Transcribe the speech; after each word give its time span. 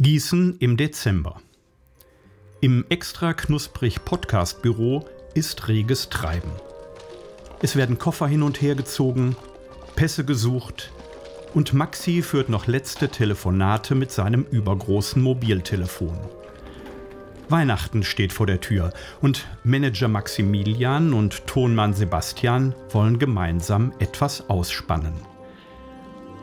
Gießen 0.00 0.58
im 0.60 0.76
Dezember. 0.76 1.40
Im 2.60 2.84
extra 2.88 3.34
knusprig 3.34 4.04
Podcast 4.04 4.62
Büro 4.62 5.04
ist 5.34 5.66
reges 5.66 6.08
Treiben. 6.08 6.52
Es 7.62 7.74
werden 7.74 7.98
Koffer 7.98 8.28
hin 8.28 8.44
und 8.44 8.62
her 8.62 8.76
gezogen, 8.76 9.34
Pässe 9.96 10.24
gesucht 10.24 10.92
und 11.52 11.72
Maxi 11.72 12.22
führt 12.22 12.48
noch 12.48 12.68
letzte 12.68 13.08
Telefonate 13.08 13.96
mit 13.96 14.12
seinem 14.12 14.44
übergroßen 14.44 15.20
Mobiltelefon. 15.20 16.16
Weihnachten 17.48 18.04
steht 18.04 18.32
vor 18.32 18.46
der 18.46 18.60
Tür 18.60 18.92
und 19.20 19.48
Manager 19.64 20.06
Maximilian 20.06 21.12
und 21.12 21.44
Tonmann 21.48 21.92
Sebastian 21.92 22.72
wollen 22.90 23.18
gemeinsam 23.18 23.92
etwas 23.98 24.48
ausspannen. 24.48 25.27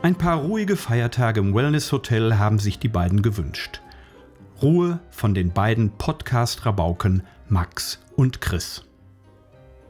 Ein 0.06 0.14
paar 0.14 0.36
ruhige 0.36 0.76
Feiertage 0.76 1.40
im 1.40 1.52
Wellness-Hotel 1.52 2.38
haben 2.38 2.60
sich 2.60 2.78
die 2.78 2.86
beiden 2.86 3.22
gewünscht. 3.22 3.80
Ruhe 4.62 5.00
von 5.10 5.34
den 5.34 5.52
beiden 5.52 5.98
Podcast-Rabauken 5.98 7.24
Max 7.48 7.98
und 8.14 8.40
Chris. 8.40 8.84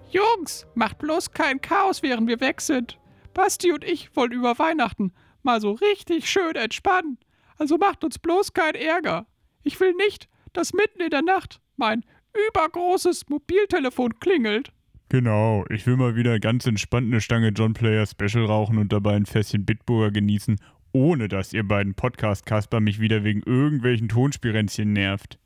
Jungs, 0.09 0.66
macht 0.74 0.97
bloß 0.97 1.33
kein 1.33 1.60
Chaos, 1.60 2.02
während 2.02 2.29
wir 2.29 2.41
weg 2.41 2.62
sind. 2.62 2.98
Basti 3.34 3.73
und 3.73 3.84
ich 3.84 4.16
wollen 4.16 4.33
über 4.33 4.59
Weihnachten 4.59 5.12
mal 5.43 5.60
so 5.60 5.73
richtig 5.73 6.30
schön 6.30 6.57
entspannen. 6.57 7.19
Also 7.59 7.77
macht 7.77 8.02
uns 8.02 8.19
bloß 8.19 8.55
keinen 8.55 8.77
Ärger. 8.77 9.27
Ich 9.65 9.79
will 9.80 9.93
nicht, 9.93 10.30
dass 10.55 10.73
mitten 10.73 11.02
in 11.02 11.10
der 11.10 11.21
Nacht 11.21 11.60
mein 11.77 12.07
übergroßes 12.48 13.29
Mobiltelefon 13.29 14.19
klingelt. 14.19 14.73
Genau, 15.09 15.65
ich 15.70 15.87
will 15.87 15.96
mal 15.96 16.16
wieder 16.16 16.41
ganz 16.41 16.66
entspannt 16.66 17.06
eine 17.12 17.20
Stange 17.20 17.51
John 17.51 17.74
Player 17.74 18.06
Special 18.06 18.45
rauchen 18.45 18.78
und 18.78 18.92
dabei 18.92 19.15
ein 19.15 19.27
Fässchen 19.27 19.65
Bitburger 19.65 20.10
genießen, 20.10 20.56
ohne 20.92 21.29
dass 21.29 21.52
ihr 21.52 21.66
beiden 21.66 21.95
Podcast-Kasper 21.95 22.80
mich 22.80 22.98
wieder 22.98 23.23
wegen 23.23 23.42
irgendwelchen 23.42 24.09
Tonspirenzchen 24.09 24.92
nervt. 24.92 25.38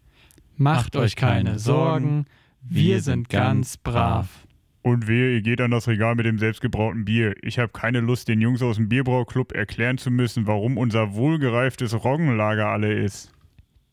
Macht 0.56 0.96
euch 0.96 1.14
keine 1.14 1.58
Sorgen, 1.58 2.26
wir 2.62 3.02
sind 3.02 3.28
ganz 3.28 3.76
brav. 3.76 4.28
Und 4.82 5.06
wehe, 5.06 5.34
ihr 5.34 5.42
geht 5.42 5.60
an 5.60 5.70
das 5.70 5.88
Regal 5.88 6.14
mit 6.14 6.24
dem 6.24 6.38
selbstgebrauten 6.38 7.04
Bier. 7.04 7.34
Ich 7.42 7.58
habe 7.58 7.70
keine 7.70 8.00
Lust, 8.00 8.28
den 8.28 8.40
Jungs 8.40 8.62
aus 8.62 8.76
dem 8.76 8.88
Bierbrauclub 8.88 9.52
erklären 9.52 9.98
zu 9.98 10.10
müssen, 10.10 10.46
warum 10.46 10.78
unser 10.78 11.14
wohlgereiftes 11.14 12.02
Roggenlager 12.02 12.66
alle 12.66 12.94
ist. 12.94 13.30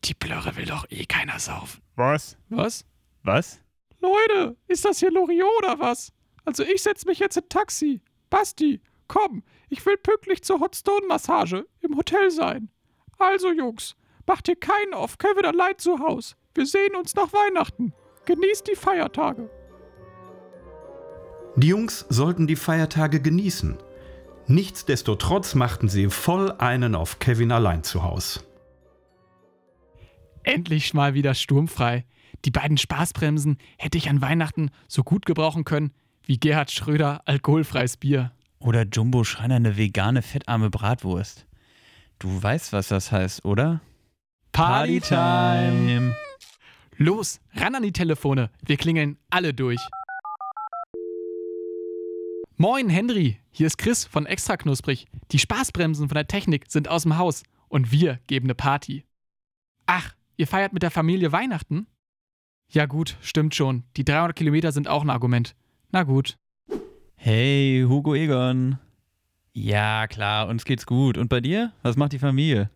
Die 0.04 0.14
Blöre 0.14 0.56
will 0.56 0.64
doch 0.64 0.86
eh 0.90 1.04
keiner 1.04 1.38
saufen. 1.38 1.82
Was? 1.96 2.38
Was? 2.48 2.86
Was? 3.22 3.60
Leute, 4.00 4.56
ist 4.68 4.84
das 4.84 5.00
hier 5.00 5.10
Loriot 5.10 5.48
oder 5.58 5.78
was? 5.78 6.12
Also 6.44 6.62
ich 6.62 6.82
setz 6.82 7.04
mich 7.04 7.18
jetzt 7.18 7.36
in 7.36 7.48
Taxi. 7.48 8.00
Basti, 8.30 8.80
komm, 9.06 9.42
ich 9.68 9.84
will 9.84 9.96
pünktlich 9.96 10.42
zur 10.42 10.60
Hotstone-Massage 10.60 11.66
im 11.80 11.96
Hotel 11.96 12.30
sein. 12.30 12.70
Also 13.18 13.52
Jungs, 13.52 13.96
macht 14.26 14.46
hier 14.46 14.56
keinen 14.56 14.94
auf 14.94 15.18
Kevin 15.18 15.44
allein 15.44 15.78
zu 15.78 15.98
Haus. 15.98 16.36
Wir 16.54 16.66
sehen 16.66 16.94
uns 16.96 17.14
nach 17.14 17.32
Weihnachten. 17.32 17.92
Genießt 18.24 18.68
die 18.68 18.76
Feiertage. 18.76 19.50
Die 21.56 21.68
Jungs 21.68 22.06
sollten 22.08 22.46
die 22.46 22.56
Feiertage 22.56 23.20
genießen. 23.20 23.78
Nichtsdestotrotz 24.46 25.54
machten 25.54 25.88
sie 25.88 26.08
voll 26.08 26.52
einen 26.52 26.94
auf 26.94 27.18
Kevin 27.18 27.52
allein 27.52 27.82
zu 27.82 28.02
Haus. 28.02 28.44
Endlich 30.42 30.94
mal 30.94 31.14
wieder 31.14 31.34
sturmfrei. 31.34 32.06
Die 32.44 32.50
beiden 32.50 32.78
Spaßbremsen 32.78 33.58
hätte 33.78 33.98
ich 33.98 34.08
an 34.08 34.20
Weihnachten 34.20 34.70
so 34.86 35.02
gut 35.02 35.26
gebrauchen 35.26 35.64
können 35.64 35.92
wie 36.24 36.38
Gerhard 36.38 36.70
Schröder 36.70 37.22
alkoholfreies 37.24 37.96
Bier. 37.96 38.32
Oder 38.58 38.84
Jumbo 38.84 39.24
Schreiner 39.24 39.56
eine 39.56 39.76
vegane 39.76 40.22
fettarme 40.22 40.70
Bratwurst. 40.70 41.46
Du 42.18 42.42
weißt, 42.42 42.72
was 42.72 42.88
das 42.88 43.12
heißt, 43.12 43.44
oder? 43.44 43.80
Partytime! 44.52 46.14
Los, 46.96 47.40
ran 47.54 47.76
an 47.76 47.82
die 47.84 47.92
Telefone. 47.92 48.50
Wir 48.64 48.76
klingeln 48.76 49.18
alle 49.30 49.54
durch. 49.54 49.80
Moin, 52.56 52.88
Henry. 52.88 53.38
Hier 53.52 53.68
ist 53.68 53.78
Chris 53.78 54.04
von 54.04 54.26
Extra 54.26 54.56
Knusprig. 54.56 55.06
Die 55.30 55.38
Spaßbremsen 55.38 56.08
von 56.08 56.16
der 56.16 56.26
Technik 56.26 56.64
sind 56.68 56.88
aus 56.88 57.04
dem 57.04 57.16
Haus 57.16 57.44
und 57.68 57.92
wir 57.92 58.18
geben 58.26 58.46
eine 58.46 58.56
Party. 58.56 59.04
Ach, 59.86 60.12
ihr 60.36 60.48
feiert 60.48 60.72
mit 60.72 60.82
der 60.82 60.90
Familie 60.90 61.30
Weihnachten? 61.30 61.86
Ja, 62.70 62.86
gut, 62.86 63.16
stimmt 63.22 63.54
schon. 63.54 63.84
Die 63.96 64.04
300 64.04 64.36
Kilometer 64.36 64.72
sind 64.72 64.88
auch 64.88 65.02
ein 65.02 65.10
Argument. 65.10 65.54
Na 65.90 66.02
gut. 66.02 66.36
Hey, 67.16 67.84
Hugo 67.88 68.14
Egon. 68.14 68.78
Ja, 69.52 70.06
klar, 70.06 70.48
uns 70.48 70.64
geht's 70.64 70.86
gut. 70.86 71.18
Und 71.18 71.28
bei 71.28 71.40
dir? 71.40 71.72
Was 71.82 71.96
macht 71.96 72.12
die 72.12 72.18
Familie? 72.18 72.70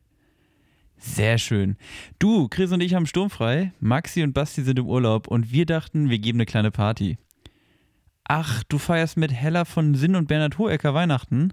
Sehr 0.96 1.36
schön. 1.36 1.76
Du, 2.18 2.48
Chris 2.48 2.72
und 2.72 2.80
ich 2.80 2.94
haben 2.94 3.06
sturmfrei. 3.06 3.72
Maxi 3.80 4.22
und 4.22 4.32
Basti 4.32 4.62
sind 4.62 4.78
im 4.78 4.86
Urlaub 4.86 5.26
und 5.26 5.52
wir 5.52 5.66
dachten, 5.66 6.10
wir 6.10 6.18
geben 6.18 6.38
eine 6.38 6.46
kleine 6.46 6.70
Party. 6.70 7.18
Ach, 8.24 8.62
du 8.64 8.78
feierst 8.78 9.16
mit 9.16 9.32
Hella 9.32 9.64
von 9.64 9.94
Sinn 9.94 10.16
und 10.16 10.28
Bernhard 10.28 10.58
Hohecker 10.58 10.94
Weihnachten? 10.94 11.52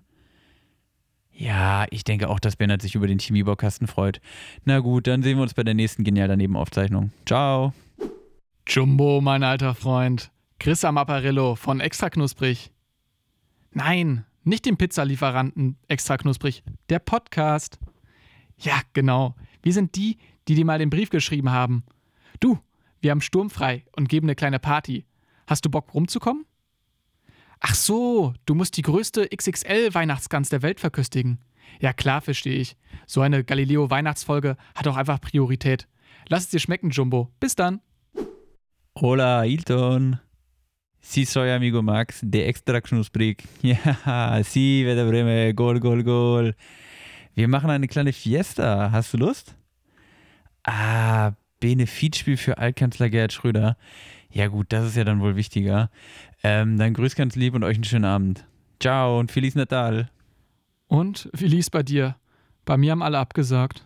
Ja, 1.32 1.86
ich 1.90 2.04
denke 2.04 2.30
auch, 2.30 2.40
dass 2.40 2.56
Bernhard 2.56 2.82
sich 2.82 2.96
über 2.96 3.08
den 3.08 3.20
Chemiebaukasten 3.20 3.88
freut. 3.88 4.22
Na 4.66 4.80
gut, 4.80 5.08
dann 5.08 5.24
sehen 5.24 5.38
wir 5.38 5.44
uns 5.44 5.54
bei 5.54 5.64
der 5.64 5.74
nächsten 5.74 6.04
Genial 6.04 6.28
daneben 6.28 6.56
Aufzeichnung. 6.56 7.12
Ciao. 7.26 7.74
Jumbo, 8.70 9.20
mein 9.20 9.42
alter 9.42 9.74
Freund. 9.74 10.32
Chris 10.60 10.86
am 10.86 11.00
Apparillo 11.00 11.56
von 11.56 11.80
Extra 11.80 12.12
Knusprig. 12.12 12.72
Nein, 13.72 14.26
nicht 14.44 14.68
den 14.68 14.78
Pizzalieferanten 14.78 15.80
Extra 15.88 16.18
Knusprig, 16.18 16.62
der 16.88 17.00
Podcast. 17.00 17.80
Ja, 18.60 18.80
genau. 18.94 19.36
Wir 19.64 19.74
sind 19.74 19.96
die, 19.96 20.20
die 20.48 20.54
dir 20.54 20.66
mal 20.66 20.78
den 20.78 20.92
Brief 20.92 21.10
geschrieben 21.10 21.50
haben. 21.50 21.84
Du, 22.40 22.60
wir 23.02 23.10
haben 23.10 23.22
sturmfrei 23.22 23.86
und 23.96 24.08
geben 24.08 24.28
eine 24.28 24.36
kleine 24.36 24.60
Party. 24.60 25.08
Hast 25.48 25.66
du 25.66 25.72
Bock 25.72 25.92
rumzukommen? 25.96 26.46
Ach 27.62 27.74
so, 27.74 28.36
du 28.46 28.54
musst 28.54 28.78
die 28.78 28.84
größte 28.84 29.30
XXL-Weihnachtsgans 29.36 30.50
der 30.50 30.62
Welt 30.62 30.80
verköstigen. 30.80 31.40
Ja, 31.82 31.92
klar, 31.92 32.22
verstehe 32.22 32.60
ich. 32.60 32.78
So 33.08 33.22
eine 33.22 33.44
Galileo-Weihnachtsfolge 33.44 34.58
hat 34.76 34.88
auch 34.88 34.96
einfach 34.96 35.20
Priorität. 35.20 35.88
Lass 36.28 36.44
es 36.44 36.50
dir 36.50 36.60
schmecken, 36.60 36.92
Jumbo. 36.92 37.32
Bis 37.40 37.56
dann. 37.56 37.82
Hola, 39.02 39.44
Hilton. 39.44 40.20
Sí, 41.00 41.24
soy 41.24 41.52
amigo 41.52 41.82
Max 41.82 42.20
de 42.22 42.46
Extra 42.50 42.82
Knusprig. 42.82 43.42
Ja, 43.62 44.44
sí, 44.44 44.84
Werder 44.86 45.06
Bremen. 45.06 45.56
Gol, 45.56 45.80
gol, 45.80 46.04
gol. 46.04 46.54
Wir 47.34 47.48
machen 47.48 47.70
eine 47.70 47.88
kleine 47.88 48.12
Fiesta. 48.12 48.92
Hast 48.92 49.14
du 49.14 49.18
Lust? 49.18 49.56
Ah, 50.64 51.32
Benefizspiel 51.62 52.36
für 52.36 52.58
Altkanzler 52.58 53.10
Gerhard 53.10 53.32
Schröder. 53.32 53.78
Ja, 54.32 54.48
gut, 54.48 54.74
das 54.74 54.88
ist 54.88 54.98
ja 54.98 55.06
dann 55.06 55.22
wohl 55.22 55.38
wichtiger. 55.38 55.90
Ähm, 56.44 56.78
dann 56.78 56.94
grüß 56.94 57.16
ganz 57.16 57.38
lieb 57.38 57.54
und 57.54 57.64
euch 57.64 57.76
einen 57.76 57.86
schönen 57.86 58.04
Abend. 58.04 58.46
Ciao 58.82 59.18
und 59.18 59.32
Feliz 59.32 59.56
Natal. 59.56 60.10
Und 60.90 61.30
wie 61.32 61.48
lief's 61.48 61.70
bei 61.70 61.84
dir? 61.84 62.18
Bei 62.66 62.76
mir 62.76 62.92
haben 62.92 63.04
alle 63.04 63.20
abgesagt. 63.20 63.86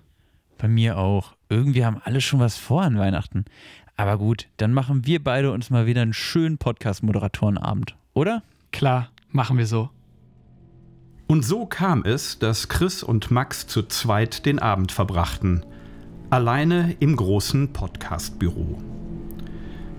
Bei 0.58 0.68
mir 0.68 0.98
auch. 0.98 1.36
Irgendwie 1.50 1.86
haben 1.86 2.02
alle 2.04 2.20
schon 2.20 2.40
was 2.40 2.58
vor 2.58 2.82
an 2.82 2.98
Weihnachten. 2.98 3.46
Aber 3.96 4.18
gut, 4.18 4.48
dann 4.58 4.74
machen 4.74 5.06
wir 5.06 5.24
beide 5.24 5.52
uns 5.52 5.70
mal 5.70 5.86
wieder 5.86 6.02
einen 6.02 6.14
schönen 6.14 6.58
Podcast-Moderatorenabend, 6.58 7.96
oder? 8.14 8.42
Klar, 8.72 9.10
machen 9.30 9.58
wir 9.58 9.68
so. 9.68 9.90
Und 11.28 11.44
so 11.44 11.66
kam 11.66 12.04
es, 12.04 12.40
dass 12.40 12.70
Chris 12.70 13.04
und 13.04 13.32
Max 13.32 13.68
zu 13.68 13.84
zweit 13.84 14.46
den 14.46 14.60
Abend 14.60 14.92
verbrachten. 14.92 15.66
Alleine 16.30 16.96
im 17.00 17.16
großen 17.16 17.72
Podcastbüro. 17.72 18.78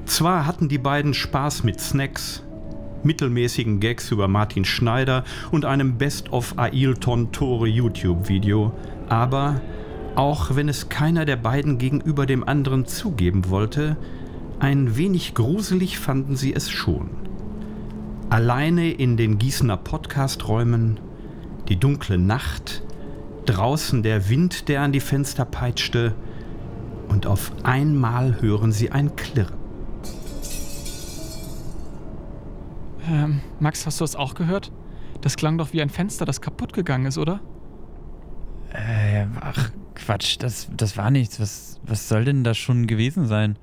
Zwar 0.06 0.46
hatten 0.46 0.68
die 0.68 0.78
beiden 0.78 1.14
Spaß 1.14 1.62
mit 1.62 1.80
Snacks, 1.80 2.42
mittelmäßigen 3.04 3.80
Gags 3.80 4.10
über 4.10 4.28
Martin 4.28 4.64
Schneider 4.64 5.24
und 5.50 5.64
einem 5.64 5.96
Best-of 5.96 6.58
Ailton 6.58 7.32
Tore 7.32 7.68
YouTube-Video, 7.68 8.72
aber 9.08 9.60
auch 10.16 10.54
wenn 10.54 10.68
es 10.68 10.88
keiner 10.88 11.24
der 11.24 11.36
beiden 11.36 11.78
gegenüber 11.78 12.26
dem 12.26 12.46
anderen 12.46 12.86
zugeben 12.86 13.50
wollte, 13.50 13.96
ein 14.60 14.96
wenig 14.96 15.34
gruselig 15.34 15.98
fanden 15.98 16.36
sie 16.36 16.54
es 16.54 16.70
schon. 16.70 17.10
Alleine 18.30 18.90
in 18.90 19.16
den 19.16 19.38
Gießener 19.38 19.76
Podcast-Räumen, 19.76 21.00
die 21.68 21.76
dunkle 21.76 22.18
Nacht, 22.18 22.82
draußen 23.46 24.02
der 24.02 24.28
Wind, 24.28 24.68
der 24.68 24.82
an 24.82 24.92
die 24.92 25.00
Fenster 25.00 25.44
peitschte, 25.44 26.14
und 27.08 27.26
auf 27.26 27.52
einmal 27.62 28.40
hören 28.40 28.72
sie 28.72 28.90
ein 28.90 29.14
Klirren. 29.14 29.64
Ähm, 33.08 33.40
Max, 33.60 33.86
hast 33.86 34.00
du 34.00 34.04
das 34.04 34.16
auch 34.16 34.34
gehört? 34.34 34.72
Das 35.20 35.36
klang 35.36 35.58
doch 35.58 35.72
wie 35.72 35.82
ein 35.82 35.90
Fenster, 35.90 36.24
das 36.24 36.40
kaputt 36.40 36.72
gegangen 36.72 37.06
ist, 37.06 37.18
oder? 37.18 37.40
Äh, 38.72 39.26
ach, 39.40 39.70
Quatsch, 39.94 40.36
das, 40.38 40.68
das 40.76 40.96
war 40.96 41.10
nichts. 41.10 41.40
Was, 41.40 41.80
was 41.84 42.08
soll 42.08 42.24
denn 42.24 42.44
das 42.44 42.58
schon 42.58 42.86
gewesen 42.86 43.26
sein? 43.26 43.58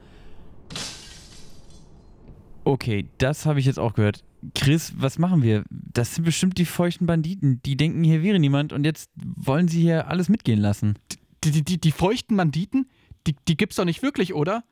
Okay, 2.64 3.08
das 3.18 3.46
habe 3.46 3.60
ich 3.60 3.66
jetzt 3.66 3.80
auch 3.80 3.94
gehört. 3.94 4.24
Chris, 4.56 4.94
was 4.98 5.20
machen 5.20 5.44
wir? 5.44 5.64
Das 5.70 6.16
sind 6.16 6.24
bestimmt 6.24 6.58
die 6.58 6.66
feuchten 6.66 7.06
Banditen. 7.06 7.62
Die 7.64 7.76
denken, 7.76 8.04
hier 8.04 8.24
wäre 8.24 8.40
niemand 8.40 8.74
und 8.74 8.86
jetzt 8.86 9.10
wollen 9.16 9.68
sie 9.68 9.82
hier 9.82 10.08
alles 10.08 10.30
mitgehen 10.30 10.60
lassen. 10.60 10.98
Die, 11.44 11.64
die, 11.64 11.80
die 11.80 11.92
feuchten 11.92 12.38
Banditen? 12.38 12.90
Die, 13.28 13.36
die 13.48 13.58
gibt's 13.58 13.76
doch 13.76 13.86
nicht 13.86 14.02
wirklich, 14.02 14.34
oder? 14.34 14.64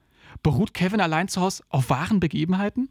Beruht 0.44 0.74
Kevin 0.74 1.02
allein 1.02 1.28
zu 1.28 1.42
Hause 1.42 1.64
auf 1.70 1.90
wahren 1.90 2.20
Begebenheiten? 2.20 2.90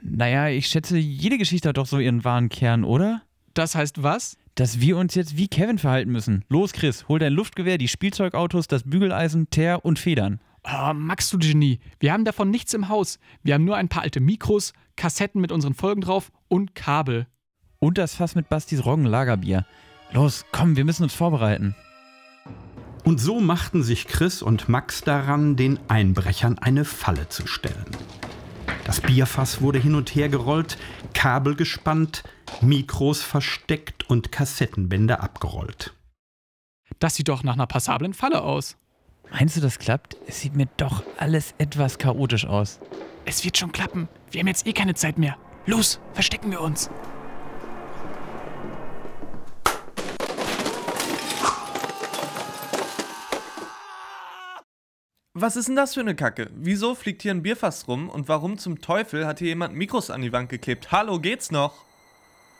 Naja, 0.00 0.48
ich 0.48 0.66
schätze, 0.66 0.98
jede 0.98 1.38
Geschichte 1.38 1.68
hat 1.68 1.76
doch 1.76 1.86
so 1.86 1.98
ihren 1.98 2.24
wahren 2.24 2.48
Kern, 2.48 2.84
oder? 2.84 3.22
Das 3.54 3.74
heißt 3.74 4.02
was? 4.02 4.36
Dass 4.54 4.80
wir 4.80 4.98
uns 4.98 5.14
jetzt 5.14 5.36
wie 5.36 5.48
Kevin 5.48 5.78
verhalten 5.78 6.12
müssen. 6.12 6.44
Los, 6.48 6.72
Chris, 6.72 7.08
hol 7.08 7.18
dein 7.18 7.32
Luftgewehr, 7.32 7.78
die 7.78 7.88
Spielzeugautos, 7.88 8.66
das 8.66 8.82
Bügeleisen, 8.82 9.48
Teer 9.48 9.84
und 9.84 9.98
Federn. 9.98 10.40
Oh, 10.64 10.92
Max, 10.94 11.30
du 11.30 11.38
Genie. 11.38 11.80
Wir 11.98 12.12
haben 12.12 12.24
davon 12.24 12.50
nichts 12.50 12.74
im 12.74 12.88
Haus. 12.88 13.18
Wir 13.42 13.54
haben 13.54 13.64
nur 13.64 13.76
ein 13.76 13.88
paar 13.88 14.02
alte 14.02 14.20
Mikros, 14.20 14.74
Kassetten 14.94 15.40
mit 15.40 15.50
unseren 15.50 15.74
Folgen 15.74 16.02
drauf 16.02 16.30
und 16.48 16.74
Kabel. 16.74 17.26
Und 17.78 17.98
das 17.98 18.14
Fass 18.14 18.34
mit 18.34 18.48
Bastis 18.48 18.84
Roggenlagerbier. 18.84 19.66
Los, 20.12 20.44
komm, 20.52 20.76
wir 20.76 20.84
müssen 20.84 21.04
uns 21.04 21.14
vorbereiten. 21.14 21.74
Und 23.04 23.18
so 23.18 23.40
machten 23.40 23.82
sich 23.82 24.06
Chris 24.06 24.42
und 24.42 24.68
Max 24.68 25.00
daran, 25.00 25.56
den 25.56 25.80
Einbrechern 25.88 26.58
eine 26.58 26.84
Falle 26.84 27.28
zu 27.28 27.46
stellen. 27.46 27.86
Das 28.84 29.00
Bierfass 29.00 29.60
wurde 29.60 29.78
hin 29.78 29.94
und 29.94 30.14
her 30.14 30.28
gerollt, 30.28 30.78
Kabel 31.14 31.54
gespannt, 31.54 32.22
Mikros 32.60 33.22
versteckt 33.22 34.08
und 34.08 34.32
Kassettenbänder 34.32 35.22
abgerollt. 35.22 35.94
Das 36.98 37.16
sieht 37.16 37.28
doch 37.28 37.42
nach 37.42 37.54
einer 37.54 37.66
passablen 37.66 38.14
Falle 38.14 38.42
aus. 38.42 38.76
Meinst 39.30 39.56
du, 39.56 39.60
das 39.60 39.78
klappt? 39.78 40.16
Es 40.26 40.40
sieht 40.40 40.54
mir 40.54 40.68
doch 40.76 41.02
alles 41.16 41.54
etwas 41.58 41.98
chaotisch 41.98 42.46
aus. 42.46 42.80
Es 43.24 43.44
wird 43.44 43.56
schon 43.56 43.72
klappen. 43.72 44.08
Wir 44.30 44.40
haben 44.40 44.48
jetzt 44.48 44.66
eh 44.66 44.72
keine 44.72 44.94
Zeit 44.94 45.16
mehr. 45.18 45.36
Los, 45.66 46.00
verstecken 46.12 46.50
wir 46.50 46.60
uns. 46.60 46.90
Was 55.34 55.56
ist 55.56 55.66
denn 55.68 55.76
das 55.76 55.94
für 55.94 56.00
eine 56.00 56.14
Kacke? 56.14 56.50
Wieso 56.54 56.94
fliegt 56.94 57.22
hier 57.22 57.30
ein 57.32 57.42
Bierfass 57.42 57.88
rum 57.88 58.10
und 58.10 58.28
warum 58.28 58.58
zum 58.58 58.82
Teufel 58.82 59.26
hat 59.26 59.38
hier 59.38 59.48
jemand 59.48 59.74
Mikros 59.74 60.10
an 60.10 60.20
die 60.20 60.30
Wand 60.30 60.50
geklebt? 60.50 60.92
Hallo, 60.92 61.18
geht's 61.18 61.50
noch? 61.50 61.86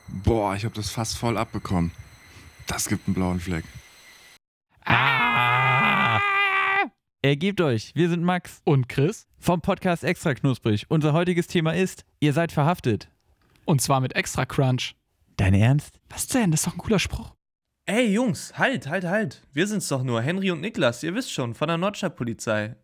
Boah, 0.09 0.57
ich 0.57 0.65
hab 0.65 0.73
das 0.73 0.89
fast 0.89 1.19
voll 1.19 1.37
abbekommen. 1.37 1.93
Das 2.67 2.89
gibt 2.89 3.07
einen 3.07 3.15
blauen 3.15 3.41
Fleck. 3.41 3.65
Ah! 4.87 6.19
Ergebt 7.21 7.61
euch, 7.61 7.93
wir 7.95 8.09
sind 8.09 8.25
Max 8.25 8.63
Und 8.65 8.89
Chris? 8.89 9.29
vom 9.39 9.61
Podcast 9.61 10.03
Extra 10.03 10.33
Knusprig. 10.35 10.87
Unser 10.89 11.13
heutiges 11.13 11.47
Thema 11.49 11.75
ist, 11.75 12.05
ihr 12.21 12.33
seid 12.33 12.53
verhaftet. 12.53 13.11
Und 13.67 13.83
zwar 13.83 14.01
mit 14.01 14.17
extra 14.17 14.47
Crunch. 14.47 14.97
Dein 15.37 15.53
Ernst? 15.55 16.01
Was 16.09 16.27
denn? 16.27 16.51
Das 16.51 16.61
ist 16.61 16.67
doch 16.67 16.73
ein 16.75 16.79
cooler 16.79 16.99
Spruch. 16.99 17.33
Ey, 17.85 18.13
Jungs, 18.13 18.57
halt, 18.57 18.87
halt, 18.87 19.05
halt. 19.05 19.43
Wir 19.53 19.67
sind's 19.67 19.89
doch 19.89 20.05
nur, 20.05 20.23
Henry 20.23 20.53
und 20.53 20.61
Niklas, 20.61 21.03
ihr 21.03 21.15
wisst 21.15 21.33
schon, 21.33 21.55
von 21.55 21.67
der 21.67 21.79
Nordstadtpolizei. 21.79 22.77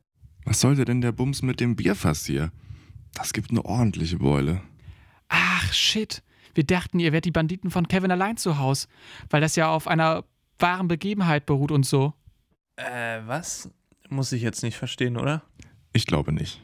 Was 0.44 0.60
sollte 0.60 0.84
denn 0.84 1.00
der 1.00 1.12
Bums 1.12 1.42
mit 1.42 1.60
dem 1.60 1.76
Bierfass 1.76 2.26
hier? 2.26 2.50
Das 3.14 3.32
gibt 3.32 3.50
eine 3.50 3.64
ordentliche 3.64 4.18
Beule. 4.18 4.60
Ach, 5.28 5.72
shit. 5.72 6.22
Wir 6.54 6.64
dachten, 6.64 6.98
ihr 6.98 7.12
wärt 7.12 7.26
die 7.26 7.30
Banditen 7.30 7.70
von 7.70 7.86
Kevin 7.86 8.10
allein 8.10 8.36
zu 8.36 8.58
Haus, 8.58 8.88
weil 9.30 9.40
das 9.40 9.54
ja 9.54 9.70
auf 9.70 9.86
einer 9.86 10.24
wahren 10.58 10.88
Begebenheit 10.88 11.46
beruht 11.46 11.70
und 11.70 11.86
so. 11.86 12.14
Äh, 12.76 13.20
was? 13.26 13.70
Muss 14.08 14.32
ich 14.32 14.42
jetzt 14.42 14.62
nicht 14.62 14.76
verstehen, 14.76 15.16
oder? 15.16 15.42
Ich 15.92 16.06
glaube 16.06 16.32
nicht. 16.32 16.60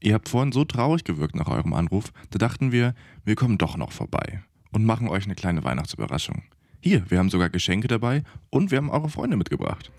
Ihr 0.00 0.14
habt 0.14 0.28
vorhin 0.28 0.52
so 0.52 0.64
traurig 0.64 1.04
gewirkt 1.04 1.34
nach 1.34 1.48
eurem 1.48 1.74
Anruf, 1.74 2.12
da 2.30 2.38
dachten 2.38 2.72
wir, 2.72 2.94
wir 3.24 3.34
kommen 3.34 3.58
doch 3.58 3.76
noch 3.76 3.92
vorbei 3.92 4.42
und 4.70 4.84
machen 4.84 5.08
euch 5.08 5.24
eine 5.24 5.34
kleine 5.34 5.64
Weihnachtsüberraschung. 5.64 6.44
Hier, 6.80 7.10
wir 7.10 7.18
haben 7.18 7.30
sogar 7.30 7.50
Geschenke 7.50 7.88
dabei 7.88 8.22
und 8.50 8.70
wir 8.70 8.78
haben 8.78 8.90
eure 8.90 9.08
Freunde 9.08 9.36
mitgebracht. 9.36 9.90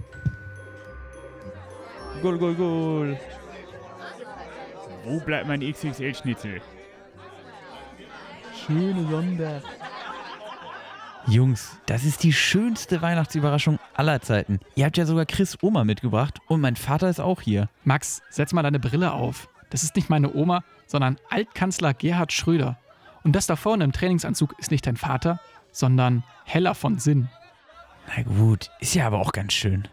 Goal, 2.22 2.38
goal, 2.38 2.56
goal. 2.56 3.20
Wo 5.06 5.20
bleibt 5.20 5.48
mein 5.48 5.62
XXL-Schnitzel? 5.62 6.62
Schöne 8.66 9.08
Sonder. 9.10 9.62
Jungs, 11.28 11.78
das 11.86 12.06
ist 12.06 12.24
die 12.24 12.34
schönste 12.34 13.02
Weihnachtsüberraschung 13.02 13.78
aller 13.94 14.22
Zeiten. 14.22 14.60
Ihr 14.76 14.86
habt 14.86 14.98
ja 14.98 15.06
sogar 15.06 15.26
Chris 15.26 15.58
Oma 15.62 15.84
mitgebracht 15.84 16.40
und 16.48 16.62
mein 16.62 16.76
Vater 16.76 17.10
ist 17.10 17.20
auch 17.20 17.42
hier. 17.42 17.70
Max, 17.84 18.22
setz 18.30 18.54
mal 18.54 18.64
deine 18.64 18.80
Brille 18.80 19.12
auf. 19.14 19.48
Das 19.70 19.84
ist 19.84 19.96
nicht 19.96 20.10
meine 20.10 20.34
Oma, 20.34 20.64
sondern 20.88 21.18
Altkanzler 21.30 21.94
Gerhard 21.94 22.34
Schröder. 22.34 22.80
Und 23.24 23.36
das 23.36 23.48
da 23.48 23.56
vorne 23.56 23.84
im 23.84 23.92
Trainingsanzug 23.92 24.56
ist 24.58 24.72
nicht 24.72 24.88
dein 24.88 24.98
Vater, 24.98 25.40
sondern 25.71 26.24
Heller 26.45 26.75
von 26.75 27.00
Sinn. 27.00 27.30
Na 28.07 28.24
gut, 28.24 28.71
ist 28.80 28.95
ja 28.95 29.07
aber 29.07 29.19
auch 29.19 29.31
ganz 29.31 29.54
schön. 29.54 29.88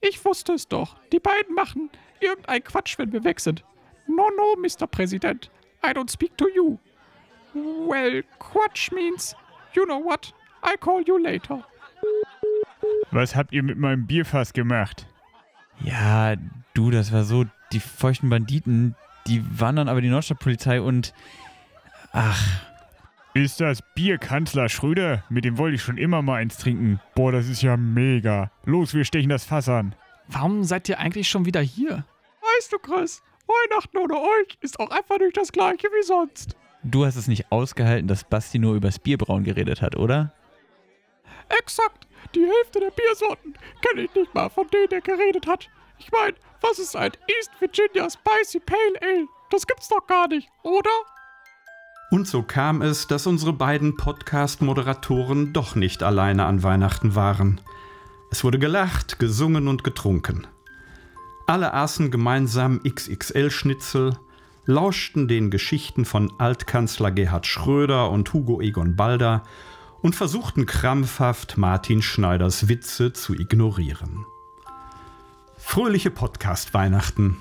Ich 0.00 0.24
wusste 0.24 0.52
es 0.54 0.66
doch. 0.68 0.96
Die 1.12 1.20
beiden 1.20 1.54
machen 1.54 1.90
irgendein 2.20 2.64
Quatsch, 2.64 2.98
wenn 2.98 3.12
wir 3.12 3.24
weg 3.24 3.40
sind. 3.40 3.64
No, 4.06 4.30
no, 4.36 4.56
Mr. 4.56 4.86
President. 4.86 5.50
I 5.84 5.90
don't 5.90 6.10
speak 6.10 6.36
to 6.38 6.48
you. 6.48 6.78
Well, 7.54 8.22
Quatsch 8.38 8.92
means, 8.92 9.36
you 9.74 9.84
know 9.84 9.98
what? 10.02 10.32
I 10.62 10.76
call 10.76 11.02
you 11.06 11.18
later. 11.18 11.64
Was 13.10 13.36
habt 13.36 13.52
ihr 13.52 13.62
mit 13.62 13.78
meinem 13.78 14.06
Bierfass 14.06 14.52
gemacht? 14.52 15.06
Ja, 15.80 16.36
du, 16.74 16.90
das 16.90 17.12
war 17.12 17.24
so, 17.24 17.44
die 17.72 17.80
feuchten 17.80 18.28
Banditen, 18.30 18.94
die 19.26 19.42
waren 19.60 19.76
dann 19.76 19.88
aber 19.88 20.00
die 20.00 20.08
Nordstadtpolizei 20.08 20.80
und. 20.80 21.12
Ach, 22.12 22.42
Ist 23.34 23.60
das 23.60 23.82
Bierkanzler 23.94 24.68
Schröder? 24.68 25.22
Mit 25.28 25.44
dem 25.44 25.58
wollte 25.58 25.76
ich 25.76 25.82
schon 25.82 25.98
immer 25.98 26.22
mal 26.22 26.36
eins 26.36 26.56
trinken. 26.56 27.00
Boah, 27.14 27.30
das 27.32 27.46
ist 27.48 27.62
ja 27.62 27.76
mega. 27.76 28.50
Los, 28.64 28.94
wir 28.94 29.04
stechen 29.04 29.28
das 29.28 29.44
Fass 29.44 29.68
an. 29.68 29.94
Warum 30.28 30.64
seid 30.64 30.88
ihr 30.88 30.98
eigentlich 30.98 31.28
schon 31.28 31.44
wieder 31.44 31.60
hier? 31.60 32.04
Weißt 32.56 32.72
du, 32.72 32.78
Chris, 32.78 33.22
Weihnachten 33.46 33.96
ohne 33.98 34.14
euch 34.18 34.58
ist 34.60 34.80
auch 34.80 34.90
einfach 34.90 35.18
nicht 35.18 35.36
das 35.36 35.52
gleiche 35.52 35.86
wie 35.88 36.02
sonst. 36.02 36.56
du 36.82 37.04
hast 37.04 37.16
es 37.16 37.28
nicht 37.28 37.52
ausgehalten, 37.52 38.08
dass 38.08 38.24
Basti 38.24 38.58
nur 38.58 38.74
übers 38.74 38.98
Bierbrauen 38.98 39.44
geredet 39.44 39.82
hat, 39.82 39.94
oder? 39.96 40.32
Exakt. 41.60 42.06
Die 42.34 42.44
Hälfte 42.44 42.80
der 42.80 42.90
Biersorten 42.90 43.54
kenne 43.86 44.02
ich 44.02 44.14
nicht 44.14 44.34
mal, 44.34 44.48
von 44.50 44.66
denen 44.68 44.90
er 44.90 45.00
geredet 45.00 45.46
hat. 45.46 45.68
Ich 45.98 46.10
meine, 46.12 46.34
was 46.60 46.78
ist 46.78 46.96
ein 46.96 47.12
East 47.38 47.50
Virginia 47.60 48.08
Spicy 48.08 48.60
Pale 48.60 49.00
Ale? 49.00 49.26
Das 49.50 49.66
gibt's 49.66 49.88
doch 49.88 50.06
gar 50.06 50.28
nicht, 50.28 50.48
oder? 50.62 50.90
Und 52.10 52.26
so 52.26 52.42
kam 52.42 52.80
es, 52.82 53.06
dass 53.06 53.26
unsere 53.26 53.52
beiden 53.52 53.96
Podcast-Moderatoren 53.96 55.52
doch 55.52 55.74
nicht 55.74 56.02
alleine 56.02 56.46
an 56.46 56.62
Weihnachten 56.62 57.14
waren. 57.14 57.60
Es 58.30 58.44
wurde 58.44 58.58
gelacht, 58.58 59.18
gesungen 59.18 59.68
und 59.68 59.84
getrunken. 59.84 60.46
Alle 61.46 61.74
aßen 61.74 62.10
gemeinsam 62.10 62.80
XXL-Schnitzel, 62.82 64.18
lauschten 64.64 65.28
den 65.28 65.50
Geschichten 65.50 66.04
von 66.04 66.32
Altkanzler 66.38 67.10
Gerhard 67.10 67.46
Schröder 67.46 68.10
und 68.10 68.32
Hugo 68.34 68.60
Egon 68.60 68.96
Balder 68.96 69.42
und 70.02 70.14
versuchten 70.14 70.66
krampfhaft 70.66 71.56
Martin 71.56 72.02
Schneiders 72.02 72.68
Witze 72.68 73.14
zu 73.14 73.34
ignorieren. 73.34 74.26
Fröhliche 75.70 76.10
Podcast-Weihnachten. 76.10 77.36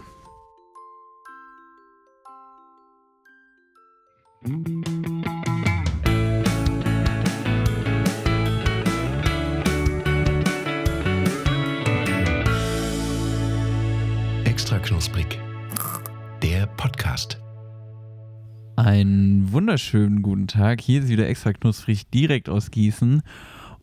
Extra 14.44 14.80
knusprig. 14.80 15.40
Der 16.42 16.68
Podcast. 16.68 17.42
Einen 18.76 19.54
wunderschönen 19.54 20.22
guten 20.22 20.48
Tag. 20.48 20.82
Hier 20.82 21.02
ist 21.02 21.08
wieder 21.08 21.30
extra 21.30 21.54
knusprig 21.54 22.10
direkt 22.10 22.50
aus 22.50 22.72
Gießen. 22.72 23.24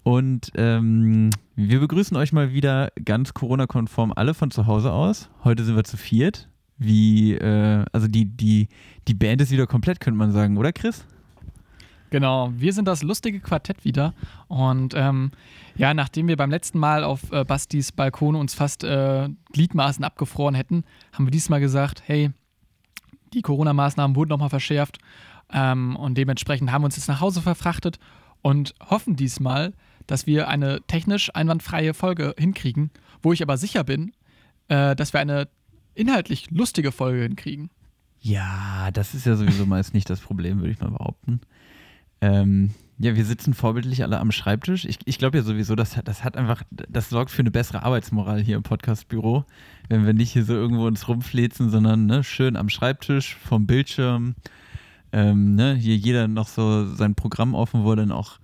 Und 0.04 0.52
ähm, 0.54 1.30
wir 1.56 1.80
begrüßen 1.80 2.16
euch 2.16 2.32
mal 2.32 2.52
wieder 2.52 2.92
ganz 3.04 3.32
Corona-konform 3.32 4.12
alle 4.14 4.34
von 4.34 4.50
zu 4.50 4.66
Hause 4.66 4.92
aus. 4.92 5.30
Heute 5.42 5.64
sind 5.64 5.76
wir 5.76 5.84
zu 5.84 5.96
viert. 5.96 6.48
Wie, 6.76 7.32
äh, 7.32 7.84
also 7.90 8.06
die, 8.06 8.26
die, 8.26 8.68
die 9.08 9.14
Band 9.14 9.40
ist 9.40 9.50
wieder 9.50 9.66
komplett, 9.66 10.00
könnte 10.00 10.18
man 10.18 10.30
sagen, 10.30 10.58
oder 10.58 10.72
Chris? 10.72 11.06
Genau, 12.10 12.52
wir 12.54 12.74
sind 12.74 12.86
das 12.86 13.02
lustige 13.02 13.40
Quartett 13.40 13.86
wieder. 13.86 14.12
Und 14.46 14.92
ähm, 14.94 15.30
ja, 15.74 15.94
nachdem 15.94 16.28
wir 16.28 16.36
beim 16.36 16.50
letzten 16.50 16.78
Mal 16.78 17.02
auf 17.02 17.32
äh, 17.32 17.44
Bastis 17.44 17.90
Balkon 17.90 18.34
uns 18.34 18.54
fast 18.54 18.84
äh, 18.84 19.30
Gliedmaßen 19.52 20.04
abgefroren 20.04 20.54
hätten, 20.54 20.84
haben 21.12 21.26
wir 21.26 21.32
diesmal 21.32 21.60
gesagt, 21.60 22.02
hey, 22.04 22.30
die 23.32 23.40
Corona-Maßnahmen 23.40 24.16
wurden 24.16 24.28
nochmal 24.28 24.50
verschärft. 24.50 24.98
Ähm, 25.50 25.96
und 25.96 26.18
dementsprechend 26.18 26.70
haben 26.70 26.82
wir 26.82 26.86
uns 26.86 26.96
jetzt 26.96 27.08
nach 27.08 27.22
Hause 27.22 27.40
verfrachtet 27.40 27.98
und 28.42 28.74
hoffen 28.90 29.16
diesmal, 29.16 29.72
dass 30.06 30.26
wir 30.26 30.48
eine 30.48 30.82
technisch 30.86 31.30
einwandfreie 31.34 31.94
Folge 31.94 32.34
hinkriegen, 32.38 32.90
wo 33.22 33.32
ich 33.32 33.42
aber 33.42 33.56
sicher 33.56 33.84
bin, 33.84 34.12
äh, 34.68 34.94
dass 34.96 35.12
wir 35.12 35.20
eine 35.20 35.48
inhaltlich 35.94 36.50
lustige 36.50 36.92
Folge 36.92 37.22
hinkriegen. 37.22 37.70
Ja, 38.20 38.90
das 38.92 39.14
ist 39.14 39.26
ja 39.26 39.36
sowieso 39.36 39.66
meist 39.66 39.94
nicht 39.94 40.08
das 40.08 40.20
Problem, 40.20 40.60
würde 40.60 40.72
ich 40.72 40.80
mal 40.80 40.90
behaupten. 40.90 41.40
Ähm, 42.20 42.70
ja, 42.98 43.16
wir 43.16 43.24
sitzen 43.24 43.54
vorbildlich 43.54 44.02
alle 44.02 44.20
am 44.20 44.30
Schreibtisch. 44.30 44.84
Ich, 44.84 44.98
ich 45.04 45.18
glaube 45.18 45.38
ja 45.38 45.44
sowieso, 45.44 45.74
das, 45.74 45.98
das 46.04 46.22
hat 46.22 46.36
einfach, 46.36 46.62
das 46.70 47.10
sorgt 47.10 47.30
für 47.30 47.42
eine 47.42 47.50
bessere 47.50 47.82
Arbeitsmoral 47.82 48.40
hier 48.40 48.56
im 48.56 48.62
Podcastbüro, 48.62 49.44
wenn 49.88 50.06
wir 50.06 50.14
nicht 50.14 50.32
hier 50.32 50.44
so 50.44 50.54
irgendwo 50.54 50.86
uns 50.86 51.08
rumflezen, 51.08 51.70
sondern 51.70 52.06
ne, 52.06 52.22
schön 52.22 52.56
am 52.56 52.68
Schreibtisch, 52.68 53.36
vom 53.36 53.66
Bildschirm. 53.66 54.36
Ähm, 55.12 55.54
ne, 55.54 55.74
hier 55.74 55.96
jeder 55.96 56.28
noch 56.28 56.48
so 56.48 56.86
sein 56.94 57.14
Programm 57.14 57.54
offen, 57.54 57.84
wo 57.84 57.90
er 57.90 57.96
dann 57.96 58.12
auch 58.12 58.38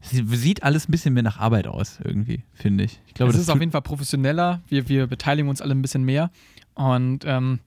sieht 0.00 0.62
alles 0.62 0.88
ein 0.88 0.92
bisschen 0.92 1.14
mehr 1.14 1.22
nach 1.22 1.38
Arbeit 1.38 1.66
aus, 1.66 1.98
irgendwie, 2.02 2.44
finde 2.54 2.84
ich. 2.84 3.00
Ich 3.06 3.14
glaube, 3.14 3.30
es 3.30 3.36
das 3.36 3.42
ist 3.44 3.50
auf 3.50 3.58
jeden 3.58 3.72
Fall 3.72 3.82
professioneller. 3.82 4.62
Wir, 4.68 4.88
wir 4.88 5.06
beteiligen 5.06 5.48
uns 5.48 5.60
alle 5.60 5.74
ein 5.74 5.82
bisschen 5.82 6.04
mehr. 6.04 6.30
Und 6.74 7.24
ähm, 7.24 7.60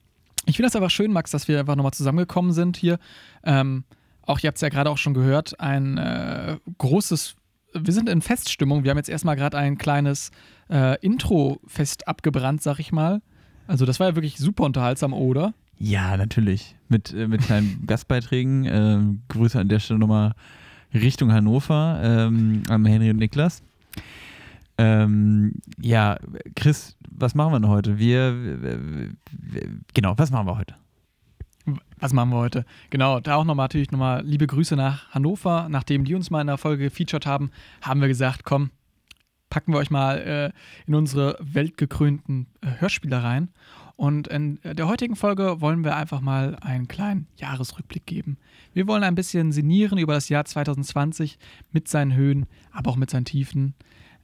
ich 0.46 0.56
finde 0.56 0.68
das 0.68 0.76
einfach 0.76 0.90
schön, 0.90 1.12
Max, 1.12 1.30
dass 1.30 1.46
wir 1.48 1.60
einfach 1.60 1.76
nochmal 1.76 1.92
zusammengekommen 1.92 2.52
sind 2.52 2.76
hier. 2.76 2.98
Ähm, 3.44 3.84
auch, 4.22 4.38
ihr 4.40 4.48
habt 4.48 4.56
es 4.56 4.62
ja 4.62 4.68
gerade 4.68 4.90
auch 4.90 4.98
schon 4.98 5.14
gehört, 5.14 5.58
ein 5.60 5.98
äh, 5.98 6.56
großes, 6.78 7.36
wir 7.74 7.92
sind 7.92 8.08
in 8.08 8.22
Feststimmung. 8.22 8.84
Wir 8.84 8.90
haben 8.90 8.98
jetzt 8.98 9.08
erstmal 9.08 9.36
gerade 9.36 9.58
ein 9.58 9.76
kleines 9.76 10.30
äh, 10.70 10.98
Intro-Fest 11.00 12.08
abgebrannt, 12.08 12.62
sag 12.62 12.78
ich 12.78 12.92
mal. 12.92 13.20
Also 13.66 13.84
das 13.84 14.00
war 14.00 14.08
ja 14.08 14.14
wirklich 14.16 14.38
super 14.38 14.64
unterhaltsam, 14.64 15.12
oder? 15.12 15.54
Ja, 15.78 16.16
natürlich. 16.16 16.76
Mit, 16.88 17.12
äh, 17.12 17.26
mit 17.26 17.42
kleinen 17.42 17.82
Gastbeiträgen. 17.86 18.64
Ähm, 18.64 19.22
Grüße 19.28 19.58
an 19.58 19.68
der 19.68 19.80
Stelle 19.80 19.98
nochmal 19.98 20.34
Richtung 20.94 21.32
Hannover 21.32 22.00
ähm, 22.02 22.62
an 22.68 22.84
Henry 22.84 23.10
und 23.10 23.16
Niklas. 23.16 23.62
Ähm, 24.78 25.54
ja, 25.80 26.18
Chris, 26.54 26.96
was 27.10 27.34
machen 27.34 27.52
wir 27.52 27.60
denn 27.60 27.68
heute? 27.68 27.98
Wir, 27.98 28.62
wir, 28.62 28.78
wir, 29.30 29.68
genau, 29.94 30.14
was 30.16 30.30
machen 30.30 30.46
wir 30.46 30.56
heute? 30.56 30.74
Was 32.00 32.12
machen 32.12 32.30
wir 32.30 32.38
heute? 32.38 32.64
Genau, 32.90 33.20
da 33.20 33.36
auch 33.36 33.44
nochmal 33.44 33.64
natürlich 33.64 33.92
nochmal 33.92 34.24
liebe 34.24 34.46
Grüße 34.46 34.74
nach 34.74 35.08
Hannover. 35.10 35.68
Nachdem 35.68 36.04
die 36.04 36.14
uns 36.14 36.30
mal 36.30 36.40
in 36.40 36.48
der 36.48 36.58
Folge 36.58 36.84
gefeatured 36.84 37.26
haben, 37.26 37.50
haben 37.80 38.00
wir 38.00 38.08
gesagt, 38.08 38.44
komm, 38.44 38.70
packen 39.50 39.72
wir 39.72 39.78
euch 39.78 39.90
mal 39.90 40.18
äh, 40.18 40.50
in 40.88 40.94
unsere 40.94 41.36
weltgekrönten 41.40 42.46
äh, 42.62 42.80
Hörspiele 42.80 43.22
rein. 43.22 43.50
Und 43.96 44.28
in 44.28 44.58
der 44.64 44.88
heutigen 44.88 45.16
Folge 45.16 45.60
wollen 45.60 45.84
wir 45.84 45.96
einfach 45.96 46.20
mal 46.20 46.56
einen 46.60 46.88
kleinen 46.88 47.26
Jahresrückblick 47.36 48.06
geben. 48.06 48.36
Wir 48.72 48.86
wollen 48.86 49.04
ein 49.04 49.14
bisschen 49.14 49.52
sinnieren 49.52 49.98
über 49.98 50.14
das 50.14 50.28
Jahr 50.28 50.44
2020 50.44 51.38
mit 51.72 51.88
seinen 51.88 52.14
Höhen, 52.14 52.46
aber 52.72 52.90
auch 52.90 52.96
mit 52.96 53.10
seinen 53.10 53.24
Tiefen. 53.24 53.74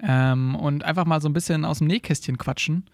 Ähm, 0.00 0.54
und 0.54 0.84
einfach 0.84 1.04
mal 1.04 1.20
so 1.20 1.28
ein 1.28 1.32
bisschen 1.32 1.64
aus 1.64 1.78
dem 1.78 1.86
Nähkästchen 1.86 2.38
quatschen. 2.38 2.84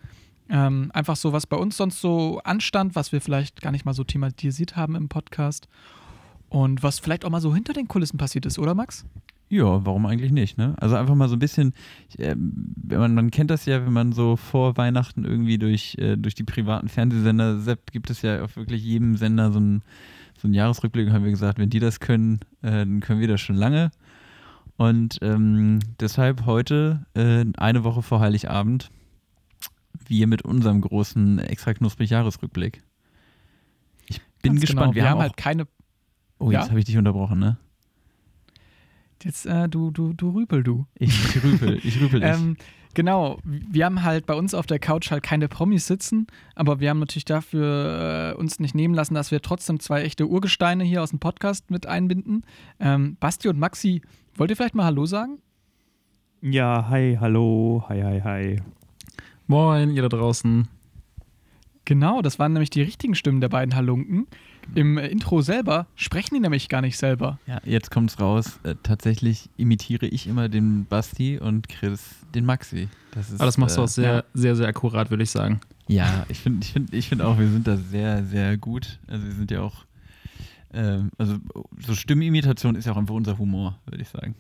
Ähm, 0.48 0.90
einfach 0.92 1.16
so, 1.16 1.32
was 1.32 1.46
bei 1.46 1.56
uns 1.56 1.76
sonst 1.76 2.00
so 2.00 2.40
anstand, 2.44 2.96
was 2.96 3.12
wir 3.12 3.20
vielleicht 3.20 3.62
gar 3.62 3.70
nicht 3.70 3.84
mal 3.84 3.94
so 3.94 4.04
thematisiert 4.04 4.76
haben 4.76 4.94
im 4.94 5.08
Podcast. 5.08 5.68
Und 6.48 6.82
was 6.82 6.98
vielleicht 6.98 7.24
auch 7.24 7.30
mal 7.30 7.40
so 7.40 7.54
hinter 7.54 7.72
den 7.72 7.88
Kulissen 7.88 8.18
passiert 8.18 8.46
ist, 8.46 8.58
oder 8.58 8.74
Max? 8.74 9.04
Ja, 9.54 9.87
warum 9.87 10.04
eigentlich 10.04 10.32
nicht, 10.32 10.58
ne? 10.58 10.75
Also 10.78 10.96
einfach 10.96 11.14
mal 11.14 11.28
so 11.28 11.37
ein 11.37 11.38
bisschen, 11.38 11.75
wenn 12.18 12.99
man, 12.99 13.14
man 13.14 13.30
kennt 13.30 13.52
das 13.52 13.66
ja, 13.66 13.87
wenn 13.87 13.92
man 13.92 14.11
so 14.11 14.34
vor 14.34 14.76
Weihnachten 14.76 15.25
irgendwie 15.25 15.58
durch, 15.58 15.96
äh, 16.00 16.16
durch 16.16 16.34
die 16.34 16.42
privaten 16.42 16.88
Fernsehsender 16.88 17.61
seppt, 17.61 17.92
gibt 17.92 18.11
es 18.11 18.23
ja 18.23 18.42
auf 18.42 18.56
wirklich 18.56 18.82
jedem 18.82 19.16
Sender 19.16 19.52
so 19.52 19.61
einen 19.61 19.82
so 20.38 20.49
einen 20.49 20.54
Jahresrückblick. 20.54 21.08
Haben 21.12 21.23
wir 21.23 21.30
gesagt, 21.30 21.61
wenn 21.61 21.70
die 21.70 21.78
das 21.78 22.00
können, 22.00 22.40
äh, 22.62 22.70
dann 22.73 22.99
können 22.99 23.20
wir 23.20 23.28
das 23.28 23.40
schon 23.40 23.54
lange. 23.54 23.92
Und 24.76 25.20
ähm, 25.23 25.78
deshalb 26.00 26.46
heute, 26.46 27.06
äh, 27.14 27.44
eine 27.56 27.84
Woche 27.84 28.02
vor 28.02 28.18
Heiligabend, 28.18 28.90
wir 30.08 30.26
mit 30.26 30.42
unserem 30.42 30.80
großen 30.80 31.38
extra 31.38 31.75
knusprig 31.75 32.11
Jahresrückblick. 32.11 32.82
Ich 34.08 34.20
bin 34.42 34.54
Ganz 34.54 34.62
gespannt. 34.62 34.94
Genau. 34.94 35.04
Wir, 35.04 35.11
haben 35.11 35.18
auch, 35.18 35.23
halt 35.23 35.37
keine. 35.37 35.68
oh, 36.40 36.50
jetzt 36.50 36.64
ja? 36.64 36.70
habe 36.70 36.80
ich 36.80 36.87
dich 36.87 36.99
unterbrochen, 36.99 37.38
ne? 37.38 37.56
Jetzt, 39.24 39.46
äh, 39.46 39.68
du, 39.70 39.90
du, 39.90 40.12
du 40.12 40.30
rüpel, 40.30 40.62
du. 40.62 40.86
Ich, 40.98 41.08
ich 41.08 41.42
rüpel, 41.42 41.80
ich 41.82 41.98
rüpel 42.00 42.20
dich. 42.20 42.28
Ähm, 42.28 42.56
genau, 42.92 43.38
wir 43.44 43.86
haben 43.86 44.02
halt 44.02 44.26
bei 44.26 44.34
uns 44.34 44.52
auf 44.52 44.66
der 44.66 44.78
Couch 44.78 45.10
halt 45.10 45.22
keine 45.22 45.48
Promis 45.48 45.86
sitzen, 45.86 46.26
aber 46.54 46.78
wir 46.78 46.90
haben 46.90 46.98
natürlich 46.98 47.24
dafür 47.24 48.34
äh, 48.34 48.38
uns 48.38 48.60
nicht 48.60 48.74
nehmen 48.74 48.92
lassen, 48.92 49.14
dass 49.14 49.30
wir 49.30 49.40
trotzdem 49.40 49.80
zwei 49.80 50.02
echte 50.02 50.28
Urgesteine 50.28 50.84
hier 50.84 51.02
aus 51.02 51.10
dem 51.10 51.20
Podcast 51.20 51.70
mit 51.70 51.86
einbinden. 51.86 52.44
Ähm, 52.78 53.16
Basti 53.18 53.48
und 53.48 53.58
Maxi, 53.58 54.02
wollt 54.36 54.50
ihr 54.50 54.56
vielleicht 54.56 54.74
mal 54.74 54.84
Hallo 54.84 55.06
sagen? 55.06 55.38
Ja, 56.42 56.90
hi, 56.90 57.16
hallo, 57.18 57.82
hi, 57.88 58.02
hi, 58.02 58.20
hi. 58.20 58.62
Moin, 59.46 59.90
ihr 59.90 60.02
da 60.02 60.08
draußen. 60.08 60.68
Genau, 61.86 62.20
das 62.20 62.38
waren 62.38 62.52
nämlich 62.52 62.70
die 62.70 62.82
richtigen 62.82 63.14
Stimmen 63.14 63.40
der 63.40 63.48
beiden 63.48 63.74
Halunken. 63.74 64.26
Im 64.75 64.99
Intro 64.99 65.42
selber 65.42 65.87
sprechen 65.94 66.35
die 66.35 66.40
nämlich 66.40 66.68
gar 66.68 66.80
nicht 66.80 66.97
selber. 66.97 67.38
Ja, 67.47 67.61
jetzt 67.64 67.90
kommt's 67.90 68.18
raus. 68.21 68.59
Äh, 68.62 68.75
tatsächlich 68.83 69.49
imitiere 69.56 70.06
ich 70.06 70.26
immer 70.26 70.49
den 70.49 70.87
Basti 70.87 71.38
und 71.38 71.68
Chris 71.68 72.02
den 72.35 72.44
Maxi. 72.44 72.88
Das 73.12 73.30
ist, 73.30 73.40
Aber 73.40 73.47
das 73.47 73.59
machst 73.59 73.76
du 73.76 73.80
äh, 73.80 73.85
auch 73.85 73.88
sehr, 73.88 74.25
sehr, 74.35 74.56
sehr 74.56 74.68
akkurat, 74.68 75.11
würde 75.11 75.23
ich 75.23 75.30
sagen. 75.30 75.61
Ja, 75.87 76.25
ich 76.28 76.38
finde 76.40 76.64
ich 76.64 76.73
find, 76.73 76.94
ich 76.94 77.09
find 77.09 77.23
auch, 77.23 77.38
wir 77.38 77.49
sind 77.49 77.66
da 77.66 77.76
sehr, 77.76 78.25
sehr 78.25 78.56
gut. 78.56 78.99
Also 79.06 79.26
wir 79.26 79.33
sind 79.33 79.50
ja 79.50 79.61
auch, 79.61 79.85
ähm, 80.73 81.11
also 81.18 81.37
so 81.78 81.94
Stimmimitation 81.94 82.75
ist 82.75 82.87
ja 82.87 82.92
auch 82.92 82.97
einfach 82.97 83.14
unser 83.14 83.38
Humor, 83.38 83.78
würde 83.87 84.02
ich 84.02 84.09
sagen. 84.09 84.35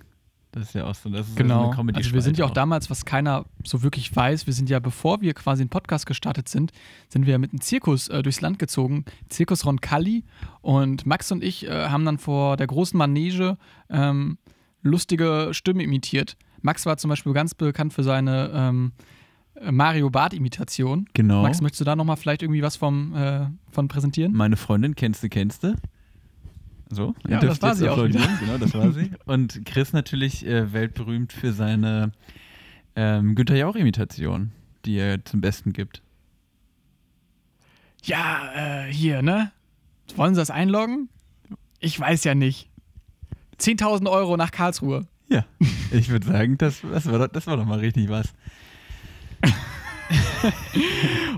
Das 0.54 0.68
ist 0.68 0.74
ja 0.74 0.84
auch 0.84 0.94
so, 0.94 1.10
das 1.10 1.26
ist 1.26 1.32
so 1.32 1.42
Genau. 1.42 1.66
eine 1.66 1.74
comedy 1.74 1.96
Also 1.96 2.12
wir 2.12 2.22
sind 2.22 2.38
ja 2.38 2.44
auch 2.44 2.50
damals, 2.50 2.88
was 2.88 3.04
keiner 3.04 3.44
so 3.64 3.82
wirklich 3.82 4.14
weiß, 4.14 4.46
wir 4.46 4.54
sind 4.54 4.70
ja, 4.70 4.78
bevor 4.78 5.20
wir 5.20 5.34
quasi 5.34 5.62
einen 5.62 5.68
Podcast 5.68 6.06
gestartet 6.06 6.48
sind, 6.48 6.70
sind 7.08 7.26
wir 7.26 7.32
ja 7.32 7.38
mit 7.38 7.50
einem 7.50 7.60
Zirkus 7.60 8.08
äh, 8.08 8.22
durchs 8.22 8.40
Land 8.40 8.60
gezogen, 8.60 9.04
Zirkus 9.28 9.66
Roncalli. 9.66 10.22
Und 10.60 11.06
Max 11.06 11.32
und 11.32 11.42
ich 11.42 11.66
äh, 11.66 11.88
haben 11.88 12.04
dann 12.04 12.18
vor 12.18 12.56
der 12.56 12.68
großen 12.68 12.96
Manege 12.96 13.58
ähm, 13.90 14.38
lustige 14.82 15.48
Stimmen 15.50 15.80
imitiert. 15.80 16.36
Max 16.62 16.86
war 16.86 16.96
zum 16.98 17.08
Beispiel 17.10 17.32
ganz 17.32 17.54
bekannt 17.54 17.92
für 17.92 18.04
seine 18.04 18.50
ähm, 18.54 18.92
Mario 19.70 20.08
Bart-Imitation. 20.10 21.06
Genau. 21.14 21.42
Max, 21.42 21.60
möchtest 21.60 21.80
du 21.80 21.84
da 21.84 21.96
nochmal 21.96 22.16
vielleicht 22.16 22.42
irgendwie 22.42 22.62
was 22.62 22.76
vom, 22.76 23.14
äh, 23.14 23.46
von 23.70 23.88
präsentieren? 23.88 24.32
Meine 24.32 24.56
Freundin, 24.56 24.94
kennst 24.94 25.22
du, 25.22 25.28
kennst 25.28 25.64
du? 25.64 25.74
So, 26.94 27.14
Ja, 27.28 27.40
das 27.40 27.60
war 27.60 27.74
sie 27.74 27.88
auch. 27.88 27.96
Genau, 28.06 28.58
das 28.58 28.74
war 28.74 28.92
sie. 28.92 29.10
Und 29.26 29.64
Chris 29.64 29.92
natürlich 29.92 30.46
äh, 30.46 30.72
weltberühmt 30.72 31.32
für 31.32 31.52
seine 31.52 32.12
ähm, 32.96 33.34
Günther 33.34 33.56
Jauch-Imitation, 33.56 34.52
die 34.84 34.96
er 34.96 35.24
zum 35.24 35.40
Besten 35.40 35.72
gibt. 35.72 36.02
Ja, 38.02 38.84
äh, 38.86 38.92
hier, 38.92 39.22
ne? 39.22 39.50
Wollen 40.16 40.34
Sie 40.34 40.40
das 40.40 40.50
einloggen? 40.50 41.08
Ich 41.80 41.98
weiß 41.98 42.24
ja 42.24 42.34
nicht. 42.34 42.68
10.000 43.58 44.10
Euro 44.10 44.36
nach 44.36 44.50
Karlsruhe. 44.50 45.06
Ja, 45.28 45.44
ich 45.90 46.10
würde 46.10 46.26
sagen, 46.26 46.58
das, 46.58 46.82
das, 46.82 47.06
war 47.06 47.18
doch, 47.18 47.28
das 47.28 47.46
war 47.46 47.56
doch 47.56 47.64
mal 47.64 47.78
richtig 47.78 48.08
was. 48.08 48.32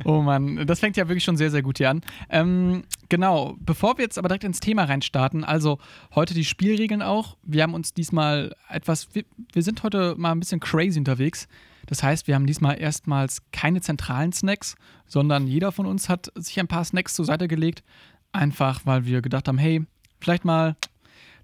Oh 0.04 0.20
Mann, 0.22 0.66
das 0.66 0.80
fängt 0.80 0.96
ja 0.96 1.08
wirklich 1.08 1.24
schon 1.24 1.36
sehr, 1.36 1.50
sehr 1.50 1.62
gut 1.62 1.78
hier 1.78 1.90
an. 1.90 2.00
Ähm, 2.28 2.84
genau, 3.08 3.56
bevor 3.58 3.98
wir 3.98 4.04
jetzt 4.04 4.18
aber 4.18 4.28
direkt 4.28 4.44
ins 4.44 4.60
Thema 4.60 4.84
reinstarten, 4.84 5.44
also 5.44 5.78
heute 6.14 6.34
die 6.34 6.44
Spielregeln 6.44 7.02
auch. 7.02 7.36
Wir 7.42 7.62
haben 7.62 7.74
uns 7.74 7.94
diesmal 7.94 8.54
etwas, 8.68 9.14
wir, 9.14 9.24
wir 9.52 9.62
sind 9.62 9.82
heute 9.82 10.14
mal 10.16 10.32
ein 10.32 10.40
bisschen 10.40 10.60
crazy 10.60 10.98
unterwegs. 10.98 11.48
Das 11.86 12.02
heißt, 12.02 12.26
wir 12.26 12.34
haben 12.34 12.46
diesmal 12.46 12.80
erstmals 12.80 13.42
keine 13.52 13.80
zentralen 13.80 14.32
Snacks, 14.32 14.76
sondern 15.06 15.46
jeder 15.46 15.72
von 15.72 15.86
uns 15.86 16.08
hat 16.08 16.32
sich 16.34 16.58
ein 16.58 16.68
paar 16.68 16.84
Snacks 16.84 17.14
zur 17.14 17.24
Seite 17.24 17.48
gelegt. 17.48 17.84
Einfach, 18.32 18.80
weil 18.84 19.06
wir 19.06 19.22
gedacht 19.22 19.48
haben, 19.48 19.58
hey, 19.58 19.84
vielleicht 20.20 20.44
mal 20.44 20.76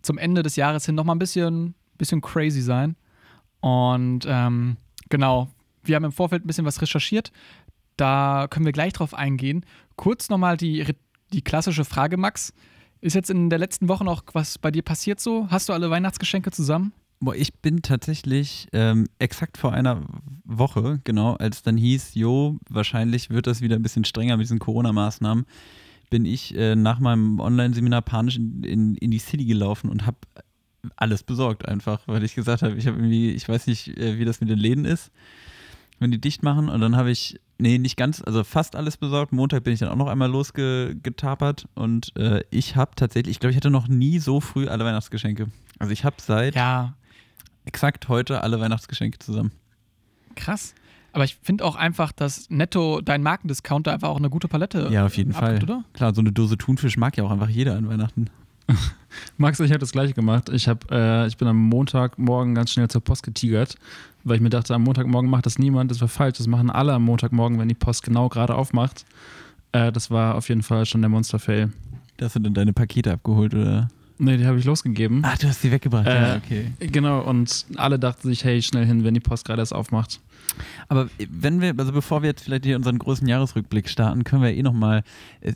zum 0.03 0.19
Ende 0.19 0.43
des 0.43 0.57
Jahres 0.57 0.85
hin 0.85 0.95
nochmal 0.95 1.17
ein 1.17 1.21
bisschen, 1.21 1.75
bisschen 1.97 2.21
crazy 2.21 2.61
sein. 2.61 2.97
Und 3.61 4.27
ähm, 4.27 4.77
genau, 5.09 5.49
wir 5.85 5.97
haben 5.97 6.05
im 6.05 6.13
Vorfeld 6.13 6.45
ein 6.45 6.49
bisschen 6.49 6.65
was 6.65 6.83
recherchiert. 6.83 7.33
Da 7.97 8.49
können 8.51 8.67
wir 8.67 8.73
gleich 8.73 8.93
drauf 8.93 9.15
eingehen. 9.15 9.65
Kurz 9.97 10.29
nochmal 10.29 10.57
die, 10.57 10.85
die 11.33 11.43
klassische 11.43 11.85
Frage, 11.85 12.17
Max. 12.17 12.53
Ist 13.01 13.15
jetzt 13.15 13.31
in 13.31 13.51
der 13.51 13.59
letzten 13.59 13.89
Woche 13.89 14.05
noch 14.05 14.23
was 14.33 14.59
bei 14.59 14.71
dir 14.71 14.83
passiert 14.83 15.19
so? 15.19 15.49
Hast 15.51 15.69
du 15.69 15.73
alle 15.73 15.91
Weihnachtsgeschenke 15.91 16.53
zusammen? 16.53 16.93
Boah, 17.19 17.35
ich 17.35 17.55
bin 17.55 17.83
tatsächlich 17.83 18.69
ähm, 18.73 19.07
exakt 19.19 19.57
vor 19.57 19.73
einer 19.73 20.03
Woche, 20.45 21.01
genau, 21.05 21.35
als 21.35 21.63
dann 21.63 21.77
hieß, 21.77 22.15
jo, 22.15 22.59
wahrscheinlich 22.69 23.31
wird 23.31 23.47
das 23.47 23.61
wieder 23.61 23.77
ein 23.77 23.83
bisschen 23.83 24.05
strenger 24.05 24.37
mit 24.37 24.45
diesen 24.45 24.59
Corona-Maßnahmen, 24.59 25.47
bin 26.11 26.25
ich 26.25 26.57
äh, 26.57 26.75
nach 26.75 26.99
meinem 26.99 27.39
Online-Seminar 27.39 28.03
panisch 28.03 28.37
in, 28.37 28.65
in, 28.65 28.95
in 28.97 29.13
die 29.13 29.21
City 29.21 29.45
gelaufen 29.45 29.89
und 29.89 30.05
habe 30.05 30.19
alles 30.97 31.23
besorgt 31.23 31.69
einfach, 31.69 32.01
weil 32.07 32.25
ich 32.25 32.35
gesagt 32.35 32.63
habe, 32.63 32.75
ich 32.75 32.87
habe 32.87 32.99
irgendwie, 32.99 33.31
ich 33.31 33.49
weiß 33.49 33.69
nicht, 33.69 33.97
äh, 33.99 34.19
wie 34.19 34.25
das 34.25 34.41
mit 34.41 34.51
den 34.51 34.59
Läden 34.59 34.85
ist, 34.85 35.13
wenn 36.03 36.11
die 36.11 36.21
dicht 36.21 36.43
machen 36.43 36.69
und 36.69 36.81
dann 36.81 36.97
habe 36.97 37.11
ich, 37.11 37.41
nee, 37.59 37.79
nicht 37.79 37.97
ganz, 37.97 38.23
also 38.23 38.45
fast 38.45 38.77
alles 38.77 38.97
besorgt. 38.97 39.33
Montag 39.33 39.65
bin 39.65 39.73
ich 39.73 39.81
dann 39.81 39.89
auch 39.89 39.97
noch 39.97 40.09
einmal 40.09 40.31
losgetapert 40.31 41.67
und 41.75 42.15
äh, 42.17 42.43
ich 42.51 42.77
habe 42.77 42.93
tatsächlich, 42.97 43.37
ich 43.37 43.41
glaube, 43.41 43.53
ich 43.53 43.57
hatte 43.57 43.71
noch 43.71 43.89
nie 43.89 44.19
so 44.19 44.41
früh 44.41 44.69
alle 44.69 44.85
Weihnachtsgeschenke. 44.85 45.47
Also 45.79 45.93
ich 45.93 46.05
habe 46.05 46.17
seit 46.21 46.55
Ja, 46.55 46.95
exakt 47.65 48.09
heute 48.09 48.43
alle 48.43 48.61
Weihnachtsgeschenke 48.61 49.19
zusammen. 49.19 49.53
krass. 50.37 50.75
Aber 51.15 51.25
ich 51.25 51.37
finde 51.43 51.65
auch 51.67 51.77
einfach, 51.77 52.11
dass 52.11 52.49
netto 52.49 53.03
dein 53.03 53.23
Markendiscounter 53.23 53.93
einfach 53.93 54.09
auch 54.09 54.17
eine 54.17 54.31
gute 54.31 54.49
Palette 54.49 54.89
Ja, 54.91 55.05
auf 55.05 55.15
jeden 55.19 55.35
abgibt, 55.35 55.47
Fall. 55.59 55.63
oder? 55.63 55.85
Klar, 55.93 56.15
so 56.15 56.23
eine 56.23 56.33
Dose 56.33 56.57
Thunfisch 56.57 56.97
mag 56.97 57.19
ja 57.19 57.25
auch 57.25 57.31
einfach 57.31 57.51
jeder 57.51 57.77
an 57.77 57.87
Weihnachten. 57.89 58.31
Max, 59.37 59.61
ich 59.61 59.71
habe 59.71 59.79
das 59.79 59.93
gleiche 59.93 60.15
gemacht. 60.15 60.49
Ich, 60.49 60.69
hab, 60.69 60.91
äh, 60.91 61.27
ich 61.27 61.37
bin 61.37 61.49
am 61.49 61.57
Montagmorgen 61.57 62.55
ganz 62.55 62.71
schnell 62.71 62.89
zur 62.89 63.03
Post 63.03 63.23
getigert, 63.23 63.77
weil 64.25 64.37
ich 64.37 64.43
mir 64.43 64.51
dachte, 64.51 64.75
am 64.75 64.83
Montagmorgen 64.83 65.31
macht 65.31 65.47
das 65.47 65.59
niemand, 65.59 65.91
das 65.91 66.01
war 66.01 66.09
falsch. 66.09 66.39
Das 66.39 66.47
machen 66.47 66.71
alle 66.71 66.93
am 66.93 67.05
Montagmorgen, 67.05 67.59
wenn 67.59 67.69
die 67.69 67.75
Post 67.75 68.03
genau 68.03 68.29
gerade 68.29 68.55
aufmacht. 68.55 69.05
Äh, 69.73 69.93
das 69.93 70.11
war 70.11 70.37
auf 70.37 70.49
jeden 70.49 70.63
Fall 70.63 70.87
schon 70.87 71.03
der 71.03 71.11
Monster-Fail. 71.11 71.73
Hast 72.21 72.37
du 72.37 72.41
denn 72.41 72.55
deine 72.55 72.73
Pakete 72.73 73.13
abgeholt 73.13 73.55
oder? 73.55 73.89
Nee, 74.23 74.37
die 74.37 74.47
habe 74.47 74.57
ich 74.57 74.65
losgegeben. 74.65 75.25
Ah, 75.25 75.35
du 75.41 75.49
hast 75.49 75.63
sie 75.63 75.73
weggebracht. 75.73 76.07
Äh, 76.07 76.15
ja, 76.15 76.37
okay. 76.37 76.67
Genau, 76.79 77.23
und 77.23 77.67
alle 77.75 77.99
dachten 77.99 78.29
sich, 78.29 78.45
hey, 78.45 78.63
schnell 78.63 78.87
hin, 78.87 79.03
wenn 79.03 79.15
die 79.15 79.21
Post 79.21 79.45
gerade 79.45 79.61
erst 79.61 79.75
aufmacht. 79.75 80.21
Aber 80.87 81.09
wenn 81.29 81.61
wir, 81.61 81.75
also 81.77 81.91
bevor 81.91 82.23
wir 82.23 82.29
jetzt 82.29 82.45
vielleicht 82.45 82.65
hier 82.65 82.77
unseren 82.77 83.01
großen 83.01 83.27
Jahresrückblick 83.27 83.89
starten, 83.89 84.23
können 84.23 84.43
wir 84.43 84.55
eh 84.55 84.63
nochmal, 84.63 85.03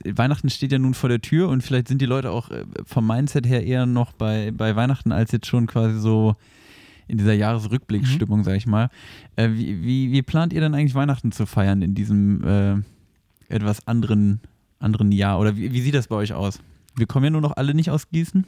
Weihnachten 0.04 0.50
steht 0.50 0.72
ja 0.72 0.80
nun 0.80 0.94
vor 0.94 1.08
der 1.08 1.20
Tür 1.20 1.48
und 1.48 1.62
vielleicht 1.62 1.86
sind 1.86 2.02
die 2.02 2.06
Leute 2.06 2.32
auch 2.32 2.50
äh, 2.50 2.64
vom 2.84 3.06
Mindset 3.06 3.46
her 3.46 3.64
eher 3.64 3.86
noch 3.86 4.12
bei, 4.12 4.50
bei 4.50 4.74
Weihnachten 4.74 5.12
als 5.12 5.30
jetzt 5.30 5.46
schon 5.46 5.68
quasi 5.68 6.00
so 6.00 6.34
in 7.06 7.18
dieser 7.18 7.34
Jahresrückblickstimmung, 7.34 8.40
mhm. 8.40 8.44
sag 8.44 8.56
ich 8.56 8.66
mal. 8.66 8.90
Äh, 9.36 9.50
wie, 9.52 9.80
wie, 9.84 10.10
wie, 10.10 10.22
plant 10.22 10.52
ihr 10.52 10.60
denn 10.60 10.74
eigentlich 10.74 10.96
Weihnachten 10.96 11.30
zu 11.30 11.46
feiern 11.46 11.82
in 11.82 11.94
diesem 11.94 12.42
äh, 12.42 13.54
etwas 13.54 13.86
anderen, 13.86 14.40
anderen 14.80 15.12
Jahr? 15.12 15.38
Oder 15.38 15.56
wie, 15.56 15.72
wie 15.72 15.80
sieht 15.82 15.94
das 15.94 16.08
bei 16.08 16.16
euch 16.16 16.32
aus? 16.32 16.58
Wir 16.96 17.06
kommen 17.06 17.24
ja 17.24 17.30
nur 17.30 17.40
noch 17.40 17.56
alle 17.56 17.74
nicht 17.74 17.90
aus 17.90 18.08
Gießen. 18.08 18.46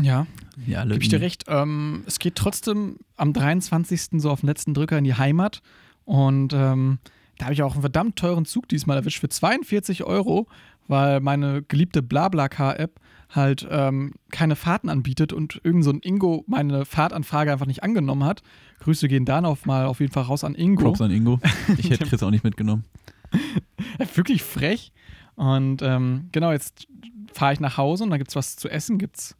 Ja, 0.00 0.26
ja 0.66 0.84
gebe 0.84 1.02
ich 1.02 1.08
dir 1.08 1.20
recht. 1.20 1.44
Ähm, 1.48 2.02
es 2.06 2.18
geht 2.18 2.36
trotzdem 2.36 2.96
am 3.16 3.32
23. 3.32 4.20
so 4.20 4.30
auf 4.30 4.40
den 4.40 4.46
letzten 4.46 4.74
Drücker 4.74 4.98
in 4.98 5.04
die 5.04 5.14
Heimat. 5.14 5.60
Und 6.04 6.52
ähm, 6.52 6.98
da 7.36 7.46
habe 7.46 7.54
ich 7.54 7.62
auch 7.62 7.72
einen 7.72 7.82
verdammt 7.82 8.16
teuren 8.16 8.44
Zug 8.44 8.68
diesmal 8.68 8.96
erwischt 8.96 9.20
für 9.20 9.28
42 9.28 10.04
Euro, 10.04 10.46
weil 10.86 11.20
meine 11.20 11.62
geliebte 11.62 12.02
BlaBlaCar-App 12.02 13.00
halt 13.30 13.68
ähm, 13.70 14.14
keine 14.30 14.56
Fahrten 14.56 14.88
anbietet 14.88 15.32
und 15.34 15.60
irgend 15.62 15.84
so 15.84 15.90
ein 15.90 16.00
Ingo 16.00 16.44
meine 16.46 16.86
Fahrtanfrage 16.86 17.52
einfach 17.52 17.66
nicht 17.66 17.82
angenommen 17.82 18.24
hat. 18.24 18.42
Grüße 18.80 19.06
gehen 19.08 19.26
dann 19.26 19.44
auf 19.44 19.66
mal 19.66 19.84
auf 19.84 20.00
jeden 20.00 20.12
Fall 20.12 20.22
raus 20.24 20.44
an 20.44 20.54
Ingo. 20.54 20.84
Props 20.84 21.00
an 21.00 21.10
Ingo. 21.10 21.38
Ich 21.76 21.90
hätte 21.90 22.06
Chris 22.06 22.22
auch 22.22 22.30
nicht 22.30 22.44
mitgenommen. 22.44 22.84
Wirklich 24.14 24.42
frech. 24.42 24.92
Und 25.34 25.82
ähm, 25.82 26.28
genau, 26.32 26.50
jetzt 26.52 26.88
fahre 27.32 27.52
ich 27.52 27.60
nach 27.60 27.76
Hause 27.76 28.04
und 28.04 28.10
da 28.10 28.18
gibt 28.18 28.30
es 28.30 28.36
was 28.36 28.56
zu 28.56 28.68
essen, 28.68 28.98
gibt 28.98 29.18
es 29.18 29.36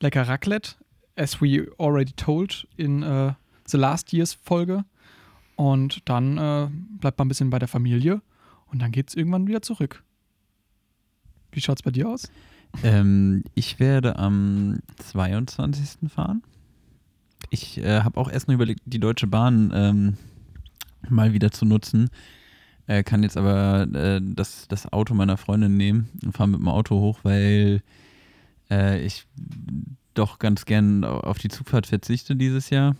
lecker 0.00 0.26
Raclette, 0.28 0.72
as 1.16 1.40
we 1.40 1.70
already 1.78 2.12
told 2.12 2.66
in 2.76 3.02
uh, 3.02 3.32
The 3.66 3.76
Last 3.76 4.12
Years 4.12 4.34
Folge. 4.34 4.84
Und 5.56 6.02
dann 6.08 6.36
äh, 6.36 6.68
bleibt 7.00 7.18
man 7.18 7.26
ein 7.26 7.28
bisschen 7.28 7.50
bei 7.50 7.58
der 7.58 7.68
Familie 7.68 8.20
und 8.66 8.82
dann 8.82 8.92
geht 8.92 9.08
es 9.08 9.14
irgendwann 9.14 9.46
wieder 9.46 9.62
zurück. 9.62 10.02
Wie 11.50 11.60
schaut 11.60 11.78
es 11.78 11.82
bei 11.82 11.90
dir 11.90 12.08
aus? 12.08 12.30
Ähm, 12.82 13.42
ich 13.54 13.80
werde 13.80 14.18
am 14.18 14.80
22. 14.98 16.10
fahren. 16.10 16.42
Ich 17.50 17.78
äh, 17.78 18.02
habe 18.02 18.20
auch 18.20 18.30
erst 18.30 18.48
noch 18.48 18.54
überlegt, 18.54 18.80
die 18.84 18.98
Deutsche 18.98 19.26
Bahn 19.26 19.72
ähm, 19.74 20.16
mal 21.08 21.32
wieder 21.32 21.50
zu 21.50 21.64
nutzen. 21.64 22.10
Äh, 22.86 23.02
kann 23.02 23.22
jetzt 23.22 23.36
aber 23.36 23.88
äh, 23.92 24.20
das, 24.22 24.68
das 24.68 24.92
Auto 24.92 25.14
meiner 25.14 25.36
Freundin 25.36 25.76
nehmen 25.76 26.08
und 26.24 26.32
fahre 26.32 26.48
mit 26.48 26.60
dem 26.60 26.68
Auto 26.68 27.00
hoch, 27.00 27.20
weil 27.22 27.82
äh, 28.70 29.04
ich 29.04 29.26
doch 30.14 30.38
ganz 30.38 30.64
gern 30.64 31.04
auf 31.04 31.38
die 31.38 31.48
Zugfahrt 31.48 31.86
verzichte 31.86 32.36
dieses 32.36 32.70
Jahr. 32.70 32.96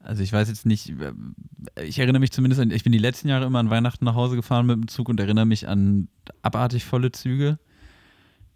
Also 0.00 0.22
ich 0.22 0.32
weiß 0.32 0.48
jetzt 0.48 0.66
nicht, 0.66 0.90
äh, 0.90 1.12
ich 1.84 1.98
erinnere 1.98 2.20
mich 2.20 2.32
zumindest 2.32 2.60
an, 2.60 2.70
ich 2.70 2.84
bin 2.84 2.92
die 2.92 2.98
letzten 2.98 3.28
Jahre 3.28 3.46
immer 3.46 3.58
an 3.58 3.70
Weihnachten 3.70 4.04
nach 4.04 4.14
Hause 4.14 4.36
gefahren 4.36 4.66
mit 4.66 4.76
dem 4.76 4.88
Zug 4.88 5.08
und 5.08 5.20
erinnere 5.20 5.46
mich 5.46 5.68
an 5.68 6.08
abartig 6.42 6.84
volle 6.84 7.12
Züge. 7.12 7.58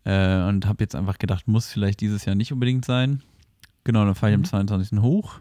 Äh, 0.05 0.43
und 0.45 0.67
habe 0.67 0.85
jetzt 0.85 0.95
einfach 0.95 1.19
gedacht, 1.19 1.49
muss 1.49 1.71
vielleicht 1.71 2.01
dieses 2.01 2.25
Jahr 2.25 2.35
nicht 2.35 2.53
unbedingt 2.53 2.85
sein. 2.85 3.23
Genau, 3.85 4.05
dann 4.05 4.15
fahre 4.15 4.33
ich 4.33 4.39
mhm. 4.39 4.45
am 4.45 4.67
22. 4.69 5.01
hoch. 5.01 5.39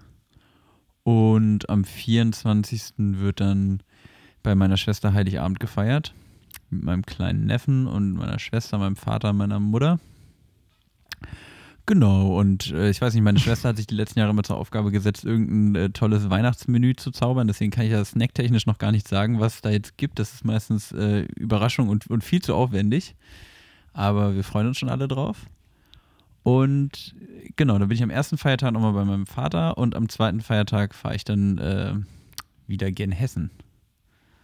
Und 1.04 1.70
am 1.70 1.86
24. 1.86 2.94
wird 2.98 3.40
dann 3.40 3.82
bei 4.48 4.56
meiner 4.56 4.78
Schwester 4.78 5.12
Heiligabend 5.12 5.60
gefeiert. 5.60 6.14
Mit 6.70 6.84
meinem 6.84 7.06
kleinen 7.06 7.46
Neffen 7.46 7.86
und 7.86 8.14
meiner 8.14 8.40
Schwester, 8.40 8.78
meinem 8.78 8.96
Vater, 8.96 9.34
meiner 9.34 9.60
Mutter. 9.60 10.00
Genau, 11.86 12.38
und 12.38 12.72
äh, 12.72 12.90
ich 12.90 13.02
weiß 13.02 13.14
nicht, 13.14 13.24
meine 13.24 13.40
Schwester 13.40 13.68
hat 13.68 13.76
sich 13.76 13.88
die 13.88 13.96
letzten 13.96 14.20
Jahre 14.20 14.32
immer 14.32 14.44
zur 14.44 14.56
Aufgabe 14.56 14.92
gesetzt, 14.92 15.26
irgendein 15.26 15.76
äh, 15.76 15.90
tolles 15.90 16.30
Weihnachtsmenü 16.30 16.96
zu 16.96 17.12
zaubern. 17.12 17.48
Deswegen 17.48 17.72
kann 17.72 17.86
ich 17.86 17.92
ja 17.92 18.04
snacktechnisch 18.06 18.66
noch 18.68 18.78
gar 18.78 18.94
nicht 18.94 19.06
sagen, 19.10 19.42
was 19.42 19.56
es 19.56 19.62
da 19.62 19.70
jetzt 19.70 19.98
gibt. 19.98 20.18
Das 20.18 20.34
ist 20.34 20.46
meistens 20.46 20.94
äh, 20.94 21.24
Überraschung 21.36 21.90
und, 21.90 22.08
und 22.08 22.24
viel 22.24 22.42
zu 22.42 22.56
aufwendig. 22.56 23.16
Aber 23.92 24.34
wir 24.34 24.46
freuen 24.46 24.68
uns 24.68 24.78
schon 24.78 24.90
alle 24.90 25.10
drauf. 25.10 25.46
Und 26.44 27.16
genau, 27.58 27.78
da 27.80 27.86
bin 27.88 27.96
ich 27.96 28.04
am 28.04 28.10
ersten 28.10 28.38
Feiertag 28.38 28.72
nochmal 28.72 28.94
bei 28.94 29.04
meinem 29.04 29.28
Vater 29.28 29.78
und 29.78 29.94
am 29.94 30.08
zweiten 30.08 30.40
Feiertag 30.40 30.96
fahre 30.96 31.16
ich 31.16 31.26
dann 31.26 31.58
äh, 31.58 31.96
wieder 32.66 32.94
gen 32.94 33.12
Hessen. 33.12 33.52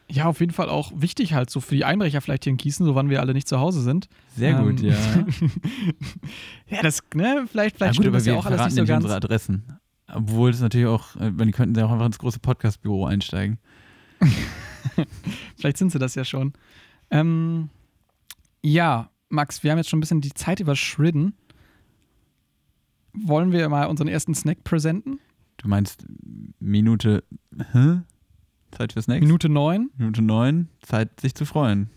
Ja, 0.09 0.25
auf 0.25 0.39
jeden 0.39 0.51
Fall 0.51 0.69
auch 0.69 0.91
wichtig 0.95 1.33
halt 1.33 1.49
so 1.49 1.61
für 1.61 1.75
die 1.75 1.85
Einbrecher 1.85 2.21
vielleicht 2.21 2.43
hier 2.43 2.51
in 2.51 2.57
Gießen, 2.57 2.85
so 2.85 2.93
wann 2.93 3.09
wir 3.09 3.21
alle 3.21 3.33
nicht 3.33 3.47
zu 3.47 3.59
Hause 3.59 3.81
sind. 3.81 4.09
Sehr 4.35 4.57
ähm, 4.57 4.63
gut, 4.63 4.81
ja. 4.81 4.95
ja, 6.67 6.81
das, 6.81 7.01
ne, 7.15 7.45
vielleicht, 7.49 7.77
vielleicht 7.77 7.95
ja, 7.95 7.97
gut, 7.97 8.07
aber 8.07 8.17
das 8.17 8.25
ja 8.25 8.35
auch 8.35 8.45
alles 8.45 8.65
nicht 8.65 8.75
so 8.75 8.85
ganz. 8.85 9.03
unsere 9.03 9.15
Adressen. 9.15 9.79
Obwohl 10.13 10.51
das 10.51 10.61
natürlich 10.61 10.87
auch, 10.87 11.15
äh, 11.15 11.31
die 11.31 11.51
könnten 11.51 11.77
ja 11.77 11.85
auch 11.85 11.91
einfach 11.91 12.05
ins 12.05 12.19
große 12.19 12.39
Podcastbüro 12.39 13.05
einsteigen. 13.05 13.59
vielleicht 15.57 15.77
sind 15.77 15.91
sie 15.91 15.99
das 15.99 16.15
ja 16.15 16.25
schon. 16.25 16.53
Ähm, 17.09 17.69
ja, 18.61 19.09
Max, 19.29 19.63
wir 19.63 19.71
haben 19.71 19.77
jetzt 19.77 19.89
schon 19.89 19.97
ein 19.97 20.01
bisschen 20.01 20.21
die 20.21 20.33
Zeit 20.33 20.59
überschritten. 20.59 21.33
Wollen 23.13 23.51
wir 23.51 23.67
mal 23.69 23.85
unseren 23.85 24.07
ersten 24.07 24.35
Snack 24.35 24.63
präsenten? 24.63 25.19
Du 25.57 25.67
meinst 25.67 26.05
Minute. 26.59 27.23
Hä? 27.71 28.01
Zeit 28.73 28.93
für 28.93 29.01
Snacks. 29.01 29.21
Minute 29.21 29.49
neun. 29.49 29.89
Minute 29.97 30.21
neun, 30.21 30.69
Zeit 30.81 31.19
sich 31.19 31.35
zu 31.35 31.45
freuen. 31.45 31.89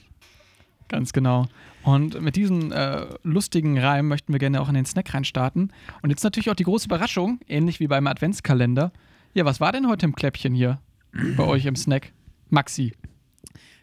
Ganz 0.89 1.13
genau. 1.13 1.47
Und 1.83 2.21
mit 2.21 2.37
diesem 2.37 2.73
äh, 2.73 3.07
lustigen 3.23 3.79
Reim 3.79 4.09
möchten 4.09 4.33
wir 4.33 4.39
gerne 4.39 4.61
auch 4.61 4.69
in 4.69 4.75
den 4.75 4.87
Snack 4.87 5.13
reinstarten. 5.15 5.73
Und 6.03 6.11
jetzt 6.11 6.23
natürlich 6.23 6.51
auch 6.51 6.55
die 6.55 6.65
große 6.65 6.87
Überraschung, 6.87 7.41
ähnlich 7.49 7.81
wie 7.81 7.87
beim 7.87 8.07
Adventskalender. 8.07 8.93
Ja, 9.35 9.45
was 9.45 9.61
war 9.61 9.73
denn 9.73 9.89
heute 9.89 10.07
im 10.07 10.15
Kläppchen 10.15 10.55
hier 10.55 10.81
bei 11.37 11.45
euch 11.45 11.67
im 11.67 11.77
Snack? 11.77 12.13
Maxi. 12.49 12.93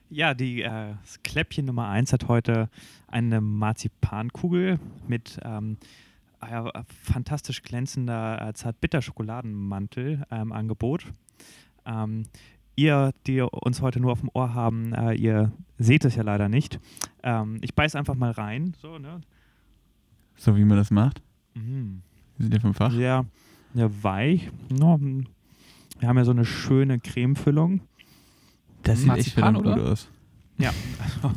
Ja, 0.09 0.33
die 0.33 0.61
äh, 0.61 0.93
Kläppchen 1.23 1.65
Nummer 1.65 1.89
1 1.89 2.13
hat 2.13 2.27
heute 2.27 2.69
eine 3.07 3.41
Marzipankugel 3.41 4.79
mit 5.07 5.39
ähm, 5.43 5.77
äh, 6.41 6.83
fantastisch 6.87 7.61
glänzender 7.63 8.49
äh, 8.49 8.53
Zartbitter-Schokoladenmantel 8.53 10.23
ähm, 10.29 10.51
Angebot. 10.51 11.05
Ähm, 11.85 12.25
ihr, 12.75 13.13
die 13.27 13.41
uns 13.41 13.81
heute 13.81 13.99
nur 13.99 14.11
auf 14.11 14.19
dem 14.19 14.29
Ohr 14.33 14.53
haben, 14.53 14.93
äh, 14.93 15.13
ihr 15.13 15.51
seht 15.77 16.05
es 16.05 16.15
ja 16.15 16.23
leider 16.23 16.49
nicht. 16.49 16.79
Ähm, 17.23 17.57
ich 17.61 17.75
beiß 17.75 17.95
einfach 17.95 18.15
mal 18.15 18.31
rein. 18.31 18.75
So, 18.81 18.97
ne? 18.97 19.21
so 20.35 20.57
wie 20.57 20.65
man 20.65 20.77
das 20.77 20.91
macht? 20.91 21.21
Mhm. 21.53 22.01
Wir 22.37 22.43
sind 22.43 22.53
ja 22.53 22.59
vom 22.59 22.73
Fach. 22.73 22.91
Sehr, 22.91 23.25
sehr 23.73 24.03
weich. 24.03 24.49
No, 24.69 24.99
wir 24.99 26.07
haben 26.07 26.17
ja 26.17 26.25
so 26.25 26.31
eine 26.31 26.45
schöne 26.45 26.99
Cremefüllung. 26.99 27.81
Das 28.83 28.99
sieht 28.99 29.07
Marzipan, 29.07 29.55
echt 29.55 29.63
gut 29.63 29.79
aus. 29.79 30.09
Ja, 30.57 30.73
also, 30.99 31.35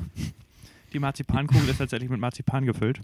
die 0.92 0.98
Marzipankugel 0.98 1.68
ist 1.68 1.78
tatsächlich 1.78 2.10
mit 2.10 2.20
Marzipan 2.20 2.64
gefüllt. 2.64 3.00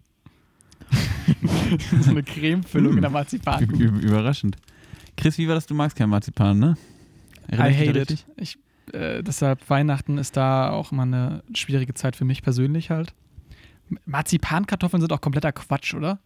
so 2.01 2.11
eine 2.11 2.23
Cremefüllung 2.23 2.97
in 2.97 3.03
der 3.03 3.11
Marzipankugel. 3.11 4.03
Überraschend. 4.03 4.57
Chris, 5.17 5.39
wie 5.39 5.47
war 5.47 5.55
das? 5.55 5.67
Du 5.67 5.75
magst 5.75 5.97
kein 5.97 6.09
Marzipan, 6.09 6.59
ne? 6.59 6.77
I 7.51 7.73
hate 7.75 7.99
it. 7.99 8.27
Ich, 8.37 8.59
äh, 8.93 9.23
deshalb 9.23 9.69
Weihnachten 9.71 10.19
ist 10.19 10.37
da 10.37 10.71
auch 10.71 10.93
immer 10.93 11.03
eine 11.03 11.43
schwierige 11.55 11.95
Zeit 11.95 12.17
für 12.17 12.25
mich 12.25 12.43
persönlich 12.43 12.91
halt. 12.91 13.15
Marzipankartoffeln 14.07 15.01
sind 15.01 15.13
auch 15.13 15.21
kompletter 15.21 15.53
Quatsch, 15.53 15.95
oder? 15.95 16.21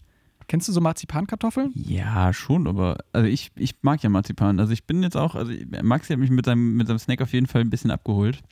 Kennst 0.49 0.69
du 0.69 0.73
so 0.73 0.81
Marzipankartoffeln? 0.81 1.73
Ja, 1.75 2.33
schon, 2.33 2.69
aber 2.69 2.99
also 3.13 3.27
ich, 3.27 3.51
ich 3.57 3.75
mag 3.83 4.03
ja 4.03 4.09
Marzipan. 4.09 4.61
Also 4.61 4.73
ich 4.73 4.85
bin 4.85 5.03
jetzt 5.03 5.17
auch, 5.17 5.35
also 5.35 5.53
Maxi 5.83 6.13
hat 6.13 6.21
mich 6.21 6.31
mit 6.31 6.47
seinem, 6.47 6.77
mit 6.77 6.87
seinem 6.87 7.01
Snack 7.01 7.21
auf 7.21 7.33
jeden 7.33 7.47
Fall 7.47 7.63
ein 7.63 7.71
bisschen 7.71 7.91
abgeholt. 7.91 8.43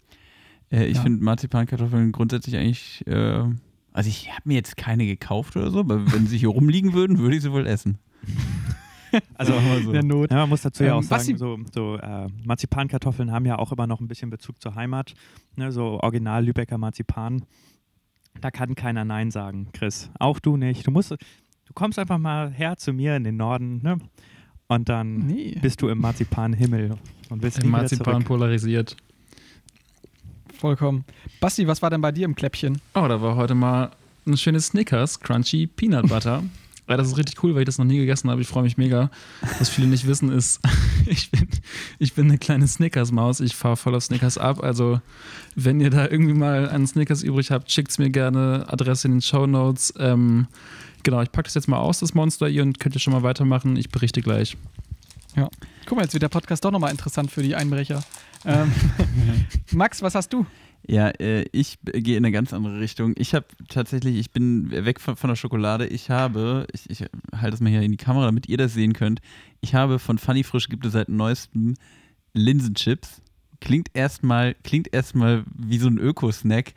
Äh, 0.71 0.87
ich 0.87 0.97
ja. 0.97 1.03
finde 1.03 1.23
Marzipankartoffeln 1.23 2.11
grundsätzlich 2.11 2.57
eigentlich, 2.57 3.07
äh, 3.07 3.45
also 3.93 4.09
ich 4.09 4.31
habe 4.31 4.43
mir 4.45 4.55
jetzt 4.55 4.77
keine 4.77 5.07
gekauft 5.07 5.57
oder 5.57 5.71
so, 5.71 5.81
aber 5.81 6.13
wenn 6.13 6.27
sie 6.27 6.39
hier 6.39 6.49
rumliegen 6.51 6.95
würden, 6.95 7.19
würde 7.19 7.37
ich 7.37 7.43
sie 7.43 7.53
wohl 7.53 7.67
essen. 7.67 7.99
Also 9.35 9.55
so. 9.83 9.93
der 9.93 10.03
Not. 10.03 10.31
Ja, 10.31 10.39
man 10.39 10.49
muss 10.49 10.63
dazu 10.63 10.85
ja 10.85 10.95
auch 10.95 11.03
ähm, 11.03 11.09
sagen, 11.09 11.37
so, 11.37 11.59
so 11.73 11.97
äh, 11.97 12.29
Marzipankartoffeln 12.45 13.33
haben 13.33 13.47
ja 13.47 13.59
auch 13.59 13.73
immer 13.73 13.87
noch 13.87 14.01
ein 14.01 14.09
bisschen 14.09 14.31
Bezug 14.31 14.61
zur 14.61 14.75
Heimat. 14.75 15.15
Ne, 15.57 15.73
so 15.73 16.01
original 16.01 16.45
Lübecker 16.45 16.79
Marzipan. 16.79 17.45
Da 18.41 18.51
kann 18.51 18.75
keiner 18.75 19.05
Nein 19.05 19.31
sagen, 19.31 19.69
Chris. 19.73 20.11
Auch 20.19 20.41
du 20.41 20.57
nicht. 20.57 20.87
Du 20.87 20.91
musst, 20.91 21.11
du 21.13 21.73
kommst 21.75 21.99
einfach 21.99 22.19
mal 22.19 22.51
her 22.51 22.77
zu 22.77 22.93
mir 22.93 23.17
in 23.17 23.25
den 23.25 23.37
Norden, 23.37 23.81
ne? 23.83 23.99
Und 24.67 24.89
dann 24.89 25.19
nee. 25.19 25.59
bist 25.61 25.83
du 25.83 25.89
im 25.89 25.99
Marzipanhimmel 25.99 26.97
und 27.29 27.41
bist 27.41 27.63
Im 27.63 27.71
Marzipan 27.71 28.25
polarisiert. 28.25 28.97
Vollkommen. 30.59 31.05
Basti, 31.41 31.67
was 31.67 31.83
war 31.83 31.91
denn 31.91 32.01
bei 32.01 32.13
dir 32.13 32.25
im 32.25 32.35
Kläppchen? 32.35 32.81
Oh, 32.95 33.07
da 33.07 33.21
war 33.21 33.37
heute 33.37 33.55
mal 33.55 33.91
ein 34.27 34.37
schönes 34.37 34.69
Snickers 34.69 35.21
Crunchy 35.21 35.67
Peanut 35.67 36.09
Butter. 36.09 36.43
Weil 36.87 36.99
das 36.99 37.09
ist 37.09 37.17
richtig 37.17 37.43
cool, 37.43 37.55
weil 37.55 37.63
ich 37.63 37.67
das 37.67 37.79
noch 37.79 37.87
nie 37.87 37.97
gegessen 37.97 38.31
habe. 38.31 38.43
Ich 38.43 38.49
freue 38.49 38.63
mich 38.63 38.77
mega. 38.77 39.11
Was 39.59 39.71
viele 39.71 39.87
nicht 39.87 40.07
wissen, 40.07 40.31
ist, 40.31 40.61
ich 41.07 41.31
bin, 41.31 41.49
ich 41.99 42.13
bin 42.13 42.29
eine 42.29 42.39
kleine 42.39 42.69
Snickers-Maus. 42.69 43.41
Ich 43.41 43.57
fahre 43.57 43.77
voll 43.77 43.95
auf 43.95 44.05
Snickers 44.05 44.37
ab. 44.37 44.63
Also, 44.63 45.01
wenn 45.55 45.81
ihr 45.81 45.91
da 45.91 46.07
irgendwie 46.07 46.35
mal 46.35 46.69
einen 46.69 46.87
Snickers 46.87 47.23
übrig 47.23 47.51
habt, 47.51 47.71
schickt 47.71 47.91
es 47.91 47.99
mir 47.99 48.11
gerne. 48.11 48.67
Adresse 48.69 49.09
in 49.09 49.15
den 49.15 49.23
Show 49.23 49.47
Notes. 49.47 49.95
Ähm, 49.99 50.47
genau, 51.03 51.23
ich 51.23 51.33
packe 51.33 51.47
das 51.47 51.55
jetzt 51.55 51.69
mal 51.69 51.79
aus, 51.79 52.01
das 52.01 52.13
Monster. 52.13 52.49
Ihr 52.49 52.63
und 52.63 52.79
könnt 52.81 52.95
ihr 52.95 53.01
schon 53.01 53.15
mal 53.15 53.23
weitermachen. 53.23 53.77
Ich 53.77 53.89
berichte 53.89 54.21
gleich. 54.21 54.57
Ja. 55.37 55.49
Guck 55.87 55.97
mal, 55.97 56.03
jetzt 56.03 56.13
wird 56.13 56.23
der 56.23 56.29
Podcast 56.29 56.65
doch 56.65 56.71
nochmal 56.71 56.91
interessant 56.91 57.31
für 57.31 57.43
die 57.43 57.55
Einbrecher. 57.55 58.05
Ähm, 58.45 58.71
Max, 59.73 60.03
was 60.03 60.15
hast 60.15 60.33
du? 60.35 60.45
Ja, 60.87 61.09
äh, 61.09 61.47
ich 61.53 61.79
gehe 61.83 62.17
in 62.17 62.25
eine 62.25 62.33
ganz 62.33 62.53
andere 62.53 62.79
Richtung. 62.79 63.15
Ich 63.17 63.35
habe 63.35 63.47
tatsächlich, 63.69 64.17
ich 64.17 64.31
bin 64.33 64.71
weg 64.71 65.01
von, 65.01 65.17
von 65.17 65.29
der 65.29 65.37
Schokolade. 65.37 65.87
Ich 65.87 66.11
habe, 66.11 66.67
ich, 66.73 66.91
ich 66.91 67.01
halte 67.33 67.53
das 67.53 67.61
mal 67.61 67.71
hier 67.71 67.83
in 67.83 67.93
die 67.93 67.97
Kamera, 67.97 68.27
damit 68.27 68.49
ihr 68.49 68.59
das 68.59 68.75
sehen 68.75 68.93
könnt. 68.93 69.21
Ich 69.63 69.75
habe 69.75 69.99
von 69.99 70.19
Funny 70.19 70.45
Frisch 70.45 70.69
gibt 70.69 70.85
es 70.85 70.93
seit 70.93 71.09
neuestem 71.09 71.75
Linsenchips. 72.35 73.23
Klingt 73.61 73.89
erstmal, 73.95 74.55
klingt 74.63 74.93
erstmal 74.93 75.45
wie 75.57 75.79
so 75.79 75.89
ein 75.89 75.97
Öko-Snack. 75.97 76.75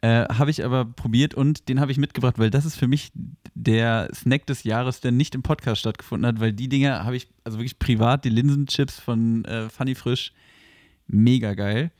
Äh, 0.00 0.26
habe 0.28 0.50
ich 0.50 0.64
aber 0.64 0.84
probiert 0.84 1.34
und 1.34 1.68
den 1.68 1.80
habe 1.80 1.92
ich 1.92 1.98
mitgebracht, 1.98 2.38
weil 2.38 2.50
das 2.50 2.64
ist 2.64 2.76
für 2.76 2.86
mich 2.86 3.10
der 3.54 4.08
Snack 4.14 4.46
des 4.46 4.62
Jahres, 4.62 5.00
der 5.00 5.10
nicht 5.10 5.34
im 5.34 5.42
Podcast 5.42 5.80
stattgefunden 5.80 6.26
hat, 6.26 6.40
weil 6.40 6.52
die 6.52 6.68
Dinger 6.68 7.04
habe 7.04 7.16
ich, 7.16 7.28
also 7.44 7.58
wirklich 7.58 7.80
privat, 7.80 8.24
die 8.24 8.30
Linsenchips 8.30 9.00
von 9.00 9.44
äh, 9.44 9.68
Funny 9.68 9.96
Frisch, 9.96 10.32
mega 11.08 11.54
geil. 11.54 11.90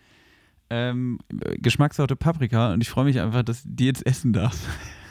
Ähm, 0.71 1.19
Geschmackssorte 1.57 2.17
Paprika 2.17 2.73
und 2.73 2.83
ich 2.83 2.91
freue 2.91 3.05
mich 3.05 3.21
einfach, 3.21 3.43
dass 3.43 3.63
die 3.65 3.87
jetzt 3.87 4.07
essen 4.07 4.33
darf. 4.33 4.59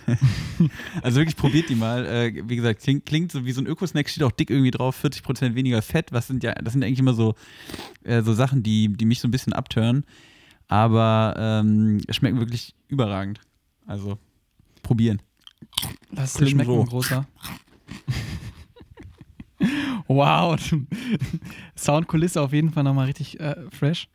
also 1.01 1.17
wirklich 1.17 1.35
probiert 1.35 1.69
die 1.69 1.75
mal. 1.75 2.05
Äh, 2.05 2.43
wie 2.47 2.55
gesagt, 2.55 2.81
klingt, 2.81 3.05
klingt 3.05 3.31
so 3.31 3.45
wie 3.45 3.51
so 3.51 3.61
ein 3.61 3.67
Ökosnack, 3.67 4.09
steht 4.09 4.23
auch 4.23 4.31
dick 4.31 4.49
irgendwie 4.49 4.71
drauf, 4.71 5.03
40% 5.03 5.55
weniger 5.55 5.81
Fett. 5.81 6.11
Was 6.11 6.27
sind 6.27 6.43
ja, 6.43 6.53
das 6.53 6.73
sind 6.73 6.83
eigentlich 6.83 6.99
immer 6.99 7.13
so, 7.13 7.35
äh, 8.03 8.21
so 8.21 8.33
Sachen, 8.33 8.63
die, 8.63 8.89
die 8.89 9.05
mich 9.05 9.19
so 9.19 9.27
ein 9.27 9.31
bisschen 9.31 9.53
abtören. 9.53 10.05
Aber 10.67 11.35
ähm, 11.37 12.01
schmecken 12.09 12.39
wirklich 12.39 12.75
überragend. 12.87 13.41
Also 13.85 14.17
probieren. 14.83 15.21
Das 16.11 16.31
ist 16.31 16.37
Klingt 16.37 16.51
schmeckt 16.51 16.69
so. 16.69 16.81
ein 16.81 16.87
großer. 16.87 17.27
wow. 20.07 20.57
Soundkulisse 21.75 22.41
auf 22.41 22.53
jeden 22.53 22.71
Fall 22.71 22.83
nochmal 22.83 23.07
richtig 23.07 23.39
äh, 23.39 23.55
fresh. 23.71 24.07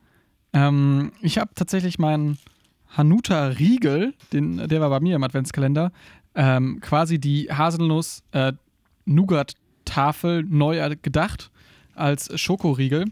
Ähm, 0.53 1.12
ich 1.21 1.38
habe 1.38 1.51
tatsächlich 1.55 1.99
meinen 1.99 2.38
Hanuta 2.97 3.47
Riegel, 3.49 4.15
den, 4.33 4.69
der 4.69 4.81
war 4.81 4.91
bei 4.91 5.01
mir 5.01 5.17
im 5.17 5.23
Adventskalender, 5.25 5.93
ähm, 6.35 6.81
quasi 6.81 7.19
die 7.19 7.49
Haselnuss 7.51 8.23
äh, 8.33 8.53
Nougat 9.05 9.55
Tafel 9.85 10.45
neu 10.45 10.95
gedacht 11.03 11.51
als 11.95 12.38
Schokoriegel 12.41 13.07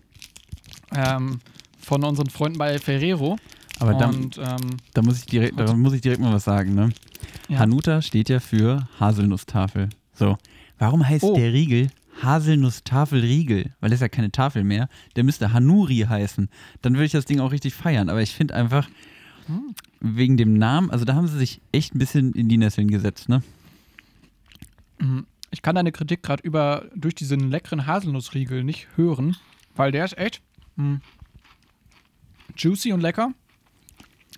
ähm, 0.95 1.41
von 1.79 2.05
unseren 2.05 2.31
Freunden 2.31 2.59
bei 2.59 2.79
Ferrero. 2.79 3.37
Aber 3.79 3.95
dann, 3.95 4.15
Und 4.15 4.39
ähm, 4.39 4.77
da, 4.95 5.03
muss 5.03 5.19
ich 5.19 5.27
direkt, 5.27 5.59
da 5.59 5.75
muss 5.75 5.95
ich 5.95 6.03
direkt 6.03 6.21
mal 6.21 6.33
was 6.33 6.45
sagen. 6.45 6.75
Ne? 6.75 6.91
Ja. 7.49 7.61
Hanuta 7.61 8.03
steht 8.03 8.29
ja 8.29 8.39
für 8.41 8.87
Haselnusstafel. 9.01 9.89
So. 10.13 10.37
Warum 10.79 11.07
heißt 11.07 11.25
Oh. 11.25 11.35
der 11.35 11.53
Riegel 11.53 11.91
Haselnusstafelriegel? 12.23 13.73
Weil 13.81 13.91
das 13.91 13.99
ist 13.99 14.03
ja 14.03 14.09
keine 14.09 14.31
Tafel 14.33 14.65
mehr. 14.65 14.89
Der 15.17 15.25
müsste 15.25 15.53
Hanuri 15.53 16.07
heißen. 16.09 16.49
Dann 16.83 16.95
würde 16.95 17.05
ich 17.07 17.13
das 17.13 17.25
Ding 17.25 17.41
auch 17.41 17.53
richtig 17.53 17.75
feiern. 17.75 18.09
Aber 18.09 18.23
ich 18.23 18.35
finde 18.35 18.55
einfach, 18.55 18.89
Hm. 19.47 19.75
wegen 20.01 20.37
dem 20.37 20.55
Namen, 20.55 20.91
also 20.91 21.05
da 21.05 21.15
haben 21.15 21.27
sie 21.27 21.39
sich 21.39 21.61
echt 21.73 21.95
ein 21.95 21.99
bisschen 21.99 22.33
in 22.35 22.49
die 22.49 22.59
Nesseln 22.59 22.89
gesetzt, 22.89 23.29
ne? 23.29 23.43
Mhm. 24.99 25.27
Ich 25.51 25.63
kann 25.63 25.75
deine 25.75 25.91
Kritik 25.93 26.23
gerade 26.23 26.43
über 26.43 26.87
durch 26.95 27.15
diesen 27.15 27.51
leckeren 27.51 27.87
Haselnussriegel 27.87 28.63
nicht 28.63 28.87
hören, 28.97 29.37
weil 29.75 29.91
der 29.93 30.05
ist 30.05 30.17
echt 30.19 30.43
mh, 30.77 31.01
juicy 32.57 32.93
und 32.93 33.01
lecker. 33.01 33.33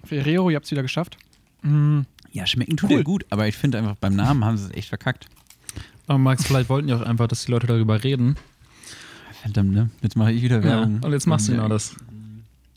Ferrero, 0.04 0.50
ihr 0.50 0.56
habt 0.56 0.64
es 0.66 0.70
wieder 0.70 0.82
geschafft. 0.82 1.16
Mhm. 1.62 2.06
Ja, 2.30 2.46
schmecken 2.46 2.76
tut 2.78 2.90
Cool. 2.90 2.98
er 2.98 3.04
gut, 3.04 3.26
aber 3.30 3.46
ich 3.46 3.56
finde 3.56 3.78
einfach 3.78 3.96
beim 3.96 4.16
Namen 4.16 4.44
haben 4.44 4.56
sie 4.56 4.66
es 4.66 4.70
echt 4.72 4.88
verkackt. 4.88 5.26
Aber 6.12 6.18
Max, 6.18 6.44
vielleicht 6.44 6.68
wollten 6.68 6.88
die 6.88 6.92
auch 6.94 7.00
einfach, 7.00 7.26
dass 7.26 7.46
die 7.46 7.50
Leute 7.52 7.66
darüber 7.66 8.04
reden. 8.04 8.36
Verdammt, 9.40 9.72
ne? 9.72 9.88
Jetzt 10.02 10.14
mache 10.14 10.30
ich 10.32 10.42
wieder 10.42 10.56
Ja, 10.58 10.62
Werbung. 10.64 11.00
und 11.02 11.10
jetzt 11.12 11.26
machst 11.26 11.48
du 11.48 11.52
genau 11.52 11.68
das. 11.68 11.96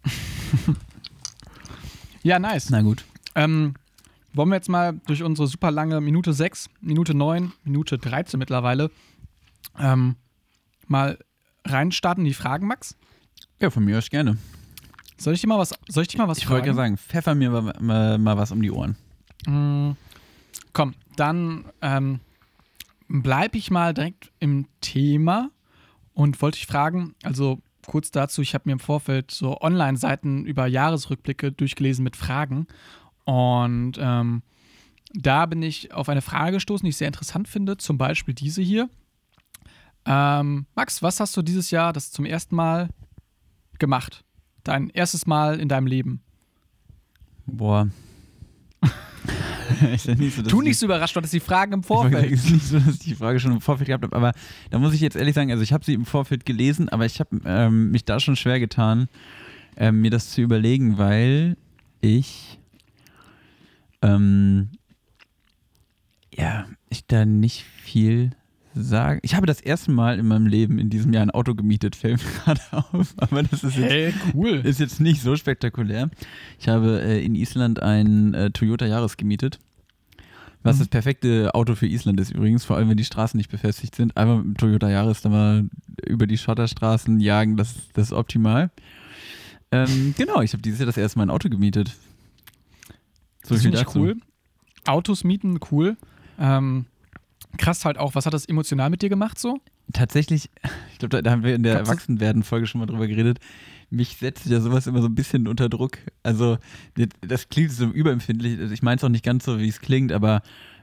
Ja, 2.23 2.39
nice. 2.39 2.69
Na 2.71 2.81
gut. 2.81 3.03
Ähm, 3.35 3.75
wollen 4.33 4.49
wir 4.49 4.55
jetzt 4.55 4.69
mal 4.69 4.93
durch 5.05 5.21
unsere 5.21 5.47
super 5.47 5.69
lange 5.69 6.01
Minute 6.01 6.33
6, 6.33 6.69
Minute 6.81 7.13
9, 7.13 7.51
Minute 7.63 7.97
13 7.99 8.39
mittlerweile 8.39 8.89
ähm, 9.77 10.15
mal 10.87 11.19
reinstarten 11.65 12.23
in 12.23 12.29
die 12.29 12.33
Fragen, 12.33 12.65
Max? 12.67 12.95
Ja, 13.61 13.69
von 13.69 13.85
mir 13.85 13.97
aus 13.99 14.09
gerne. 14.09 14.37
Soll 15.17 15.33
ich 15.35 15.41
dir 15.41 15.47
mal 15.47 15.59
was, 15.59 15.73
soll 15.87 16.01
ich 16.03 16.07
dir 16.07 16.17
mal 16.17 16.27
was 16.27 16.39
Ich 16.39 16.49
wollte 16.49 16.67
ja 16.67 16.73
fragen? 16.73 16.95
sagen, 16.95 16.97
pfeffer 16.97 17.35
mir 17.35 17.51
mal, 17.51 17.73
mal, 17.79 18.17
mal 18.17 18.37
was 18.37 18.51
um 18.51 18.61
die 18.61 18.71
Ohren. 18.71 18.95
Mm, 19.45 19.91
Komm, 20.73 20.95
dann 21.17 21.65
ähm, 21.83 22.21
bleibe 23.07 23.57
ich 23.57 23.71
mal 23.71 23.93
direkt 23.93 24.31
im 24.39 24.67
Thema 24.81 25.51
und 26.13 26.41
wollte 26.41 26.57
ich 26.57 26.67
fragen, 26.67 27.15
also 27.23 27.59
kurz 27.85 28.11
dazu, 28.11 28.41
ich 28.41 28.53
habe 28.53 28.63
mir 28.65 28.73
im 28.73 28.79
Vorfeld 28.79 29.31
so 29.31 29.59
Online-Seiten 29.61 30.45
über 30.45 30.67
Jahresrückblicke 30.67 31.51
durchgelesen 31.51 32.03
mit 32.03 32.15
Fragen 32.15 32.67
und 33.25 33.93
ähm, 33.99 34.41
da 35.13 35.45
bin 35.45 35.61
ich 35.61 35.93
auf 35.93 36.09
eine 36.09 36.21
Frage 36.21 36.57
gestoßen, 36.57 36.85
die 36.85 36.89
ich 36.89 36.97
sehr 36.97 37.07
interessant 37.07 37.47
finde, 37.47 37.77
zum 37.77 37.97
Beispiel 37.97 38.33
diese 38.33 38.61
hier. 38.61 38.89
Ähm, 40.05 40.65
Max, 40.75 41.01
was 41.01 41.19
hast 41.19 41.35
du 41.37 41.41
dieses 41.41 41.71
Jahr 41.71 41.93
das 41.93 42.11
zum 42.11 42.25
ersten 42.25 42.55
Mal 42.55 42.89
gemacht? 43.79 44.23
Dein 44.63 44.89
erstes 44.89 45.25
Mal 45.25 45.59
in 45.59 45.69
deinem 45.69 45.87
Leben? 45.87 46.21
Boah. 47.45 47.89
nicht 50.17 50.35
so, 50.35 50.41
Tu 50.43 50.59
ich- 50.61 50.67
nicht 50.67 50.77
so 50.79 50.85
überrascht, 50.85 51.15
dass 51.15 51.31
die 51.31 51.39
Fragen 51.39 51.73
im 51.73 51.83
Vorfeld. 51.83 52.31
Es 52.31 52.45
ist 52.45 52.51
nicht 52.51 52.65
so, 52.67 52.79
dass 52.79 52.95
ich 52.95 52.99
die 52.99 53.15
Frage 53.15 53.39
schon 53.39 53.51
im 53.51 53.61
Vorfeld 53.61 53.87
gehabt 53.87 54.03
habe, 54.03 54.15
aber 54.15 54.31
da 54.69 54.79
muss 54.79 54.93
ich 54.93 55.01
jetzt 55.01 55.15
ehrlich 55.15 55.35
sagen, 55.35 55.51
also 55.51 55.63
ich 55.63 55.73
habe 55.73 55.83
sie 55.85 55.93
im 55.93 56.05
Vorfeld 56.05 56.45
gelesen, 56.45 56.89
aber 56.89 57.05
ich 57.05 57.19
habe 57.19 57.39
ähm, 57.45 57.91
mich 57.91 58.05
da 58.05 58.19
schon 58.19 58.35
schwer 58.35 58.59
getan, 58.59 59.07
ähm, 59.77 60.01
mir 60.01 60.11
das 60.11 60.31
zu 60.31 60.41
überlegen, 60.41 60.97
weil 60.97 61.57
ich 62.01 62.59
ähm, 64.01 64.69
ja, 66.33 66.65
ich 66.89 67.05
da 67.07 67.25
nicht 67.25 67.63
viel 67.63 68.31
sagen. 68.75 69.19
Ich 69.23 69.35
habe 69.35 69.45
das 69.45 69.61
erste 69.61 69.91
Mal 69.91 70.19
in 70.19 70.27
meinem 70.27 70.47
Leben 70.47 70.77
in 70.79 70.89
diesem 70.89 71.13
Jahr 71.13 71.23
ein 71.23 71.31
Auto 71.31 71.55
gemietet, 71.55 71.95
fällt 71.95 72.21
mir 72.23 72.31
gerade 72.43 72.61
auf, 72.71 73.13
aber 73.17 73.43
das 73.43 73.63
ist 73.63 73.77
jetzt 73.77 73.91
Hey, 73.91 74.13
cool. 74.33 74.61
ist 74.63 74.79
jetzt 74.79 74.99
nicht 74.99 75.21
so 75.21 75.35
spektakulär. 75.35 76.09
Ich 76.59 76.67
habe 76.67 77.01
äh, 77.01 77.23
in 77.23 77.35
Island 77.35 77.81
ein 77.81 78.33
äh, 78.33 78.51
Toyota 78.51 78.85
Yaris 78.85 79.17
gemietet. 79.17 79.59
Was 80.63 80.75
Mhm. 80.77 80.79
das 80.79 80.87
perfekte 80.89 81.53
Auto 81.53 81.75
für 81.75 81.85
Island 81.87 82.19
ist 82.19 82.31
übrigens, 82.31 82.65
vor 82.65 82.75
allem 82.75 82.89
wenn 82.89 82.97
die 82.97 83.05
Straßen 83.05 83.37
nicht 83.37 83.51
befestigt 83.51 83.95
sind. 83.95 84.17
Einfach 84.17 84.37
mit 84.37 84.45
dem 84.45 84.57
Toyota 84.57 84.89
Yaris 84.89 85.21
dann 85.21 85.31
mal 85.31 85.63
über 86.05 86.25
die 86.27 86.37
Schotterstraßen 86.37 87.19
jagen, 87.19 87.55
das, 87.55 87.75
das 87.93 88.07
ist 88.07 88.13
optimal. 88.13 88.71
Ähm, 89.71 90.13
genau, 90.17 90.41
ich 90.41 90.53
habe 90.53 90.61
dieses 90.63 90.79
Jahr 90.79 90.87
das 90.87 90.97
erste 90.97 91.19
Mal 91.19 91.25
ein 91.27 91.29
Auto 91.29 91.49
gemietet. 91.49 91.89
So 93.43 93.53
das 93.53 93.61
viel 93.61 93.71
finde 93.71 93.77
ich 93.77 93.83
dazu. 93.85 93.99
cool. 93.99 94.15
Autos 94.87 95.23
mieten, 95.23 95.59
cool. 95.71 95.97
Ähm, 96.39 96.85
krass 97.57 97.85
halt 97.85 97.97
auch, 97.97 98.15
was 98.15 98.25
hat 98.25 98.33
das 98.33 98.45
emotional 98.45 98.89
mit 98.89 99.01
dir 99.01 99.09
gemacht 99.09 99.37
so? 99.39 99.59
Tatsächlich, 99.93 100.49
ich 100.91 100.99
glaube, 100.99 101.09
da, 101.17 101.21
da 101.21 101.31
haben 101.31 101.43
wir 101.43 101.55
in 101.55 101.63
der 101.63 101.73
Erwachsenwerden-Folge 101.79 102.67
schon 102.67 102.79
mal 102.79 102.85
drüber 102.87 103.07
geredet. 103.07 103.39
Mich 103.89 104.17
setzt 104.17 104.45
ja 104.47 104.59
sowas 104.61 104.87
immer 104.87 105.01
so 105.01 105.07
ein 105.07 105.15
bisschen 105.15 105.47
unter 105.47 105.69
Druck. 105.69 105.97
Also, 106.23 106.57
das- 107.21 107.49
klingt 107.49 107.71
so 107.71 107.85
überempfindlich. 107.85 108.59
Also 108.59 108.73
Ich 108.73 108.81
meine 108.81 108.97
es 108.97 109.03
auch 109.03 109.09
nicht 109.09 109.23
ganz 109.23 109.45
so, 109.45 109.59
wie 109.59 109.67
es 109.67 109.79
klingt, 109.79 110.11
aber 110.11 110.41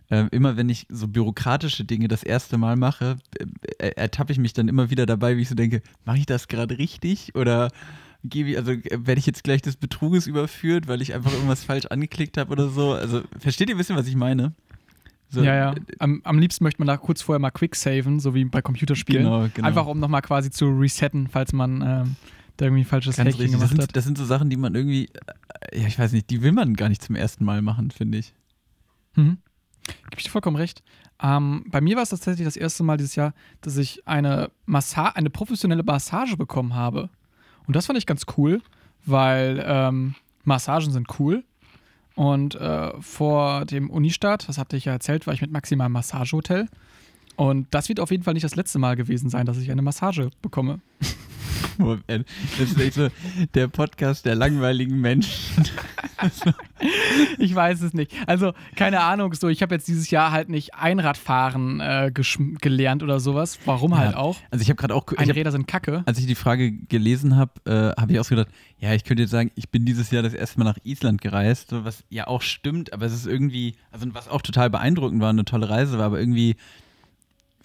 äh, 0.09 0.27
immer 0.31 0.57
wenn 0.57 0.69
ich 0.69 0.87
so 0.89 1.09
bürokratische 1.09 1.85
Dinge 1.85 2.07
das 2.09 2.23
erste 2.23 2.59
Mal 2.59 2.77
mache, 2.77 3.17
äh, 3.79 3.87
äh, 3.89 3.93
ertappe 3.97 4.33
ich 4.33 4.39
mich 4.39 4.53
dann 4.53 4.69
immer 4.69 4.91
wieder 4.91 5.07
dabei, 5.07 5.37
wie 5.37 5.43
ich 5.43 5.49
so 5.49 5.55
denke, 5.55 5.83
mache 6.05 6.19
ich 6.19 6.27
das 6.27 6.49
gerade 6.49 6.79
richtig? 6.79 7.35
Oder 7.35 7.71
gebe 8.23 8.51
ich, 8.51 8.57
also 8.59 8.71
äh, 8.73 8.83
werde 9.07 9.19
ich 9.19 9.27
jetzt 9.27 9.43
gleich 9.43 9.63
des 9.63 9.77
Betruges 9.77 10.27
überführt, 10.29 10.87
weil 10.87 11.03
ich 11.03 11.13
einfach 11.15 11.33
irgendwas 11.33 11.65
falsch 11.65 11.87
angeklickt 11.87 12.37
habe 12.37 12.53
oder 12.53 12.69
so? 12.69 12.93
Also, 12.93 13.23
versteht 13.39 13.69
ihr 13.69 13.75
ein 13.75 13.79
bisschen, 13.79 13.97
was 13.97 14.07
ich 14.07 14.15
meine? 14.17 14.53
So, 15.33 15.42
ja, 15.42 15.55
ja. 15.55 15.73
äh, 15.73 15.81
Am, 15.99 16.21
am 16.25 16.38
liebsten 16.38 16.62
möchte 16.62 16.81
man 16.81 16.88
da 16.88 16.99
kurz 16.99 17.23
vorher 17.23 17.38
mal 17.38 17.51
quick 17.51 17.75
saven, 17.75 18.21
so 18.21 18.35
wie 18.35 18.45
bei 18.45 18.61
Computerspielen. 18.61 19.25
Genau, 19.25 19.49
genau. 19.53 19.66
Einfach 19.66 19.87
um 19.87 19.99
nochmal 19.99 20.21
quasi 20.21 20.51
zu 20.51 20.66
resetten, 20.66 21.27
falls 21.27 21.55
man 21.55 21.81
ähm, 21.83 22.16
da 22.59 22.66
irgendwie 22.66 22.85
falsches 22.85 23.16
Ganz 23.16 23.29
Hacking 23.29 23.40
richtig. 23.40 23.61
Das 23.61 23.71
gemacht 23.71 23.88
hat. 23.88 23.97
das 23.97 24.05
sind 24.05 24.18
so 24.18 24.27
Sachen, 24.27 24.51
die 24.51 24.59
man 24.59 24.75
irgendwie, 24.75 25.07
äh, 25.73 25.81
ja, 25.81 25.87
ich 25.87 25.99
weiß 25.99 26.12
nicht, 26.12 26.29
die 26.29 26.42
will 26.42 26.53
man 26.53 26.75
gar 26.75 26.90
nicht 26.90 27.03
zum 27.03 27.16
ersten 27.16 27.45
Mal 27.47 27.62
machen, 27.62 27.90
finde 27.90 28.18
ich. 28.18 28.35
Mhm. 29.16 29.38
Gebe 29.85 30.18
ich 30.18 30.25
dir 30.25 30.31
vollkommen 30.31 30.57
recht. 30.57 30.83
Ähm, 31.23 31.64
bei 31.68 31.81
mir 31.81 31.97
war 31.97 32.03
es 32.03 32.11
tatsächlich 32.11 32.45
das 32.45 32.57
erste 32.57 32.83
Mal 32.83 32.99
dieses 32.99 33.14
Jahr, 33.14 33.33
dass 33.62 33.79
ich 33.79 34.07
eine, 34.07 34.51
Massa 34.66 35.07
eine 35.09 35.31
professionelle 35.31 35.83
Massage 35.83 36.37
bekommen 36.37 36.75
habe. 36.75 37.09
Und 37.66 37.75
das 37.75 37.87
fand 37.87 37.99
ich 37.99 38.07
ganz 38.07 38.27
cool, 38.37 38.61
weil 39.07 39.62
ähm, 39.66 40.14
Massagen 40.45 40.90
sind 40.90 41.09
cool. 41.18 41.45
Und 42.14 42.55
äh, 42.57 42.90
vor 43.01 43.64
dem 43.64 43.90
Unistart, 43.90 44.48
das 44.48 44.59
hatte 44.59 44.77
ich 44.77 44.85
ja 44.85 44.92
erzählt, 44.92 45.27
war 45.27 45.35
ich 45.35 45.40
mit 45.40 45.51
Maxima 45.51 45.87
im 45.87 45.92
Massagehotel. 45.92 46.68
Und 47.37 47.66
das 47.71 47.88
wird 47.88 47.99
auf 48.01 48.11
jeden 48.11 48.23
Fall 48.23 48.35
nicht 48.35 48.45
das 48.45 48.57
letzte 48.57 48.79
Mal 48.79 48.97
gewesen 48.97 49.31
sein, 49.31 49.47
dass 49.47 49.59
ich 49.59 49.71
eine 49.71 49.83
Massage 49.83 50.31
bekomme. 50.42 50.81
Moment, 51.79 52.27
Das 52.59 52.71
ist 52.71 52.79
echt 52.81 52.95
so 52.95 53.09
der 53.55 53.66
Podcast 53.68 54.27
der 54.27 54.35
langweiligen 54.35 55.01
Menschen. 55.01 55.64
Ich 57.38 57.53
weiß 57.55 57.81
es 57.83 57.95
nicht. 57.95 58.12
Also, 58.27 58.53
keine 58.77 59.01
Ahnung, 59.01 59.35
so, 59.35 59.49
ich 59.49 59.62
habe 59.62 59.75
jetzt 59.75 59.88
dieses 59.88 60.11
Jahr 60.11 60.31
halt 60.31 60.49
nicht 60.49 60.75
Einradfahren 60.75 61.81
äh, 61.81 62.12
gelernt 62.12 63.03
oder 63.03 63.18
sowas. 63.21 63.59
Warum 63.64 63.97
halt 63.97 64.12
Ja. 64.12 64.18
auch? 64.18 64.37
Also 64.51 64.62
ich 64.62 64.68
habe 64.68 64.77
gerade 64.77 64.95
auch, 64.95 65.05
ich 65.11 65.18
hab, 65.18 65.21
Einräder 65.29 65.51
sind 65.53 65.66
kacke. 65.66 66.03
als 66.07 66.18
ich 66.18 66.27
die 66.27 66.35
Frage 66.35 66.73
gelesen 66.73 67.37
habe, 67.37 67.53
äh, 67.64 68.01
habe 68.01 68.12
ich 68.12 68.21
auch 68.21 68.25
so 68.25 68.37
gedacht, 68.37 68.53
ja, 68.79 68.92
ich 68.95 69.05
könnte 69.05 69.23
jetzt 69.23 69.31
sagen, 69.31 69.51
ich 69.55 69.71
bin 69.71 69.85
dieses 69.85 70.11
Jahr 70.11 70.23
das 70.23 70.35
erste 70.35 70.59
Mal 70.59 70.64
nach 70.64 70.79
Island 70.85 71.21
gereist, 71.21 71.68
was 71.73 72.05
ja 72.09 72.27
auch 72.27 72.42
stimmt, 72.42 72.92
aber 72.92 73.07
es 73.07 73.12
ist 73.14 73.27
irgendwie, 73.27 73.75
also 73.90 74.07
was 74.12 74.29
auch 74.29 74.42
total 74.42 74.71
beeindruckend 74.71 75.21
war, 75.21 75.31
eine 75.31 75.45
tolle 75.45 75.68
Reise 75.68 75.99
war, 75.99 76.07
aber 76.07 76.21
irgendwie 76.21 76.57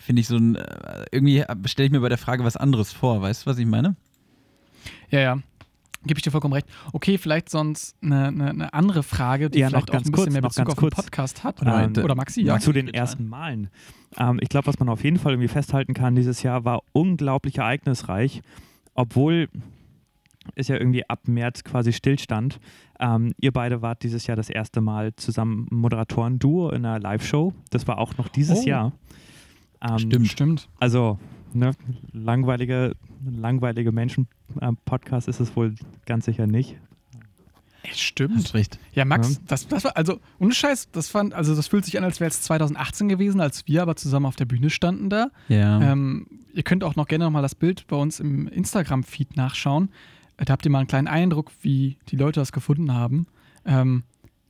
finde 0.07 0.21
ich 0.21 0.27
so 0.29 0.37
ein, 0.37 0.55
äh, 0.55 1.05
irgendwie 1.11 1.43
stelle 1.65 1.85
ich 1.87 1.91
mir 1.91 1.99
bei 1.99 2.07
der 2.07 2.17
Frage 2.17 2.45
was 2.45 2.55
anderes 2.55 2.93
vor, 2.93 3.21
weißt 3.21 3.45
du, 3.45 3.49
was 3.49 3.57
ich 3.57 3.65
meine? 3.65 3.97
Ja, 5.11 5.19
ja. 5.19 5.37
Gebe 6.05 6.17
ich 6.19 6.23
dir 6.23 6.31
vollkommen 6.31 6.53
recht. 6.53 6.67
Okay, 6.93 7.17
vielleicht 7.17 7.49
sonst 7.49 7.97
eine, 8.01 8.27
eine, 8.27 8.49
eine 8.51 8.73
andere 8.73 9.03
Frage, 9.03 9.49
die 9.49 9.59
Ja, 9.59 9.65
noch 9.65 9.71
vielleicht 9.71 9.89
auch 9.89 9.93
ganz 9.93 10.07
ein 10.07 10.11
bisschen 10.11 10.23
kurz, 10.25 10.33
mehr 10.33 10.41
noch 10.41 10.49
Bezug 10.49 10.65
ganz 10.65 10.69
auf 10.69 10.75
den 10.75 10.79
kurz. 10.89 10.95
Podcast 10.95 11.43
hat. 11.43 11.61
Oder- 11.61 11.85
Oder, 11.89 12.03
oder 12.05 12.15
Maxi, 12.15 12.41
ja. 12.43 12.57
zu 12.59 12.71
den 12.71 12.85
bitte. 12.85 12.97
ersten 12.97 13.27
Malen. 13.27 13.69
Ähm, 14.17 14.39
ich 14.41 14.47
glaube, 14.47 14.67
was 14.67 14.79
man 14.79 14.87
auf 14.87 15.03
jeden 15.03 15.17
Fall 15.19 15.33
irgendwie 15.33 15.49
festhalten 15.49 15.93
kann, 15.93 16.15
dieses 16.15 16.41
Jahr 16.43 16.63
war 16.63 16.81
unglaublich 16.93 17.57
ereignisreich, 17.57 18.41
obwohl 18.93 19.49
es 20.55 20.69
ja 20.69 20.77
irgendwie 20.77 21.07
ab 21.09 21.27
März 21.27 21.65
quasi 21.65 21.91
stillstand. 21.91 22.59
Ähm, 23.01 23.33
ihr 23.41 23.51
beide 23.51 23.81
wart 23.81 24.03
dieses 24.03 24.25
Jahr 24.27 24.37
das 24.37 24.49
erste 24.49 24.79
Mal 24.79 25.13
zusammen 25.17 25.67
Moderatoren-Duo 25.71 26.69
in 26.69 26.85
einer 26.85 26.99
Live-Show. 26.99 27.53
Das 27.69 27.85
war 27.87 27.97
auch 27.97 28.15
noch 28.17 28.29
dieses 28.29 28.59
Oh. 28.59 28.65
Jahr. 28.67 28.93
Ähm, 29.81 29.99
Stimmt. 29.99 30.27
Stimmt. 30.27 30.69
Also, 30.79 31.19
ne, 31.53 31.71
langweilige, 32.13 32.95
langweilige 33.25 33.91
Menschen-Podcast 33.91 35.27
ist 35.27 35.39
es 35.39 35.55
wohl 35.55 35.75
ganz 36.05 36.25
sicher 36.25 36.47
nicht. 36.47 36.77
Stimmt. 37.93 38.35
Hast 38.35 38.53
recht. 38.53 38.79
Ja, 38.91 39.05
Max, 39.05 39.35
Ja. 39.35 39.39
das, 39.47 39.67
das 39.67 39.83
war, 39.85 39.95
also, 39.95 40.19
ohne 40.39 40.51
Scheiß, 40.53 40.89
das 40.91 41.07
fand, 41.07 41.33
also 41.33 41.55
das 41.55 41.67
fühlt 41.67 41.85
sich 41.85 41.97
an, 41.97 42.03
als 42.03 42.19
wäre 42.19 42.29
es 42.29 42.41
2018 42.41 43.07
gewesen, 43.07 43.39
als 43.39 43.65
wir 43.67 43.81
aber 43.81 43.95
zusammen 43.95 44.25
auf 44.25 44.35
der 44.35 44.43
Bühne 44.45 44.69
standen 44.69 45.09
da. 45.09 45.27
Ja. 45.47 45.79
Ähm, 45.81 46.27
ihr 46.53 46.63
könnt 46.63 46.83
auch 46.83 46.95
noch 46.97 47.07
gerne 47.07 47.23
nochmal 47.25 47.43
das 47.43 47.55
Bild 47.55 47.87
bei 47.87 47.95
uns 47.95 48.19
im 48.19 48.47
Instagram-Feed 48.49 49.37
nachschauen. 49.37 49.89
Äh, 50.35 50.43
Da 50.45 50.53
habt 50.53 50.65
ihr 50.65 50.71
mal 50.71 50.79
einen 50.79 50.87
kleinen 50.87 51.07
Eindruck, 51.07 51.51
wie 51.61 51.97
die 52.09 52.17
Leute 52.17 52.41
das 52.41 52.51
gefunden 52.51 52.93
haben. 52.93 53.25
Ähm, 53.63 54.03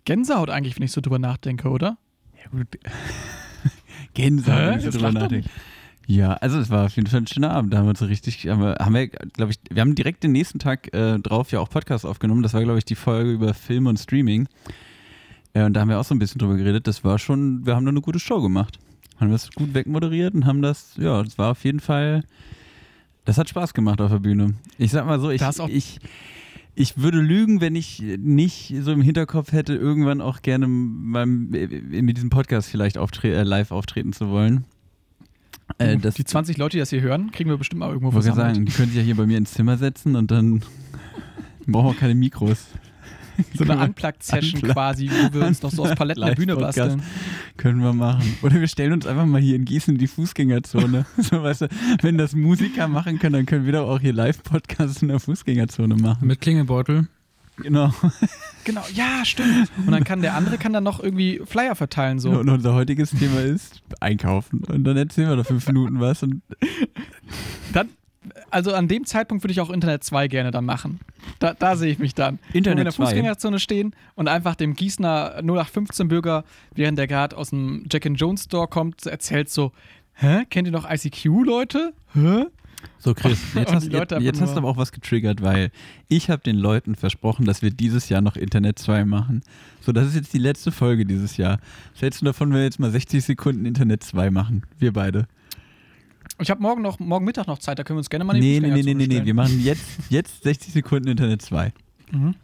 Gänsehaut 0.06 0.50
eigentlich, 0.50 0.76
wenn 0.78 0.84
ich 0.84 0.92
so 0.92 1.02
drüber 1.02 1.20
nachdenke, 1.20 1.70
oder? 1.70 1.98
Ja, 2.44 2.50
gut. 2.50 2.68
Gänsehaut, 4.18 4.60
wenn 4.60 4.80
ich 4.80 4.86
drüber 4.90 5.12
nachdenke. 5.12 5.50
Ja, 6.10 6.34
also 6.36 6.58
es 6.58 6.70
war 6.70 6.86
auf 6.86 6.96
jeden 6.96 7.08
Fall 7.08 7.22
ein 7.22 7.28
schöner 7.28 7.52
Abend. 7.52 7.74
Da 7.74 7.80
haben 7.80 7.88
wir 7.88 7.96
so 7.96 8.06
richtig, 8.06 8.48
haben 8.48 8.62
wir, 8.62 8.78
haben 8.80 8.96
wir 8.96 9.08
glaube 9.08 9.52
ich, 9.52 9.60
wir 9.70 9.82
haben 9.82 9.94
direkt 9.94 10.24
den 10.24 10.32
nächsten 10.32 10.58
Tag 10.58 10.94
äh, 10.94 11.20
drauf 11.20 11.52
ja 11.52 11.60
auch 11.60 11.70
Podcast 11.70 12.06
aufgenommen. 12.06 12.44
Das 12.44 12.54
war, 12.54 12.64
glaube 12.64 12.80
ich, 12.80 12.86
die 12.86 12.96
Folge 12.96 13.32
über 13.32 13.54
Film 13.54 13.88
und 13.88 14.00
Streaming. 14.00 14.48
Äh, 15.54 15.64
und 15.64 15.74
da 15.74 15.82
haben 15.82 15.90
wir 15.90 16.00
auch 16.00 16.06
so 16.06 16.16
ein 16.16 16.20
bisschen 16.20 16.40
drüber 16.40 16.56
geredet. 16.56 16.88
Das 16.88 17.04
war 17.04 17.20
schon, 17.20 17.66
wir 17.66 17.76
haben 17.76 17.86
da 17.86 17.90
eine 17.90 18.00
gute 18.00 18.20
Show 18.20 18.42
gemacht. 18.42 18.80
Haben 19.20 19.32
das 19.32 19.52
gut 19.52 19.74
wegmoderiert 19.74 20.34
und 20.34 20.46
haben 20.46 20.62
das, 20.62 20.94
ja, 20.98 21.22
das 21.24 21.38
war 21.38 21.52
auf 21.52 21.66
jeden 21.66 21.82
Fall, 21.82 22.24
das 23.26 23.38
hat 23.38 23.50
Spaß 23.50 23.74
gemacht 23.74 24.00
auf 24.00 24.12
der 24.12 24.20
Bühne. 24.20 24.54
Ich 24.78 24.92
sag 24.92 25.06
mal 25.06 25.20
so, 25.20 25.30
ich, 25.30 25.42
ich, 25.68 26.00
ich 26.80 26.98
würde 26.98 27.20
lügen, 27.20 27.60
wenn 27.60 27.76
ich 27.76 28.04
nicht 28.20 28.76
so 28.82 28.92
im 28.92 29.02
Hinterkopf 29.02 29.52
hätte, 29.52 29.74
irgendwann 29.74 30.22
auch 30.22 30.44
gerne 30.44 30.68
mal 30.68 31.26
mit 31.26 32.18
diesem 32.18 32.30
Podcast 32.30 32.70
vielleicht 32.70 33.00
auftre 33.00 33.30
äh, 33.30 33.42
live 33.42 33.72
auftreten 33.72 34.14
zu 34.14 34.30
wollen. 34.30 34.64
Äh, 35.80 35.98
das 35.98 36.14
die 36.14 36.24
20 36.24 36.58
Leute, 36.58 36.78
die 36.78 36.80
das 36.80 36.92
hier 36.92 37.02
hören, 37.02 37.32
kriegen 37.32 37.50
wir 37.50 37.58
bestimmt 37.58 37.80
mal 37.80 37.90
irgendwo 37.90 38.12
versammelt. 38.12 38.56
sagen, 38.56 38.66
die 38.68 38.72
können 38.72 38.90
sich 38.90 38.98
ja 38.98 39.04
hier 39.04 39.16
bei 39.16 39.26
mir 39.26 39.40
ins 39.40 39.54
Zimmer 39.54 39.78
setzen 39.78 40.16
und 40.16 40.30
dann 40.30 40.62
brauchen 41.66 41.88
wir 41.88 41.92
auch 41.92 41.98
keine 41.98 42.14
Mikros. 42.14 42.68
So 43.54 43.64
eine 43.64 43.78
Unplugged-Session 43.84 44.56
Unplugged. 44.56 44.74
quasi, 44.74 45.10
wo 45.10 45.40
wir 45.40 45.48
uns 45.48 45.62
noch 45.62 45.72
so 45.72 45.86
aus 45.86 45.96
Paletten 45.96 46.24
eine 46.24 46.36
Bühne 46.36 46.56
basteln. 46.56 47.02
Können 47.58 47.82
wir 47.82 47.94
machen. 47.94 48.38
Oder 48.42 48.60
wir 48.60 48.68
stellen 48.68 48.94
uns 48.94 49.06
einfach 49.06 49.26
mal 49.26 49.42
hier 49.42 49.56
in 49.56 49.66
Gießen 49.66 49.94
in 49.96 50.00
die 50.00 50.08
Fußgängerzone. 50.08 51.06
so, 51.18 51.44
weißt 51.44 51.62
du, 51.62 51.68
wenn 52.02 52.18
das 52.18 52.36
Musiker 52.36 52.88
machen 52.88 53.20
können, 53.20 53.34
dann 53.34 53.46
können 53.46 53.66
wir 53.66 53.74
doch 53.74 53.88
auch 53.88 54.00
hier 54.00 54.14
Live-Podcasts 54.14 55.02
in 55.02 55.10
der 55.10 55.20
Fußgängerzone 55.20 55.96
machen. 55.96 56.28
Mit 56.28 56.42
Klingelbeutel. 56.42 57.08
Genau. 57.58 57.92
Genau, 58.66 58.84
ja, 58.94 59.24
stimmt. 59.24 59.72
Und 59.78 59.92
dann 59.92 60.04
kann 60.04 60.22
der 60.22 60.36
andere 60.36 60.58
kann 60.58 60.74
dann 60.74 60.84
noch 60.84 61.02
irgendwie 61.02 61.42
Flyer 61.46 61.76
verteilen, 61.76 62.20
so. 62.20 62.32
Und 62.32 62.50
unser 62.50 62.74
heutiges 62.74 63.12
Thema 63.12 63.42
ist 63.42 63.82
einkaufen. 64.00 64.64
Und 64.66 64.84
dann 64.84 64.98
erzählen 64.98 65.30
wir 65.30 65.38
da 65.38 65.44
fünf 65.44 65.66
Minuten 65.68 66.00
was. 66.00 66.22
Und 66.22 66.42
Dann, 67.74 67.90
also 68.50 68.74
an 68.74 68.88
dem 68.88 69.06
Zeitpunkt 69.06 69.44
würde 69.44 69.52
ich 69.52 69.62
auch 69.62 69.70
Internet 69.70 70.04
2 70.04 70.28
gerne 70.28 70.52
dann 70.52 70.66
machen. 70.66 71.00
Da, 71.40 71.54
da 71.54 71.76
sehe 71.76 71.92
ich 71.92 72.00
mich 72.00 72.16
dann. 72.16 72.40
Internet 72.54 72.66
Wo 72.66 72.66
wir 72.66 72.72
in 72.72 72.86
der 72.86 72.94
2. 72.94 73.06
Fußgängerzone 73.06 73.60
stehen 73.60 73.96
und 74.16 74.28
einfach 74.28 74.56
dem 74.56 74.76
Gießener 74.76 75.40
0815-Bürger, 75.40 76.44
während 76.76 76.98
der 76.98 77.08
gerade 77.08 77.38
aus 77.38 77.52
dem 77.52 77.86
Jack 77.92 78.06
and 78.06 78.20
Jones 78.20 78.44
Store 78.44 78.68
kommt, 78.68 79.06
erzählt 79.06 79.50
so: 79.50 79.72
Hä? 80.14 80.46
Kennt 80.50 80.68
ihr 80.68 80.72
noch 80.72 80.90
ICQ, 80.90 81.26
Leute? 81.46 81.94
Hä? 82.14 82.46
So, 83.00 83.14
Chris, 83.14 83.40
jetzt, 83.56 83.74
hast, 83.74 83.88
die 83.88 83.96
jetzt, 83.96 84.12
jetzt 84.12 84.42
hast 84.42 84.54
du 84.54 84.58
aber 84.58 84.70
auch 84.70 84.78
was 84.78 84.92
getriggert, 84.92 85.42
weil 85.42 85.72
ich 86.08 86.30
habe 86.30 86.42
den 86.44 86.58
Leuten 86.58 86.96
versprochen, 86.96 87.46
dass 87.46 87.62
wir 87.62 87.72
dieses 87.72 88.10
Jahr 88.10 88.22
noch 88.22 88.36
Internet 88.36 88.80
2 88.80 89.06
machen. 89.06 89.42
So, 89.82 89.92
das 89.92 90.08
ist 90.08 90.16
jetzt 90.16 90.34
die 90.34 90.40
letzte 90.40 90.72
Folge 90.72 91.06
dieses 91.06 91.38
Jahr. 91.38 91.60
Was 91.94 92.02
hältst 92.02 92.22
du 92.22 92.26
davon, 92.26 92.50
wenn 92.50 92.58
wir 92.58 92.64
jetzt 92.64 92.80
mal 92.80 92.92
60 92.92 93.24
Sekunden 93.24 93.66
Internet 93.66 94.04
2 94.04 94.30
machen? 94.30 94.64
Wir 94.80 94.94
beide. 94.94 95.28
Ich 96.40 96.52
habe 96.52 96.62
morgen 96.62 96.82
noch, 96.82 97.00
morgen 97.00 97.26
Mittag 97.26 97.48
noch 97.48 97.58
Zeit, 97.58 97.80
da 97.80 97.84
können 97.84 97.98
wir 97.98 98.02
uns 98.02 98.10
gerne 98.10 98.24
mal 98.24 98.36
in 98.36 98.42
die 98.42 98.60
Nee, 98.60 98.70
nee, 98.70 98.84
nee, 98.84 98.94
nee, 98.94 99.08
nee. 99.08 99.26
Wir 99.26 99.34
machen 99.34 99.60
jetzt, 99.60 99.84
jetzt 100.10 100.44
60 100.44 100.72
Sekunden 100.72 101.08
Internet 101.08 101.42
2. 101.42 101.74
Mhm. 102.12 102.36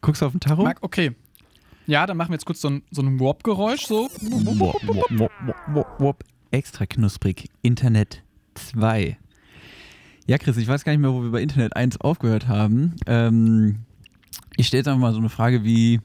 Guckst 0.00 0.22
du 0.22 0.26
auf 0.26 0.32
den 0.32 0.40
Tacho? 0.40 0.62
Marc, 0.62 0.78
okay. 0.80 1.12
Ja, 1.86 2.06
dann 2.06 2.16
machen 2.16 2.30
wir 2.30 2.34
jetzt 2.34 2.46
kurz 2.46 2.60
so 2.60 2.68
ein, 2.68 2.82
so 2.90 3.02
ein 3.02 3.20
Warp-Geräusch, 3.20 3.86
so. 3.86 4.08
Wop, 4.20 4.74
wop, 5.10 5.30
wop, 5.68 5.86
wop. 5.98 6.24
Extra 6.50 6.86
knusprig. 6.86 7.48
Internet 7.62 8.22
2. 8.54 9.18
Ja, 10.26 10.38
Chris, 10.38 10.56
ich 10.56 10.68
weiß 10.68 10.84
gar 10.84 10.92
nicht 10.92 11.00
mehr, 11.00 11.12
wo 11.12 11.22
wir 11.22 11.30
bei 11.30 11.42
Internet 11.42 11.76
1 11.76 12.00
aufgehört 12.00 12.48
haben. 12.48 12.96
Ähm, 13.06 13.80
ich 14.56 14.66
stelle 14.66 14.80
jetzt 14.80 14.88
einfach 14.88 15.00
mal 15.00 15.12
so 15.12 15.18
eine 15.18 15.30
Frage 15.30 15.64
wie: 15.64 16.00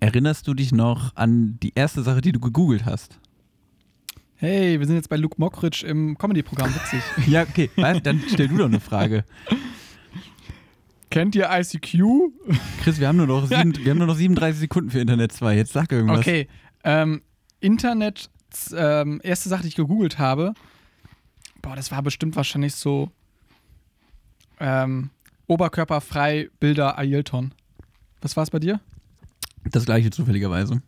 Erinnerst 0.00 0.46
du 0.46 0.54
dich 0.54 0.72
noch 0.72 1.14
an 1.16 1.58
die 1.62 1.72
erste 1.74 2.02
Sache, 2.02 2.20
die 2.20 2.32
du 2.32 2.40
gegoogelt 2.40 2.84
hast? 2.84 3.18
Hey, 4.36 4.80
wir 4.80 4.86
sind 4.86 4.96
jetzt 4.96 5.08
bei 5.08 5.16
Luke 5.16 5.36
Mockridge 5.38 5.86
im 5.86 6.18
Comedy-Programm, 6.18 6.74
witzig. 6.74 7.02
Ja, 7.28 7.42
okay, 7.42 7.70
dann 7.76 8.22
stell 8.28 8.48
du 8.48 8.56
doch 8.58 8.66
eine 8.66 8.80
Frage. 8.80 9.24
Kennt 11.08 11.36
ihr 11.36 11.48
ICQ? 11.50 12.02
Chris, 12.82 12.98
wir 12.98 13.06
haben 13.06 13.16
nur 13.16 13.28
noch, 13.28 13.46
sieben, 13.48 13.76
wir 13.76 13.90
haben 13.90 13.98
nur 13.98 14.08
noch 14.08 14.16
37 14.16 14.58
Sekunden 14.60 14.90
für 14.90 14.98
Internet 14.98 15.32
2. 15.32 15.56
Jetzt 15.56 15.72
sag 15.72 15.92
irgendwas. 15.92 16.18
Okay, 16.18 16.48
ähm, 16.82 17.22
Internet, 17.60 18.28
ähm, 18.76 19.20
erste 19.22 19.48
Sache, 19.48 19.62
die 19.62 19.68
ich 19.68 19.76
gegoogelt 19.76 20.18
habe, 20.18 20.54
boah, 21.62 21.76
das 21.76 21.92
war 21.92 22.02
bestimmt 22.02 22.34
wahrscheinlich 22.34 22.74
so 22.74 23.12
ähm, 24.58 25.10
oberkörperfrei 25.46 26.50
Bilder 26.58 26.98
Ailton. 26.98 27.54
Was 28.20 28.36
war 28.36 28.42
es 28.42 28.50
bei 28.50 28.58
dir? 28.58 28.80
Das 29.70 29.84
gleiche 29.84 30.10
zufälligerweise. 30.10 30.82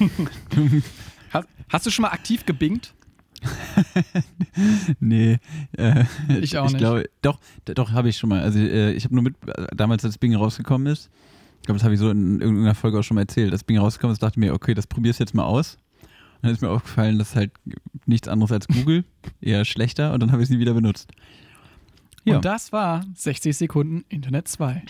Hast, 1.68 1.86
du 1.86 1.90
schon 1.90 2.02
mal 2.02 2.10
aktiv 2.10 2.44
gebingt? 2.46 2.94
Nee, 5.00 5.38
äh, 5.76 6.04
Ich 6.40 6.56
auch 6.56 6.64
nicht. 6.66 6.78
glaube, 6.78 7.08
doch, 7.22 7.38
doch 7.66 7.92
habe 7.92 8.08
ich 8.08 8.16
schon 8.16 8.30
mal. 8.30 8.40
Also 8.40 8.58
äh, 8.58 8.92
ich 8.92 9.04
habe 9.04 9.14
nur 9.14 9.24
mit, 9.24 9.36
damals 9.74 10.04
als 10.04 10.18
Bing 10.18 10.34
rausgekommen 10.34 10.86
ist, 10.86 11.10
ich 11.60 11.66
glaube, 11.66 11.78
das 11.78 11.84
habe 11.84 11.94
ich 11.94 12.00
so 12.00 12.10
in 12.10 12.40
irgendeiner 12.40 12.74
Folge 12.74 12.98
auch 12.98 13.02
schon 13.02 13.16
mal 13.16 13.22
erzählt, 13.22 13.52
als 13.52 13.64
Bing 13.64 13.78
rausgekommen 13.78 14.12
ist, 14.12 14.22
dachte 14.22 14.34
ich 14.34 14.38
mir, 14.38 14.54
okay, 14.54 14.72
das 14.72 14.86
probierst 14.86 15.18
du 15.20 15.24
jetzt 15.24 15.34
mal 15.34 15.44
aus. 15.44 15.78
Und 16.36 16.44
dann 16.44 16.52
ist 16.52 16.62
mir 16.62 16.70
aufgefallen, 16.70 17.18
das 17.18 17.30
ist 17.30 17.36
halt 17.36 17.52
nichts 18.06 18.28
anderes 18.28 18.52
als 18.52 18.68
Google, 18.68 19.04
eher 19.40 19.64
schlechter 19.64 20.12
und 20.14 20.20
dann 20.20 20.32
habe 20.32 20.42
ich 20.42 20.48
es 20.48 20.50
nie 20.50 20.60
wieder 20.60 20.74
benutzt. 20.74 21.10
Ja. 22.24 22.36
Und 22.36 22.44
das 22.44 22.72
war 22.72 23.04
60 23.14 23.56
Sekunden 23.56 24.04
Internet 24.08 24.48
2. 24.48 24.82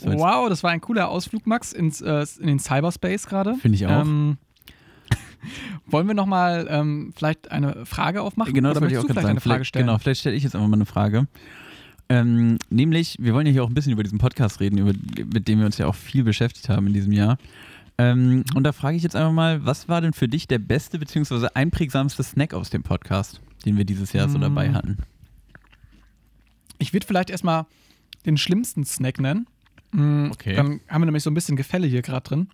Jetzt- 0.00 0.18
Wow, 0.18 0.48
das 0.48 0.62
war 0.62 0.70
ein 0.70 0.80
cooler 0.80 1.08
Ausflug, 1.08 1.46
Max, 1.46 1.72
ins, 1.72 2.00
äh, 2.00 2.24
in 2.40 2.46
den 2.46 2.58
Cyberspace 2.58 3.26
gerade. 3.26 3.54
Finde 3.56 3.76
ich 3.76 3.86
auch. 3.86 4.02
Ähm, 4.02 4.36
wollen 5.86 6.06
wir 6.06 6.14
nochmal 6.14 6.66
ähm, 6.68 7.12
vielleicht 7.16 7.50
eine 7.50 7.86
Frage 7.86 8.22
aufmachen? 8.22 8.52
Genau, 8.52 8.70
Oder 8.70 8.80
wollte 8.82 8.94
ich 8.94 8.98
auch 8.98 9.04
sagen. 9.06 9.18
eine 9.18 9.40
Frage 9.40 9.40
Vielleicht, 9.40 9.66
stellen? 9.68 9.86
genau, 9.86 9.98
vielleicht 9.98 10.20
stelle 10.20 10.36
ich 10.36 10.42
jetzt 10.42 10.54
einfach 10.54 10.68
mal 10.68 10.76
eine 10.76 10.86
Frage. 10.86 11.26
Ähm, 12.08 12.58
nämlich, 12.70 13.16
wir 13.20 13.34
wollen 13.34 13.46
ja 13.46 13.52
hier 13.52 13.64
auch 13.64 13.68
ein 13.68 13.74
bisschen 13.74 13.92
über 13.92 14.02
diesen 14.04 14.18
Podcast 14.18 14.60
reden, 14.60 14.78
über, 14.78 14.92
mit 15.32 15.48
dem 15.48 15.58
wir 15.58 15.66
uns 15.66 15.78
ja 15.78 15.86
auch 15.86 15.94
viel 15.94 16.22
beschäftigt 16.24 16.68
haben 16.68 16.86
in 16.86 16.92
diesem 16.92 17.12
Jahr. 17.12 17.36
Ähm, 17.98 18.44
und 18.54 18.62
da 18.64 18.72
frage 18.72 18.96
ich 18.96 19.02
jetzt 19.02 19.16
einfach 19.16 19.32
mal, 19.32 19.64
was 19.64 19.88
war 19.88 20.00
denn 20.02 20.12
für 20.12 20.28
dich 20.28 20.46
der 20.46 20.58
beste 20.58 20.98
bzw. 20.98 21.48
einprägsamste 21.54 22.22
Snack 22.22 22.52
aus 22.54 22.70
dem 22.70 22.82
Podcast, 22.82 23.40
den 23.64 23.76
wir 23.78 23.84
dieses 23.84 24.12
Jahr 24.12 24.28
so 24.28 24.38
Mm. 24.38 24.42
dabei 24.42 24.72
hatten? 24.72 24.98
Ich 26.78 26.92
würde 26.92 27.06
vielleicht 27.06 27.30
erstmal 27.30 27.66
den 28.26 28.36
schlimmsten 28.36 28.84
Snack 28.84 29.18
nennen. 29.18 29.46
Mm, 29.92 30.30
Okay. 30.32 30.54
Dann 30.56 30.80
haben 30.88 31.02
wir 31.02 31.06
nämlich 31.06 31.22
so 31.22 31.30
ein 31.30 31.34
bisschen 31.34 31.56
Gefälle 31.56 31.86
hier 31.86 32.02
gerade 32.02 32.28
drin. 32.28 32.48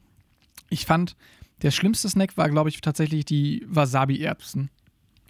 Ich 0.70 0.86
fand, 0.86 1.16
der 1.62 1.70
schlimmste 1.70 2.08
Snack 2.08 2.36
war, 2.36 2.48
glaube 2.48 2.68
ich, 2.70 2.80
tatsächlich 2.80 3.24
die 3.24 3.64
Wasabi-Erbsen, 3.68 4.70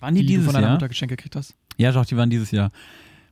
Waren 0.00 0.14
die, 0.14 0.24
die, 0.26 0.34
du 0.36 0.40
von 0.40 0.40
dieses 0.42 0.52
deiner 0.54 0.66
Jahr? 0.66 0.74
Mutter 0.74 0.88
geschenkt 0.88 1.10
gekriegt 1.16 1.36
hast. 1.36 1.54
Ja, 1.76 1.92
doch, 1.92 2.04
die 2.06 2.16
waren 2.16 2.30
dieses 2.30 2.50
Jahr. 2.50 2.70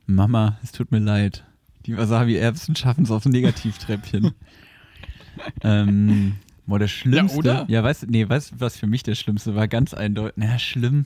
Mama, 0.07 0.57
es 0.63 0.71
tut 0.71 0.91
mir 0.91 0.99
leid. 0.99 1.43
Die 1.85 1.97
Wasabi-Erbsen 1.97 2.75
schaffen 2.75 3.03
es 3.05 3.11
aufs 3.11 3.25
Negativtreppchen. 3.25 4.31
ähm, 5.63 6.35
boah, 6.65 6.79
der 6.79 6.87
Schlimmste. 6.87 7.37
oder? 7.37 7.65
Ja, 7.69 7.83
weißt 7.83 8.03
du, 8.03 8.07
nee, 8.07 8.27
weißt 8.27 8.51
du, 8.51 8.55
was 8.59 8.77
für 8.77 8.87
mich 8.87 9.03
der 9.03 9.15
Schlimmste 9.15 9.55
war? 9.55 9.67
Ganz 9.67 9.93
eindeutig. 9.93 10.33
Na, 10.37 10.59
schlimm. 10.59 11.05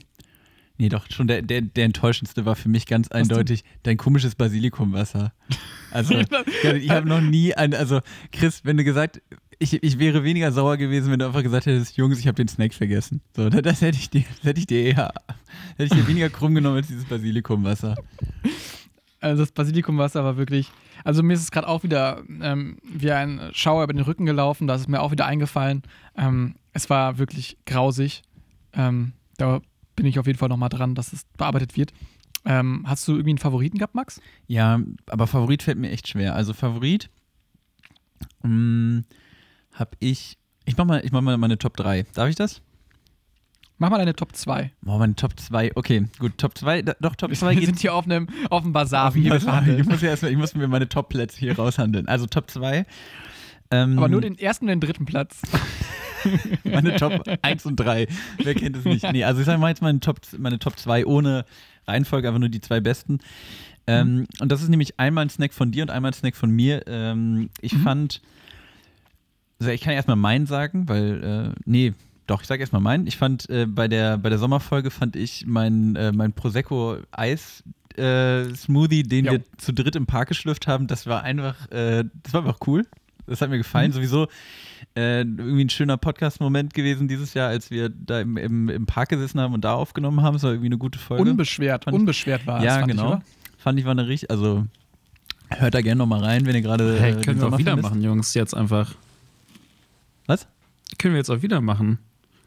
Nee, 0.78 0.88
doch, 0.88 1.06
schon 1.10 1.26
der, 1.26 1.42
der, 1.42 1.62
der 1.62 1.84
enttäuschendste 1.86 2.44
war 2.44 2.54
für 2.54 2.68
mich 2.68 2.86
ganz 2.86 3.08
denn? 3.08 3.22
eindeutig 3.22 3.64
dein 3.82 3.96
komisches 3.96 4.34
Basilikumwasser. 4.34 5.32
Also, 5.90 6.14
ich 6.74 6.90
habe 6.90 7.08
noch 7.08 7.20
nie 7.20 7.54
ein, 7.54 7.74
also, 7.74 8.00
Chris, 8.32 8.64
wenn 8.64 8.76
du 8.76 8.84
gesagt, 8.84 9.22
ich, 9.58 9.82
ich 9.82 9.98
wäre 9.98 10.22
weniger 10.22 10.52
sauer 10.52 10.76
gewesen, 10.76 11.10
wenn 11.10 11.18
du 11.18 11.26
einfach 11.26 11.42
gesagt 11.42 11.66
hättest, 11.66 11.96
Jungs, 11.96 12.18
ich 12.18 12.26
habe 12.26 12.36
den 12.36 12.48
Snack 12.48 12.74
vergessen. 12.74 13.22
So, 13.34 13.48
das, 13.48 13.62
das 13.62 13.80
hätte 13.80 13.98
ich 13.98 14.10
dir, 14.10 14.24
das 14.28 14.44
hätte 14.44 14.60
ich 14.60 14.66
dir 14.66 14.82
eher, 14.82 15.14
hätte 15.76 15.94
ich 15.94 16.02
dir 16.02 16.06
weniger 16.06 16.28
krumm 16.28 16.54
genommen 16.54 16.76
als 16.76 16.88
dieses 16.88 17.06
Basilikumwasser. 17.06 17.96
Also 19.20 19.42
das 19.42 19.52
Basilikumwasser 19.52 20.24
war 20.24 20.36
wirklich. 20.36 20.70
Also 21.04 21.22
mir 21.22 21.34
ist 21.34 21.40
es 21.40 21.50
gerade 21.50 21.68
auch 21.68 21.82
wieder 21.82 22.22
ähm, 22.42 22.76
wie 22.82 23.10
ein 23.10 23.40
Schauer 23.52 23.84
über 23.84 23.92
den 23.92 24.02
Rücken 24.02 24.26
gelaufen. 24.26 24.66
Da 24.66 24.74
ist 24.74 24.82
es 24.82 24.88
mir 24.88 25.00
auch 25.00 25.10
wieder 25.10 25.26
eingefallen. 25.26 25.82
Ähm, 26.16 26.56
es 26.72 26.90
war 26.90 27.18
wirklich 27.18 27.56
grausig. 27.64 28.22
Ähm, 28.74 29.14
da 29.38 29.60
bin 29.96 30.06
ich 30.06 30.18
auf 30.18 30.26
jeden 30.26 30.38
Fall 30.38 30.48
nochmal 30.48 30.68
dran, 30.68 30.94
dass 30.94 31.12
es 31.12 31.24
bearbeitet 31.36 31.76
wird. 31.76 31.92
Ähm, 32.44 32.84
hast 32.86 33.08
du 33.08 33.12
irgendwie 33.12 33.30
einen 33.30 33.38
Favoriten 33.38 33.78
gehabt, 33.78 33.94
Max? 33.94 34.20
Ja, 34.46 34.80
aber 35.10 35.26
Favorit 35.26 35.62
fällt 35.64 35.78
mir 35.78 35.90
echt 35.90 36.06
schwer. 36.08 36.34
Also 36.36 36.52
Favorit 36.54 37.10
mh, 38.42 39.02
habe 39.72 39.90
ich. 39.98 40.38
Ich 40.64 40.76
mach 40.76 40.84
mal, 40.84 41.04
ich 41.04 41.12
mach 41.12 41.20
mal 41.22 41.36
meine 41.38 41.58
Top 41.58 41.76
3. 41.76 42.06
Darf 42.14 42.28
ich 42.28 42.36
das? 42.36 42.60
Mach 43.78 43.90
mal 43.90 43.98
deine 43.98 44.14
Top 44.16 44.34
2. 44.34 44.72
Boah, 44.80 44.98
meine 44.98 45.14
Top 45.16 45.38
2. 45.38 45.72
Okay, 45.76 46.06
gut, 46.18 46.38
Top 46.38 46.56
2. 46.56 46.82
da- 46.82 46.96
Doch, 47.00 47.14
Top 47.14 47.34
2 47.34 47.50
Wir 47.50 47.56
geht 47.56 47.66
sind 47.66 47.78
hier 47.80 47.94
auf 47.94 48.06
einem, 48.06 48.26
auf 48.48 48.62
einem 48.64 48.74
ich, 48.74 49.22
hier 49.22 49.34
muss, 49.34 49.44
verhandeln. 49.44 49.78
ich, 49.80 49.86
muss 49.86 50.00
ja 50.00 50.08
erstmal, 50.10 50.30
ich 50.32 50.38
muss 50.38 50.54
mir 50.54 50.66
meine 50.66 50.88
Top-Plätze 50.88 51.38
hier 51.38 51.56
raushandeln. 51.56 52.08
Also 52.08 52.26
Top 52.26 52.50
2. 52.50 52.86
Ähm, 53.70 53.98
Aber 53.98 54.08
nur 54.08 54.20
den 54.22 54.38
ersten 54.38 54.64
und 54.64 54.68
den 54.68 54.80
dritten 54.80 55.04
Platz. 55.04 55.42
meine 56.64 56.96
Top 56.96 57.22
1 57.42 57.66
und 57.66 57.76
3. 57.76 58.06
Wer 58.42 58.54
kennt 58.54 58.76
es 58.76 58.84
nicht? 58.84 59.10
Nee, 59.12 59.24
also 59.24 59.40
ich 59.40 59.46
sage 59.46 59.58
mal 59.58 59.68
jetzt 59.68 59.82
meine 59.82 60.00
Top, 60.00 60.20
meine 60.38 60.58
Top 60.58 60.78
2 60.78 61.06
ohne 61.06 61.44
Reihenfolge, 61.86 62.28
einfach 62.28 62.40
nur 62.40 62.48
die 62.48 62.60
zwei 62.60 62.80
besten. 62.80 63.20
Ähm, 63.86 64.26
Und 64.40 64.50
das 64.50 64.62
ist 64.62 64.68
nämlich 64.68 64.98
einmal 64.98 65.24
ein 65.24 65.30
Snack 65.30 65.52
von 65.52 65.70
dir 65.70 65.82
und 65.82 65.90
einmal 65.90 66.10
ein 66.10 66.14
Snack 66.14 66.36
von 66.36 66.50
mir. 66.50 66.82
Ähm, 66.86 67.50
ich 67.60 67.74
fand, 67.74 68.20
also 69.60 69.70
ich 69.70 69.80
kann 69.80 69.94
erstmal 69.94 70.16
meinen 70.16 70.46
sagen, 70.46 70.88
weil, 70.88 71.52
äh, 71.54 71.60
nee, 71.64 71.94
doch, 72.26 72.42
ich 72.42 72.48
sage 72.48 72.60
erstmal 72.60 72.82
meinen. 72.82 73.06
Ich 73.06 73.16
fand 73.16 73.48
äh, 73.48 73.66
bei, 73.66 73.86
der, 73.86 74.18
bei 74.18 74.28
der 74.28 74.38
Sommerfolge 74.38 74.90
fand 74.90 75.14
ich 75.14 75.46
mein, 75.46 75.94
äh, 75.94 76.10
mein 76.10 76.32
Prosecco 76.32 76.96
Eis 77.12 77.62
äh, 77.96 78.52
Smoothie, 78.54 79.04
den 79.04 79.26
Jo. 79.26 79.32
wir 79.32 79.44
zu 79.58 79.72
dritt 79.72 79.96
im 79.96 80.06
Park 80.06 80.28
geschlürft 80.28 80.66
haben, 80.66 80.86
das 80.86 81.06
war 81.06 81.22
einfach, 81.22 81.70
äh, 81.70 82.04
das 82.22 82.34
war 82.34 82.42
einfach 82.42 82.58
cool. 82.66 82.84
Das 83.26 83.40
hat 83.40 83.50
mir 83.50 83.58
gefallen. 83.58 83.92
Sowieso 83.92 84.28
äh, 84.94 85.20
irgendwie 85.20 85.64
ein 85.64 85.70
schöner 85.70 85.96
Podcast-Moment 85.96 86.74
gewesen 86.74 87.08
dieses 87.08 87.34
Jahr, 87.34 87.48
als 87.48 87.70
wir 87.70 87.88
da 87.88 88.20
im, 88.20 88.36
im, 88.36 88.68
im 88.68 88.86
Park 88.86 89.08
gesessen 89.08 89.40
haben 89.40 89.54
und 89.54 89.64
da 89.64 89.74
aufgenommen 89.74 90.22
haben. 90.22 90.36
Es 90.36 90.42
war 90.42 90.50
irgendwie 90.50 90.68
eine 90.68 90.78
gute 90.78 90.98
Folge. 90.98 91.28
Unbeschwert, 91.30 91.84
Fand 91.84 91.94
ich- 91.94 92.00
unbeschwert 92.00 92.46
war 92.46 92.58
es. 92.58 92.64
ja, 92.64 92.74
fand 92.78 92.88
genau. 92.88 93.14
Ich? 93.16 93.62
Fand 93.62 93.78
ich 93.78 93.84
war 93.84 93.92
eine 93.92 94.06
richtig, 94.06 94.30
also 94.30 94.64
hört 95.50 95.74
da 95.74 95.80
gerne 95.80 95.98
nochmal 95.98 96.22
rein, 96.22 96.46
wenn 96.46 96.54
ihr 96.54 96.62
gerade. 96.62 96.98
Hey, 97.00 97.12
den 97.14 97.22
können 97.22 97.40
wir 97.40 97.48
auch 97.48 97.58
wieder 97.58 97.72
vermisst. 97.72 97.88
machen, 97.90 98.02
Jungs, 98.02 98.34
jetzt 98.34 98.54
einfach. 98.54 98.94
Was? 100.26 100.46
Können 100.98 101.14
wir 101.14 101.18
jetzt 101.18 101.30
auch 101.30 101.42
wieder 101.42 101.60
machen. 101.60 101.98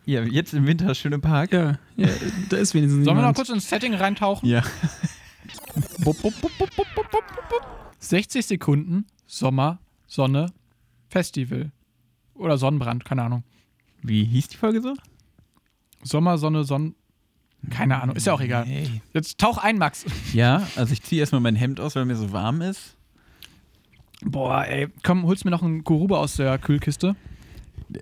Ja, 0.06 0.24
jetzt 0.24 0.54
im 0.54 0.66
Winter 0.66 0.96
schön 0.96 1.12
im 1.14 1.22
Park. 1.22 1.52
Ja, 1.54 1.78
ja 1.98 2.08
da 2.50 2.58
ist 2.58 2.74
wenigstens 2.74 3.06
Sollen 3.06 3.18
wir 3.18 3.22
noch 3.22 3.36
kurz 3.36 3.50
ins 3.50 3.70
Setting 3.70 3.94
reintauchen? 3.94 4.48
Ja. 4.50 4.64
Bup, 6.00 6.22
bup, 6.22 6.34
bup, 6.42 6.52
bup, 6.58 6.76
bup, 6.76 6.88
bup, 6.96 7.12
bup, 7.12 7.24
bup. 7.50 7.68
60 8.00 8.46
Sekunden 8.46 9.06
Sommer, 9.28 9.80
Sonne, 10.08 10.48
Festival. 11.10 11.72
Oder 12.36 12.58
Sonnenbrand, 12.58 13.04
keine 13.04 13.24
Ahnung. 13.24 13.44
Wie 14.02 14.24
hieß 14.24 14.48
die 14.48 14.58
Folge 14.58 14.82
so? 14.82 14.96
Sommer, 16.04 16.38
Sonne, 16.38 16.64
Sonn. 16.64 16.96
Keine 17.70 18.02
Ahnung, 18.02 18.16
ist 18.16 18.26
ja 18.26 18.34
auch 18.34 18.40
egal. 18.42 18.66
Hey. 18.66 19.02
Jetzt 19.14 19.38
tauch 19.38 19.58
ein, 19.58 19.78
Max. 19.78 20.06
Ja, 20.34 20.66
also 20.78 20.94
ich 20.94 21.04
ziehe 21.04 21.20
erstmal 21.20 21.42
mein 21.42 21.58
Hemd 21.58 21.82
aus, 21.82 21.96
weil 21.96 22.06
mir 22.06 22.16
so 22.16 22.32
warm 22.32 22.62
ist. 22.62 22.96
Boah, 24.22 24.66
ey, 24.66 24.88
komm, 25.04 25.24
holst 25.24 25.44
mir 25.44 25.52
noch 25.52 25.64
einen 25.64 25.84
Kuruba 25.84 26.18
aus 26.18 26.38
der 26.38 26.58
Kühlkiste. 26.58 27.16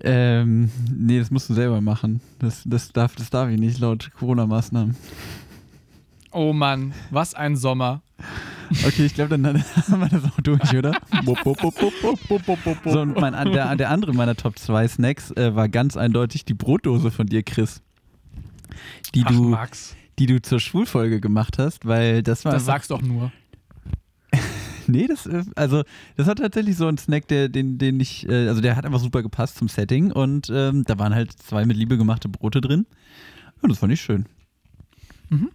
Ähm, 0.01 0.69
nee, 0.91 1.17
das 1.17 1.31
musst 1.31 1.49
du 1.49 1.53
selber 1.53 1.81
machen. 1.81 2.21
Das, 2.39 2.63
das, 2.65 2.91
darf, 2.91 3.15
das 3.15 3.29
darf 3.29 3.49
ich 3.49 3.59
nicht 3.59 3.79
laut 3.79 4.11
Corona-Maßnahmen. 4.13 4.95
Oh 6.31 6.53
Mann, 6.53 6.93
was 7.09 7.33
ein 7.33 7.55
Sommer. 7.55 8.01
Okay, 8.85 9.05
ich 9.05 9.13
glaube, 9.13 9.37
dann 9.37 9.63
haben 9.89 10.01
wir 10.01 10.09
das 10.09 10.23
auch 10.25 10.41
durch, 10.41 10.73
oder? 10.75 10.99
so, 12.85 13.01
und 13.01 13.19
mein, 13.19 13.33
der, 13.51 13.75
der 13.75 13.89
andere 13.89 14.13
meiner 14.13 14.35
Top 14.35 14.57
2 14.59 14.87
Snacks 14.87 15.31
äh, 15.31 15.55
war 15.55 15.69
ganz 15.69 15.97
eindeutig 15.97 16.45
die 16.45 16.53
Brotdose 16.53 17.11
von 17.11 17.27
dir, 17.27 17.43
Chris. 17.43 17.81
Die 19.15 19.23
Ach, 19.25 19.31
du, 19.31 19.43
Max. 19.49 19.95
die 20.19 20.25
du 20.25 20.41
zur 20.41 20.59
Schulfolge 20.59 21.19
gemacht 21.19 21.57
hast, 21.57 21.85
weil 21.85 22.23
das 22.23 22.45
war. 22.45 22.51
Das 22.51 22.65
sagst 22.65 22.91
doch 22.91 23.01
nur. 23.01 23.31
nee, 24.87 25.07
das 25.07 25.25
äh, 25.25 25.43
also 25.55 25.83
das 26.15 26.27
war 26.27 26.35
tatsächlich 26.35 26.75
so 26.75 26.87
ein 26.87 26.97
Snack, 26.97 27.27
der, 27.27 27.49
den, 27.49 27.77
den 27.77 27.99
ich, 27.99 28.27
äh, 28.27 28.47
also 28.47 28.61
der 28.61 28.75
hat 28.75 28.85
einfach 28.85 28.99
super 28.99 29.23
gepasst 29.23 29.57
zum 29.57 29.67
Setting 29.67 30.11
und 30.11 30.49
ähm, 30.53 30.83
da 30.85 30.99
waren 30.99 31.15
halt 31.15 31.33
zwei 31.33 31.65
mit 31.65 31.77
Liebe 31.77 31.97
gemachte 31.97 32.29
Brote 32.29 32.61
drin. 32.61 32.85
Und 33.61 33.71
das 33.71 33.79
fand 33.79 33.93
ich 33.93 34.01
schön. 34.01 34.25
Mhm. 35.29 35.49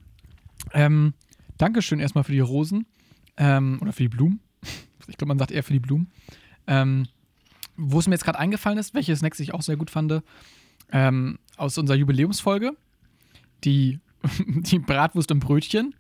Ähm, 0.72 1.14
Dankeschön 1.59 2.01
erstmal 2.01 2.25
für 2.25 2.33
die 2.33 2.40
Rosen. 2.40 2.87
Ähm, 3.37 3.79
oder 3.81 3.92
für 3.92 4.03
die 4.05 4.09
Blumen. 4.09 4.40
Ich 5.09 5.16
glaube, 5.16 5.31
man 5.31 5.38
sagt 5.40 5.51
eher 5.51 5.64
für 5.64 5.73
die 5.73 5.81
Blumen. 5.81 6.12
Ähm, 6.68 7.09
wo 7.77 7.99
es 7.99 8.07
mir 8.07 8.14
jetzt 8.14 8.25
gerade 8.25 8.38
eingefallen 8.38 8.79
ist, 8.79 8.95
welche 8.95 9.16
Snacks 9.16 9.40
ich 9.40 9.53
auch 9.53 9.61
sehr 9.61 9.77
gut 9.77 9.90
fand, 9.90 10.23
ähm, 10.92 11.40
aus 11.57 11.77
unserer 11.77 11.97
Jubiläumsfolge, 11.97 12.77
die, 13.64 13.99
die 14.47 14.79
Bratwurst 14.79 15.31
im 15.33 15.40
Brötchen. 15.40 15.95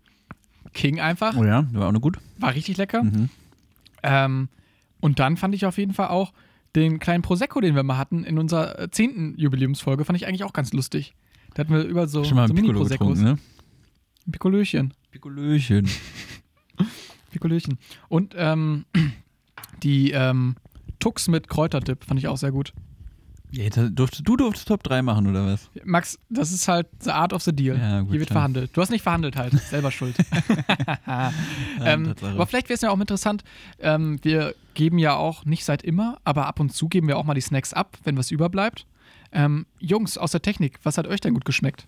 King 0.72 1.00
einfach. 1.00 1.36
Oh 1.36 1.44
ja, 1.44 1.66
war 1.72 1.88
auch 1.88 1.92
noch 1.92 2.00
gut. 2.00 2.18
War 2.38 2.54
richtig 2.54 2.76
lecker. 2.76 3.02
Mhm. 3.02 3.28
Ähm, 4.04 4.48
und 5.00 5.18
dann 5.18 5.36
fand 5.36 5.54
ich 5.56 5.66
auf 5.66 5.78
jeden 5.78 5.94
Fall 5.94 6.08
auch 6.08 6.32
den 6.76 7.00
kleinen 7.00 7.22
Prosecco, 7.22 7.60
den 7.60 7.74
wir 7.74 7.82
mal 7.82 7.98
hatten 7.98 8.24
in 8.24 8.38
unserer 8.38 8.78
äh, 8.78 8.90
zehnten 8.90 9.36
Jubiläumsfolge, 9.36 10.04
fand 10.04 10.16
ich 10.16 10.26
eigentlich 10.26 10.44
auch 10.44 10.52
ganz 10.52 10.72
lustig. 10.72 11.14
Da 11.54 11.60
hatten 11.60 11.74
wir 11.74 11.82
über 11.82 12.06
so, 12.06 12.24
Schon 12.24 12.36
mal 12.36 12.46
so 12.46 12.54
ein 12.54 12.56
Piccolo 12.56 12.72
Mini-Proseccos. 12.74 13.18
getrunken, 13.18 13.42
ne? 14.24 14.32
Pikolöchen. 14.32 14.94
Pikolöchen. 15.10 15.90
Pikolöchen. 17.32 17.78
Und 18.08 18.34
ähm, 18.36 18.84
die 19.82 20.12
ähm, 20.12 20.56
Tux 20.98 21.28
mit 21.28 21.48
Kräuterdip 21.48 22.04
fand 22.04 22.20
ich 22.20 22.28
auch 22.28 22.36
sehr 22.36 22.52
gut. 22.52 22.72
Ja, 23.54 23.68
durftest, 23.68 24.26
du 24.26 24.36
durftest 24.36 24.66
Top 24.66 24.82
3 24.82 25.02
machen, 25.02 25.26
oder 25.26 25.44
was? 25.46 25.68
Max, 25.84 26.18
das 26.30 26.52
ist 26.52 26.68
halt 26.68 26.88
the 27.00 27.10
art 27.10 27.34
of 27.34 27.42
the 27.42 27.52
deal. 27.54 27.78
Ja, 27.78 28.00
gut, 28.00 28.10
Hier 28.10 28.20
wird 28.20 28.30
klar. 28.30 28.40
verhandelt. 28.40 28.70
Du 28.74 28.80
hast 28.80 28.88
nicht 28.88 29.02
verhandelt 29.02 29.36
halt. 29.36 29.52
Selber 29.70 29.90
schuld. 29.90 30.16
ähm, 31.84 32.14
aber 32.22 32.46
vielleicht 32.46 32.70
wäre 32.70 32.76
es 32.76 32.80
ja 32.80 32.90
auch 32.90 32.98
interessant, 32.98 33.44
ähm, 33.78 34.18
wir 34.22 34.54
geben 34.72 34.98
ja 34.98 35.16
auch, 35.16 35.44
nicht 35.44 35.66
seit 35.66 35.82
immer, 35.82 36.18
aber 36.24 36.46
ab 36.46 36.60
und 36.60 36.72
zu 36.72 36.88
geben 36.88 37.08
wir 37.08 37.18
auch 37.18 37.24
mal 37.24 37.34
die 37.34 37.42
Snacks 37.42 37.74
ab, 37.74 37.98
wenn 38.04 38.16
was 38.16 38.30
überbleibt. 38.30 38.86
Ähm, 39.32 39.66
Jungs 39.78 40.16
aus 40.16 40.32
der 40.32 40.40
Technik, 40.40 40.78
was 40.82 40.96
hat 40.96 41.06
euch 41.06 41.20
denn 41.20 41.34
gut 41.34 41.44
geschmeckt? 41.44 41.86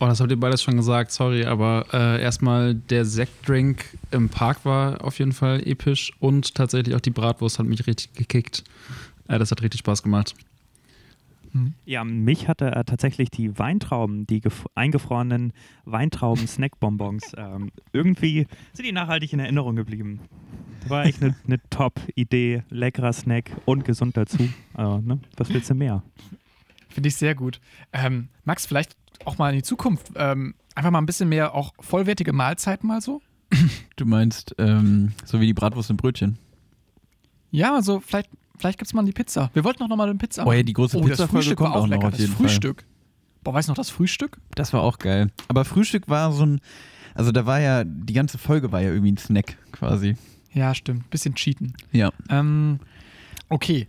Oh, 0.00 0.06
das 0.06 0.20
habt 0.20 0.30
ihr 0.30 0.38
beides 0.38 0.62
schon 0.62 0.76
gesagt, 0.76 1.10
sorry, 1.10 1.44
aber 1.44 1.86
äh, 1.92 2.22
erstmal 2.22 2.74
der 2.74 3.04
Sektdrink 3.04 3.84
im 4.12 4.28
Park 4.28 4.64
war 4.64 5.04
auf 5.04 5.18
jeden 5.18 5.32
Fall 5.32 5.60
episch 5.66 6.12
und 6.20 6.54
tatsächlich 6.54 6.94
auch 6.94 7.00
die 7.00 7.10
Bratwurst 7.10 7.58
hat 7.58 7.66
mich 7.66 7.84
richtig 7.86 8.12
gekickt. 8.14 8.62
Äh, 9.26 9.38
das 9.40 9.50
hat 9.50 9.60
richtig 9.62 9.80
Spaß 9.80 10.02
gemacht. 10.04 10.34
Ja, 11.86 12.04
mich 12.04 12.46
hatte 12.46 12.66
äh, 12.76 12.84
tatsächlich 12.84 13.30
die 13.30 13.58
Weintrauben, 13.58 14.26
die 14.26 14.40
gef- 14.42 14.66
eingefrorenen 14.74 15.52
Weintrauben-Snackbonbons, 15.86 17.32
ähm, 17.36 17.70
irgendwie 17.92 18.46
sind 18.74 18.84
die 18.86 18.92
nachhaltig 18.92 19.32
in 19.32 19.40
Erinnerung 19.40 19.74
geblieben. 19.74 20.20
Das 20.82 20.90
war 20.90 21.06
echt 21.06 21.22
eine 21.22 21.34
ne 21.46 21.58
Top-Idee, 21.70 22.62
leckerer 22.70 23.12
Snack 23.12 23.50
und 23.64 23.84
gesund 23.84 24.16
dazu. 24.16 24.48
Also, 24.74 24.98
ne? 25.00 25.18
Was 25.36 25.48
willst 25.52 25.70
du 25.70 25.74
mehr? 25.74 26.02
Finde 26.88 27.08
ich 27.08 27.16
sehr 27.16 27.34
gut. 27.34 27.60
Ähm, 27.92 28.28
Max, 28.44 28.66
vielleicht 28.66 28.96
auch 29.24 29.38
mal 29.38 29.50
in 29.50 29.56
die 29.56 29.62
Zukunft 29.62 30.10
ähm, 30.16 30.54
einfach 30.74 30.90
mal 30.90 30.98
ein 30.98 31.06
bisschen 31.06 31.28
mehr 31.28 31.54
auch 31.54 31.74
vollwertige 31.80 32.32
Mahlzeiten 32.32 32.88
mal 32.88 33.00
so? 33.00 33.20
Du 33.96 34.06
meinst, 34.06 34.54
ähm, 34.58 35.12
so 35.24 35.40
wie 35.40 35.46
die 35.46 35.54
Bratwurst 35.54 35.90
im 35.90 35.96
Brötchen. 35.96 36.38
Ja, 37.50 37.74
also 37.74 37.98
vielleicht, 37.98 38.30
vielleicht 38.56 38.78
gibt 38.78 38.86
es 38.86 38.94
mal 38.94 39.04
die 39.04 39.12
Pizza. 39.12 39.50
Wir 39.54 39.64
wollten 39.64 39.82
noch 39.82 39.96
mal 39.96 40.08
eine 40.08 40.18
Pizza 40.18 40.46
Oh 40.46 40.52
ja, 40.52 40.62
die 40.62 40.72
große 40.72 40.96
oh, 40.96 41.00
das 41.00 41.10
Pizzafolge 41.10 41.32
Frühstück 41.32 41.58
kommt 41.58 41.70
war 41.70 41.76
auch, 41.76 41.82
auch 41.82 41.86
noch 41.88 41.96
lecker. 41.96 42.08
auf 42.08 42.14
jeden 42.14 42.30
das 42.30 42.36
Fall. 42.36 42.46
Frühstück. 42.48 42.84
Boah, 43.42 43.54
weißt 43.54 43.68
du 43.68 43.72
noch 43.72 43.76
das 43.76 43.90
Frühstück? 43.90 44.38
Das 44.54 44.72
war 44.72 44.82
auch 44.82 44.98
geil. 44.98 45.32
Aber 45.48 45.64
Frühstück 45.64 46.08
war 46.08 46.32
so 46.32 46.46
ein, 46.46 46.60
also 47.14 47.32
da 47.32 47.46
war 47.46 47.60
ja, 47.60 47.82
die 47.84 48.12
ganze 48.12 48.38
Folge 48.38 48.70
war 48.70 48.80
ja 48.80 48.90
irgendwie 48.90 49.12
ein 49.12 49.16
Snack 49.16 49.56
quasi. 49.72 50.16
Ja, 50.52 50.74
stimmt. 50.74 51.10
Bisschen 51.10 51.34
cheaten. 51.34 51.74
Ja. 51.90 52.12
Ähm, 52.30 52.78
okay. 53.48 53.88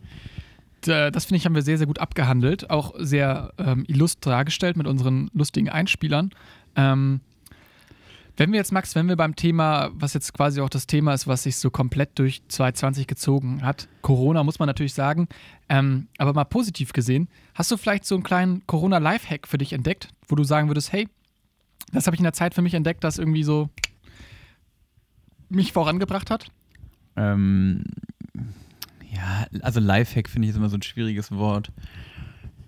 D- 0.86 1.11
Das 1.11 1.25
finde 1.25 1.38
ich, 1.38 1.45
haben 1.45 1.55
wir 1.55 1.61
sehr, 1.61 1.77
sehr 1.77 1.88
gut 1.88 1.99
abgehandelt. 1.99 2.69
Auch 2.69 2.93
sehr 2.97 3.53
ähm, 3.57 3.84
illustr 3.88 4.30
dargestellt 4.32 4.77
mit 4.77 4.88
unseren 4.88 5.30
lustigen 5.34 5.69
Einspielern. 5.69 6.32
Ähm, 6.75 7.21
wenn 8.38 8.51
wir 8.53 8.57
jetzt, 8.57 8.71
Max, 8.71 8.95
wenn 8.95 9.09
wir 9.09 9.17
beim 9.17 9.36
Thema, 9.36 9.89
was 9.93 10.13
jetzt 10.13 10.34
quasi 10.34 10.61
auch 10.61 10.69
das 10.69 10.88
Thema 10.88 11.13
ist, 11.13 11.27
was 11.27 11.43
sich 11.43 11.57
so 11.57 11.69
komplett 11.69 12.17
durch 12.17 12.41
2020 12.47 13.05
gezogen 13.05 13.63
hat, 13.63 13.89
Corona, 14.01 14.43
muss 14.45 14.59
man 14.59 14.67
natürlich 14.67 14.93
sagen, 14.93 15.27
ähm, 15.67 16.07
aber 16.17 16.32
mal 16.34 16.45
positiv 16.45 16.93
gesehen, 16.93 17.27
hast 17.53 17.69
du 17.69 17.75
vielleicht 17.75 18.05
so 18.05 18.15
einen 18.15 18.23
kleinen 18.23 18.65
Corona-Lifehack 18.65 19.45
für 19.45 19.57
dich 19.57 19.73
entdeckt, 19.73 20.07
wo 20.30 20.36
du 20.36 20.45
sagen 20.45 20.69
würdest, 20.69 20.93
hey, 20.93 21.09
das 21.91 22.05
habe 22.07 22.15
ich 22.15 22.21
in 22.21 22.23
der 22.23 22.32
Zeit 22.34 22.53
für 22.53 22.61
mich 22.61 22.75
entdeckt, 22.75 23.03
das 23.03 23.17
irgendwie 23.17 23.43
so 23.43 23.69
mich 25.49 25.73
vorangebracht 25.73 26.30
hat? 26.32 26.47
Ähm, 27.17 27.84
ja, 29.12 29.47
also 29.62 29.80
Lifehack 29.80 30.30
finde 30.30 30.47
ich 30.47 30.51
ist 30.51 30.57
immer 30.57 30.70
so 30.70 30.78
ein 30.78 30.82
schwieriges 30.82 31.32
Wort. 31.32 31.72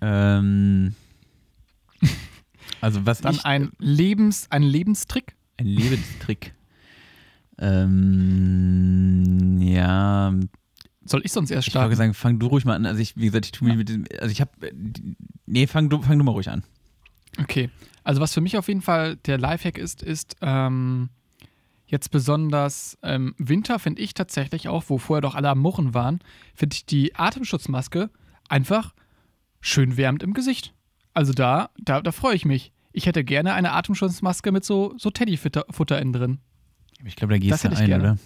Ähm, 0.00 0.94
also 2.80 3.04
was 3.06 3.20
Dann 3.20 3.34
ich, 3.34 3.44
ein 3.44 3.70
Lebens, 3.78 4.46
ein 4.50 4.62
Lebenstrick? 4.62 5.34
ein 5.58 5.66
Lebenstrick. 5.66 6.54
ähm, 7.58 9.58
ja, 9.60 10.34
Soll 11.04 11.22
ich 11.24 11.32
sonst 11.32 11.50
erst 11.50 11.68
ich 11.68 11.74
wollte 11.74 11.94
starten? 11.94 11.96
sagen, 11.96 12.14
fang 12.14 12.38
du 12.38 12.46
ruhig 12.46 12.64
mal 12.64 12.74
an. 12.74 12.86
Also 12.86 13.00
ich, 13.00 13.16
wie 13.16 13.26
gesagt, 13.26 13.46
ich 13.46 13.52
tue 13.52 13.68
mich 13.68 13.76
mit 13.76 13.88
diesem, 13.88 14.04
also 14.20 14.32
ich 14.32 14.40
habe, 14.40 14.50
nee, 15.46 15.66
fang 15.66 15.90
du, 15.90 16.00
fang 16.02 16.18
du 16.18 16.24
mal 16.24 16.32
ruhig 16.32 16.50
an. 16.50 16.62
Okay. 17.38 17.70
Also 18.04 18.20
was 18.20 18.34
für 18.34 18.40
mich 18.40 18.56
auf 18.56 18.68
jeden 18.68 18.82
Fall 18.82 19.16
der 19.16 19.38
Lifehack 19.38 19.78
ist, 19.78 20.02
ist 20.02 20.36
ähm, 20.40 21.10
jetzt 21.92 22.10
besonders 22.10 22.98
im 23.02 23.34
Winter 23.38 23.78
finde 23.78 24.00
ich 24.02 24.14
tatsächlich 24.14 24.66
auch, 24.68 24.84
wo 24.88 24.96
vorher 24.98 25.20
doch 25.20 25.34
alle 25.36 25.50
am 25.50 25.58
Murren 25.60 25.92
waren, 25.94 26.20
finde 26.54 26.74
ich 26.74 26.86
die 26.86 27.14
Atemschutzmaske 27.14 28.08
einfach 28.48 28.94
schön 29.60 29.96
wärmend 29.96 30.22
im 30.22 30.32
Gesicht. 30.32 30.74
Also 31.14 31.32
da, 31.34 31.70
da, 31.78 32.00
da 32.00 32.10
freue 32.10 32.34
ich 32.34 32.44
mich. 32.46 32.72
Ich 32.92 33.04
hätte 33.06 33.22
gerne 33.24 33.52
eine 33.52 33.72
Atemschutzmaske 33.72 34.50
mit 34.52 34.64
so, 34.64 34.94
so 34.96 35.10
Teddyfutter 35.10 36.00
innen 36.00 36.12
drin. 36.12 36.38
Ich 37.04 37.14
glaube, 37.16 37.34
da 37.34 37.38
gehst 37.38 37.52
Das 37.52 37.70
du 37.70 37.76
ein, 37.76 37.86
gerne. 37.86 38.02
oder? 38.04 38.18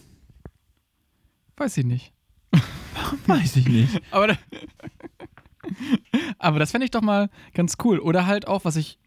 Weiß 1.57 1.77
ich 1.77 1.85
nicht. 1.85 2.13
Weiß 3.27 3.57
ich 3.57 3.67
nicht. 3.69 4.01
Aber, 4.13 4.29
da- 4.29 4.39
aber 6.39 6.59
das 6.59 6.71
fände 6.71 6.85
ich 6.85 6.91
doch 6.93 7.03
mal 7.03 7.29
ganz 7.55 7.77
cool. 7.85 7.99
Oder 7.99 8.27
halt 8.27 8.47
auch, 8.47 8.65
was 8.65 8.77
ich 8.77 8.99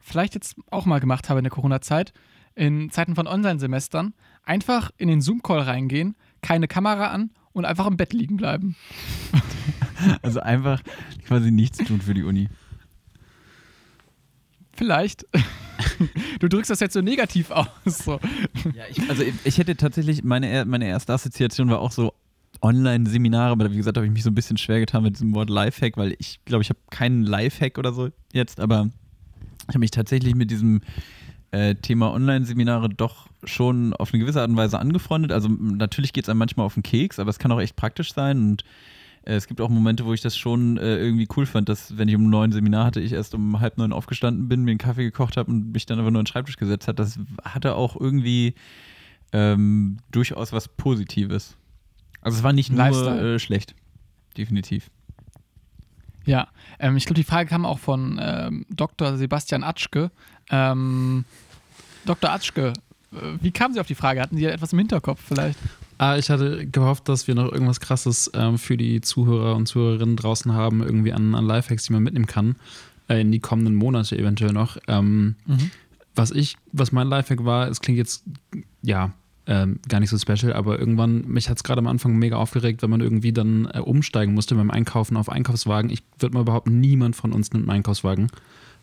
vielleicht 0.00 0.34
jetzt 0.34 0.56
auch 0.70 0.86
mal 0.86 0.98
gemacht 0.98 1.28
habe 1.28 1.38
in 1.40 1.44
der 1.44 1.52
Corona-Zeit, 1.52 2.12
in 2.54 2.90
Zeiten 2.90 3.14
von 3.14 3.26
Online-Semestern, 3.26 4.14
einfach 4.44 4.90
in 4.96 5.08
den 5.08 5.20
Zoom-Call 5.20 5.60
reingehen, 5.60 6.16
keine 6.42 6.68
Kamera 6.68 7.08
an 7.08 7.30
und 7.52 7.64
einfach 7.64 7.86
im 7.86 7.96
Bett 7.96 8.12
liegen 8.12 8.36
bleiben. 8.36 8.76
Also 10.22 10.40
einfach 10.40 10.80
quasi 11.26 11.50
nichts 11.50 11.76
tun 11.76 12.00
für 12.00 12.14
die 12.14 12.22
Uni. 12.22 12.48
Vielleicht. 14.72 15.26
Du 16.38 16.48
drückst 16.48 16.70
das 16.70 16.80
jetzt 16.80 16.94
so 16.94 17.02
negativ 17.02 17.50
aus. 17.50 17.68
So. 17.84 18.18
Ja, 18.74 18.84
ich, 18.90 19.08
also 19.10 19.22
ich, 19.22 19.34
ich 19.44 19.58
hätte 19.58 19.76
tatsächlich, 19.76 20.24
meine, 20.24 20.64
meine 20.64 20.86
erste 20.86 21.12
Assoziation 21.12 21.68
war 21.68 21.80
auch 21.80 21.92
so 21.92 22.14
Online-Seminare, 22.62 23.52
aber 23.52 23.70
wie 23.70 23.76
gesagt, 23.76 23.96
habe 23.96 24.06
ich 24.06 24.12
mich 24.12 24.22
so 24.22 24.30
ein 24.30 24.34
bisschen 24.34 24.56
schwer 24.56 24.80
getan 24.80 25.02
mit 25.02 25.14
diesem 25.14 25.34
Wort 25.34 25.50
Lifehack, 25.50 25.96
weil 25.96 26.14
ich 26.18 26.40
glaube, 26.44 26.62
ich 26.62 26.70
habe 26.70 26.80
keinen 26.90 27.22
Lifehack 27.22 27.78
oder 27.78 27.92
so 27.92 28.08
jetzt, 28.32 28.60
aber 28.60 28.88
ich 29.62 29.68
habe 29.68 29.80
mich 29.80 29.90
tatsächlich 29.90 30.34
mit 30.34 30.50
diesem 30.50 30.80
äh, 31.52 31.74
Thema 31.74 32.12
Online-Seminare 32.12 32.88
doch 32.88 33.28
schon 33.44 33.92
auf 33.94 34.12
eine 34.12 34.22
gewisse 34.22 34.40
Art 34.40 34.50
und 34.50 34.56
Weise 34.56 34.78
angefreundet. 34.78 35.32
Also 35.32 35.48
natürlich 35.48 36.12
geht 36.12 36.24
es 36.24 36.28
einem 36.28 36.38
manchmal 36.38 36.66
auf 36.66 36.74
den 36.74 36.82
Keks, 36.82 37.18
aber 37.18 37.30
es 37.30 37.38
kann 37.38 37.50
auch 37.52 37.60
echt 37.60 37.76
praktisch 37.76 38.12
sein 38.12 38.38
und 38.38 38.64
äh, 39.24 39.34
es 39.34 39.46
gibt 39.46 39.60
auch 39.60 39.68
Momente, 39.68 40.04
wo 40.04 40.12
ich 40.12 40.20
das 40.20 40.36
schon 40.36 40.78
äh, 40.78 40.98
irgendwie 40.98 41.28
cool 41.36 41.46
fand, 41.46 41.68
dass 41.68 41.96
wenn 41.98 42.08
ich 42.08 42.14
um 42.14 42.28
neun 42.28 42.52
Seminar 42.52 42.84
hatte, 42.84 43.00
ich 43.00 43.12
erst 43.12 43.34
um 43.34 43.60
halb 43.60 43.78
neun 43.78 43.92
aufgestanden 43.92 44.48
bin, 44.48 44.62
mir 44.62 44.72
einen 44.72 44.78
Kaffee 44.78 45.04
gekocht 45.04 45.36
habe 45.36 45.50
und 45.50 45.72
mich 45.72 45.86
dann 45.86 45.98
einfach 45.98 46.10
nur 46.10 46.20
an 46.20 46.24
den 46.24 46.30
Schreibtisch 46.30 46.56
gesetzt 46.56 46.88
hat. 46.88 46.98
Das 46.98 47.18
hatte 47.44 47.74
auch 47.74 47.98
irgendwie 47.98 48.54
ähm, 49.32 49.98
durchaus 50.10 50.52
was 50.52 50.68
Positives. 50.68 51.56
Also 52.20 52.38
es 52.38 52.44
war 52.44 52.52
nicht 52.52 52.70
nur 52.70 53.20
äh, 53.20 53.38
schlecht. 53.38 53.74
Definitiv. 54.36 54.90
Ja, 56.26 56.48
ähm, 56.78 56.96
ich 56.96 57.06
glaube, 57.06 57.14
die 57.14 57.24
Frage 57.24 57.48
kam 57.48 57.64
auch 57.64 57.78
von 57.78 58.20
ähm, 58.22 58.66
Dr. 58.68 59.16
Sebastian 59.16 59.64
Atschke. 59.64 60.10
Ähm, 60.50 61.24
Dr. 62.06 62.30
Atschke, 62.30 62.72
äh, 63.12 63.16
wie 63.40 63.50
kamen 63.50 63.74
Sie 63.74 63.80
auf 63.80 63.86
die 63.86 63.94
Frage? 63.94 64.20
Hatten 64.20 64.36
Sie 64.36 64.44
etwas 64.46 64.72
im 64.72 64.78
Hinterkopf 64.78 65.20
vielleicht? 65.26 65.58
Ah, 65.98 66.16
ich 66.16 66.30
hatte 66.30 66.66
gehofft, 66.66 67.08
dass 67.08 67.28
wir 67.28 67.34
noch 67.34 67.52
irgendwas 67.52 67.78
Krasses 67.80 68.30
ähm, 68.34 68.56
für 68.58 68.76
die 68.76 69.00
Zuhörer 69.02 69.54
und 69.54 69.66
Zuhörerinnen 69.66 70.16
draußen 70.16 70.52
haben, 70.54 70.82
irgendwie 70.82 71.12
an, 71.12 71.34
an 71.34 71.44
Lifehacks, 71.44 71.84
die 71.84 71.92
man 71.92 72.02
mitnehmen 72.02 72.26
kann, 72.26 72.56
äh, 73.08 73.20
in 73.20 73.30
die 73.30 73.40
kommenden 73.40 73.74
Monate 73.74 74.16
eventuell 74.18 74.52
noch. 74.52 74.78
Ähm, 74.88 75.36
Mhm. 75.46 75.70
Was 76.16 76.32
ich, 76.32 76.56
was 76.72 76.90
mein 76.90 77.06
Lifehack 77.06 77.44
war, 77.44 77.68
es 77.68 77.80
klingt 77.80 77.96
jetzt, 77.96 78.24
ja, 78.82 79.12
ähm, 79.46 79.78
gar 79.88 80.00
nicht 80.00 80.10
so 80.10 80.18
special, 80.18 80.52
aber 80.52 80.78
irgendwann, 80.78 81.26
mich 81.28 81.48
hat 81.48 81.56
es 81.56 81.64
gerade 81.64 81.78
am 81.78 81.86
Anfang 81.86 82.16
mega 82.16 82.36
aufgeregt, 82.36 82.82
wenn 82.82 82.90
man 82.90 83.00
irgendwie 83.00 83.32
dann 83.32 83.66
äh, 83.72 83.78
umsteigen 83.78 84.34
musste 84.34 84.54
beim 84.54 84.70
Einkaufen 84.70 85.16
auf 85.16 85.28
Einkaufswagen. 85.28 85.90
Ich 85.90 86.02
würde 86.18 86.34
mal 86.34 86.44
behaupten, 86.44 86.80
niemand 86.80 87.14
von 87.14 87.32
uns 87.32 87.52
nimmt 87.52 87.68
einen 87.68 87.76
Einkaufswagen 87.76 88.28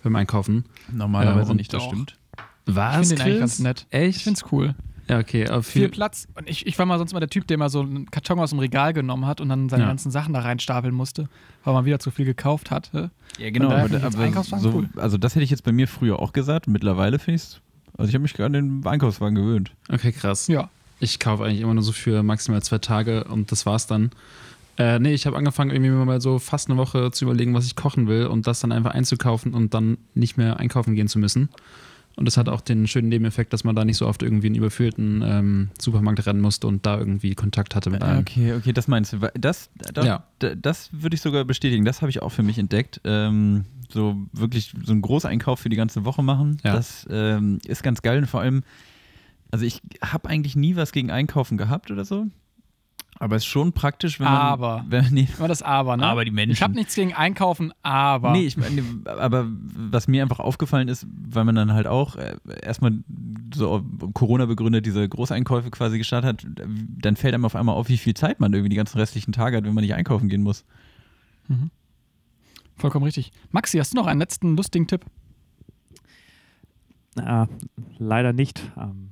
beim 0.07 0.15
Einkaufen. 0.15 0.65
Normalerweise 0.91 1.51
Ähm, 1.51 1.57
nicht, 1.57 1.73
das 1.73 1.83
stimmt. 1.83 2.17
Was? 2.65 3.01
Ich 3.01 3.07
finde 3.09 3.15
den 3.15 3.21
eigentlich 3.23 3.39
ganz 3.39 3.59
nett. 3.59 3.85
Echt? 3.91 4.17
Ich 4.17 4.23
finde 4.23 4.41
es 4.43 4.51
cool. 4.51 4.75
Ja, 5.09 5.19
okay. 5.19 5.47
Aber 5.47 5.63
Viel 5.63 5.83
viel, 5.83 5.89
Platz. 5.89 6.27
Und 6.35 6.49
ich, 6.49 6.67
ich 6.67 6.77
war 6.77 6.85
mal 6.85 6.97
sonst 6.97 7.13
mal 7.13 7.19
der 7.21 7.29
Typ, 7.29 7.47
der 7.47 7.57
mal 7.57 7.69
so 7.69 7.79
einen 7.79 8.11
Karton 8.11 8.39
aus 8.39 8.49
dem 8.49 8.59
Regal 8.59 8.91
genommen 8.91 9.25
hat 9.25 9.39
und 9.39 9.47
dann 9.47 9.69
seine 9.69 9.83
Ja. 9.83 9.87
ganzen 9.89 10.11
Sachen 10.11 10.33
da 10.33 10.41
reinstapeln 10.41 10.93
musste, 10.93 11.29
weil 11.63 11.73
man 11.73 11.85
wieder 11.85 11.99
zu 11.99 12.11
viel 12.11 12.25
gekauft 12.25 12.71
hatte. 12.71 13.09
Ja, 13.39 13.49
genau. 13.49 13.69
Aber, 13.71 14.03
aber 14.03 14.43
so, 14.59 14.69
cool. 14.73 14.89
Also 14.97 15.17
das 15.17 15.35
hätte 15.35 15.43
ich 15.45 15.49
jetzt 15.49 15.63
bei 15.63 15.71
mir 15.71 15.87
früher 15.87 16.19
auch 16.19 16.33
gesagt. 16.33 16.67
Mittlerweile 16.67 17.19
finde 17.19 17.35
ich 17.37 17.41
es, 17.43 17.61
also 17.97 18.09
ich 18.09 18.15
habe 18.15 18.23
mich 18.23 18.37
an 18.41 18.51
den 18.51 18.85
Einkaufswagen 18.85 19.35
gewöhnt. 19.35 19.71
okay, 19.89 20.11
krass. 20.11 20.47
Ja. 20.47 20.69
Ich 20.99 21.19
kaufe 21.19 21.45
eigentlich 21.45 21.61
immer 21.61 21.73
nur 21.75 21.83
so 21.83 21.91
für 21.93 22.21
maximal 22.23 22.61
zwei 22.63 22.79
Tage 22.79 23.23
und 23.25 23.51
das 23.51 23.65
war's 23.65 23.87
dann. 23.87 24.11
Äh, 24.77 24.99
nee, 24.99 25.13
ich 25.13 25.25
habe 25.25 25.35
angefangen, 25.37 25.71
irgendwie 25.71 25.89
mal 25.89 26.21
so 26.21 26.37
fast 26.39 26.69
eine 26.69 26.77
Woche 26.77 27.11
zu 27.11 27.25
überlegen, 27.25 27.53
was 27.53 27.65
ich 27.65 27.75
kochen 27.75 28.07
will 28.07 28.27
und 28.27 28.45
das 28.47 28.59
dann 28.59 28.71
einfach 28.71 28.91
einzukaufen 28.91 29.53
und 29.53 29.73
dann 29.73 29.97
nicht 30.13 30.37
mehr 30.37 30.57
einkaufen 30.59 30.93
gehen 30.95 31.07
zu 31.07 31.17
müssen. 31.19 31.49
Und 32.15 32.25
das 32.25 32.35
hat 32.37 32.49
auch 32.49 32.61
den 32.61 32.87
schönen 32.87 33.09
Nebeneffekt, 33.09 33.53
dass 33.53 33.63
man 33.63 33.75
da 33.75 33.85
nicht 33.85 33.97
so 33.97 34.07
oft 34.07 34.23
irgendwie 34.23 34.47
in 34.47 34.53
einen 34.53 34.59
überfüllten 34.59 35.21
ähm, 35.23 35.69
Supermarkt 35.79 36.25
rennen 36.25 36.41
musste 36.41 36.65
und 36.67 36.83
da 36.85 36.97
irgendwie 36.97 37.35
Kontakt 37.35 37.75
hatte 37.75 37.91
mit 37.91 38.01
einem. 38.03 38.19
Okay, 38.21 38.53
okay, 38.53 38.73
das 38.73 38.87
meinst 38.87 39.13
du. 39.13 39.17
Das, 39.39 39.69
das, 39.93 40.03
Ja. 40.05 40.23
da- 40.39 40.55
das 40.55 40.89
würde 40.91 41.15
ich 41.15 41.21
sogar 41.21 41.45
bestätigen. 41.45 41.85
Das 41.85 42.01
habe 42.01 42.09
ich 42.09 42.21
auch 42.23 42.31
für 42.31 42.41
mich 42.41 42.57
entdeckt. 42.57 43.01
Ähm, 43.03 43.65
so 43.89 44.15
wirklich 44.33 44.73
so 44.83 44.93
einen 44.93 45.03
Großeinkauf 45.03 45.59
für 45.59 45.69
die 45.69 45.75
ganze 45.75 46.05
Woche 46.05 46.23
machen. 46.23 46.57
Ja. 46.63 46.73
Das 46.73 47.07
ähm, 47.11 47.59
ist 47.67 47.83
ganz 47.83 48.01
geil. 48.01 48.17
Und 48.17 48.25
vor 48.25 48.41
allem, 48.41 48.63
also 49.51 49.63
ich 49.65 49.81
habe 50.01 50.27
eigentlich 50.27 50.55
nie 50.55 50.75
was 50.75 50.91
gegen 50.91 51.11
Einkaufen 51.11 51.55
gehabt 51.57 51.91
oder 51.91 52.03
so. 52.03 52.25
Aber 53.19 53.35
es 53.35 53.43
ist 53.43 53.47
schon 53.47 53.73
praktisch, 53.73 54.19
wenn 54.19 54.25
man. 54.25 54.35
Aber. 54.35 54.85
Wenn, 54.87 55.05
nee, 55.13 55.27
Immer 55.37 55.47
das 55.47 55.61
Aber, 55.61 55.97
ne? 55.97 56.05
Aber 56.05 56.23
die 56.23 56.31
Menschen. 56.31 56.51
Ich 56.51 56.61
habe 56.61 56.75
nichts 56.75 56.93
gegen 56.95 57.13
Einkaufen, 57.13 57.73
aber. 57.81 58.31
Nee, 58.31 58.45
ich 58.45 58.57
meine, 58.57 58.83
aber 59.05 59.47
was 59.49 60.07
mir 60.07 60.21
einfach 60.21 60.39
aufgefallen 60.39 60.87
ist, 60.87 61.07
weil 61.09 61.43
man 61.45 61.55
dann 61.55 61.73
halt 61.73 61.87
auch 61.87 62.15
äh, 62.15 62.35
erstmal 62.61 62.99
so 63.53 63.83
Corona 64.13 64.45
begründet 64.45 64.85
diese 64.85 65.07
Großeinkäufe 65.07 65.71
quasi 65.71 65.97
gestartet 65.97 66.45
hat, 66.45 66.67
dann 66.67 67.15
fällt 67.15 67.33
einem 67.33 67.45
auf 67.45 67.55
einmal 67.55 67.75
auf, 67.75 67.89
wie 67.89 67.97
viel 67.97 68.13
Zeit 68.13 68.39
man 68.39 68.53
irgendwie 68.53 68.69
die 68.69 68.75
ganzen 68.75 68.99
restlichen 68.99 69.31
Tage 69.31 69.57
hat, 69.57 69.63
wenn 69.63 69.73
man 69.73 69.83
nicht 69.83 69.95
einkaufen 69.95 70.29
gehen 70.29 70.43
muss. 70.43 70.63
Vollkommen 72.75 73.05
richtig. 73.05 73.31
Maxi, 73.51 73.77
hast 73.79 73.93
du 73.93 73.97
noch 73.97 74.07
einen 74.07 74.19
letzten 74.19 74.55
lustigen 74.55 74.87
Tipp? 74.87 75.05
Ah, 77.15 77.47
leider 77.97 78.33
nicht. 78.33 78.61
Ähm, 78.77 79.09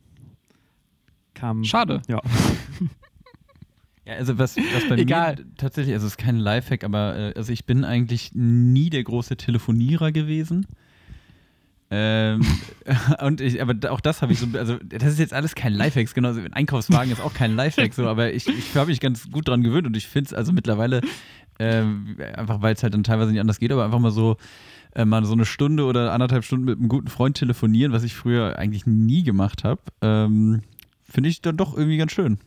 kam, 1.33 1.63
Schade. 1.63 2.01
Ja. 2.07 2.21
Ja, 4.05 4.15
also 4.15 4.37
was, 4.37 4.55
was 4.55 4.87
bei 4.87 4.97
Egal. 4.97 5.35
mir 5.35 5.45
tatsächlich, 5.57 5.93
also 5.95 6.05
es 6.05 6.13
ist 6.13 6.17
kein 6.17 6.37
Lifehack, 6.37 6.83
aber 6.83 7.17
äh, 7.17 7.33
also 7.35 7.51
ich 7.51 7.65
bin 7.65 7.83
eigentlich 7.83 8.31
nie 8.33 8.91
der 8.91 9.03
große 9.03 9.35
Telefonierer 9.35 10.11
gewesen. 10.11 10.67
Ähm, 11.89 12.41
und 13.21 13.41
ich, 13.41 13.61
aber 13.61 13.91
auch 13.91 14.01
das 14.01 14.21
habe 14.21 14.33
ich 14.33 14.39
so, 14.39 14.47
also 14.57 14.77
das 14.83 15.13
ist 15.13 15.19
jetzt 15.19 15.33
alles 15.33 15.55
kein 15.55 15.73
Lifehack, 15.73 16.13
genauso 16.13 16.39
ein 16.39 16.53
Einkaufswagen 16.53 17.11
ist 17.11 17.21
auch 17.21 17.33
kein 17.33 17.55
Lifehack, 17.55 17.93
so, 17.93 18.07
aber 18.07 18.33
ich, 18.33 18.47
ich 18.47 18.75
habe 18.75 18.87
mich 18.87 18.99
ganz 18.99 19.31
gut 19.31 19.47
dran 19.47 19.63
gewöhnt 19.63 19.87
und 19.87 19.97
ich 19.97 20.07
finde 20.07 20.27
es 20.27 20.33
also 20.33 20.51
mittlerweile, 20.51 21.01
ähm, 21.59 22.17
einfach 22.35 22.61
weil 22.61 22.75
es 22.75 22.83
halt 22.83 22.93
dann 22.93 23.03
teilweise 23.03 23.31
nicht 23.31 23.41
anders 23.41 23.59
geht, 23.59 23.71
aber 23.71 23.85
einfach 23.85 23.99
mal 23.99 24.11
so, 24.11 24.37
äh, 24.93 25.05
mal 25.05 25.25
so 25.25 25.33
eine 25.33 25.45
Stunde 25.45 25.85
oder 25.85 26.11
anderthalb 26.11 26.43
Stunden 26.43 26.65
mit 26.65 26.79
einem 26.79 26.89
guten 26.89 27.07
Freund 27.07 27.37
telefonieren, 27.37 27.91
was 27.91 28.03
ich 28.03 28.15
früher 28.15 28.57
eigentlich 28.57 28.85
nie 28.85 29.23
gemacht 29.23 29.63
habe, 29.63 29.81
ähm, 30.01 30.61
finde 31.03 31.29
ich 31.29 31.41
dann 31.41 31.57
doch 31.57 31.75
irgendwie 31.75 31.97
ganz 31.97 32.11
schön. 32.11 32.39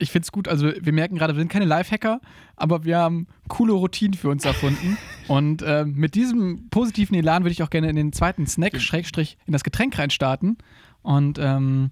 Ich 0.00 0.12
finde 0.12 0.24
es 0.24 0.32
gut. 0.32 0.46
Also, 0.46 0.70
wir 0.80 0.92
merken 0.92 1.16
gerade, 1.16 1.34
wir 1.34 1.40
sind 1.40 1.50
keine 1.50 1.64
Lifehacker, 1.64 2.20
aber 2.56 2.84
wir 2.84 2.98
haben 2.98 3.26
coole 3.48 3.72
Routinen 3.72 4.14
für 4.14 4.28
uns 4.28 4.44
erfunden. 4.44 4.96
Und 5.28 5.62
äh, 5.62 5.84
mit 5.84 6.14
diesem 6.14 6.68
positiven 6.70 7.16
Elan 7.16 7.42
würde 7.42 7.52
ich 7.52 7.62
auch 7.62 7.70
gerne 7.70 7.90
in 7.90 7.96
den 7.96 8.12
zweiten 8.12 8.46
Snack, 8.46 8.80
Schrägstrich, 8.80 9.36
in 9.46 9.52
das 9.52 9.64
Getränk 9.64 9.98
reinstarten. 9.98 10.56
Und 11.02 11.38
ähm, 11.40 11.90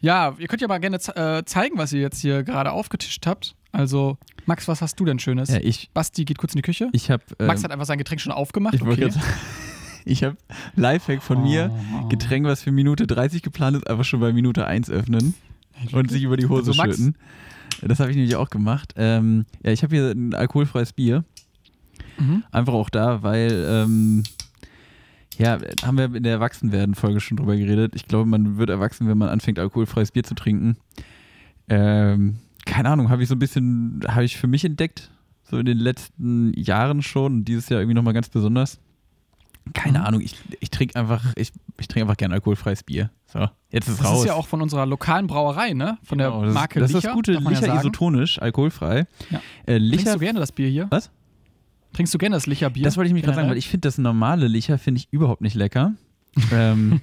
Ja, 0.00 0.34
ihr 0.38 0.48
könnt 0.48 0.60
ja 0.60 0.68
mal 0.68 0.78
gerne 0.78 0.96
äh, 0.96 1.44
zeigen, 1.44 1.78
was 1.78 1.92
ihr 1.92 2.00
jetzt 2.00 2.20
hier 2.20 2.42
gerade 2.42 2.72
aufgetischt 2.72 3.26
habt. 3.26 3.54
Also, 3.70 4.18
Max, 4.46 4.66
was 4.68 4.82
hast 4.82 4.98
du 4.98 5.04
denn 5.04 5.18
Schönes? 5.18 5.50
Ja, 5.50 5.58
ich, 5.62 5.90
Basti 5.92 6.24
geht 6.24 6.38
kurz 6.38 6.52
in 6.54 6.58
die 6.58 6.62
Küche. 6.62 6.88
ich 6.92 7.10
habe. 7.10 7.22
Max 7.38 7.62
hat 7.62 7.70
einfach 7.70 7.86
sein 7.86 7.98
Getränk 7.98 8.20
schon 8.20 8.32
aufgemacht. 8.32 8.74
ich 8.74 8.82
okay. 8.82 9.10
ich 10.04 10.24
habe 10.24 10.36
Lifehack 10.74 11.22
von 11.22 11.42
mir. 11.42 11.70
Oh. 12.02 12.08
Getränk, 12.08 12.46
was 12.46 12.62
für 12.62 12.72
Minute 12.72 13.06
30 13.06 13.42
geplant 13.42 13.76
ist, 13.76 13.86
einfach 13.88 14.04
schon 14.04 14.20
bei 14.20 14.32
Minute 14.32 14.66
1 14.66 14.90
öffnen 14.90 15.34
und 15.92 16.10
sich 16.10 16.22
über 16.22 16.36
die 16.36 16.46
Hose 16.46 16.70
Also 16.70 16.82
schütten. 16.82 17.16
Das 17.82 18.00
habe 18.00 18.10
ich 18.10 18.16
nämlich 18.16 18.36
auch 18.36 18.50
gemacht. 18.50 18.94
Ähm, 18.96 19.44
ja, 19.62 19.72
ich 19.72 19.82
habe 19.82 19.94
hier 19.94 20.10
ein 20.10 20.34
alkoholfreies 20.34 20.92
Bier. 20.92 21.24
Mhm. 22.18 22.44
Einfach 22.50 22.72
auch 22.72 22.90
da, 22.90 23.22
weil, 23.22 23.64
ähm, 23.68 24.22
ja, 25.36 25.58
haben 25.84 25.98
wir 25.98 26.14
in 26.14 26.22
der 26.22 26.32
Erwachsenwerden-Folge 26.32 27.20
schon 27.20 27.36
drüber 27.36 27.56
geredet. 27.56 27.94
Ich 27.94 28.06
glaube, 28.06 28.28
man 28.28 28.56
wird 28.56 28.70
erwachsen, 28.70 29.08
wenn 29.08 29.18
man 29.18 29.28
anfängt, 29.28 29.58
alkoholfreies 29.58 30.12
Bier 30.12 30.24
zu 30.24 30.34
trinken. 30.34 30.76
Ähm, 31.68 32.36
keine 32.64 32.88
Ahnung, 32.88 33.10
habe 33.10 33.22
ich 33.22 33.28
so 33.28 33.34
ein 33.34 33.38
bisschen, 33.38 34.00
habe 34.08 34.24
ich 34.24 34.36
für 34.38 34.46
mich 34.46 34.64
entdeckt, 34.64 35.10
so 35.42 35.58
in 35.58 35.66
den 35.66 35.78
letzten 35.78 36.52
Jahren 36.54 37.02
schon 37.02 37.34
und 37.34 37.44
dieses 37.44 37.68
Jahr 37.68 37.80
irgendwie 37.80 37.94
nochmal 37.94 38.14
ganz 38.14 38.28
besonders. 38.28 38.78
Keine 39.74 39.98
Mhm. 40.00 40.04
Ahnung, 40.06 40.20
ich, 40.20 40.36
ich 40.60 40.70
trinke 40.70 40.94
einfach, 40.96 41.24
ich, 41.36 41.52
ich 41.78 41.88
trinke 41.88 42.02
einfach 42.04 42.16
gern 42.16 42.32
alkoholfreies 42.32 42.82
Bier. 42.84 43.10
So, 43.26 43.48
jetzt 43.70 43.88
ist 43.88 43.98
Das 44.00 44.06
raus. 44.06 44.20
ist 44.20 44.26
ja 44.26 44.34
auch 44.34 44.46
von 44.46 44.62
unserer 44.62 44.86
lokalen 44.86 45.26
Brauerei, 45.26 45.72
ne? 45.72 45.98
Von 46.04 46.18
Genau, 46.18 46.38
der 46.38 46.46
das, 46.46 46.54
Marke 46.54 46.80
Das 46.80 46.90
ist 46.90 46.94
Licher. 46.96 47.08
das 47.08 47.14
gute 47.16 47.32
ja 47.32 47.40
Licher 47.40 47.62
sagen. 47.62 47.78
isotonisch, 47.80 48.40
alkoholfrei. 48.40 49.06
Ja. 49.30 49.38
Äh, 49.66 49.78
Trinkst 49.78 49.90
Licher, 49.92 50.12
du 50.14 50.18
gerne 50.20 50.38
das 50.40 50.52
Bier 50.52 50.68
hier? 50.68 50.86
Was? 50.90 51.10
Trinkst 51.92 52.14
du 52.14 52.18
gerne 52.18 52.36
das 52.36 52.46
Licher-Bier? 52.46 52.84
das 52.84 52.96
wollte 52.96 53.08
ich 53.08 53.14
mich 53.14 53.22
gerade 53.24 53.36
sagen, 53.36 53.48
weil 53.48 53.56
ich 53.56 53.68
finde 53.68 53.88
das 53.88 53.98
normale 53.98 54.46
Licher 54.48 54.78
finde 54.78 55.00
ich 55.00 55.08
überhaupt 55.12 55.40
nicht 55.40 55.54
lecker. 55.54 55.94
ähm, 56.52 57.00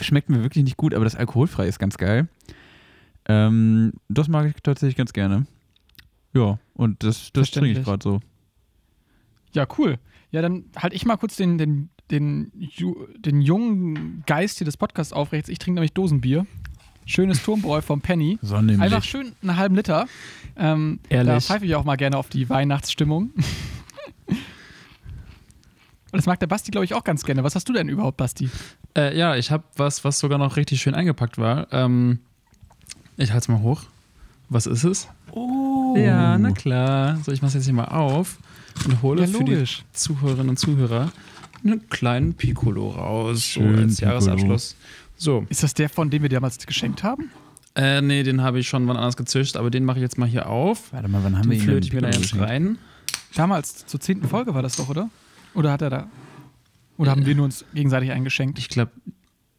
schmeckt 0.00 0.30
mir 0.30 0.42
wirklich 0.42 0.64
nicht 0.64 0.76
gut, 0.76 0.94
aber 0.94 1.04
das 1.04 1.14
alkoholfrei 1.14 1.66
ist 1.68 1.78
ganz 1.78 1.96
geil. 1.98 2.28
Ähm, 3.28 3.92
das 4.08 4.28
mag 4.28 4.46
ich 4.46 4.54
tatsächlich 4.62 4.96
ganz 4.96 5.12
gerne. 5.12 5.46
Ja, 6.34 6.58
und 6.74 7.02
das, 7.04 7.30
das 7.32 7.50
trinke 7.50 7.78
ich 7.78 7.84
gerade 7.84 8.02
so. 8.02 8.20
Ja, 9.52 9.66
cool. 9.78 9.98
Ja, 10.30 10.42
dann 10.42 10.64
halt 10.76 10.94
ich 10.94 11.04
mal 11.04 11.16
kurz 11.16 11.36
den, 11.36 11.58
den, 11.58 11.90
den, 12.10 12.52
den 13.18 13.40
jungen 13.40 14.22
Geist 14.26 14.58
hier 14.58 14.64
des 14.64 14.76
Podcasts 14.76 15.12
aufrechts. 15.12 15.48
Ich 15.48 15.58
trinke 15.58 15.76
nämlich 15.76 15.92
Dosenbier. 15.92 16.46
Schönes 17.04 17.42
Turmbräu 17.42 17.80
vom 17.80 18.00
Penny. 18.00 18.38
So 18.40 18.56
nämlich. 18.60 18.80
Einfach 18.80 19.02
schön 19.02 19.32
einen 19.42 19.56
halben 19.56 19.74
Liter. 19.74 20.06
Ähm, 20.56 21.00
Ehrlich? 21.08 21.32
Da 21.32 21.40
pfeife 21.40 21.66
ich 21.66 21.74
auch 21.74 21.84
mal 21.84 21.96
gerne 21.96 22.16
auf 22.16 22.28
die 22.28 22.48
Weihnachtsstimmung. 22.48 23.32
Und 24.26 24.36
das 26.12 26.26
mag 26.26 26.38
der 26.38 26.46
Basti, 26.46 26.70
glaube 26.70 26.84
ich, 26.84 26.94
auch 26.94 27.02
ganz 27.02 27.24
gerne. 27.24 27.42
Was 27.42 27.56
hast 27.56 27.68
du 27.68 27.72
denn 27.72 27.88
überhaupt, 27.88 28.16
Basti? 28.16 28.48
Äh, 28.96 29.18
ja, 29.18 29.34
ich 29.34 29.50
habe 29.50 29.64
was, 29.76 30.04
was 30.04 30.20
sogar 30.20 30.38
noch 30.38 30.56
richtig 30.56 30.80
schön 30.80 30.94
eingepackt 30.94 31.38
war. 31.38 31.66
Ähm, 31.72 32.20
ich 33.16 33.32
halte 33.32 33.44
es 33.44 33.48
mal 33.48 33.60
hoch. 33.60 33.82
Was 34.48 34.66
ist 34.66 34.84
es? 34.84 35.08
Oh. 35.32 35.96
Ja, 35.96 36.38
na 36.38 36.52
klar. 36.52 37.16
So, 37.24 37.32
ich 37.32 37.42
mache 37.42 37.48
es 37.48 37.54
jetzt 37.54 37.64
hier 37.64 37.74
mal 37.74 37.86
auf 37.86 38.38
und 38.86 39.02
hole 39.02 39.22
Ja, 39.22 39.26
für 39.26 39.44
die. 39.44 39.64
Zuhörerinnen 39.92 40.48
und 40.50 40.58
Zuhörer 40.58 41.12
einen 41.64 41.88
kleinen 41.90 42.34
Piccolo 42.34 42.90
raus, 42.90 43.42
Schön, 43.42 43.74
so 43.76 43.82
als 43.82 43.96
Piccolo. 43.96 44.10
Jahresabschluss. 44.12 44.76
So, 45.16 45.44
Ist 45.50 45.62
das 45.62 45.74
der, 45.74 45.88
von 45.90 46.08
dem 46.10 46.22
wir 46.22 46.28
damals 46.30 46.58
geschenkt 46.66 47.02
haben? 47.02 47.30
äh, 47.74 48.00
nee, 48.00 48.22
den 48.22 48.40
habe 48.42 48.58
ich 48.58 48.68
schon 48.68 48.88
wann 48.88 48.96
anders 48.96 49.16
gezischt, 49.16 49.56
aber 49.56 49.70
den 49.70 49.84
mache 49.84 49.98
ich 49.98 50.02
jetzt 50.02 50.18
mal 50.18 50.26
hier 50.28 50.48
auf. 50.48 50.92
Warte 50.92 51.08
mal, 51.08 51.22
wann 51.22 51.36
haben 51.36 51.42
Den 51.42 51.50
wir 51.52 51.58
ihn 51.58 51.64
flöte 51.64 51.86
ich 51.86 51.92
mir 51.92 52.00
da 52.00 52.08
jetzt 52.10 52.36
rein. 52.38 52.78
Damals, 53.34 53.86
zur 53.86 54.00
zehnten 54.00 54.26
Folge 54.28 54.54
war 54.54 54.62
das 54.62 54.76
doch, 54.76 54.88
oder? 54.88 55.08
Oder 55.54 55.72
hat 55.72 55.82
er 55.82 55.90
da? 55.90 56.06
Oder 56.96 57.12
haben 57.12 57.26
wir 57.26 57.34
nur 57.34 57.44
uns 57.44 57.64
gegenseitig 57.74 58.10
eingeschenkt? 58.10 58.58
Ich 58.58 58.68
glaube, 58.68 58.90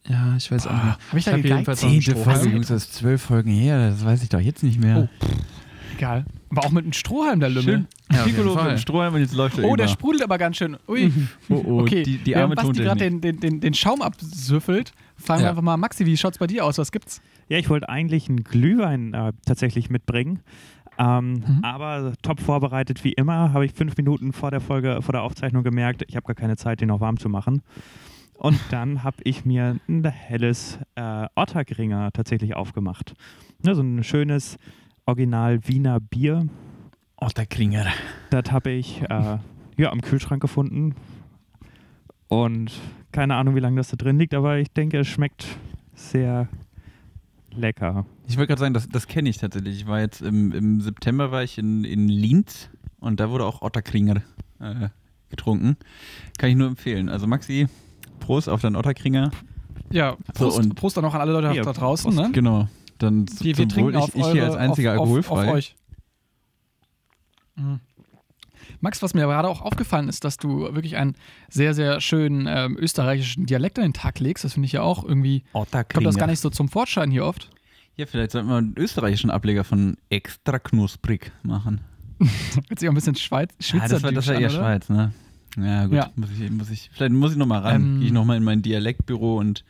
ja, 0.07 0.36
ich 0.36 0.51
weiß 0.51 0.68
auch 0.68 0.74
nicht 0.74 0.84
mehr. 0.84 0.97
Habe 1.09 1.20
ich 1.20 1.26
da 1.26 1.32
hab 1.32 1.36
hier 1.38 1.43
gegeigt? 1.43 1.68
jedenfalls 1.68 1.80
Zehnte. 1.80 2.16
Folge, 2.16 2.49
Jungs, 2.49 2.68
das 2.68 2.84
ist 2.86 2.93
zwölf 2.95 3.22
Folgen 3.22 3.51
her, 3.51 3.91
das 3.91 4.03
weiß 4.03 4.24
ich 4.24 4.30
doch 4.30 4.39
jetzt 4.41 4.64
nicht 4.64 4.80
mehr. 4.80 5.07
Oh. 5.22 5.26
Egal. 5.95 6.26
Aber 6.52 6.66
auch 6.66 6.72
mit 6.72 6.84
einem 6.84 6.93
Strohhalm, 6.93 7.39
der 7.39 7.49
Lümmel. 7.49 7.64
Schön. 7.64 7.88
Ja, 8.12 8.24
Piccolo 8.24 8.56
mit 8.56 8.72
dem 8.72 8.78
Strohhalm 8.78 9.14
und 9.16 9.22
jetzt 9.22 9.34
läuft 9.34 9.58
er 9.58 9.64
Oh, 9.66 9.76
der 9.76 9.88
sprudelt 9.88 10.22
aber 10.24 10.38
ganz 10.38 10.58
schön. 10.58 10.78
Ui. 10.88 11.12
oh, 11.49 11.64
oh, 11.66 11.82
Okay, 11.82 12.04
die, 12.04 12.18
die 12.18 12.32
während 12.32 12.43
arme 12.43 12.56
Basti 12.56 12.84
gerade 12.84 12.99
den, 12.99 13.22
den, 13.22 13.39
den, 13.39 13.60
den 13.62 13.74
Schaum 13.74 14.02
absüffelt, 14.02 14.91
fragen 15.16 15.39
wir 15.41 15.45
Ja. 15.45 15.49
einfach 15.52 15.62
mal, 15.64 15.78
Maxi, 15.78 16.06
wie 16.06 16.18
schaut's 16.18 16.38
bei 16.38 16.47
dir 16.47 16.66
aus? 16.66 16.78
Was 16.78 16.91
gibt's? 16.91 17.22
Ja, 17.47 17.58
ich 17.58 17.70
wollte 17.70 17.88
eigentlich 17.89 18.28
einen 18.30 18.43
Glühwein 18.43 19.14
äh, 19.14 19.32
tatsächlich 19.45 19.89
mitbringen. 19.89 20.39
Ähm, 20.97 21.32
Mhm. 21.47 21.60
Aber 21.64 22.14
top 22.22 22.39
vorbereitet 22.41 23.04
wie 23.06 23.14
immer, 23.14 23.54
habe 23.54 23.66
ich 23.66 23.72
fünf 23.74 23.95
Minuten 23.97 24.34
vor 24.34 24.52
der 24.52 24.60
Folge, 24.60 25.02
vor 25.02 25.14
der 25.14 25.24
Aufzeichnung 25.24 25.64
gemerkt, 25.64 26.04
ich 26.08 26.16
habe 26.18 26.26
gar 26.28 26.36
keine 26.36 26.58
Zeit, 26.58 26.82
den 26.82 26.89
noch 26.89 26.99
warm 26.99 27.18
zu 27.18 27.30
machen. 27.30 27.62
Und 28.36 28.60
dann 28.72 29.04
habe 29.04 29.18
ich 29.24 29.45
mir 29.45 29.78
ein 29.88 30.04
helles 30.04 30.80
äh, 30.95 31.28
Ottergringer 31.36 32.12
tatsächlich 32.12 32.56
aufgemacht. 32.56 33.14
Ja, 33.64 33.74
so 33.74 33.82
ein 33.84 34.04
schönes 34.04 34.58
Original 35.16 35.59
Wiener 35.68 35.99
Bier. 35.99 36.47
Otterkringer. 37.18 37.86
Das 38.30 38.49
habe 38.49 38.70
ich 38.72 39.01
äh, 39.01 39.38
ja, 39.78 39.91
am 39.91 39.99
Kühlschrank 39.99 40.41
gefunden. 40.41 40.95
Und 42.30 42.72
keine 43.12 43.36
Ahnung, 43.36 43.55
wie 43.55 43.59
lange 43.59 43.76
das 43.76 43.89
da 43.89 43.97
drin 43.97 44.18
liegt, 44.18 44.34
aber 44.34 44.59
ich 44.59 44.72
denke, 44.72 44.99
es 44.99 45.07
schmeckt 45.09 45.45
sehr 45.95 46.47
lecker. 47.53 48.05
Ich 48.30 48.38
wollte 48.38 48.47
gerade 48.47 48.62
sagen, 48.62 48.74
das, 48.74 48.88
das 48.88 49.05
kenne 49.07 49.28
ich 49.28 49.38
tatsächlich. 49.38 49.82
Ich 49.82 49.86
war 49.88 49.99
jetzt 49.99 50.22
im, 50.22 50.53
im 50.53 50.80
September 50.80 51.30
war 51.30 51.43
ich 51.43 51.57
in, 51.57 51.84
in 51.84 52.07
Linz 52.07 52.70
und 53.01 53.20
da 53.20 53.30
wurde 53.30 53.45
auch 53.45 53.62
Otterkringer 53.62 54.22
äh, 54.62 54.88
getrunken. 55.30 55.76
Kann 56.38 56.49
ich 56.51 56.55
nur 56.55 56.70
empfehlen. 56.70 57.09
Also 57.09 57.28
Maxi, 57.28 57.68
Prost 58.22 58.47
auf 58.47 58.62
deinen 58.62 58.78
Otterkringer. 58.78 59.32
Ja, 59.91 60.16
So, 60.38 60.45
Prost, 60.45 60.59
und- 60.59 60.76
Prost 60.76 60.95
dann 60.95 61.03
auch 61.03 61.14
an 61.14 61.20
alle 61.20 61.34
Leute 61.34 61.53
Ja, 61.53 61.64
da 61.64 61.74
draußen. 61.74 62.16
Prost. 62.16 62.28
Ne? 62.28 62.32
Genau. 62.32 62.70
Dann 63.02 63.26
Wir, 63.39 63.58
wir 63.58 63.70
zum 63.70 63.84
Wohl. 63.84 63.95
ich, 63.95 64.16
ich 64.16 64.24
eure, 64.24 64.32
hier 64.34 64.45
als 64.45 64.56
einziger 64.56 64.93
auf, 64.93 64.99
alkoholfrei. 64.99 65.36
Auf, 65.36 65.47
auf 65.47 65.54
euch. 65.54 65.76
Mhm. 67.56 67.80
Max, 68.80 69.02
was 69.04 69.14
mir 69.14 69.22
gerade 69.22 69.47
auch 69.47 69.62
aufgefallen 69.62 70.10
ist, 70.10 70.24
dass 70.24 70.38
du 70.38 70.62
wirklich 70.74 70.97
einen 70.97 71.16
sehr, 71.49 71.74
sehr 71.74 72.02
schönen 72.02 72.47
ähm, 72.47 72.78
österreichischen 72.80 73.45
Dialekt 73.45 73.78
an 73.78 73.84
den 73.86 73.93
Tag 73.93 74.20
legst. 74.20 74.43
Das 74.43 74.54
finde 74.54 74.66
ich 74.66 74.72
ja 74.72 74.82
auch 74.82 75.04
irgendwie, 75.04 75.43
kommt 75.54 76.06
das 76.06 76.16
gar 76.16 76.28
nicht 76.28 76.39
so 76.39 76.49
zum 76.49 76.68
Vorschein 76.68 77.12
hier 77.12 77.26
oft. 77.26 77.49
Ja, 77.95 78.06
vielleicht 78.06 78.32
sollten 78.32 78.47
wir 78.47 78.56
einen 78.56 78.74
österreichischen 78.78 79.30
Ableger 79.30 79.64
von 79.64 79.97
extra 80.10 80.58
knusprig 80.60 81.32
machen. 81.43 81.82
Hört 82.20 82.80
sich 82.80 82.88
auch 82.88 82.93
ein 82.93 82.95
bisschen 82.95 83.16
Schweiz, 83.16 83.52
Ah, 83.74 83.88
das 83.88 84.02
war, 84.04 84.12
das 84.12 84.28
war 84.28 84.36
an, 84.36 84.41
eher? 84.41 84.49
Schweiz, 84.49 84.89
ne? 84.89 85.12
Ja, 85.58 85.86
gut. 85.86 85.95
Ja. 85.95 86.12
Muss 86.16 86.30
ich, 86.32 86.49
muss 86.49 86.70
ich, 86.70 86.89
vielleicht 86.93 87.12
muss 87.12 87.32
ich 87.34 87.38
nochmal 87.38 87.62
ran. 87.62 87.76
Ähm, 87.82 87.97
Gehe 87.99 88.08
ich 88.08 88.14
nochmal 88.14 88.38
in 88.38 88.43
mein 88.43 88.62
Dialektbüro 88.62 89.38
und 89.38 89.66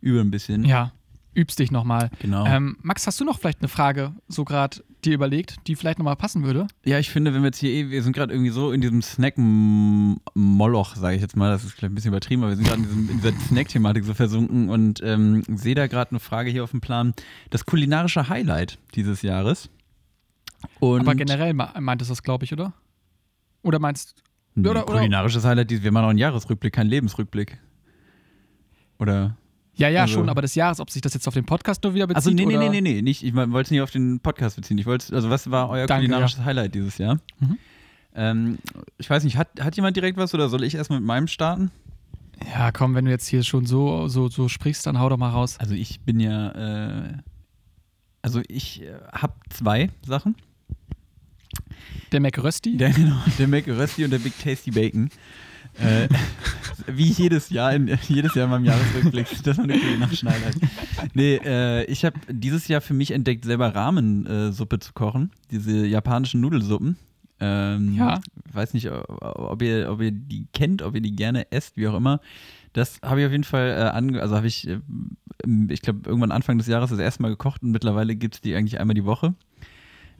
übe 0.00 0.20
ein 0.20 0.30
bisschen. 0.30 0.64
Ja, 0.64 0.92
übst 1.36 1.58
dich 1.58 1.70
nochmal. 1.70 2.10
Genau. 2.20 2.46
Ähm, 2.46 2.76
Max, 2.82 3.06
hast 3.06 3.20
du 3.20 3.24
noch 3.24 3.38
vielleicht 3.38 3.60
eine 3.60 3.68
Frage 3.68 4.12
so 4.28 4.44
gerade 4.44 4.82
dir 5.04 5.14
überlegt, 5.14 5.56
die 5.66 5.76
vielleicht 5.76 5.98
nochmal 5.98 6.16
passen 6.16 6.44
würde? 6.44 6.66
Ja, 6.84 6.98
ich 6.98 7.10
finde, 7.10 7.34
wenn 7.34 7.42
wir 7.42 7.48
jetzt 7.48 7.58
hier 7.58 7.70
eh, 7.70 7.90
wir 7.90 8.02
sind 8.02 8.14
gerade 8.16 8.32
irgendwie 8.32 8.50
so 8.50 8.72
in 8.72 8.80
diesem 8.80 9.02
Snack-Moloch, 9.02 10.96
sage 10.96 11.16
ich 11.16 11.22
jetzt 11.22 11.36
mal, 11.36 11.50
das 11.50 11.64
ist 11.64 11.72
vielleicht 11.72 11.92
ein 11.92 11.94
bisschen 11.94 12.08
übertrieben, 12.10 12.42
aber 12.42 12.50
wir 12.52 12.56
sind 12.56 12.66
gerade 12.66 12.82
in, 12.82 13.08
in 13.10 13.20
dieser 13.20 13.38
Snack-Thematik 13.40 14.04
so 14.04 14.14
versunken 14.14 14.68
und 14.70 15.00
ähm, 15.02 15.42
sehe 15.48 15.74
da 15.74 15.86
gerade 15.86 16.12
eine 16.12 16.20
Frage 16.20 16.50
hier 16.50 16.64
auf 16.64 16.70
dem 16.70 16.80
Plan. 16.80 17.14
Das 17.50 17.66
kulinarische 17.66 18.28
Highlight 18.28 18.78
dieses 18.94 19.22
Jahres. 19.22 19.68
Und 20.80 21.00
Aber 21.00 21.14
generell 21.14 21.52
me- 21.52 21.70
meintest 21.80 22.10
du 22.10 22.12
das, 22.12 22.22
glaube 22.22 22.44
ich, 22.44 22.52
oder? 22.52 22.72
Oder 23.62 23.78
meinst 23.78 24.14
Nee, 24.54 24.68
oder- 24.68 24.84
oder- 24.88 24.98
kulinarisches 24.98 25.44
Highlight, 25.44 25.70
wir 25.70 25.92
machen 25.92 26.04
auch 26.04 26.10
einen 26.10 26.18
Jahresrückblick, 26.18 26.72
keinen 26.72 26.88
Lebensrückblick. 26.88 27.58
Oder? 28.98 29.36
Ja, 29.76 29.88
ja, 29.88 30.02
Also- 30.02 30.14
schon, 30.14 30.28
aber 30.28 30.42
des 30.42 30.54
Jahres, 30.54 30.80
ob 30.80 30.90
sich 30.90 31.02
das 31.02 31.14
jetzt 31.14 31.26
auf 31.26 31.34
den 31.34 31.44
Podcast 31.44 31.82
nur 31.82 31.94
wieder 31.94 32.06
bezieht? 32.06 32.16
Also 32.16 32.30
nee, 32.30 32.46
nee, 32.46 32.56
nee, 32.56 32.68
nee, 32.68 32.80
nee, 32.80 33.02
nicht. 33.02 33.22
Ich 33.24 33.34
wollte 33.34 33.60
es 33.60 33.70
nicht 33.70 33.80
auf 33.80 33.90
den 33.90 34.20
Podcast 34.20 34.56
beziehen. 34.56 34.78
Ich 34.78 34.86
wollte, 34.86 35.14
also 35.14 35.30
was 35.30 35.50
war 35.50 35.68
euer 35.68 35.86
Danke, 35.86 36.06
kulinarisches 36.06 36.44
Highlight 36.44 36.74
dieses 36.74 36.98
Jahr? 36.98 37.18
Mhm. 37.40 37.58
Ähm, 38.14 38.58
ich 38.98 39.10
weiß 39.10 39.24
nicht, 39.24 39.36
hat, 39.36 39.48
hat 39.60 39.74
jemand 39.76 39.96
direkt 39.96 40.16
was 40.16 40.32
oder 40.34 40.48
soll 40.48 40.62
ich 40.62 40.74
erstmal 40.76 41.00
mit 41.00 41.06
meinem 41.06 41.26
starten? 41.26 41.70
Ja, 42.52 42.70
komm, 42.72 42.94
wenn 42.94 43.04
du 43.04 43.10
jetzt 43.10 43.26
hier 43.26 43.42
schon 43.42 43.66
so, 43.66 44.06
so, 44.08 44.28
so 44.28 44.48
sprichst, 44.48 44.86
dann 44.86 44.98
hau 45.00 45.08
doch 45.08 45.16
mal 45.16 45.30
raus. 45.30 45.56
Also 45.58 45.74
ich 45.74 46.00
bin 46.00 46.20
ja, 46.20 46.50
äh, 47.06 47.12
also 48.22 48.40
ich 48.48 48.82
äh, 48.82 48.92
habe 49.12 49.34
zwei 49.50 49.90
Sachen. 50.06 50.36
Der 52.12 52.20
McRösti? 52.20 52.76
Der, 52.76 52.90
genau, 52.92 53.16
der 53.38 53.48
Mac 53.48 53.66
Rösti 53.66 54.04
und 54.04 54.10
der 54.12 54.18
Big 54.18 54.38
Tasty 54.38 54.70
Bacon. 54.70 55.10
Äh, 55.78 56.08
wie 56.86 57.04
jedes 57.04 57.50
Jahr, 57.50 57.72
in, 57.74 57.88
jedes 58.08 58.34
Jahr 58.34 58.44
in 58.44 58.50
meinem 58.50 58.64
Jahresrückblick. 58.64 59.26
Das 59.44 59.58
war 59.58 59.64
eine 59.64 59.78
kulinarische 59.78 60.26
Highlight. 60.26 60.56
Nee, 61.14 61.36
äh, 61.44 61.84
ich 61.84 62.04
habe 62.04 62.18
dieses 62.28 62.68
Jahr 62.68 62.80
für 62.80 62.94
mich 62.94 63.10
entdeckt, 63.10 63.44
selber 63.44 63.74
Ramen-Suppe 63.74 64.78
zu 64.78 64.92
kochen. 64.92 65.30
Diese 65.50 65.86
japanischen 65.86 66.40
Nudelsuppen. 66.40 66.96
Ähm, 67.40 67.94
Ja. 67.94 68.20
Weiß 68.52 68.74
nicht, 68.74 68.90
ob 68.90 69.62
ihr, 69.62 69.90
ob 69.90 70.00
ihr 70.00 70.12
die 70.12 70.46
kennt, 70.52 70.82
ob 70.82 70.94
ihr 70.94 71.00
die 71.00 71.16
gerne 71.16 71.50
esst, 71.50 71.76
wie 71.76 71.88
auch 71.88 71.96
immer. 71.96 72.20
Das 72.72 73.00
habe 73.02 73.20
ich 73.20 73.26
auf 73.26 73.32
jeden 73.32 73.44
Fall 73.44 73.70
äh, 73.70 73.96
ange 73.96 74.20
also 74.20 74.36
habe 74.36 74.46
ich, 74.46 74.68
äh, 74.68 74.80
ich 75.68 75.82
glaube, 75.82 76.00
irgendwann 76.06 76.32
Anfang 76.32 76.58
des 76.58 76.66
Jahres 76.66 76.90
das 76.90 76.98
erste 76.98 77.22
Mal 77.22 77.30
gekocht 77.30 77.62
und 77.62 77.70
mittlerweile 77.70 78.16
gibt 78.16 78.36
es 78.36 78.40
die 78.40 78.54
eigentlich 78.54 78.80
einmal 78.80 78.94
die 78.94 79.04
Woche. 79.04 79.34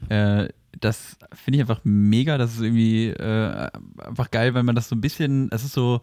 Äh, 0.09 0.49
das 0.79 1.17
finde 1.33 1.57
ich 1.57 1.61
einfach 1.61 1.81
mega. 1.83 2.37
Das 2.37 2.53
ist 2.53 2.61
irgendwie 2.61 3.09
äh, 3.09 3.69
einfach 4.03 4.31
geil, 4.31 4.53
weil 4.53 4.63
man 4.63 4.75
das 4.75 4.89
so 4.89 4.95
ein 4.95 5.01
bisschen, 5.01 5.49
es 5.51 5.63
ist 5.63 5.73
so, 5.73 6.01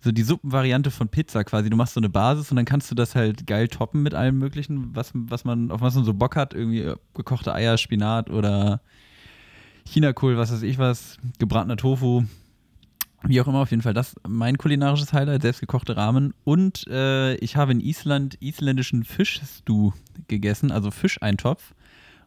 so 0.00 0.10
die 0.10 0.22
Suppenvariante 0.22 0.90
von 0.90 1.08
Pizza 1.08 1.44
quasi. 1.44 1.70
Du 1.70 1.76
machst 1.76 1.94
so 1.94 2.00
eine 2.00 2.08
Basis 2.08 2.50
und 2.50 2.56
dann 2.56 2.64
kannst 2.64 2.90
du 2.90 2.94
das 2.94 3.14
halt 3.14 3.46
geil 3.46 3.68
toppen 3.68 4.02
mit 4.02 4.14
allem 4.14 4.38
möglichen, 4.38 4.94
was, 4.94 5.12
was 5.14 5.44
man, 5.44 5.70
auf 5.70 5.80
was 5.80 5.94
man 5.94 6.04
so 6.04 6.14
Bock 6.14 6.36
hat. 6.36 6.54
Irgendwie 6.54 6.80
äh, 6.80 6.96
gekochte 7.14 7.54
Eier, 7.54 7.78
Spinat 7.78 8.30
oder 8.30 8.80
Chinakohl, 9.86 10.36
was 10.36 10.52
weiß 10.52 10.62
ich 10.62 10.78
was, 10.78 11.18
gebratener 11.38 11.76
Tofu. 11.76 12.24
Wie 13.24 13.40
auch 13.40 13.46
immer, 13.46 13.60
auf 13.60 13.70
jeden 13.70 13.82
Fall 13.82 13.94
das 13.94 14.16
mein 14.26 14.58
kulinarisches 14.58 15.12
Highlight, 15.12 15.42
selbstgekochte 15.42 15.96
Ramen. 15.96 16.34
Und 16.42 16.86
äh, 16.88 17.36
ich 17.36 17.56
habe 17.56 17.70
in 17.70 17.80
Island 17.80 18.36
isländischen 18.40 19.04
Fischstew 19.04 19.92
gegessen, 20.26 20.72
also 20.72 20.90
Fischeintopf. 20.90 21.74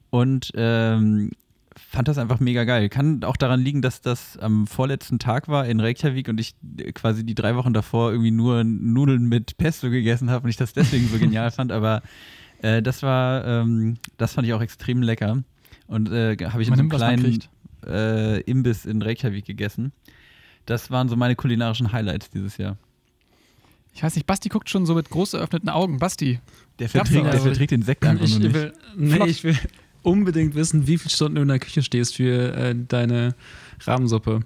Und 0.09 0.51
ähm, 0.55 1.31
fand 1.77 2.07
das 2.07 2.17
einfach 2.17 2.39
mega 2.39 2.63
geil. 2.63 2.89
Kann 2.89 3.23
auch 3.23 3.37
daran 3.37 3.61
liegen, 3.61 3.81
dass 3.81 4.01
das 4.01 4.37
am 4.37 4.67
vorletzten 4.67 5.19
Tag 5.19 5.47
war 5.47 5.65
in 5.65 5.79
Reykjavik 5.79 6.29
und 6.29 6.39
ich 6.39 6.55
quasi 6.93 7.25
die 7.25 7.35
drei 7.35 7.55
Wochen 7.55 7.73
davor 7.73 8.11
irgendwie 8.11 8.31
nur 8.31 8.63
Nudeln 8.63 9.27
mit 9.27 9.57
Pesto 9.57 9.89
gegessen 9.89 10.29
habe 10.29 10.45
und 10.45 10.49
ich 10.49 10.57
das 10.57 10.73
deswegen 10.73 11.07
so 11.07 11.19
genial 11.19 11.51
fand. 11.51 11.71
Aber 11.71 12.01
äh, 12.61 12.81
das 12.81 13.03
war, 13.03 13.45
ähm, 13.45 13.97
das 14.17 14.33
fand 14.33 14.47
ich 14.47 14.53
auch 14.53 14.61
extrem 14.61 15.01
lecker. 15.01 15.43
Und 15.87 16.09
äh, 16.09 16.37
habe 16.37 16.61
ich 16.61 16.67
in 16.69 16.75
so 16.75 16.79
einem 16.79 16.89
kleinen 16.89 17.39
äh, 17.85 18.41
Imbiss 18.41 18.85
in 18.85 19.01
Reykjavik 19.01 19.45
gegessen. 19.45 19.91
Das 20.65 20.89
waren 20.89 21.09
so 21.09 21.15
meine 21.15 21.35
kulinarischen 21.35 21.91
Highlights 21.91 22.29
dieses 22.29 22.57
Jahr. 22.57 22.77
Ich 23.93 24.03
weiß 24.03 24.15
nicht, 24.15 24.25
Basti 24.25 24.49
guckt 24.49 24.69
schon 24.69 24.85
so 24.85 24.95
mit 24.95 25.09
groß 25.09 25.35
eröffneten 25.35 25.69
Augen. 25.69 25.99
Basti. 25.99 26.39
Der 26.79 26.89
verträgt, 26.89 27.25
der 27.25 27.39
verträgt 27.39 27.71
den 27.71 27.81
Sekt 27.81 28.03
einfach 28.05 28.25
ich, 28.25 28.31
nur 28.31 28.39
nicht. 28.39 28.53
Will, 28.53 28.73
nee, 28.97 29.25
ich 29.25 29.43
will 29.43 29.57
unbedingt 30.05 30.55
wissen, 30.55 30.87
wie 30.87 30.97
viele 30.97 31.09
Stunden 31.09 31.35
du 31.35 31.41
in 31.41 31.47
der 31.47 31.59
Küche 31.59 31.81
stehst 31.81 32.15
für 32.15 32.53
äh, 32.55 32.75
deine 32.75 33.35
Rahmensuppe. 33.81 34.41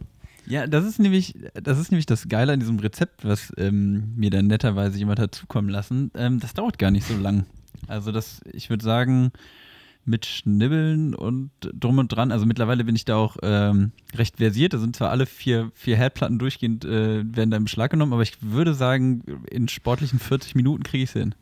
Ja, 0.47 0.65
das 0.65 0.85
ist 0.85 0.99
nämlich, 0.99 1.35
das 1.53 1.77
ist 1.77 1.91
nämlich 1.91 2.07
das 2.07 2.27
Geile 2.27 2.53
an 2.53 2.59
diesem 2.59 2.79
Rezept, 2.79 3.23
was 3.23 3.53
ähm, 3.57 4.15
mir 4.15 4.31
dann 4.31 4.47
netterweise 4.47 4.97
jemand 4.97 5.19
hat 5.19 5.35
zukommen 5.35 5.69
lassen. 5.69 6.11
Ähm, 6.15 6.39
das 6.39 6.53
dauert 6.53 6.79
gar 6.79 6.89
nicht 6.89 7.05
so 7.05 7.15
lang. 7.15 7.45
Also 7.87 8.11
das, 8.11 8.41
ich 8.51 8.69
würde 8.69 8.83
sagen, 8.83 9.31
mit 10.05 10.25
Schnibbeln 10.25 11.13
und 11.13 11.51
drum 11.61 11.99
und 11.99 12.07
dran. 12.07 12.31
Also 12.31 12.45
mittlerweile 12.45 12.83
bin 12.83 12.95
ich 12.95 13.05
da 13.05 13.17
auch 13.17 13.37
ähm, 13.43 13.91
recht 14.15 14.37
versiert. 14.37 14.73
Da 14.73 14.79
sind 14.79 14.95
zwar 14.95 15.11
alle 15.11 15.25
vier, 15.25 15.71
vier 15.75 15.97
Herdplatten 15.97 16.39
durchgehend, 16.39 16.83
äh, 16.83 17.23
werden 17.23 17.51
da 17.51 17.57
im 17.57 17.67
Schlag 17.67 17.91
genommen, 17.91 18.13
aber 18.13 18.23
ich 18.23 18.41
würde 18.41 18.73
sagen, 18.73 19.21
in 19.51 19.67
sportlichen 19.67 20.19
40 20.19 20.55
Minuten 20.55 20.83
kriege 20.83 21.03
ich 21.03 21.09
es 21.11 21.13
hin. 21.13 21.35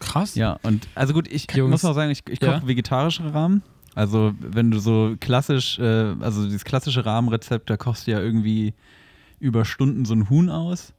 Krass. 0.00 0.34
Ja, 0.34 0.58
und 0.62 0.88
also 0.94 1.14
gut, 1.14 1.28
ich 1.28 1.50
Jungs, 1.52 1.70
muss 1.70 1.84
auch 1.84 1.94
sagen, 1.94 2.10
ich, 2.10 2.22
ich 2.28 2.40
koche 2.40 2.52
ja? 2.52 2.66
vegetarische 2.66 3.32
Rahmen. 3.32 3.62
Also 3.94 4.34
wenn 4.40 4.70
du 4.70 4.78
so 4.78 5.16
klassisch, 5.20 5.78
äh, 5.78 6.14
also 6.20 6.44
dieses 6.44 6.64
klassische 6.64 7.06
Rahmenrezept, 7.06 7.70
da 7.70 7.76
kochst 7.76 8.06
du 8.06 8.10
ja 8.10 8.20
irgendwie 8.20 8.74
über 9.38 9.64
Stunden 9.64 10.04
so 10.04 10.14
ein 10.14 10.28
Huhn 10.30 10.50
aus. 10.50 10.92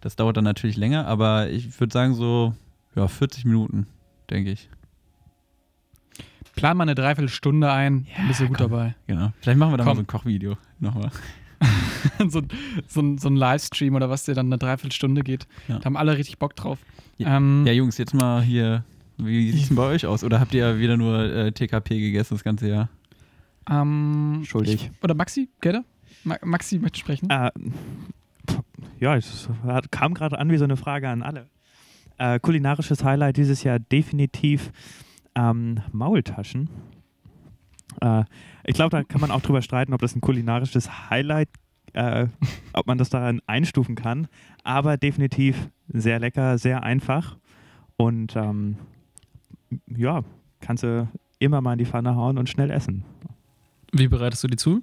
Das 0.00 0.16
dauert 0.16 0.36
dann 0.36 0.44
natürlich 0.44 0.76
länger, 0.76 1.06
aber 1.06 1.50
ich 1.50 1.78
würde 1.80 1.92
sagen 1.92 2.14
so, 2.14 2.54
ja, 2.94 3.08
40 3.08 3.44
Minuten, 3.44 3.86
denke 4.30 4.50
ich. 4.50 4.68
Plan 6.54 6.76
mal 6.76 6.84
eine 6.84 6.94
Dreiviertelstunde 6.94 7.70
ein, 7.70 8.06
dann 8.16 8.28
bist 8.28 8.40
du 8.40 8.46
gut 8.46 8.58
komm. 8.58 8.70
dabei. 8.70 8.94
Genau. 9.06 9.32
Vielleicht 9.40 9.58
machen 9.58 9.72
wir 9.72 9.76
da 9.78 9.84
mal 9.84 9.96
so 9.96 10.02
ein 10.02 10.06
Kochvideo 10.06 10.56
nochmal. 10.78 11.10
so, 12.28 12.42
so, 12.88 13.00
ein- 13.00 13.18
so 13.18 13.28
ein 13.28 13.36
Livestream 13.36 13.94
oder 13.94 14.10
was, 14.10 14.24
der 14.24 14.34
dann 14.34 14.46
eine 14.46 14.58
Dreiviertelstunde 14.58 15.22
geht. 15.22 15.46
Ja. 15.68 15.78
Da 15.78 15.84
haben 15.86 15.96
alle 15.96 16.16
richtig 16.16 16.38
Bock 16.38 16.54
drauf. 16.56 16.78
Ja, 17.18 17.36
Ähm, 17.36 17.64
ja, 17.66 17.72
Jungs, 17.72 17.98
jetzt 17.98 18.14
mal 18.14 18.42
hier, 18.42 18.84
wie 19.18 19.50
sieht 19.52 19.62
es 19.62 19.68
denn 19.68 19.76
bei 19.76 19.84
euch 19.86 20.06
aus? 20.06 20.24
Oder 20.24 20.40
habt 20.40 20.52
ihr 20.54 20.78
wieder 20.78 20.96
nur 20.96 21.18
äh, 21.22 21.52
TKP 21.52 22.00
gegessen 22.00 22.34
das 22.34 22.44
ganze 22.44 22.68
Jahr? 22.68 22.88
ähm, 23.70 24.42
Schuldig. 24.44 24.74
Ich, 24.74 24.90
oder 25.02 25.14
Maxi, 25.14 25.48
Gerda? 25.60 25.84
Ma 26.24 26.36
Maxi 26.42 26.78
möchte 26.78 26.98
sprechen. 27.00 27.30
Äh, 27.30 27.50
ja, 29.00 29.16
es 29.16 29.48
kam 29.90 30.14
gerade 30.14 30.38
an 30.38 30.50
wie 30.50 30.56
so 30.58 30.64
eine 30.64 30.76
Frage 30.76 31.08
an 31.08 31.22
alle. 31.22 31.46
Äh, 32.18 32.38
kulinarisches 32.40 33.02
Highlight 33.04 33.36
dieses 33.36 33.62
Jahr 33.64 33.78
definitiv 33.78 34.70
ähm, 35.34 35.78
Maultaschen. 35.92 36.68
Äh, 38.00 38.24
ich 38.64 38.74
glaube, 38.74 38.90
da 38.90 39.02
kann 39.02 39.20
man 39.20 39.30
auch 39.30 39.40
drüber 39.40 39.62
streiten, 39.62 39.92
ob 39.92 40.00
das 40.00 40.14
ein 40.14 40.20
kulinarisches 40.20 41.10
Highlight, 41.10 41.48
äh, 41.92 42.26
ob 42.72 42.86
man 42.86 42.98
das 42.98 43.10
daran 43.10 43.40
einstufen 43.46 43.94
kann. 43.94 44.28
Aber 44.62 44.96
definitiv 44.96 45.68
sehr 45.88 46.18
lecker, 46.18 46.58
sehr 46.58 46.82
einfach. 46.82 47.36
Und 47.96 48.36
ähm, 48.36 48.76
ja, 49.86 50.22
kannst 50.60 50.82
du 50.82 51.08
immer 51.38 51.60
mal 51.60 51.72
in 51.72 51.78
die 51.78 51.86
Pfanne 51.86 52.16
hauen 52.16 52.38
und 52.38 52.48
schnell 52.48 52.70
essen. 52.70 53.04
Wie 53.92 54.08
bereitest 54.08 54.42
du 54.42 54.48
die 54.48 54.56
zu? 54.56 54.82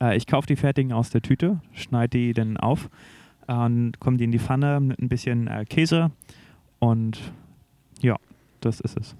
Äh, 0.00 0.16
ich 0.16 0.26
kaufe 0.26 0.46
die 0.46 0.56
fertigen 0.56 0.92
aus 0.92 1.10
der 1.10 1.22
Tüte, 1.22 1.60
schneide 1.72 2.18
die 2.18 2.32
dann 2.34 2.56
auf 2.56 2.90
äh, 3.46 3.54
und 3.54 4.00
kommen 4.00 4.18
die 4.18 4.24
in 4.24 4.32
die 4.32 4.38
Pfanne 4.38 4.80
mit 4.80 4.98
ein 5.00 5.08
bisschen 5.08 5.46
äh, 5.46 5.64
Käse 5.64 6.10
und 6.78 7.32
ja, 8.00 8.16
das 8.60 8.80
ist 8.80 8.98
es. 8.98 9.16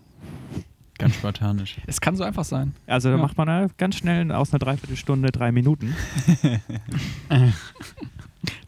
Ganz 1.05 1.15
spartanisch. 1.17 1.77
Es 1.87 2.01
kann 2.01 2.17
so 2.17 2.25
einfach 2.25 2.45
sein. 2.45 2.75
Also 2.87 3.09
da 3.11 3.17
Ja. 3.17 3.21
macht 3.23 3.37
man 3.37 3.71
ganz 3.77 3.97
schnell 3.97 4.31
aus 4.33 4.53
einer 4.53 4.59
Dreiviertelstunde 4.59 5.31
drei 5.31 5.53
Minuten. 5.53 5.95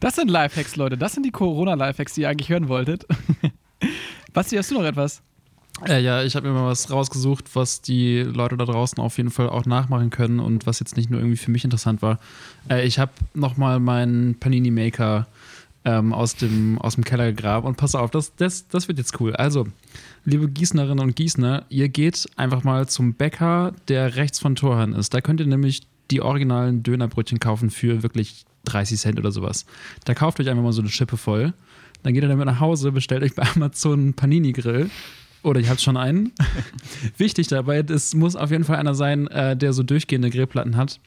Das 0.01 0.17
sind 0.17 0.31
Lifehacks, 0.31 0.77
Leute. 0.77 0.97
Das 0.97 1.13
sind 1.13 1.25
die 1.27 1.31
Corona-Lifehacks, 1.31 2.15
die 2.15 2.23
ihr 2.23 2.29
eigentlich 2.29 2.49
hören 2.49 2.69
wolltet. 2.69 3.07
Basti, 4.33 4.57
hast 4.57 4.71
du 4.71 4.75
noch 4.77 4.85
etwas? 4.85 5.23
Äh, 5.87 6.01
ja, 6.03 6.23
ich 6.23 6.35
habe 6.37 6.49
mir 6.49 6.55
mal 6.55 6.67
was 6.69 6.91
rausgesucht, 6.91 7.55
was 7.55 7.83
die 7.83 8.21
Leute 8.21 8.57
da 8.57 8.65
draußen 8.65 8.99
auf 8.99 9.19
jeden 9.19 9.31
Fall 9.31 9.51
auch 9.51 9.67
nachmachen 9.67 10.09
können 10.11 10.41
und 10.41 10.67
was 10.67 10.81
jetzt 10.81 10.97
nicht 10.97 11.11
nur 11.11 11.21
irgendwie 11.21 11.37
für 11.37 11.51
mich 11.51 11.65
interessant 11.65 12.01
war. 12.01 12.19
Äh, 12.71 12.87
ich 12.87 12.99
habe 12.99 13.13
nochmal 13.35 13.81
meinen 13.81 14.39
Panini 14.39 14.71
Maker 14.71 15.27
ähm, 15.85 16.15
aus, 16.15 16.37
dem, 16.37 16.79
aus 16.79 16.95
dem 16.95 17.05
Keller 17.05 17.27
gegraben 17.33 17.67
und 17.67 17.77
pass 17.77 17.95
auf, 17.95 18.11
das, 18.11 18.35
das, 18.37 18.67
das 18.69 18.89
wird 18.89 18.97
jetzt 18.99 19.21
cool. 19.21 19.37
Also, 19.37 19.67
liebe 20.27 20.49
Gießnerinnen 20.49 21.03
und 21.03 21.17
Gießner, 21.17 21.65
ihr 21.71 21.89
geht 21.89 22.27
einfach 22.37 22.65
mal 22.65 22.89
zum 22.89 23.15
Bäcker, 23.15 23.73
der 23.89 24.17
rechts 24.17 24.41
von 24.41 24.57
Torhahn 24.57 24.93
ist. 24.93 25.15
Da 25.15 25.21
könnt 25.21 25.41
ihr 25.41 25.47
nämlich 25.47 25.87
die 26.11 26.21
originalen 26.21 26.83
Dönerbrötchen 26.83 27.41
kaufen 27.41 27.71
für 27.71 28.03
wirklich 28.03 28.45
30 28.65 28.99
Cent 28.99 29.19
oder 29.19 29.31
sowas. 29.31 29.65
Da 30.05 30.15
kauft 30.15 30.41
euch 30.41 30.49
einfach 30.51 30.63
mal 30.63 30.73
so 30.73 30.83
eine 30.83 30.91
Schippe 30.91 31.17
voll. 31.17 31.55
Dann 32.03 32.13
geht 32.13 32.23
ihr 32.23 32.29
damit 32.29 32.47
nach 32.47 32.61
Hause, 32.61 32.93
bestellt 32.93 33.23
euch 33.23 33.35
bei 33.35 33.45
Amazon 33.55 34.01
einen 34.01 34.15
Panini-Grill. 34.15 34.91
Oder 35.43 35.61
ihr 35.61 35.71
habt 35.71 35.81
schon 35.81 35.97
einen. 35.97 36.33
Wichtig 37.17 37.47
dabei, 37.47 37.79
es 37.79 38.15
muss 38.15 38.35
auf 38.35 38.51
jeden 38.51 38.65
Fall 38.65 38.77
einer 38.77 38.97
sein, 38.97 39.29
äh, 39.29 39.57
der 39.57 39.73
so 39.73 39.85
durchgehende 39.85 40.31
Grillplatten 40.31 40.77
hat. 40.77 40.99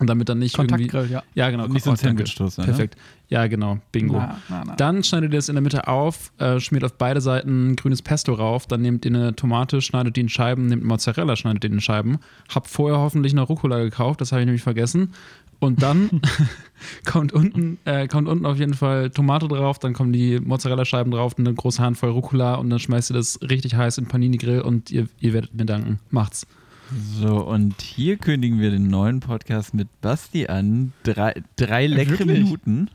Und 0.00 0.08
damit 0.08 0.28
dann 0.28 0.40
nicht 0.40 0.58
irgendwie. 0.58 0.88
Ja. 1.08 1.22
Ja, 1.34 1.50
genau. 1.50 1.68
Nicht 1.68 1.84
so 1.84 1.92
ein 1.92 2.16
ne? 2.16 2.24
Perfekt. 2.64 2.96
Ja, 3.28 3.46
genau. 3.46 3.78
Bingo. 3.92 4.18
Na, 4.18 4.38
na, 4.48 4.64
na. 4.66 4.74
Dann 4.74 5.04
schneidet 5.04 5.32
ihr 5.32 5.38
das 5.38 5.48
in 5.48 5.54
der 5.54 5.62
Mitte 5.62 5.86
auf, 5.86 6.32
äh, 6.38 6.58
schmiert 6.58 6.82
auf 6.82 6.94
beide 6.94 7.20
Seiten 7.20 7.76
grünes 7.76 8.02
Pesto 8.02 8.34
rauf, 8.34 8.66
dann 8.66 8.82
nehmt 8.82 9.04
ihr 9.04 9.12
eine 9.12 9.36
Tomate, 9.36 9.80
schneidet 9.80 10.16
die 10.16 10.22
in 10.22 10.28
Scheiben, 10.28 10.66
nehmt 10.66 10.84
Mozzarella, 10.84 11.36
schneidet 11.36 11.62
die 11.62 11.68
in 11.68 11.80
Scheiben. 11.80 12.18
Habt 12.52 12.68
vorher 12.68 12.98
hoffentlich 12.98 13.32
eine 13.32 13.42
Rucola 13.42 13.78
gekauft, 13.78 14.20
das 14.20 14.32
habe 14.32 14.42
ich 14.42 14.46
nämlich 14.46 14.62
vergessen. 14.62 15.14
Und 15.60 15.80
dann 15.82 16.20
kommt, 17.06 17.32
unten, 17.32 17.78
äh, 17.84 18.08
kommt 18.08 18.28
unten 18.28 18.46
auf 18.46 18.58
jeden 18.58 18.74
Fall 18.74 19.10
Tomate 19.10 19.46
drauf, 19.46 19.78
dann 19.78 19.92
kommen 19.92 20.12
die 20.12 20.40
Mozzarella-Scheiben 20.40 21.12
drauf, 21.12 21.38
eine 21.38 21.54
große 21.54 21.80
Handvoll 21.80 22.10
Rucola 22.10 22.56
und 22.56 22.68
dann 22.68 22.80
schmeißt 22.80 23.12
ihr 23.12 23.14
das 23.14 23.38
richtig 23.42 23.76
heiß 23.76 23.98
in 23.98 24.06
Panini-Grill 24.06 24.60
und 24.60 24.90
ihr, 24.90 25.06
ihr 25.20 25.32
werdet 25.32 25.54
mir 25.54 25.66
danken. 25.66 26.00
Macht's. 26.10 26.48
So, 26.92 27.44
und 27.44 27.80
hier 27.80 28.16
kündigen 28.16 28.60
wir 28.60 28.70
den 28.70 28.88
neuen 28.88 29.20
Podcast 29.20 29.74
mit 29.74 29.88
Basti 30.00 30.46
an. 30.46 30.92
Drei, 31.02 31.42
drei 31.56 31.86
leckere 31.86 32.20
Wirklich? 32.20 32.38
Minuten. 32.44 32.90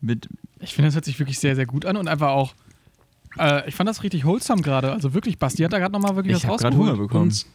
Mit, 0.00 0.28
Ich 0.60 0.74
finde, 0.74 0.88
das 0.88 0.94
hört 0.96 1.04
sich 1.04 1.18
wirklich 1.18 1.38
sehr, 1.38 1.54
sehr 1.54 1.66
gut 1.66 1.86
an 1.86 1.96
und 1.96 2.08
einfach 2.08 2.30
auch. 2.30 2.54
Äh, 3.38 3.68
ich 3.68 3.74
fand 3.74 3.88
das 3.88 4.02
richtig 4.02 4.24
wholesome 4.24 4.62
gerade. 4.62 4.92
Also 4.92 5.14
wirklich, 5.14 5.38
Basti 5.38 5.62
hat 5.62 5.72
da 5.72 5.78
gerade 5.78 5.92
nochmal 5.92 6.16
wirklich 6.16 6.36
ich 6.36 6.48
was 6.48 6.60
gerade 6.62 6.76
Hunger 6.76 6.90
rausgeholt. 6.90 7.08
bekommen. 7.10 7.30
Und, 7.30 7.46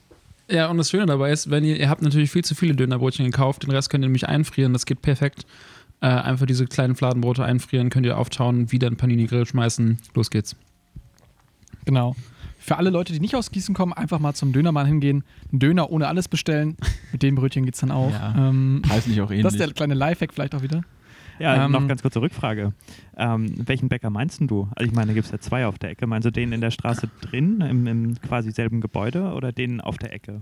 ja, 0.50 0.68
und 0.68 0.78
das 0.78 0.90
Schöne 0.90 1.06
dabei 1.06 1.32
ist, 1.32 1.50
wenn 1.52 1.64
ihr, 1.64 1.78
ihr 1.78 1.90
habt 1.90 2.02
natürlich 2.02 2.32
viel 2.32 2.44
zu 2.44 2.56
viele 2.56 2.74
Dönerbrötchen 2.76 3.26
gekauft, 3.26 3.64
den 3.64 3.72
Rest 3.72 3.90
könnt 3.90 4.04
ihr 4.04 4.08
nämlich 4.08 4.28
einfrieren, 4.28 4.74
das 4.74 4.86
geht 4.86 5.02
perfekt. 5.02 5.46
Äh, 6.02 6.08
einfach 6.08 6.46
diese 6.46 6.66
kleinen 6.66 6.96
Fladenbrote 6.96 7.44
einfrieren, 7.44 7.90
könnt 7.90 8.06
ihr 8.06 8.18
auftauen, 8.18 8.72
wieder 8.72 8.88
in 8.88 8.96
Panini-Grill 8.96 9.46
schmeißen, 9.46 10.00
los 10.16 10.30
geht's. 10.32 10.56
Genau. 11.86 12.16
Für 12.70 12.78
alle 12.78 12.92
Leute, 12.92 13.12
die 13.14 13.20
nicht 13.20 13.36
aus 13.36 13.50
Gießen 13.50 13.74
kommen, 13.74 13.94
einfach 13.94 14.20
mal 14.20 14.36
zum 14.36 14.54
Dönermann 14.54 14.86
hingehen, 14.86 15.24
einen 15.52 15.58
Döner 15.58 15.90
ohne 15.90 16.08
alles 16.08 16.28
bestellen. 16.28 16.78
Mit 17.12 17.24
dem 17.24 17.34
Brötchen 17.34 17.66
geht's 17.66 17.80
dann 17.80 17.90
auch. 17.90 18.12
Ja. 18.12 18.36
Ähm, 18.38 18.84
Heißt 18.88 19.08
nicht 19.08 19.20
auch 19.22 19.32
ähnlich. 19.32 19.42
das 19.42 19.54
ist 19.54 19.60
der 19.60 19.72
kleine 19.74 19.96
Lifehack 19.96 20.32
vielleicht 20.32 20.54
auch 20.54 20.62
wieder. 20.62 20.84
Ja, 21.40 21.66
Ähm, 21.66 21.72
noch 21.72 21.88
ganz 21.88 22.04
kurze 22.04 22.22
Rückfrage. 22.22 22.74
Ähm, 23.18 23.56
welchen 23.66 23.90
Bäcker 23.90 24.12
meinst 24.12 24.40
du? 24.42 24.68
Also 24.76 24.88
ich 24.88 24.96
meine, 24.96 25.08
da 25.08 25.14
gibt 25.14 25.26
es 25.26 25.32
ja 25.32 25.40
zwei 25.40 25.66
auf 25.66 25.80
der 25.80 25.90
Ecke. 25.90 26.06
Meinst 26.06 26.28
du 26.28 26.32
den 26.32 26.52
in 26.52 26.62
der 26.62 26.70
Straße 26.70 27.10
drin, 27.22 27.62
im, 27.62 27.88
im 27.88 28.22
quasi 28.22 28.52
selben 28.52 28.82
Gebäude 28.82 29.34
oder 29.34 29.52
den 29.52 29.82
auf 29.82 29.98
der 29.98 30.14
Ecke? 30.14 30.42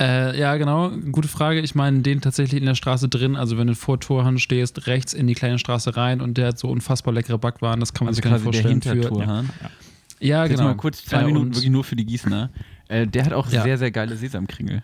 Äh, 0.00 0.40
ja, 0.40 0.56
genau, 0.56 0.88
gute 1.10 1.28
Frage. 1.28 1.60
Ich 1.60 1.74
meine, 1.74 2.00
den 2.00 2.22
tatsächlich 2.22 2.58
in 2.58 2.66
der 2.66 2.76
Straße 2.76 3.10
drin, 3.10 3.36
also 3.36 3.58
wenn 3.58 3.66
du 3.66 3.74
vor 3.74 4.00
Torhahn 4.00 4.38
stehst, 4.38 4.86
rechts 4.86 5.12
in 5.12 5.26
die 5.26 5.34
kleine 5.34 5.58
Straße 5.58 5.98
rein 5.98 6.22
und 6.22 6.38
der 6.38 6.48
hat 6.48 6.58
so 6.58 6.68
unfassbar 6.70 7.12
leckere 7.12 7.36
Backwaren, 7.36 7.78
das 7.78 7.92
kann 7.92 8.06
man 8.06 8.12
also 8.14 8.16
sich 8.16 8.24
gar 8.24 8.32
nicht 8.32 8.42
quasi 8.42 8.62
der 8.62 8.62
vorstellen. 8.62 8.82
für, 8.82 9.08
Hintertorhahn. 9.08 9.50
Ja, 10.22 10.44
Jetzt 10.44 10.56
genau. 10.56 10.68
mal 10.70 10.76
kurz 10.76 11.04
zwei 11.04 11.22
Äh, 11.22 11.26
Minuten 11.26 11.54
wirklich 11.54 11.70
nur 11.70 11.84
für 11.84 11.96
die 11.96 12.04
Gießener. 12.06 12.50
Äh, 12.88 13.06
der 13.06 13.24
hat 13.26 13.32
auch 13.32 13.50
Ja. 13.50 13.62
sehr, 13.62 13.78
sehr 13.78 13.90
geile 13.90 14.16
Sesamkringel. 14.16 14.82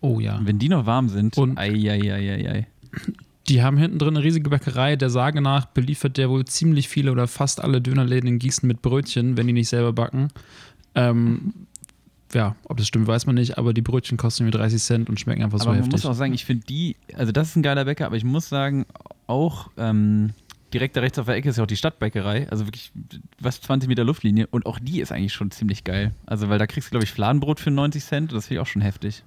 Oh 0.00 0.20
ja. 0.20 0.40
Wenn 0.42 0.58
die 0.58 0.68
noch 0.68 0.86
warm 0.86 1.08
sind, 1.08 1.36
Und- 1.38 1.58
ei, 1.58 1.70
ei, 1.72 2.12
ei, 2.12 2.48
ei. 2.50 2.66
Die 3.48 3.62
haben 3.62 3.78
hinten 3.78 3.98
drin 3.98 4.16
eine 4.16 4.22
riesige 4.24 4.50
Bäckerei. 4.50 4.96
Der 4.96 5.08
Sage 5.10 5.40
nach 5.40 5.64
beliefert 5.66 6.18
der 6.18 6.28
wohl 6.28 6.44
ziemlich 6.44 6.88
viele 6.88 7.10
oder 7.12 7.26
fast 7.26 7.62
alle 7.62 7.80
Dönerläden 7.80 8.28
in 8.28 8.38
Gießen 8.38 8.66
mit 8.66 8.82
Brötchen, 8.82 9.36
wenn 9.38 9.46
die 9.46 9.54
nicht 9.54 9.68
selber 9.68 9.92
backen. 9.94 10.28
Ähm, 10.94 11.54
ja, 12.34 12.56
ob 12.64 12.76
das 12.76 12.86
stimmt, 12.86 13.06
weiß 13.06 13.24
man 13.24 13.36
nicht, 13.36 13.56
aber 13.56 13.72
die 13.72 13.80
Brötchen 13.80 14.18
kosten 14.18 14.44
mir 14.44 14.50
30 14.50 14.82
Cent 14.82 15.08
und 15.08 15.18
schmecken 15.18 15.42
einfach 15.42 15.58
so 15.58 15.64
aber 15.64 15.72
man 15.72 15.78
heftig. 15.84 15.92
muss 15.92 16.06
auch 16.06 16.14
sagen, 16.14 16.34
ich 16.34 16.44
finde 16.44 16.66
die, 16.66 16.96
also 17.14 17.32
das 17.32 17.48
ist 17.48 17.56
ein 17.56 17.62
geiler 17.62 17.86
Bäcker, 17.86 18.04
aber 18.06 18.16
ich 18.16 18.24
muss 18.24 18.48
sagen, 18.50 18.84
auch 19.26 19.70
ähm, 19.78 20.30
direkt 20.74 20.96
da 20.96 21.00
rechts 21.00 21.18
auf 21.18 21.26
der 21.26 21.34
Ecke 21.36 21.48
ist 21.48 21.56
ja 21.56 21.62
auch 21.62 21.68
die 21.68 21.76
Stadtbäckerei, 21.76 22.48
also 22.50 22.66
wirklich 22.66 22.92
was 23.40 23.60
20 23.60 23.88
Meter 23.88 24.04
Luftlinie 24.04 24.46
und 24.48 24.66
auch 24.66 24.78
die 24.78 25.00
ist 25.00 25.12
eigentlich 25.12 25.32
schon 25.32 25.50
ziemlich 25.50 25.84
geil. 25.84 26.12
Also 26.26 26.48
weil 26.48 26.58
da 26.58 26.66
kriegst 26.66 26.88
du, 26.88 26.90
glaube 26.90 27.04
ich, 27.04 27.10
Fladenbrot 27.10 27.60
für 27.60 27.70
90 27.70 28.04
Cent, 28.04 28.32
das 28.32 28.46
finde 28.46 28.60
ich 28.60 28.66
auch 28.66 28.70
schon 28.70 28.82
heftig. 28.82 29.22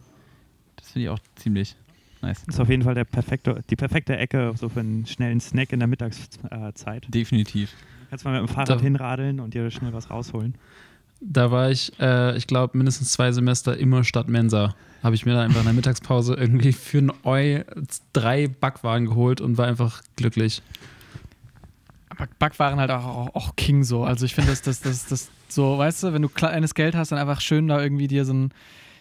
Das 0.75 0.91
finde 0.91 1.05
ich 1.05 1.09
auch 1.09 1.19
ziemlich 1.35 1.75
nice. 2.21 2.43
Das 2.45 2.55
ist 2.55 2.61
auf 2.61 2.69
jeden 2.69 2.83
Fall 2.83 2.95
der 2.95 3.05
perfekte, 3.05 3.63
die 3.69 3.75
perfekte 3.75 4.17
Ecke 4.17 4.53
so 4.55 4.69
für 4.69 4.79
einen 4.81 5.05
schnellen 5.05 5.39
Snack 5.39 5.71
in 5.73 5.79
der 5.79 5.87
Mittagszeit. 5.87 7.05
Definitiv. 7.13 7.73
Kannst 8.09 8.25
mal 8.25 8.31
mit 8.39 8.49
dem 8.49 8.53
Fahrrad 8.53 8.69
Da- 8.69 8.79
hinradeln 8.81 9.39
und 9.39 9.53
dir 9.53 9.69
schnell 9.71 9.93
was 9.93 10.09
rausholen. 10.09 10.55
Da 11.23 11.51
war 11.51 11.69
ich, 11.69 11.91
äh, 11.99 12.35
ich 12.35 12.47
glaube, 12.47 12.75
mindestens 12.77 13.11
zwei 13.11 13.31
Semester 13.31 13.77
immer 13.77 14.03
statt 14.03 14.27
Mensa. 14.27 14.75
Habe 15.03 15.13
ich 15.15 15.25
mir 15.25 15.33
da 15.33 15.41
einfach 15.43 15.59
in 15.59 15.65
der 15.65 15.73
Mittagspause 15.73 16.33
irgendwie 16.33 16.73
für 16.73 16.97
ein 16.99 17.11
Eu 17.23 17.63
drei 18.13 18.47
Backwaren 18.47 19.05
geholt 19.05 19.39
und 19.39 19.57
war 19.57 19.67
einfach 19.67 20.01
glücklich. 20.15 20.61
Backwaren 22.39 22.79
halt 22.79 22.91
auch, 22.91 23.35
auch, 23.35 23.55
King 23.55 23.83
so. 23.83 24.03
Also 24.03 24.25
ich 24.25 24.35
finde, 24.35 24.51
das, 24.51 24.61
das, 24.61 24.81
das, 24.81 25.05
das 25.07 25.31
so, 25.47 25.77
weißt 25.77 26.03
du, 26.03 26.13
wenn 26.13 26.21
du 26.21 26.29
kleines 26.29 26.73
Geld 26.73 26.95
hast, 26.95 27.11
dann 27.11 27.19
einfach 27.19 27.41
schön 27.41 27.67
da 27.67 27.81
irgendwie 27.81 28.07
dir 28.07 28.25
so 28.25 28.33
ein, 28.33 28.53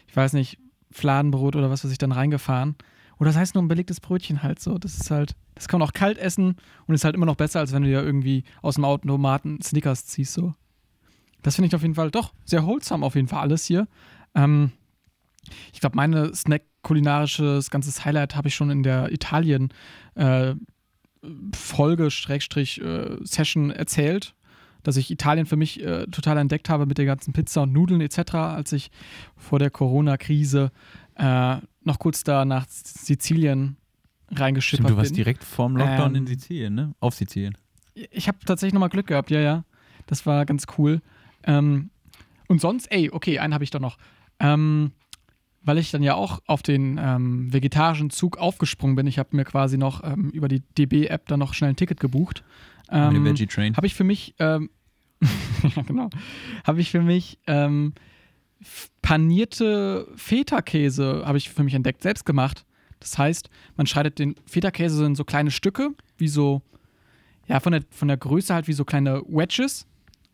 ich 0.09 0.17
weiß 0.17 0.33
nicht, 0.33 0.59
Fladenbrot 0.91 1.57
oder 1.57 1.71
was 1.71 1.85
weiß 1.85 1.93
ich 1.93 1.99
dann 1.99 2.13
reingefahren. 2.13 2.77
Oder 3.19 3.31
das 3.31 3.37
heißt 3.37 3.55
nur 3.55 3.63
ein 3.63 3.69
belegtes 3.69 4.01
Brötchen 4.01 4.43
halt 4.43 4.61
so. 4.61 4.79
Das 4.79 4.95
ist 4.95 5.11
halt, 5.11 5.37
das 5.55 5.69
kann 5.69 5.79
man 5.79 5.89
auch 5.89 5.93
kalt 5.93 6.19
essen 6.19 6.57
und 6.87 6.95
ist 6.95 7.05
halt 7.05 7.15
immer 7.15 7.27
noch 7.27 7.37
besser, 7.37 7.61
als 7.61 7.73
wenn 7.73 7.83
du 7.83 7.89
dir 7.89 8.03
irgendwie 8.03 8.45
aus 8.63 8.77
dem 8.77 8.85
Automaten 8.85 9.61
Snickers 9.61 10.07
ziehst 10.07 10.33
so. 10.33 10.55
Das 11.43 11.57
finde 11.57 11.69
ich 11.69 11.75
auf 11.75 11.83
jeden 11.83 11.95
Fall 11.95 12.11
doch 12.11 12.33
sehr 12.45 12.65
wholesome 12.67 13.05
auf 13.05 13.15
jeden 13.15 13.29
Fall 13.29 13.41
alles 13.41 13.65
hier. 13.65 13.89
Ähm, 14.35 14.73
ich 15.73 15.81
glaube, 15.81 15.97
meine 15.97 16.35
Snack-kulinarisches 16.35 17.71
ganzes 17.71 18.05
Highlight 18.05 18.37
habe 18.37 18.49
ich 18.49 18.55
schon 18.55 18.71
in 18.71 18.83
der 18.83 19.13
Italien 19.13 19.73
äh, 20.15 20.55
Folge, 21.55 22.11
Schrägstrich, 22.11 22.81
äh, 22.81 23.17
Session 23.23 23.71
erzählt, 23.71 24.35
dass 24.83 24.97
ich 24.97 25.11
Italien 25.11 25.47
für 25.47 25.57
mich 25.57 25.83
äh, 25.83 26.07
total 26.07 26.39
entdeckt 26.39 26.69
habe 26.71 26.87
mit 26.87 26.99
der 26.99 27.05
ganzen 27.05 27.33
Pizza 27.33 27.63
und 27.63 27.73
Nudeln 27.73 28.01
etc., 28.01 28.35
als 28.35 28.73
ich 28.73 28.91
vor 29.37 29.59
der 29.59 29.71
Corona-Krise 29.71 30.73
äh, 31.17 31.57
noch 31.83 31.99
kurz 31.99 32.25
da 32.25 32.45
nach 32.45 32.67
Sizilien 32.69 33.77
reingeschippert 34.31 34.87
Stimmt, 34.87 34.91
du 34.91 34.97
warst 34.97 35.11
bin. 35.11 35.17
direkt 35.17 35.45
vorm 35.45 35.77
Lockdown 35.77 36.15
Ähm, 36.15 36.23
in 36.23 36.27
Sizilien, 36.27 36.75
ne? 36.75 36.95
Auf 37.01 37.15
Sizilien. 37.15 37.57
Ich 37.95 38.29
habe 38.29 38.39
tatsächlich 38.47 38.73
nochmal 38.73 38.89
Glück 38.89 39.09
gehabt, 39.09 39.31
ja, 39.31 39.41
ja. 39.41 39.65
Das 40.07 40.25
war 40.25 40.47
ganz 40.47 40.67
cool. 40.79 41.03
Ähm, 41.45 41.91
und 42.49 42.61
sonst, 42.61 42.91
ey, 42.91 43.11
okay, 43.11 43.39
einen 43.39 43.53
habe 43.55 43.65
ich 43.65 43.71
doch 43.71 43.81
noch. 43.81 43.99
Ähm, 44.39 44.93
weil 45.63 45.79
ich 45.79 45.91
dann 45.91 46.03
ja 46.03 46.15
auch 46.15 46.41
auf 46.47 46.63
den 46.63 46.99
ähm, 47.03 47.53
vegetarischen 47.53 48.11
Zug 48.11 48.39
aufgesprungen 48.39 48.97
bin. 48.97 49.07
Ich 49.07 49.19
habe 49.19 49.37
mir 49.37 49.45
quasi 49.45 49.77
noch 49.79 50.03
ähm, 50.05 50.31
über 50.31 50.49
die 50.49 50.61
DB-App 50.79 51.27
dann 51.29 51.41
noch 51.41 51.55
schnell 51.55 51.71
ein 51.71 51.77
Ticket 51.77 52.01
gebucht. 52.01 52.43
Ähm, 52.91 53.17
Ähm, 53.17 53.25
Veggie 53.25 53.47
Train. 53.47 53.77
habe 53.77 53.87
ich 53.87 53.95
für 53.95 54.05
mich, 54.05 54.35
ähm, 54.39 54.71
ja 55.77 55.83
genau, 55.83 56.09
habe 56.65 56.81
ich 56.81 56.91
für 56.91 57.03
mich 57.03 57.39
ähm, 57.47 57.93
panierte 59.03 60.07
Feta-Käse, 60.17 61.23
habe 61.25 61.39
ich 61.39 61.51
für 61.51 61.63
mich 61.65 61.75
entdeckt, 61.75 62.03
selbst 62.03 62.25
gemacht. 62.25 62.65
Das 63.01 63.17
heißt, 63.17 63.49
man 63.77 63.87
schneidet 63.87 64.19
den 64.19 64.35
Feta-Käse 64.47 65.05
in 65.07 65.15
so 65.15 65.25
kleine 65.25 65.51
Stücke, 65.51 65.91
wie 66.19 66.29
so, 66.29 66.63
ja, 67.49 67.61
von 67.61 67.73
der, 67.73 67.83
von 67.91 68.09
der 68.09 68.17
Größe 68.19 68.53
halt 68.53 68.69
wie 68.69 68.73
so 68.75 68.85
kleine 68.85 69.23
Wedges 69.27 69.87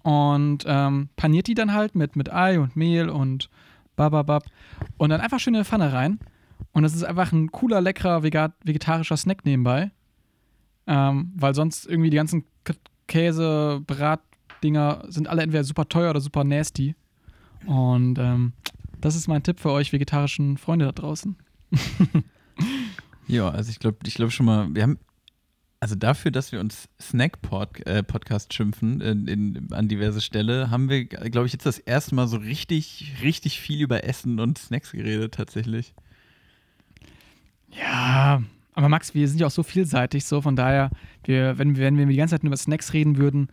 und 0.03 0.65
ähm, 0.67 1.09
paniert 1.17 1.47
die 1.47 1.55
dann 1.55 1.73
halt 1.73 1.95
mit, 1.95 2.17
mit 2.17 2.33
Ei 2.33 2.59
und 2.59 2.77
Mehl 2.77 3.09
und 3.09 3.49
bababab 3.97 4.45
und 4.97 5.11
dann 5.11 5.21
einfach 5.21 5.41
schön 5.41 5.55
in 5.55 5.59
eine 5.59 5.65
Pfanne 5.65 5.93
rein. 5.93 6.21
Und 6.73 6.83
das 6.83 6.95
ist 6.95 7.05
einfach 7.05 7.33
ein 7.33 7.51
cooler, 7.53 7.81
leckerer, 7.81 8.23
vegetarischer 8.23 9.17
Snack 9.17 9.45
nebenbei. 9.45 9.91
Ähm, 10.87 11.33
weil 11.37 11.55
sonst 11.55 11.87
irgendwie 11.87 12.11
die 12.11 12.17
ganzen 12.17 12.45
Käse, 13.09 13.83
Bratdinger 13.87 15.05
sind 15.09 15.29
alle 15.29 15.43
entweder 15.43 15.65
super 15.65 15.89
teuer 15.89 16.11
oder 16.11 16.21
super 16.21 16.45
nasty. 16.45 16.95
Und 17.67 18.19
ähm, 18.19 18.53
das 19.01 19.17
ist 19.17 19.29
mein 19.29 19.43
Tipp 19.43 19.59
für 19.59 19.71
euch 19.71 19.93
vegetarischen 19.93 20.57
Freunde 20.57 20.87
da 20.87 20.93
draußen. 20.93 21.37
Ja, 23.29 23.49
also 23.49 23.71
ich 23.71 23.79
glaube 23.79 23.99
ich 24.07 24.15
glaub 24.15 24.31
schon 24.31 24.47
mal, 24.47 24.69
wir 24.73 24.83
haben, 24.83 24.99
also 25.81 25.95
dafür, 25.95 26.31
dass 26.31 26.53
wir 26.53 26.61
uns 26.61 26.89
Snack-Podcast 27.01 27.87
äh, 27.87 28.03
Podcast 28.03 28.55
schimpfen 28.55 29.01
in, 29.01 29.29
in, 29.29 29.73
an 29.73 29.89
diverse 29.89 30.21
Stelle, 30.21 30.71
haben 30.71 30.89
wir, 30.89 31.05
glaube 31.05 31.47
ich, 31.47 31.53
jetzt 31.53 31.67
das 31.67 31.79
erste 31.79 32.15
Mal 32.15 32.29
so 32.29 32.39
richtig, 32.39 33.15
richtig 33.23 33.61
viel 33.61 33.83
über 33.83 34.05
Essen 34.05 34.41
und 34.41 34.59
Snacks 34.59 34.93
geredet 34.93 35.35
tatsächlich. 35.35 35.95
Ja, 37.71 38.43
aber 38.73 38.89
Max, 38.89 39.15
wir 39.15 39.29
sind 39.29 39.41
ja 39.41 39.47
auch 39.47 39.53
so 39.53 39.63
vielseitig, 39.63 40.25
so 40.25 40.41
von 40.41 40.57
daher, 40.57 40.91
wir, 41.25 41.59
wenn, 41.59 41.77
wenn 41.77 41.97
wir 41.99 42.07
die 42.07 42.17
ganze 42.17 42.35
Zeit 42.35 42.43
nur 42.43 42.51
über 42.51 42.57
Snacks 42.57 42.93
reden 42.93 43.17
würden, 43.17 43.49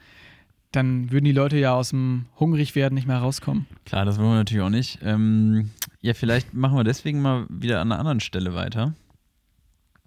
dann 0.71 1.11
würden 1.11 1.25
die 1.25 1.31
Leute 1.31 1.57
ja 1.57 1.73
aus 1.73 1.89
dem 1.89 2.25
hungrig 2.39 2.75
werden 2.75 2.95
nicht 2.95 3.07
mehr 3.07 3.19
rauskommen. 3.19 3.67
Klar, 3.85 4.05
das 4.05 4.17
wollen 4.17 4.29
wir 4.29 4.35
natürlich 4.35 4.63
auch 4.63 4.69
nicht. 4.69 4.99
Ähm, 5.03 5.69
ja, 6.01 6.13
vielleicht 6.13 6.53
machen 6.53 6.77
wir 6.77 6.83
deswegen 6.83 7.21
mal 7.21 7.45
wieder 7.49 7.79
an 7.79 7.91
einer 7.91 7.99
anderen 7.99 8.19
Stelle 8.19 8.53
weiter. 8.53 8.93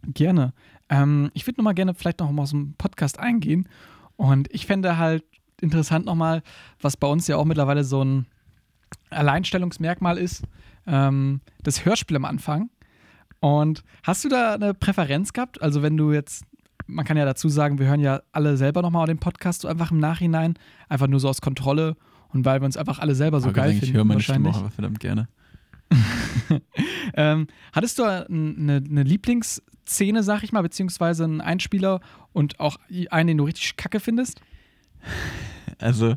Gerne. 0.03 0.53
Ähm, 0.89 1.31
ich 1.35 1.47
würde 1.47 1.59
nochmal 1.59 1.75
gerne 1.75 1.95
vielleicht 1.95 2.21
noch 2.21 2.31
mal 2.31 2.43
aus 2.43 2.51
dem 2.51 2.75
Podcast 2.75 3.19
eingehen. 3.19 3.69
Und 4.17 4.53
ich 4.53 4.67
fände 4.67 4.99
halt 4.99 5.25
interessant 5.61 6.07
nochmal, 6.07 6.43
was 6.81 6.97
bei 6.97 7.07
uns 7.07 7.27
ja 7.27 7.37
auch 7.37 7.45
mittlerweile 7.45 7.85
so 7.85 8.03
ein 8.03 8.27
Alleinstellungsmerkmal 9.11 10.19
ist, 10.19 10.45
ähm, 10.87 11.41
das 11.63 11.85
Hörspiel 11.85 12.17
am 12.17 12.25
Anfang. 12.25 12.71
Und 13.41 13.83
hast 14.03 14.25
du 14.25 14.29
da 14.29 14.55
eine 14.55 14.75
Präferenz 14.75 15.33
gehabt? 15.33 15.61
Also 15.63 15.83
wenn 15.83 15.97
du 15.97 16.13
jetzt, 16.13 16.45
man 16.87 17.05
kann 17.05 17.17
ja 17.17 17.25
dazu 17.25 17.49
sagen, 17.49 17.79
wir 17.79 17.87
hören 17.87 18.01
ja 18.01 18.23
alle 18.33 18.57
selber 18.57 18.83
nochmal 18.83 19.07
den 19.07 19.19
Podcast 19.19 19.63
so 19.63 19.69
einfach 19.69 19.91
im 19.91 19.99
Nachhinein, 19.99 20.55
einfach 20.89 21.07
nur 21.07 21.21
so 21.21 21.29
aus 21.29 21.41
Kontrolle 21.41 21.97
und 22.29 22.45
weil 22.45 22.61
wir 22.61 22.67
uns 22.67 22.77
einfach 22.77 22.99
alle 22.99 23.15
selber 23.15 23.41
so 23.41 23.49
Aber 23.49 23.55
geil 23.55 23.73
ich 23.73 23.81
finden 23.81 23.97
höre 23.97 24.05
meine 24.05 24.21
Stimme 24.21 24.51
auch 24.51 24.59
aber 24.59 24.71
verdammt 24.71 25.01
gerne. 25.01 25.29
ähm, 27.15 27.47
hattest 27.73 27.99
du 27.99 28.05
eine, 28.05 28.27
eine 28.29 29.03
Lieblingsszene, 29.03 30.23
sag 30.23 30.43
ich 30.43 30.53
mal, 30.53 30.63
beziehungsweise 30.63 31.25
einen 31.25 31.41
Einspieler 31.41 32.01
und 32.33 32.61
auch 32.61 32.79
einen, 33.11 33.29
den 33.29 33.39
du 33.39 33.45
richtig 33.45 33.77
kacke 33.77 34.01
findest? 34.01 34.41
Also, 35.79 36.17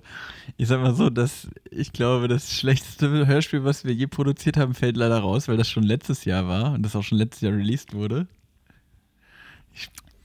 ich 0.57 0.67
sag 0.67 0.81
mal 0.81 0.95
so, 0.95 1.09
dass 1.09 1.47
ich 1.69 1.91
glaube, 1.91 2.27
das 2.27 2.51
schlechteste 2.53 3.27
Hörspiel, 3.27 3.63
was 3.63 3.83
wir 3.83 3.93
je 3.93 4.07
produziert 4.07 4.57
haben, 4.57 4.73
fällt 4.73 4.97
leider 4.97 5.19
raus, 5.19 5.47
weil 5.47 5.57
das 5.57 5.69
schon 5.69 5.83
letztes 5.83 6.25
Jahr 6.25 6.47
war 6.47 6.73
und 6.73 6.83
das 6.83 6.95
auch 6.95 7.03
schon 7.03 7.17
letztes 7.17 7.41
Jahr 7.41 7.53
released 7.53 7.93
wurde. 7.93 8.27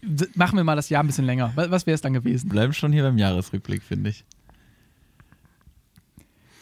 D- 0.03 0.29
Machen 0.35 0.57
wir 0.57 0.65
mal 0.65 0.77
das 0.77 0.89
Jahr 0.89 1.03
ein 1.03 1.07
bisschen 1.07 1.25
länger. 1.25 1.53
Was, 1.55 1.71
was 1.71 1.87
wäre 1.87 1.95
es 1.95 2.01
dann 2.01 2.13
gewesen? 2.13 2.49
Bleiben 2.49 2.73
schon 2.73 2.93
hier 2.93 3.03
beim 3.03 3.19
Jahresrückblick, 3.19 3.83
finde 3.83 4.11
ich. 4.11 4.25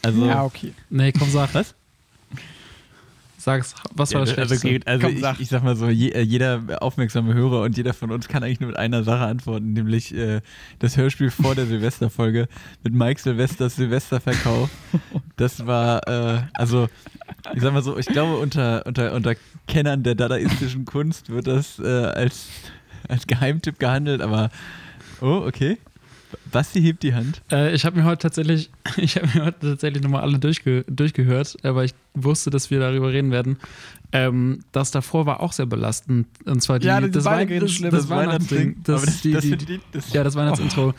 Also, 0.03 0.26
ja, 0.26 0.45
okay. 0.45 0.72
Nee, 0.91 1.12
komm, 1.12 1.30
sag. 1.30 1.55
Was? 1.55 1.74
Sag's, 3.45 3.74
was 3.95 4.14
war 4.14 4.20
das 4.20 4.30
Ja, 4.30 4.36
also, 4.38 4.55
Schlechteste? 4.55 4.86
also 4.90 5.07
Komm, 5.07 5.16
ich, 5.16 5.20
sag. 5.20 5.40
ich 5.40 5.49
sag 5.49 5.64
mal 5.64 5.74
so, 5.76 5.88
je, 5.88 6.11
äh, 6.11 6.20
jeder 6.20 6.62
aufmerksame 6.80 7.34
Hörer 7.34 7.62
und 7.62 7.76
jeder 7.76 7.93
von 7.93 8.12
uns 8.12 8.28
kann 8.28 8.43
eigentlich 8.45 8.61
nur 8.61 8.68
mit 8.68 8.78
einer 8.78 9.03
Sache 9.03 9.24
antworten, 9.24 9.72
nämlich 9.72 10.14
äh, 10.14 10.40
das 10.78 10.97
Hörspiel 10.97 11.30
vor 11.30 11.55
der 11.55 11.66
Silvesterfolge 11.72 12.47
mit 12.84 12.95
Mike 12.95 13.20
Silvesters 13.20 13.76
Silvesterverkauf. 13.76 14.70
Das 15.36 15.66
war, 15.66 16.07
äh, 16.07 16.43
also 16.55 16.88
ich 17.55 17.62
sag 17.62 17.72
mal 17.72 17.82
so, 17.82 17.99
ich 17.99 18.07
glaube 18.07 18.36
unter, 18.38 18.86
unter, 18.86 19.12
unter 19.12 19.34
Kennern 19.66 20.03
der 20.03 20.14
dadaistischen 20.14 20.84
Kunst 20.84 21.30
wird 21.30 21.47
das 21.47 21.78
äh, 21.78 21.86
als, 21.86 22.47
als 23.09 23.26
Geheimtipp 23.26 23.78
gehandelt, 23.78 24.20
aber 24.22 24.51
oh, 25.20 25.43
okay. 25.47 25.78
Basti 26.51 26.80
hebt 26.80 27.03
die 27.03 27.14
Hand. 27.14 27.43
Äh, 27.51 27.74
ich 27.74 27.85
habe 27.85 27.99
mir 27.99 28.05
heute 28.05 28.22
tatsächlich, 28.22 28.70
ich 28.97 29.16
habe 29.16 29.26
mir 29.26 29.45
heute 29.47 29.70
tatsächlich 29.70 30.03
nochmal 30.03 30.22
alle 30.22 30.39
durchge 30.39 30.85
durchgehört, 30.89 31.57
weil 31.62 31.87
ich 31.87 31.95
wusste, 32.14 32.51
dass 32.51 32.70
wir 32.70 32.80
darüber 32.80 33.12
reden 33.12 33.30
werden. 33.30 33.59
Ähm, 34.12 34.61
das 34.72 34.91
davor 34.91 35.24
war 35.26 35.41
auch 35.41 35.53
sehr 35.53 35.66
belastend. 35.66 36.26
Und 36.45 36.62
zwar 36.62 36.78
die, 36.78 36.87
Ja, 36.87 37.01
das, 37.01 37.24
das, 37.24 37.72
schlimm. 37.72 37.91
das, 37.91 38.03
Das 38.03 38.09
Weihnachtsding. 38.11 38.76
Das, 38.85 39.03
aber 39.03 39.07
das, 39.07 39.22
die, 39.22 39.57
die, 39.57 39.80
das, 39.93 40.12
ja, 40.12 40.22
das 40.22 40.35
Weihnachtsintro. 40.35 40.95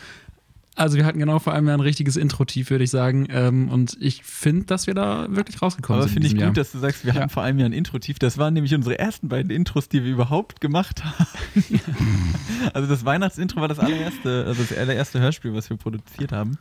Also 0.76 0.98
wir 0.98 1.06
hatten 1.06 1.20
genau 1.20 1.38
vor 1.38 1.54
allem 1.54 1.68
ein 1.68 1.80
richtiges 1.80 2.18
Intro-Tief, 2.18 2.72
würde 2.72 2.84
ich 2.84 2.90
sagen. 2.90 3.28
Ähm, 3.30 3.70
und 3.70 3.96
ich 4.00 4.24
finde, 4.24 4.66
dass 4.66 4.88
wir 4.88 4.96
da 4.96 5.28
wirklich 5.30 5.62
rausgekommen 5.62 6.00
Aber 6.02 6.08
sind. 6.08 6.14
finde 6.14 6.28
ich 6.28 6.34
gut, 6.34 6.42
diesem 6.42 6.54
dass 6.56 6.72
du 6.72 6.80
sagst, 6.80 7.06
wir 7.06 7.14
Ja. 7.14 7.20
hatten 7.22 7.30
vor 7.30 7.44
allem 7.44 7.60
ja 7.60 7.66
ein 7.68 7.74
Intro-Tief. 7.74 8.18
Das 8.18 8.40
waren 8.40 8.56
nämlich 8.56 8.74
unsere 8.74 8.98
ersten 8.98 9.30
beiden 9.30 9.52
Intros, 9.52 9.88
die 9.88 10.04
wir 10.04 10.12
überhaupt 10.12 10.62
gemacht 10.62 11.04
haben. 11.06 11.28
also 12.74 12.88
das 12.90 13.06
Weihnachtsintro 13.06 13.62
war 13.62 13.68
das 13.68 13.78
allererste, 13.80 14.46
also 14.48 14.64
das 14.64 14.76
allererste 14.76 15.20
Hörspiel, 15.20 15.54
was 15.54 15.70
wir 15.70 15.78
produziert 15.78 16.32
haben. 16.32 16.58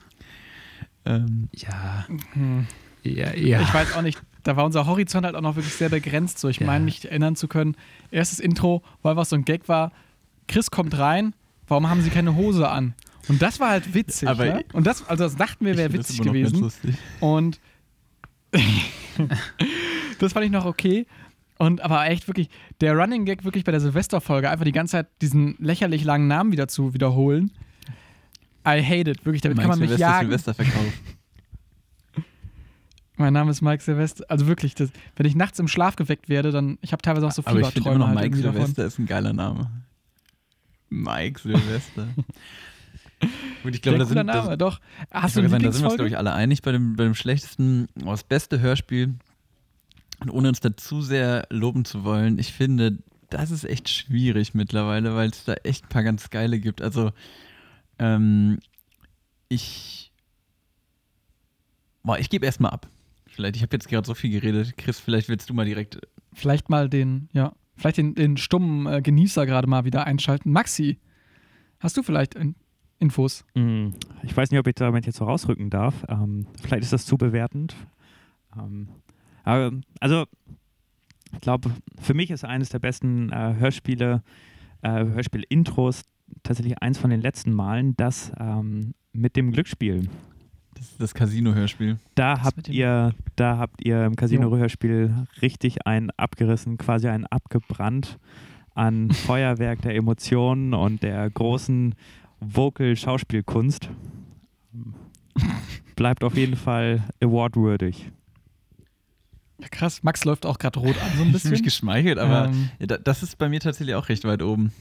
Ähm, 1.04 1.48
Jahr. 1.54 2.06
Hm. 2.34 2.66
Ja, 3.02 3.32
ja. 3.34 3.34
ja. 3.34 3.60
Ich 3.62 3.72
weiß 3.74 3.94
auch 3.96 4.02
nicht, 4.02 4.20
da 4.42 4.56
war 4.56 4.64
unser 4.64 4.86
Horizont 4.86 5.24
halt 5.24 5.34
auch 5.36 5.40
noch 5.40 5.56
wirklich 5.56 5.74
sehr 5.74 5.88
begrenzt. 5.88 6.38
So, 6.38 6.48
ich 6.48 6.60
Ja. 6.60 6.66
meine, 6.66 6.84
mich 6.84 7.04
erinnern 7.06 7.34
zu 7.34 7.48
können, 7.48 7.76
erstes 8.10 8.40
Intro, 8.40 8.82
weil 9.02 9.16
was 9.16 9.30
so 9.30 9.36
ein 9.36 9.44
Gag 9.44 9.68
war, 9.68 9.90
Chris 10.48 10.70
kommt 10.70 10.96
rein, 10.98 11.34
warum 11.66 11.88
haben 11.88 12.02
sie 12.02 12.10
keine 12.10 12.34
Hose 12.36 12.68
an? 12.68 12.94
Und 13.28 13.40
das 13.40 13.60
war 13.60 13.70
halt 13.70 13.94
witzig. 13.94 14.28
Aber 14.28 14.44
ne? 14.44 14.64
Und 14.72 14.86
das, 14.86 15.06
also 15.08 15.24
das 15.24 15.36
dachten 15.36 15.64
wir, 15.64 15.76
wäre 15.76 15.92
witzig 15.92 16.22
gewesen. 16.22 16.60
lustig. 16.60 16.96
Und 17.20 17.60
das 20.18 20.32
fand 20.32 20.44
ich 20.44 20.52
noch 20.52 20.64
okay. 20.64 21.06
Und 21.58 21.80
aber 21.80 22.06
echt 22.06 22.26
wirklich, 22.26 22.50
der 22.80 22.94
Running 22.94 23.24
Gag 23.24 23.44
wirklich 23.44 23.64
bei 23.64 23.70
der 23.70 23.80
Silvesterfolge, 23.80 24.50
einfach 24.50 24.64
die 24.64 24.72
ganze 24.72 24.92
Zeit 24.92 25.08
diesen 25.20 25.54
lächerlich 25.58 26.02
langen 26.04 26.26
Namen 26.26 26.50
wieder 26.50 26.66
zu 26.66 26.92
wiederholen. 26.92 27.52
I 28.66 28.82
hate 28.82 29.10
it, 29.10 29.24
wirklich, 29.24 29.42
damit 29.42 29.58
kann 29.58 29.68
man 29.68 29.78
mich 29.78 29.90
Silvester, 29.90 30.06
jagen. 30.06 30.28
Silvesterverkauf. 30.28 30.92
Mein 33.16 33.32
Name 33.32 33.50
ist 33.50 33.62
Mike 33.62 33.82
Silvester. 33.82 34.24
Also 34.28 34.46
wirklich, 34.48 34.74
das, 34.74 34.90
wenn 35.16 35.26
ich 35.26 35.36
nachts 35.36 35.58
im 35.60 35.68
Schlaf 35.68 35.94
geweckt 35.96 36.28
werde, 36.28 36.50
dann, 36.50 36.78
ich 36.80 36.92
habe 36.92 37.02
teilweise 37.02 37.26
auch 37.26 37.32
so 37.32 37.42
Aber 37.44 37.60
ich 37.60 37.68
finde 37.68 37.90
immer 37.90 37.98
noch 37.98 38.06
halt 38.08 38.16
Mike 38.16 38.26
irgendwie 38.26 38.42
davon. 38.42 38.60
Silvester 38.60 38.86
ist 38.86 38.98
ein 38.98 39.06
geiler 39.06 39.32
Name. 39.32 39.70
Mike 40.88 41.40
Silvester. 41.40 42.08
Gut, 43.62 43.74
ich 43.74 43.82
glaube, 43.82 43.98
da 43.98 44.04
sind, 44.04 44.26
Name, 44.26 44.56
das, 44.56 44.58
doch. 44.58 44.80
Hast 45.10 45.36
ich 45.36 45.42
du 45.44 45.50
wollte 45.50 45.54
eine 45.56 45.64
sagen, 45.64 45.64
da 45.64 45.72
sind 45.72 45.82
wir 45.82 45.86
uns, 45.88 45.94
glaube 45.96 46.08
ich, 46.08 46.18
alle 46.18 46.32
einig 46.32 46.62
bei 46.62 46.72
dem, 46.72 46.96
bei 46.96 47.04
dem 47.04 47.14
schlechtesten, 47.14 47.88
oh, 48.04 48.10
das 48.10 48.24
beste 48.24 48.60
Hörspiel. 48.60 49.14
Und 50.20 50.30
ohne 50.30 50.48
uns 50.48 50.60
da 50.60 50.76
zu 50.76 51.02
sehr 51.02 51.46
loben 51.50 51.84
zu 51.84 52.04
wollen, 52.04 52.38
ich 52.38 52.52
finde, 52.52 52.98
das 53.30 53.50
ist 53.50 53.64
echt 53.64 53.88
schwierig 53.88 54.54
mittlerweile, 54.54 55.14
weil 55.14 55.30
es 55.30 55.44
da 55.44 55.54
echt 55.54 55.84
ein 55.84 55.88
paar 55.88 56.02
ganz 56.02 56.30
geile 56.30 56.60
gibt. 56.60 56.82
Also, 56.82 57.12
ähm, 57.98 58.58
ich. 59.48 60.12
Boah, 62.02 62.18
ich 62.18 62.30
gebe 62.30 62.46
erstmal 62.46 62.72
ab. 62.72 62.88
Vielleicht, 63.26 63.56
ich 63.56 63.62
habe 63.62 63.74
jetzt 63.74 63.88
gerade 63.88 64.06
so 64.06 64.14
viel 64.14 64.30
geredet. 64.30 64.76
Chris, 64.76 64.98
vielleicht 64.98 65.28
willst 65.28 65.48
du 65.48 65.54
mal 65.54 65.64
direkt. 65.64 65.98
Vielleicht 66.32 66.68
mal 66.68 66.88
den, 66.88 67.28
ja, 67.32 67.54
vielleicht 67.76 67.96
den, 67.96 68.14
den 68.14 68.36
stummen 68.36 68.86
äh, 68.86 69.00
Genießer 69.00 69.46
gerade 69.46 69.68
mal 69.68 69.84
wieder 69.84 70.04
einschalten. 70.06 70.52
Maxi, 70.52 70.98
hast 71.80 71.96
du 71.96 72.02
vielleicht 72.02 72.34
in, 72.34 72.54
Infos? 73.02 73.44
Mm, 73.54 73.88
Ich 74.22 74.36
weiß 74.36 74.50
nicht, 74.50 74.60
ob 74.60 74.66
ich 74.66 74.74
damit 74.76 75.04
jetzt 75.06 75.16
so 75.18 75.24
rausrücken 75.24 75.68
darf. 75.70 76.04
Ähm, 76.08 76.46
vielleicht 76.62 76.84
ist 76.84 76.92
das 76.92 77.04
zu 77.04 77.18
bewertend. 77.18 77.74
Ähm, 78.58 78.88
aber, 79.44 79.72
also, 80.00 80.24
ich 81.32 81.40
glaube, 81.40 81.70
für 82.00 82.14
mich 82.14 82.30
ist 82.30 82.44
eines 82.44 82.68
der 82.68 82.78
besten 82.78 83.30
äh, 83.30 83.54
Hörspiele, 83.58 84.22
äh, 84.82 85.04
Hörspiel-Intros 85.04 86.04
tatsächlich 86.42 86.80
eins 86.80 86.98
von 86.98 87.10
den 87.10 87.20
letzten 87.20 87.52
Malen, 87.52 87.94
das 87.96 88.32
ähm, 88.38 88.94
mit 89.12 89.36
dem 89.36 89.50
Glücksspiel. 89.52 90.08
Das 90.74 90.86
ist 90.90 91.00
das 91.00 91.14
Casino-Hörspiel. 91.14 91.98
Da 92.14 92.42
habt 92.42 92.68
ihr, 92.68 93.14
da 93.36 93.58
habt 93.58 93.84
ihr 93.84 94.04
im 94.06 94.16
Casino-Hörspiel 94.16 95.26
richtig 95.42 95.86
einen 95.86 96.10
abgerissen, 96.16 96.78
quasi 96.78 97.08
einen 97.08 97.26
abgebrannt 97.26 98.18
an 98.74 99.10
Feuerwerk 99.26 99.82
der 99.82 99.94
Emotionen 99.96 100.72
und 100.72 101.02
der 101.02 101.28
großen 101.28 101.94
Vocal-Schauspielkunst. 102.44 103.88
Bleibt 105.96 106.24
auf 106.24 106.36
jeden 106.36 106.56
Fall 106.56 107.02
awardwürdig. 107.22 108.10
Ja, 109.58 109.68
krass. 109.68 110.02
Max 110.02 110.24
läuft 110.24 110.44
auch 110.46 110.58
gerade 110.58 110.80
rot 110.80 110.96
an, 111.00 111.10
so 111.16 111.22
ein 111.22 111.28
Ich 111.28 111.32
fühle 111.32 111.32
mich 111.32 111.42
bisschen. 111.42 111.62
geschmeichelt, 111.62 112.18
aber 112.18 112.48
Ähm, 112.48 112.70
ja, 112.80 112.86
da- 112.86 112.98
das 112.98 113.22
ist 113.22 113.38
bei 113.38 113.48
mir 113.48 113.60
tatsächlich 113.60 113.94
auch 113.94 114.08
recht 114.08 114.24
weit 114.24 114.42
oben. 114.42 114.72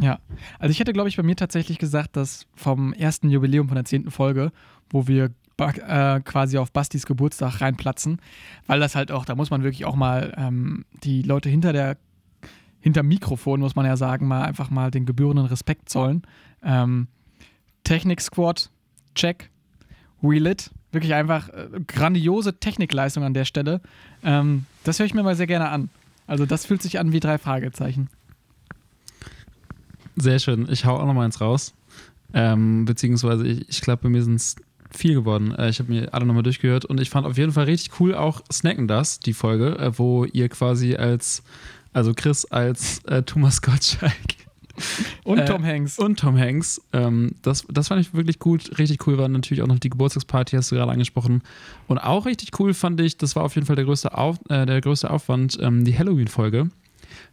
Ja, 0.00 0.18
also 0.58 0.70
ich 0.70 0.78
hätte, 0.80 0.92
glaube 0.92 1.08
ich, 1.08 1.16
bei 1.16 1.22
mir 1.22 1.36
tatsächlich 1.36 1.78
gesagt, 1.78 2.16
dass 2.16 2.46
vom 2.54 2.92
ersten 2.92 3.30
Jubiläum 3.30 3.68
von 3.68 3.74
der 3.74 3.84
zehnten 3.84 4.10
Folge, 4.10 4.52
wo 4.90 5.06
wir 5.08 5.30
äh, 5.58 6.20
quasi 6.20 6.56
auf 6.58 6.70
Bastis 6.70 7.04
Geburtstag 7.04 7.60
reinplatzen, 7.60 8.20
weil 8.68 8.78
das 8.78 8.94
halt 8.94 9.10
auch, 9.10 9.24
da 9.24 9.34
muss 9.34 9.50
man 9.50 9.64
wirklich 9.64 9.84
auch 9.86 9.96
mal 9.96 10.32
ähm, 10.36 10.84
die 11.02 11.22
Leute 11.22 11.48
hinter 11.48 11.72
der 11.72 11.96
hinter 12.80 13.02
Mikrofon, 13.02 13.60
muss 13.60 13.76
man 13.76 13.86
ja 13.86 13.96
sagen, 13.96 14.28
mal 14.28 14.42
einfach 14.42 14.70
mal 14.70 14.90
den 14.90 15.06
gebührenden 15.06 15.46
Respekt 15.46 15.88
zollen. 15.88 16.22
Ähm, 16.62 17.08
Technik 17.84 18.20
Squad, 18.20 18.70
check. 19.14 19.50
Wheel 20.20 20.46
it. 20.46 20.70
Wirklich 20.90 21.14
einfach 21.14 21.48
äh, 21.50 21.68
grandiose 21.86 22.58
Technikleistung 22.58 23.22
an 23.22 23.34
der 23.34 23.44
Stelle. 23.44 23.80
Ähm, 24.22 24.66
das 24.84 24.98
höre 24.98 25.06
ich 25.06 25.14
mir 25.14 25.22
mal 25.22 25.36
sehr 25.36 25.46
gerne 25.46 25.68
an. 25.68 25.90
Also 26.26 26.46
das 26.46 26.66
fühlt 26.66 26.82
sich 26.82 26.98
an 26.98 27.12
wie 27.12 27.20
drei 27.20 27.38
Fragezeichen. 27.38 28.08
Sehr 30.16 30.38
schön. 30.38 30.66
Ich 30.70 30.84
hau 30.84 30.96
auch 30.96 31.06
noch 31.06 31.14
mal 31.14 31.24
eins 31.24 31.40
raus. 31.40 31.74
Ähm, 32.34 32.84
beziehungsweise, 32.84 33.46
ich, 33.46 33.68
ich 33.68 33.80
glaube, 33.80 34.02
bei 34.02 34.08
mir 34.08 34.22
sind 34.22 34.34
es 34.34 34.56
viel 34.90 35.14
geworden. 35.14 35.54
Äh, 35.54 35.70
ich 35.70 35.78
habe 35.78 35.90
mir 35.90 36.12
alle 36.12 36.26
nochmal 36.26 36.42
durchgehört 36.42 36.84
und 36.84 37.00
ich 37.00 37.10
fand 37.10 37.26
auf 37.26 37.38
jeden 37.38 37.52
Fall 37.52 37.64
richtig 37.64 38.00
cool 38.00 38.14
auch 38.14 38.42
Snacken 38.50 38.88
das, 38.88 39.20
die 39.20 39.32
Folge, 39.32 39.78
äh, 39.78 39.98
wo 39.98 40.24
ihr 40.24 40.48
quasi 40.48 40.96
als, 40.96 41.42
also 41.92 42.12
Chris 42.14 42.44
als 42.46 43.00
äh, 43.04 43.22
Thomas 43.22 43.62
Gottschalk 43.62 44.12
Und 45.24 45.38
Äh, 45.38 45.44
Tom 45.44 45.64
Hanks. 45.64 45.98
und 45.98 46.18
Tom 46.20 46.38
Hanks. 46.38 46.80
Ähm, 46.92 47.32
das, 47.42 47.64
das 47.68 47.88
fand 47.88 48.00
ich 48.00 48.14
wirklich 48.14 48.38
gut. 48.38 48.78
Richtig 48.78 49.06
cool 49.06 49.18
war 49.18 49.28
natürlich 49.28 49.62
auch 49.62 49.66
noch 49.66 49.78
die 49.78 49.90
Geburtstagsparty, 49.90 50.56
hast 50.56 50.70
du 50.70 50.76
gerade 50.76 50.92
angesprochen. 50.92 51.42
Und 51.88 51.98
auch 51.98 52.26
richtig 52.26 52.58
cool 52.60 52.74
fand 52.74 53.00
ich, 53.00 53.16
das 53.16 53.34
war 53.34 53.42
auf 53.44 53.54
jeden 53.56 53.66
Fall 53.66 53.76
der 53.76 53.84
größte, 53.84 54.16
Auf, 54.16 54.38
äh, 54.48 54.66
der 54.66 54.80
größte 54.80 55.10
Aufwand, 55.10 55.58
ähm, 55.60 55.84
die 55.84 55.98
Halloween-Folge. 55.98 56.70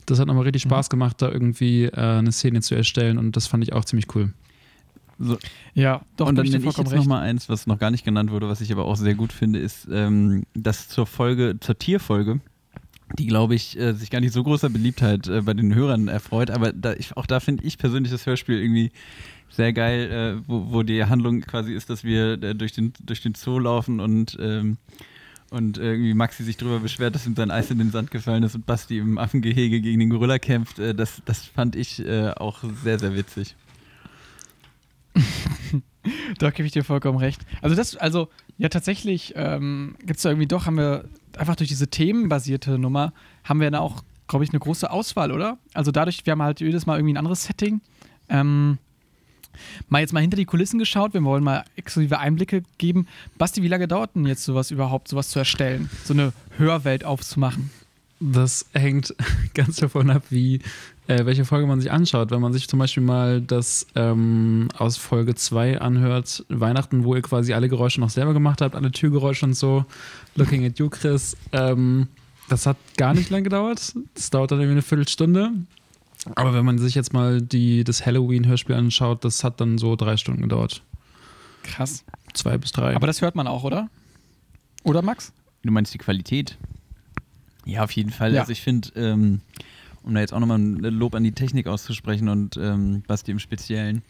Das 0.05 0.19
hat 0.19 0.27
nochmal 0.27 0.43
richtig 0.43 0.63
Spaß 0.63 0.89
gemacht, 0.89 1.21
da 1.21 1.29
irgendwie 1.29 1.83
äh, 1.85 1.91
eine 1.95 2.31
Szene 2.31 2.61
zu 2.61 2.75
erstellen 2.75 3.17
und 3.17 3.35
das 3.35 3.47
fand 3.47 3.63
ich 3.63 3.73
auch 3.73 3.85
ziemlich 3.85 4.07
cool. 4.15 4.33
So, 5.19 5.37
Ja, 5.73 6.01
doch, 6.17 6.27
und 6.27 6.35
dann 6.35 6.45
nenne 6.47 6.67
ich 6.67 6.77
jetzt 6.77 6.93
nochmal 6.93 7.23
eins, 7.23 7.47
was 7.47 7.67
noch 7.67 7.79
gar 7.79 7.89
nicht 7.91 8.03
genannt 8.03 8.31
wurde, 8.31 8.47
was 8.49 8.59
ich 8.61 8.71
aber 8.71 8.85
auch 8.85 8.95
sehr 8.97 9.15
gut 9.15 9.31
finde, 9.31 9.59
ist 9.59 9.87
ähm, 9.91 10.43
das 10.53 10.89
zur 10.89 11.05
Folge, 11.05 11.57
zur 11.59 11.77
Tierfolge, 11.77 12.39
die, 13.17 13.27
glaube 13.27 13.55
ich, 13.55 13.77
äh, 13.79 13.93
sich 13.93 14.09
gar 14.09 14.19
nicht 14.19 14.33
so 14.33 14.43
großer 14.43 14.69
Beliebtheit 14.69 15.27
äh, 15.27 15.41
bei 15.41 15.53
den 15.53 15.73
Hörern 15.75 16.07
erfreut, 16.07 16.49
aber 16.49 16.73
da, 16.73 16.93
ich, 16.93 17.15
auch 17.15 17.25
da 17.25 17.39
finde 17.39 17.63
ich 17.63 17.77
persönlich 17.77 18.11
das 18.11 18.25
Hörspiel 18.25 18.59
irgendwie 18.59 18.91
sehr 19.49 19.73
geil, 19.73 20.11
äh, 20.11 20.43
wo, 20.47 20.71
wo 20.71 20.83
die 20.83 21.03
Handlung 21.05 21.41
quasi 21.41 21.73
ist, 21.73 21.89
dass 21.89 22.03
wir 22.03 22.41
äh, 22.41 22.55
durch, 22.55 22.73
den, 22.73 22.93
durch 23.03 23.21
den 23.21 23.35
Zoo 23.35 23.59
laufen 23.59 23.99
und 23.99 24.37
ähm, 24.39 24.77
und 25.51 25.77
irgendwie 25.77 26.13
Maxi 26.13 26.43
sich 26.43 26.57
darüber 26.57 26.79
beschwert, 26.79 27.15
dass 27.15 27.25
ihm 27.27 27.35
sein 27.35 27.51
Eis 27.51 27.69
in 27.69 27.77
den 27.77 27.91
Sand 27.91 28.11
gefallen 28.11 28.43
ist 28.43 28.55
und 28.55 28.65
Basti 28.65 28.97
im 28.97 29.17
Affengehege 29.17 29.79
gegen 29.79 29.99
den 29.99 30.09
Gorilla 30.09 30.39
kämpft. 30.39 30.79
Äh, 30.79 30.95
das, 30.95 31.21
das 31.23 31.45
fand 31.45 31.75
ich 31.75 32.05
äh, 32.05 32.31
auch 32.31 32.59
sehr, 32.83 32.99
sehr 32.99 33.15
witzig. 33.15 33.55
Da 36.37 36.51
gebe 36.51 36.67
ich 36.67 36.71
dir 36.71 36.83
vollkommen 36.83 37.17
recht. 37.17 37.41
Also 37.63 37.75
das, 37.75 37.95
also 37.95 38.29
ja 38.57 38.69
tatsächlich 38.69 39.33
ähm, 39.35 39.95
gibt 39.99 40.17
es 40.17 40.23
da 40.23 40.29
irgendwie 40.29 40.47
doch, 40.47 40.65
haben 40.65 40.77
wir 40.77 41.05
einfach 41.37 41.55
durch 41.55 41.69
diese 41.69 41.87
themenbasierte 41.87 42.77
Nummer, 42.77 43.13
haben 43.43 43.59
wir 43.59 43.71
da 43.71 43.79
auch, 43.79 44.03
glaube 44.27 44.45
ich, 44.45 44.51
eine 44.51 44.59
große 44.59 44.89
Auswahl, 44.89 45.31
oder? 45.31 45.57
Also 45.73 45.91
dadurch, 45.91 46.25
wir 46.25 46.31
haben 46.31 46.41
halt 46.41 46.61
jedes 46.61 46.85
Mal 46.85 46.97
irgendwie 46.97 47.13
ein 47.13 47.17
anderes 47.17 47.43
Setting. 47.43 47.81
Ähm, 48.29 48.77
mal 49.89 49.99
jetzt 49.99 50.13
mal 50.13 50.21
hinter 50.21 50.37
die 50.37 50.45
Kulissen 50.45 50.79
geschaut, 50.79 51.13
wir 51.13 51.23
wollen 51.23 51.43
mal 51.43 51.63
exklusive 51.75 52.19
Einblicke 52.19 52.63
geben. 52.77 53.07
Basti, 53.37 53.61
wie 53.61 53.67
lange 53.67 53.87
dauert 53.87 54.15
denn 54.15 54.25
jetzt 54.25 54.43
sowas 54.43 54.71
überhaupt, 54.71 55.07
sowas 55.07 55.29
zu 55.29 55.39
erstellen? 55.39 55.89
So 56.03 56.13
eine 56.13 56.33
Hörwelt 56.57 57.03
aufzumachen? 57.03 57.69
Das 58.19 58.65
hängt 58.73 59.13
ganz 59.53 59.77
davon 59.77 60.09
ab, 60.09 60.23
wie 60.29 60.61
äh, 61.07 61.25
welche 61.25 61.45
Folge 61.45 61.67
man 61.67 61.79
sich 61.79 61.91
anschaut. 61.91 62.31
Wenn 62.31 62.41
man 62.41 62.53
sich 62.53 62.67
zum 62.67 62.79
Beispiel 62.79 63.03
mal 63.03 63.41
das 63.41 63.87
ähm, 63.95 64.69
aus 64.77 64.97
Folge 64.97 65.35
2 65.35 65.79
anhört, 65.79 66.45
Weihnachten, 66.49 67.03
wo 67.03 67.15
ihr 67.15 67.21
quasi 67.21 67.53
alle 67.53 67.69
Geräusche 67.69 67.99
noch 67.99 68.09
selber 68.09 68.33
gemacht 68.33 68.61
habt, 68.61 68.75
alle 68.75 68.91
Türgeräusche 68.91 69.45
und 69.45 69.53
so, 69.53 69.85
Looking 70.35 70.65
at 70.65 70.79
you, 70.79 70.89
Chris, 70.89 71.37
ähm, 71.51 72.07
das 72.49 72.65
hat 72.65 72.77
gar 72.97 73.13
nicht 73.13 73.29
lang 73.29 73.43
gedauert. 73.43 73.93
Das 74.13 74.29
dauert 74.29 74.51
dann 74.51 74.59
irgendwie 74.59 74.73
eine 74.73 74.81
Viertelstunde. 74.81 75.51
Aber 76.35 76.53
wenn 76.53 76.65
man 76.65 76.79
sich 76.79 76.95
jetzt 76.95 77.13
mal 77.13 77.41
die, 77.41 77.83
das 77.83 78.05
Halloween-Hörspiel 78.05 78.75
anschaut, 78.75 79.23
das 79.23 79.43
hat 79.43 79.61
dann 79.61 79.77
so 79.77 79.95
drei 79.95 80.17
Stunden 80.17 80.41
gedauert. 80.41 80.81
Krass. 81.63 82.03
Zwei 82.33 82.57
bis 82.57 82.71
drei. 82.71 82.95
Aber 82.95 83.07
das 83.07 83.21
hört 83.21 83.35
man 83.35 83.47
auch, 83.47 83.63
oder? 83.63 83.89
Oder 84.83 85.01
Max? 85.01 85.33
Du 85.63 85.71
meinst 85.71 85.93
die 85.93 85.97
Qualität? 85.97 86.57
Ja, 87.65 87.83
auf 87.83 87.91
jeden 87.91 88.11
Fall. 88.11 88.33
Ja. 88.33 88.41
Also 88.41 88.51
ich 88.51 88.61
finde, 88.61 88.89
ähm, 88.95 89.41
um 90.05 90.13
da 90.13 90.21
jetzt 90.21 90.33
auch 90.33 90.39
nochmal 90.39 90.59
ein 90.59 90.75
Lob 90.77 91.15
an 91.15 91.23
die 91.23 91.31
Technik 91.33 91.67
auszusprechen 91.67 92.29
und 92.29 92.57
ähm, 92.57 93.01
Basti 93.07 93.31
im 93.31 93.39
Speziellen, 93.39 94.01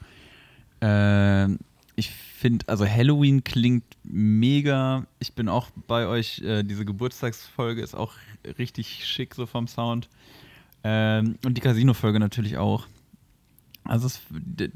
ähm, 0.81 1.59
ich 1.95 2.11
finde, 2.11 2.67
also 2.67 2.85
Halloween 2.85 3.43
klingt 3.45 3.85
mega. 4.03 5.07
Ich 5.19 5.33
bin 5.33 5.47
auch 5.47 5.69
bei 5.87 6.07
euch. 6.07 6.41
Äh, 6.41 6.63
diese 6.63 6.83
Geburtstagsfolge 6.83 7.81
ist 7.81 7.95
auch 7.95 8.11
richtig 8.59 9.05
schick 9.05 9.33
so 9.33 9.45
vom 9.45 9.67
Sound. 9.67 10.09
Ähm, 10.83 11.37
und 11.45 11.55
die 11.55 11.61
Casino-Folge 11.61 12.19
natürlich 12.19 12.57
auch. 12.57 12.85
Also 13.85 14.07
es, 14.07 14.21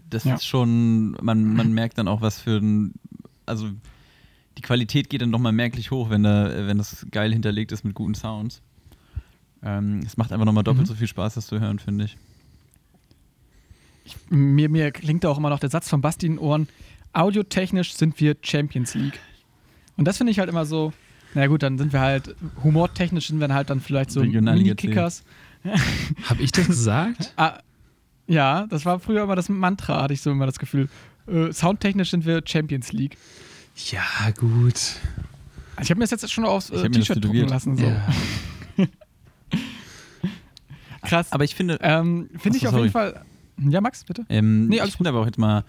das 0.09 0.23
Ja. 0.23 0.35
ist 0.35 0.45
schon, 0.45 1.11
man, 1.21 1.53
man 1.55 1.73
merkt 1.73 1.97
dann 1.97 2.07
auch, 2.07 2.21
was 2.21 2.39
für 2.39 2.57
ein, 2.57 2.93
also 3.45 3.69
die 4.57 4.61
Qualität 4.61 5.09
geht 5.09 5.21
dann 5.21 5.29
nochmal 5.29 5.51
merklich 5.51 5.91
hoch, 5.91 6.09
wenn, 6.09 6.23
da, 6.23 6.67
wenn 6.67 6.77
das 6.77 7.05
geil 7.11 7.33
hinterlegt 7.33 7.71
ist 7.73 7.83
mit 7.83 7.95
guten 7.95 8.15
Sounds. 8.15 8.61
Ähm, 9.63 9.99
es 10.05 10.15
macht 10.17 10.31
einfach 10.31 10.45
nochmal 10.45 10.63
doppelt 10.63 10.83
Mhm. 10.87 10.89
so 10.89 10.95
viel 10.95 11.07
Spaß, 11.07 11.33
das 11.35 11.47
zu 11.47 11.59
hören, 11.59 11.79
finde 11.79 12.05
ich. 12.05 12.17
Mir, 14.29 14.69
mir 14.69 14.91
klingt 14.91 15.23
da 15.23 15.29
auch 15.29 15.37
immer 15.37 15.49
noch 15.49 15.59
der 15.59 15.69
Satz 15.69 15.89
von 15.89 16.01
Basti 16.01 16.25
in 16.25 16.33
den 16.33 16.39
Ohren, 16.39 16.67
audiotechnisch 17.13 17.93
sind 17.93 18.19
wir 18.19 18.35
Champions 18.41 18.95
League. 18.95 19.19
Und 19.97 20.05
das 20.05 20.17
finde 20.17 20.31
ich 20.31 20.39
halt 20.39 20.49
immer 20.49 20.65
so, 20.65 20.93
naja 21.35 21.47
gut, 21.47 21.61
dann 21.61 21.77
sind 21.77 21.93
wir 21.93 21.99
halt, 21.99 22.35
humortechnisch 22.63 23.27
sind 23.27 23.39
wir 23.39 23.53
halt 23.53 23.69
dann 23.69 23.81
vielleicht 23.81 24.11
so. 24.11 24.21
Mini-Kickers. 24.23 25.23
Habe 26.23 26.41
ich 26.41 26.51
das 26.51 26.67
gesagt? 26.67 27.33
Ah, 27.37 27.59
ja, 28.27 28.67
das 28.67 28.85
war 28.85 28.99
früher 28.99 29.23
immer 29.23 29.35
das 29.35 29.49
Mantra, 29.49 30.03
hatte 30.03 30.13
ich 30.13 30.21
so 30.21 30.31
immer 30.31 30.45
das 30.45 30.59
Gefühl. 30.59 30.87
Äh, 31.27 31.51
soundtechnisch 31.51 32.11
sind 32.11 32.25
wir 32.25 32.41
Champions 32.45 32.91
League. 32.93 33.17
Ja, 33.91 34.01
gut. 34.37 34.75
Also 35.75 35.81
ich 35.81 35.89
habe 35.89 35.99
mir 35.99 36.05
das 36.05 36.11
jetzt 36.11 36.31
schon 36.31 36.45
aufs 36.45 36.69
Ich 36.69 36.79
äh, 36.79 36.83
hab 36.85 36.91
T-Shirt 36.91 37.23
drucken 37.23 37.47
lassen. 37.47 37.75
So. 37.77 37.85
Ja. 37.85 38.07
Krass. 41.09 41.31
Aber 41.31 41.43
ich 41.43 41.55
finde, 41.55 41.79
Ähm, 41.81 42.29
Finde 42.37 42.57
ich 42.57 42.65
Achso, 42.65 42.77
auf 42.77 42.81
jeden 42.83 42.93
Fall. 42.93 43.25
Ja, 43.57 43.81
Max, 43.81 44.03
bitte? 44.03 44.25
Ähm, 44.29 44.67
Nee, 44.67 44.79
alles 44.79 44.91
ich 44.91 44.97
finde 44.97 45.09
aber 45.09 45.21
auch 45.21 45.25
jetzt 45.25 45.37
mal, 45.37 45.65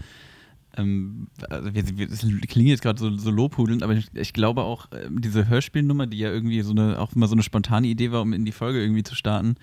ähm, 0.77 1.29
also 1.49 1.75
wir, 1.75 1.99
wir, 1.99 2.09
klingt 2.47 2.69
jetzt 2.69 2.83
gerade 2.83 3.01
so, 3.01 3.17
so 3.17 3.31
lobhudelnd, 3.31 3.83
aber 3.83 3.95
ich, 3.95 4.09
ich 4.15 4.33
glaube 4.33 4.63
auch, 4.63 4.89
ähm, 4.93 5.21
diese 5.21 5.49
Hörspielnummer, 5.49 6.07
die 6.07 6.19
ja 6.19 6.31
irgendwie 6.31 6.61
so 6.63 6.71
eine, 6.71 7.01
auch 7.01 7.13
immer 7.15 7.27
so 7.27 7.35
eine 7.35 7.43
spontane 7.43 7.89
Idee 7.89 8.13
war, 8.13 8.23
um 8.23 8.33
in 8.33 8.45
die 8.45 8.53
Folge 8.53 8.81
irgendwie 8.81 9.03
zu 9.03 9.15
starten, 9.15 9.57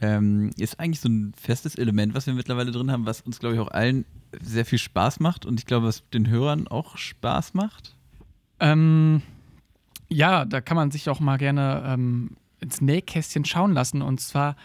ähm, 0.00 0.50
ist 0.58 0.80
eigentlich 0.80 1.00
so 1.00 1.08
ein 1.08 1.32
festes 1.40 1.76
Element, 1.76 2.14
was 2.14 2.26
wir 2.26 2.34
mittlerweile 2.34 2.70
drin 2.70 2.90
haben, 2.90 3.06
was 3.06 3.20
uns, 3.20 3.38
glaube 3.38 3.54
ich, 3.54 3.60
auch 3.60 3.70
allen 3.70 4.04
sehr 4.40 4.64
viel 4.64 4.78
Spaß 4.78 5.20
macht 5.20 5.46
und 5.46 5.60
ich 5.60 5.66
glaube, 5.66 5.86
was 5.86 6.02
den 6.10 6.28
Hörern 6.28 6.68
auch 6.68 6.96
Spaß 6.96 7.54
macht. 7.54 7.94
Ähm, 8.60 9.22
ja, 10.08 10.44
da 10.44 10.60
kann 10.60 10.76
man 10.76 10.90
sich 10.90 11.08
auch 11.08 11.20
mal 11.20 11.38
gerne 11.38 11.82
ähm, 11.86 12.36
ins 12.60 12.80
Nähkästchen 12.80 13.44
schauen 13.44 13.72
lassen. 13.72 14.02
Und 14.02 14.20
zwar, 14.20 14.56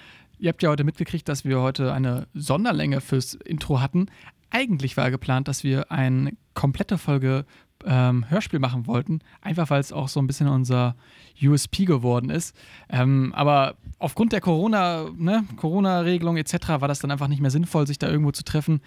ihr 0.42 0.50
habt 0.50 0.64
ja 0.64 0.70
heute 0.70 0.84
mitgekriegt, 0.84 1.30
dass 1.30 1.46
wir 1.46 1.62
heute 1.62 1.94
eine 1.94 2.28
Sonderlänge 2.34 3.00
fürs 3.00 3.36
Intro 3.36 3.80
hatten. 3.80 4.08
Eigentlich 4.50 4.98
war 4.98 5.12
geplant, 5.12 5.48
dass 5.48 5.64
wir 5.64 5.92
eine 5.92 6.34
komplette 6.56 6.98
Folge 6.98 7.46
ähm, 7.86 8.30
Hörspiel 8.30 8.60
machen 8.60 8.86
wollten, 8.86 9.20
einfach 9.42 9.70
weil 9.70 9.80
es 9.80 9.94
auch 9.94 10.08
so 10.08 10.20
ein 10.20 10.28
bisschen 10.28 10.48
unser 10.48 10.96
USP 11.42 11.86
geworden 11.86 12.30
ist. 12.30 12.56
Ähm, 12.90 13.32
aber 13.36 13.76
aufgrund 14.00 14.34
der 14.34 14.42
Corona, 14.42 15.10
ne, 15.16 15.46
Corona-Regelung 15.58 16.38
etc. 16.38 16.70
war 16.80 16.88
das 16.88 17.00
dann 17.00 17.12
einfach 17.12 17.28
nicht 17.28 17.42
mehr 17.42 17.52
sinnvoll, 17.52 17.88
sich 17.88 18.00
da 18.00 18.10
irgendwo 18.10 18.32
zu 18.32 18.44
treffen. 18.44 18.82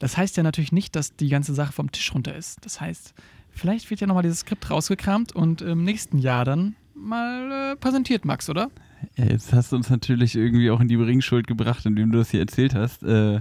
Das 0.00 0.16
heißt 0.16 0.36
ja 0.36 0.42
natürlich 0.42 0.72
nicht, 0.72 0.96
dass 0.96 1.16
die 1.16 1.28
ganze 1.28 1.54
Sache 1.54 1.72
vom 1.72 1.90
Tisch 1.92 2.12
runter 2.12 2.34
ist. 2.34 2.64
Das 2.64 2.80
heißt, 2.80 3.14
vielleicht 3.50 3.90
wird 3.90 4.00
ja 4.00 4.06
nochmal 4.06 4.24
dieses 4.24 4.40
Skript 4.40 4.70
rausgekramt 4.70 5.34
und 5.34 5.62
im 5.62 5.84
nächsten 5.84 6.18
Jahr 6.18 6.44
dann 6.44 6.74
mal 6.96 7.72
äh, 7.72 7.76
präsentiert, 7.76 8.24
Max, 8.24 8.48
oder? 8.48 8.70
Ja, 9.16 9.26
jetzt 9.26 9.52
hast 9.52 9.72
du 9.72 9.76
uns 9.76 9.90
natürlich 9.90 10.34
irgendwie 10.34 10.70
auch 10.70 10.80
in 10.80 10.88
die 10.88 10.96
Bringschuld 10.96 11.46
gebracht, 11.46 11.84
indem 11.86 12.10
du 12.12 12.18
das 12.18 12.30
hier 12.30 12.40
erzählt 12.40 12.74
hast. 12.74 13.02
Äh, 13.02 13.40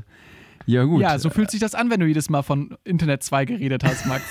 ja, 0.65 0.83
gut. 0.83 1.01
Ja, 1.01 1.17
so 1.19 1.29
fühlt 1.29 1.51
sich 1.51 1.59
das 1.59 1.75
an, 1.75 1.89
wenn 1.89 1.99
du 1.99 2.05
jedes 2.07 2.29
Mal 2.29 2.41
von 2.41 2.75
Internet 2.83 3.23
2 3.23 3.45
geredet 3.45 3.83
hast, 3.83 4.05
Max. 4.07 4.23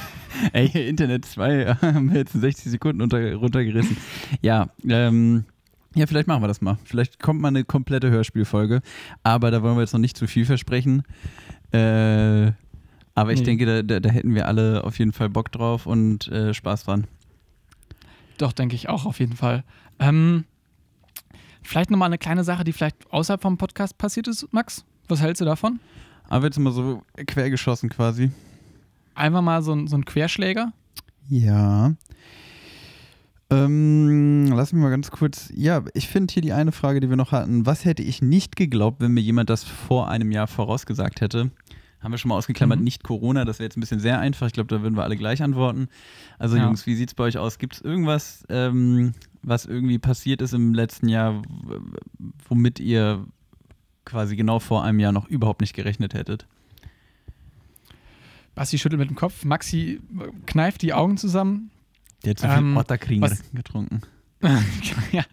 Ey, 0.52 0.88
Internet 0.88 1.24
2 1.24 1.74
haben 1.80 2.10
wir 2.12 2.18
jetzt 2.18 2.34
in 2.34 2.40
60 2.42 2.70
Sekunden 2.72 3.00
unter, 3.02 3.34
runtergerissen. 3.34 3.96
Ja, 4.42 4.68
ähm, 4.86 5.44
ja, 5.94 6.06
vielleicht 6.06 6.28
machen 6.28 6.42
wir 6.42 6.48
das 6.48 6.60
mal. 6.60 6.76
Vielleicht 6.84 7.20
kommt 7.22 7.40
mal 7.40 7.48
eine 7.48 7.64
komplette 7.64 8.10
Hörspielfolge. 8.10 8.82
Aber 9.22 9.50
da 9.50 9.62
wollen 9.62 9.76
wir 9.76 9.80
jetzt 9.80 9.94
noch 9.94 10.00
nicht 10.00 10.16
zu 10.16 10.26
viel 10.26 10.44
versprechen. 10.44 11.04
Äh, 11.72 12.52
aber 13.14 13.32
ich 13.32 13.40
Nee. 13.40 13.46
denke, 13.46 13.64
da, 13.66 13.82
da, 13.82 14.00
da 14.00 14.10
hätten 14.10 14.34
wir 14.34 14.46
alle 14.46 14.84
auf 14.84 14.98
jeden 14.98 15.12
Fall 15.12 15.30
Bock 15.30 15.50
drauf 15.52 15.86
und 15.86 16.28
äh, 16.28 16.52
Spaß 16.52 16.84
dran. 16.84 17.06
Doch, 18.38 18.52
denke 18.52 18.74
ich 18.74 18.88
auch 18.88 19.06
auf 19.06 19.18
jeden 19.20 19.34
Fall. 19.36 19.64
Ähm, 19.98 20.44
vielleicht 21.62 21.90
nochmal 21.90 22.06
eine 22.08 22.18
kleine 22.18 22.44
Sache, 22.44 22.64
die 22.64 22.72
vielleicht 22.72 22.96
außerhalb 23.10 23.40
vom 23.42 23.56
Podcast 23.58 23.96
passiert 23.98 24.28
ist, 24.28 24.52
Max. 24.52 24.84
Was 25.08 25.20
hältst 25.20 25.40
du 25.40 25.44
davon? 25.44 25.80
Aber 26.28 26.46
jetzt 26.46 26.58
mal 26.58 26.72
so 26.72 27.02
quergeschossen 27.14 27.88
quasi. 27.88 28.30
Einfach 29.14 29.42
mal 29.42 29.62
so, 29.62 29.72
ein- 29.72 29.86
so 29.86 29.96
ein 29.96 30.04
Querschläger. 30.04 30.72
Ja. 31.28 31.94
Ähm, 33.48 34.48
lass 34.52 34.72
mich 34.72 34.82
mal 34.82 34.90
ganz 34.90 35.10
kurz. 35.10 35.50
Ja, 35.54 35.84
ich 35.94 36.08
finde 36.08 36.32
hier 36.32 36.42
die 36.42 36.52
eine 36.52 36.72
Frage, 36.72 36.98
die 37.00 37.08
wir 37.08 37.16
noch 37.16 37.30
hatten. 37.32 37.64
Was 37.64 37.84
hätte 37.84 38.02
ich 38.02 38.20
nicht 38.20 38.56
geglaubt, 38.56 39.00
wenn 39.00 39.12
mir 39.12 39.20
jemand 39.20 39.50
das 39.50 39.62
vor 39.62 40.08
einem 40.08 40.32
Jahr 40.32 40.48
vorausgesagt 40.48 41.20
hätte? 41.20 41.50
Haben 42.06 42.12
wir 42.12 42.18
schon 42.18 42.28
mal 42.28 42.36
ausgeklammert, 42.36 42.78
Mhm. 42.78 42.84
nicht 42.84 43.02
Corona, 43.02 43.44
das 43.44 43.58
wäre 43.58 43.64
jetzt 43.66 43.76
ein 43.76 43.80
bisschen 43.80 43.98
sehr 43.98 44.20
einfach. 44.20 44.46
Ich 44.46 44.52
glaube, 44.52 44.68
da 44.72 44.80
würden 44.80 44.94
wir 44.96 45.02
alle 45.02 45.16
gleich 45.16 45.42
antworten. 45.42 45.88
Also, 46.38 46.56
Ja. 46.56 46.62
Jungs, 46.66 46.86
wie 46.86 46.94
sieht 46.94 47.08
es 47.08 47.14
bei 47.16 47.24
euch 47.24 47.36
aus? 47.36 47.58
Gibt 47.58 47.74
es 47.74 47.80
irgendwas, 47.80 48.44
ähm, 48.48 49.12
was 49.42 49.66
irgendwie 49.66 49.98
passiert 49.98 50.40
ist 50.40 50.54
im 50.54 50.72
letzten 50.72 51.08
Jahr, 51.08 51.42
womit 52.48 52.78
ihr 52.78 53.26
quasi 54.04 54.36
genau 54.36 54.60
vor 54.60 54.84
einem 54.84 55.00
Jahr 55.00 55.10
noch 55.10 55.26
überhaupt 55.26 55.60
nicht 55.60 55.74
gerechnet 55.74 56.14
hättet? 56.14 56.46
Basti 58.54 58.78
schüttelt 58.78 59.00
mit 59.00 59.10
dem 59.10 59.16
Kopf. 59.16 59.44
Maxi 59.44 60.00
äh, 60.20 60.28
kneift 60.46 60.82
die 60.82 60.92
Augen 60.94 61.16
zusammen. 61.16 61.72
Der 62.24 62.30
hat 62.30 62.38
zu 62.38 62.46
viel 62.48 62.56
Ähm, 62.58 62.76
Otterkring 62.76 63.20
was- 63.20 63.42
getrunken. 63.52 64.00
ja, 65.10 65.24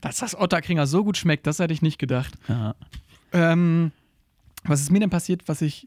dass 0.00 0.16
das 0.18 0.34
Otterkringer 0.36 0.88
so 0.88 1.04
gut 1.04 1.16
schmeckt, 1.16 1.46
das 1.46 1.60
hätte 1.60 1.72
ich 1.72 1.82
nicht 1.82 1.98
gedacht. 1.98 2.34
Ja. 2.48 2.74
Ähm, 3.32 3.92
was 4.64 4.80
ist 4.80 4.90
mir 4.90 4.98
denn 4.98 5.10
passiert, 5.10 5.42
was 5.46 5.62
ich 5.62 5.86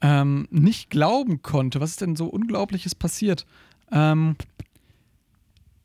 ähm, 0.00 0.46
nicht 0.50 0.90
glauben 0.90 1.42
konnte? 1.42 1.80
Was 1.80 1.90
ist 1.90 2.00
denn 2.00 2.16
so 2.16 2.26
Unglaubliches 2.26 2.94
passiert? 2.94 3.46
Ähm, 3.92 4.36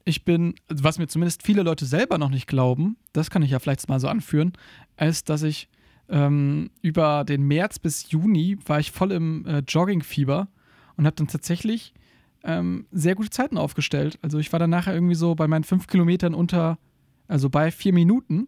ich 0.05 0.23
bin, 0.23 0.53
was 0.67 0.99
mir 0.99 1.07
zumindest 1.07 1.43
viele 1.43 1.63
Leute 1.63 1.85
selber 1.85 2.17
noch 2.17 2.29
nicht 2.29 2.47
glauben, 2.47 2.95
das 3.11 3.29
kann 3.29 3.41
ich 3.41 3.51
ja 3.51 3.59
vielleicht 3.59 3.89
mal 3.89 3.99
so 3.99 4.07
anführen, 4.07 4.53
ist, 4.97 5.29
dass 5.29 5.41
ich 5.41 5.67
ähm, 6.09 6.69
über 6.81 7.23
den 7.23 7.43
März 7.43 7.79
bis 7.79 8.11
Juni 8.11 8.57
war 8.65 8.79
ich 8.79 8.91
voll 8.91 9.11
im 9.11 9.45
äh, 9.45 9.63
Joggingfieber 9.67 10.47
und 10.95 11.05
habe 11.05 11.15
dann 11.15 11.27
tatsächlich 11.27 11.93
ähm, 12.43 12.85
sehr 12.91 13.15
gute 13.15 13.31
Zeiten 13.31 13.57
aufgestellt. 13.57 14.19
Also 14.21 14.37
ich 14.37 14.51
war 14.53 14.59
dann 14.59 14.69
nachher 14.69 14.93
irgendwie 14.93 15.15
so 15.15 15.33
bei 15.33 15.47
meinen 15.47 15.63
fünf 15.63 15.87
Kilometern 15.87 16.35
unter, 16.35 16.77
also 17.27 17.49
bei 17.49 17.71
vier 17.71 17.93
Minuten. 17.93 18.47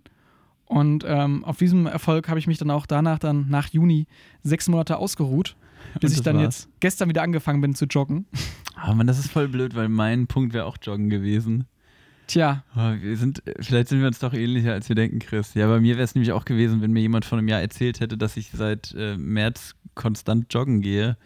Und 0.67 1.05
ähm, 1.07 1.43
auf 1.45 1.57
diesem 1.57 1.85
Erfolg 1.87 2.27
habe 2.27 2.39
ich 2.39 2.47
mich 2.47 2.57
dann 2.57 2.69
auch 2.71 2.85
danach 2.85 3.19
dann 3.19 3.49
nach 3.49 3.69
Juni 3.69 4.05
sechs 4.43 4.67
Monate 4.67 4.97
ausgeruht, 4.97 5.55
bis 6.01 6.13
ich 6.13 6.21
dann 6.21 6.35
war's. 6.37 6.43
jetzt 6.43 6.69
gestern 6.81 7.09
wieder 7.09 7.21
angefangen 7.23 7.61
bin 7.61 7.73
zu 7.73 7.85
joggen. 7.85 8.25
Aber 8.75 8.95
man, 8.95 9.07
das 9.07 9.17
ist 9.17 9.31
voll 9.31 9.47
blöd, 9.47 9.75
weil 9.75 9.89
mein 9.89 10.27
Punkt 10.27 10.53
wäre 10.53 10.65
auch 10.65 10.77
Joggen 10.81 11.09
gewesen. 11.09 11.65
Tja, 12.27 12.65
Oh, 12.75 12.93
wir 13.01 13.15
sind, 13.15 13.41
vielleicht 13.61 13.87
sind 13.87 14.01
wir 14.01 14.07
uns 14.07 14.19
doch 14.19 14.33
ähnlicher, 14.33 14.73
als 14.73 14.89
wir 14.89 14.95
denken, 14.97 15.19
Chris. 15.19 15.53
Ja, 15.53 15.67
bei 15.67 15.79
mir 15.79 15.95
wäre 15.95 16.03
es 16.03 16.13
nämlich 16.13 16.33
auch 16.33 16.43
gewesen, 16.43 16.81
wenn 16.81 16.91
mir 16.91 16.99
jemand 16.99 17.23
vor 17.23 17.37
einem 17.37 17.47
Jahr 17.47 17.61
erzählt 17.61 18.01
hätte, 18.01 18.17
dass 18.17 18.35
ich 18.35 18.51
seit 18.51 18.93
äh, 18.97 19.15
März 19.17 19.75
konstant 19.95 20.53
joggen 20.53 20.81
gehe. 20.81 21.17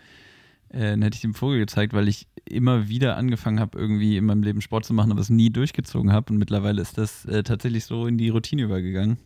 Äh, 0.70 0.92
dann 0.92 1.02
hätte 1.02 1.16
ich 1.16 1.22
dem 1.22 1.34
Vogel 1.34 1.58
gezeigt, 1.58 1.94
weil 1.94 2.08
ich 2.08 2.28
immer 2.46 2.88
wieder 2.88 3.18
angefangen 3.18 3.60
habe, 3.60 3.80
irgendwie 3.80 4.16
in 4.16 4.26
meinem 4.26 4.44
Leben 4.44 4.62
Sport 4.62 4.86
zu 4.86 4.94
machen, 4.94 5.12
aber 5.12 5.22
es 5.22 5.30
nie 5.30 5.50
durchgezogen 5.50 6.12
habe. 6.12 6.32
Und 6.32 6.38
mittlerweile 6.38 6.82
ist 6.82 7.00
das 7.00 7.26
äh, 7.26 7.42
tatsächlich 7.42 7.86
so 7.86 8.06
in 8.06 8.20
die 8.20 8.30
Routine 8.30 8.62
übergegangen. 8.62 9.18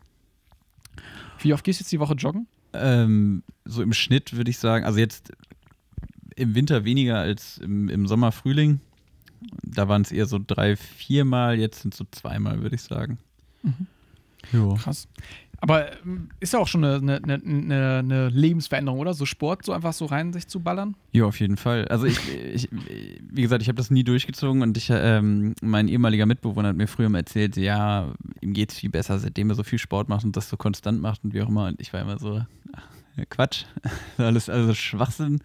Wie 1.40 1.54
oft 1.54 1.64
gehst 1.64 1.80
du 1.80 1.84
jetzt 1.84 1.92
die 1.92 2.00
Woche 2.00 2.14
joggen? 2.14 2.48
Ähm, 2.74 3.44
so 3.66 3.82
im 3.82 3.94
Schnitt 3.94 4.36
würde 4.36 4.50
ich 4.50 4.58
sagen, 4.58 4.86
also 4.86 5.00
jetzt 5.00 5.32
im 6.36 6.56
Winter 6.56 6.84
weniger 6.86 7.20
als 7.20 7.58
im, 7.60 7.90
im 7.90 8.08
Sommer, 8.08 8.32
Frühling. 8.32 8.82
Da 9.64 9.88
waren 9.88 10.02
es 10.02 10.12
eher 10.12 10.26
so 10.26 10.40
drei, 10.46 10.76
viermal, 10.76 11.60
jetzt 11.60 11.82
sind 11.82 11.94
es 11.94 11.98
so 11.98 12.06
zweimal, 12.12 12.62
würde 12.62 12.76
ich 12.76 12.82
sagen. 12.82 13.20
Mhm. 13.64 13.88
Ja. 14.52 14.76
Krass. 14.76 15.08
Aber 15.66 15.92
ähm, 16.04 16.30
ist 16.40 16.54
ja 16.54 16.60
auch 16.60 16.68
schon 16.68 16.84
eine, 16.84 17.16
eine, 17.16 17.42
eine, 17.44 17.98
eine 17.98 18.30
Lebensveränderung, 18.30 19.00
oder? 19.00 19.16
So 19.16 19.26
Sport, 19.26 19.66
so 19.66 19.72
einfach 19.72 19.94
so 19.94 20.06
rein 20.06 20.32
sich 20.32 20.48
zu 20.48 20.60
ballern? 20.60 20.96
Ja, 21.12 21.26
auf 21.26 21.40
jeden 21.40 21.58
Fall. 21.58 21.88
Also 21.88 22.06
ich, 22.06 22.20
ich 22.54 22.70
wie 22.72 23.42
gesagt, 23.42 23.64
ich 23.64 23.68
habe 23.68 23.78
das 23.78 23.90
nie 23.90 24.04
durchgezogen 24.04 24.62
und 24.62 24.78
ich, 24.78 24.90
ähm, 24.92 25.56
mein 25.64 25.88
ehemaliger 25.88 26.28
Mitbewohner 26.28 26.70
hat 26.70 26.76
mir 26.76 26.86
früher 26.86 27.10
mal 27.10 27.18
erzählt, 27.18 27.58
ja, 27.58 28.14
ihm 28.42 28.54
geht 28.54 28.74
es 28.74 28.78
viel 28.78 28.92
besser, 28.92 29.18
seitdem 29.18 29.50
er 29.50 29.56
so 29.56 29.64
viel 29.64 29.80
Sport 29.80 30.08
macht 30.08 30.24
und 30.24 30.38
das 30.38 30.50
so 30.50 30.56
konstant 30.56 31.02
macht 31.02 31.24
und 31.24 31.34
wie 31.34 31.42
auch 31.42 31.50
immer. 31.50 31.66
Und 31.66 31.82
ich 31.82 31.92
war 31.94 32.02
immer 32.02 32.20
so, 32.20 32.46
ach, 32.74 32.88
Quatsch, 33.32 33.66
alles 34.18 34.50
also 34.50 34.76
Schwachsinn. 34.76 35.40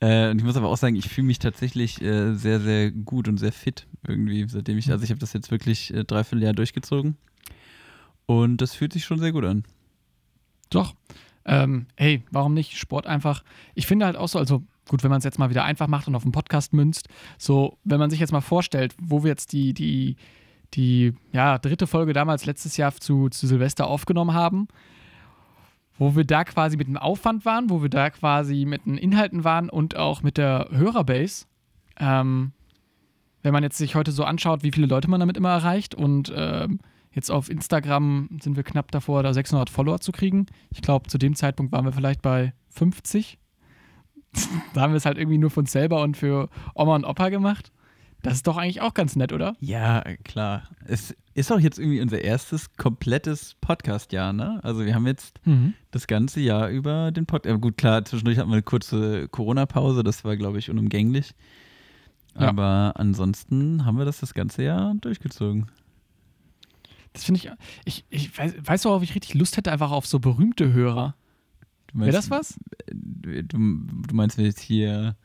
Äh, 0.00 0.28
und 0.32 0.38
ich 0.38 0.44
muss 0.44 0.58
aber 0.58 0.68
auch 0.68 0.76
sagen, 0.76 0.96
ich 0.96 1.08
fühle 1.08 1.28
mich 1.28 1.38
tatsächlich 1.38 2.02
äh, 2.02 2.34
sehr, 2.34 2.60
sehr 2.60 2.90
gut 2.90 3.26
und 3.26 3.38
sehr 3.38 3.52
fit 3.52 3.86
irgendwie, 4.06 4.46
seitdem 4.46 4.76
ich, 4.76 4.90
also 4.90 5.02
ich 5.02 5.10
habe 5.10 5.20
das 5.20 5.32
jetzt 5.32 5.50
wirklich 5.50 5.94
äh, 5.94 6.04
dreiviertel 6.04 6.44
Jahr 6.44 6.52
durchgezogen. 6.52 7.16
Und 8.26 8.58
das 8.58 8.74
fühlt 8.74 8.92
sich 8.92 9.04
schon 9.04 9.18
sehr 9.18 9.32
gut 9.32 9.44
an. 9.44 9.64
Doch. 10.70 10.94
Ähm, 11.44 11.86
hey, 11.96 12.22
warum 12.30 12.54
nicht? 12.54 12.76
Sport 12.76 13.06
einfach. 13.06 13.44
Ich 13.74 13.86
finde 13.86 14.04
halt 14.04 14.16
auch 14.16 14.28
so, 14.28 14.38
also 14.38 14.64
gut, 14.88 15.04
wenn 15.04 15.10
man 15.10 15.18
es 15.18 15.24
jetzt 15.24 15.38
mal 15.38 15.50
wieder 15.50 15.64
einfach 15.64 15.86
macht 15.86 16.08
und 16.08 16.16
auf 16.16 16.24
den 16.24 16.32
Podcast 16.32 16.72
münzt, 16.72 17.08
so, 17.38 17.78
wenn 17.84 18.00
man 18.00 18.10
sich 18.10 18.18
jetzt 18.18 18.32
mal 18.32 18.40
vorstellt, 18.40 18.94
wo 19.00 19.22
wir 19.22 19.30
jetzt 19.30 19.52
die, 19.52 19.72
die, 19.72 20.16
die, 20.74 21.14
ja, 21.32 21.58
dritte 21.58 21.86
Folge 21.86 22.12
damals 22.12 22.46
letztes 22.46 22.76
Jahr 22.76 22.92
zu, 22.94 23.28
zu 23.28 23.46
Silvester 23.46 23.86
aufgenommen 23.86 24.34
haben, 24.34 24.66
wo 25.98 26.16
wir 26.16 26.24
da 26.24 26.44
quasi 26.44 26.76
mit 26.76 26.88
dem 26.88 26.96
Aufwand 26.96 27.44
waren, 27.44 27.70
wo 27.70 27.80
wir 27.80 27.88
da 27.88 28.10
quasi 28.10 28.64
mit 28.64 28.86
den 28.86 28.98
Inhalten 28.98 29.44
waren 29.44 29.70
und 29.70 29.96
auch 29.96 30.22
mit 30.22 30.36
der 30.36 30.68
Hörerbase. 30.70 31.46
Ähm, 31.98 32.52
wenn 33.42 33.52
man 33.52 33.62
jetzt 33.62 33.78
sich 33.78 33.94
heute 33.94 34.10
so 34.10 34.24
anschaut, 34.24 34.64
wie 34.64 34.72
viele 34.72 34.88
Leute 34.88 35.08
man 35.08 35.20
damit 35.20 35.36
immer 35.36 35.50
erreicht 35.50 35.94
und 35.94 36.32
ähm, 36.34 36.80
Jetzt 37.16 37.30
auf 37.30 37.48
Instagram 37.50 38.28
sind 38.42 38.56
wir 38.56 38.62
knapp 38.62 38.92
davor, 38.92 39.22
da 39.22 39.32
600 39.32 39.70
Follower 39.70 40.00
zu 40.00 40.12
kriegen. 40.12 40.44
Ich 40.70 40.82
glaube, 40.82 41.08
zu 41.08 41.16
dem 41.16 41.34
Zeitpunkt 41.34 41.72
waren 41.72 41.86
wir 41.86 41.92
vielleicht 41.92 42.20
bei 42.20 42.52
50. 42.68 43.38
da 44.74 44.82
haben 44.82 44.92
wir 44.92 44.98
es 44.98 45.06
halt 45.06 45.16
irgendwie 45.16 45.38
nur 45.38 45.48
für 45.50 45.60
uns 45.60 45.72
selber 45.72 46.02
und 46.02 46.16
für 46.18 46.50
Oma 46.74 46.94
und 46.94 47.06
Opa 47.06 47.30
gemacht. 47.30 47.72
Das 48.22 48.34
ist 48.34 48.46
doch 48.46 48.58
eigentlich 48.58 48.82
auch 48.82 48.92
ganz 48.92 49.16
nett, 49.16 49.32
oder? 49.32 49.54
Ja, 49.60 50.02
klar. 50.24 50.64
Es 50.84 51.14
ist 51.32 51.50
auch 51.50 51.60
jetzt 51.60 51.78
irgendwie 51.78 52.00
unser 52.02 52.20
erstes 52.22 52.74
komplettes 52.76 53.54
Podcast-Jahr, 53.62 54.32
ne? 54.34 54.60
Also 54.62 54.84
wir 54.84 54.94
haben 54.94 55.06
jetzt 55.06 55.40
Mhm. 55.46 55.72
das 55.92 56.06
ganze 56.06 56.40
Jahr 56.40 56.68
über 56.68 57.12
den 57.12 57.24
Podcast. 57.24 57.60
Gut, 57.62 57.78
klar, 57.78 58.04
zwischendurch 58.04 58.36
hatten 58.38 58.50
wir 58.50 58.54
eine 58.56 58.62
kurze 58.62 59.28
Corona-Pause, 59.28 60.02
das 60.02 60.22
war, 60.24 60.36
glaube 60.36 60.58
ich, 60.58 60.68
unumgänglich. 60.70 61.34
Ja. 62.38 62.48
Aber 62.48 62.92
ansonsten 62.96 63.86
haben 63.86 63.96
wir 63.96 64.04
das 64.04 64.20
das 64.20 64.34
ganze 64.34 64.64
Jahr 64.64 64.94
durchgezogen. 65.00 65.70
Das 67.16 67.24
finde 67.24 67.40
ich, 67.40 67.50
ich, 67.86 68.04
ich 68.10 68.38
weiß, 68.38 68.56
weißt 68.60 68.84
du, 68.84 68.90
worauf 68.90 69.02
ich 69.02 69.14
richtig 69.14 69.32
Lust 69.32 69.56
hätte, 69.56 69.72
einfach 69.72 69.90
auf 69.90 70.06
so 70.06 70.18
berühmte 70.18 70.74
Hörer. 70.74 71.14
Wäre 71.94 72.12
das 72.12 72.28
was? 72.28 72.60
Du, 72.92 73.42
du 73.42 74.14
meinst 74.14 74.36
jetzt 74.38 74.60
hier. 74.60 75.16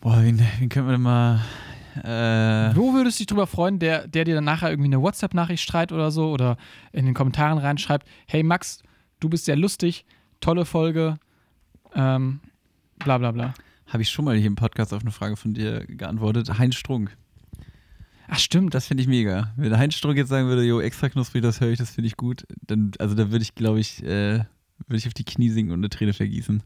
Boah, 0.00 0.22
wen, 0.22 0.40
wen 0.58 0.70
können 0.70 0.86
wir 0.86 0.92
denn 0.92 1.02
mal. 1.02 1.42
Äh, 1.96 2.74
Wo 2.74 2.94
würdest 2.94 3.18
du 3.18 3.20
dich 3.20 3.26
drüber 3.26 3.46
freuen, 3.46 3.78
der, 3.78 4.08
der 4.08 4.24
dir 4.24 4.34
dann 4.34 4.44
nachher 4.44 4.70
irgendwie 4.70 4.88
eine 4.88 5.02
WhatsApp-Nachricht 5.02 5.62
schreibt 5.62 5.92
oder 5.92 6.10
so 6.10 6.30
oder 6.30 6.56
in 6.92 7.04
den 7.04 7.14
Kommentaren 7.14 7.58
reinschreibt, 7.58 8.08
hey 8.26 8.42
Max, 8.42 8.82
du 9.20 9.28
bist 9.28 9.44
sehr 9.44 9.56
lustig, 9.56 10.06
tolle 10.40 10.64
Folge, 10.64 11.18
ähm, 11.94 12.40
bla 12.98 13.18
bla 13.18 13.30
bla. 13.32 13.52
Habe 13.88 14.02
ich 14.02 14.08
schon 14.08 14.24
mal 14.24 14.36
hier 14.36 14.46
im 14.46 14.56
Podcast 14.56 14.94
auf 14.94 15.02
eine 15.02 15.10
Frage 15.10 15.36
von 15.36 15.52
dir 15.52 15.86
geantwortet. 15.86 16.58
Heinz 16.58 16.76
Strunk. 16.76 17.14
Ach 18.28 18.38
stimmt, 18.38 18.74
Das 18.74 18.86
finde 18.86 19.02
ich 19.02 19.08
mega. 19.08 19.52
Wenn 19.56 19.76
Heinz 19.76 19.94
Strunk 19.94 20.16
jetzt 20.16 20.28
sagen 20.28 20.48
würde, 20.48 20.64
jo, 20.64 20.80
extra 20.80 21.08
knusprig, 21.08 21.42
das 21.42 21.60
höre 21.60 21.70
ich, 21.70 21.78
das 21.78 21.90
finde 21.90 22.08
ich 22.08 22.16
gut, 22.16 22.46
dann, 22.66 22.92
also 22.98 23.14
da 23.14 23.30
würde 23.30 23.42
ich, 23.42 23.54
glaube 23.54 23.80
ich, 23.80 24.02
äh, 24.02 24.44
würde 24.86 24.96
ich 24.96 25.06
auf 25.06 25.14
die 25.14 25.24
Knie 25.24 25.50
sinken 25.50 25.72
und 25.72 25.80
eine 25.80 25.88
Träne 25.88 26.12
vergießen. 26.12 26.62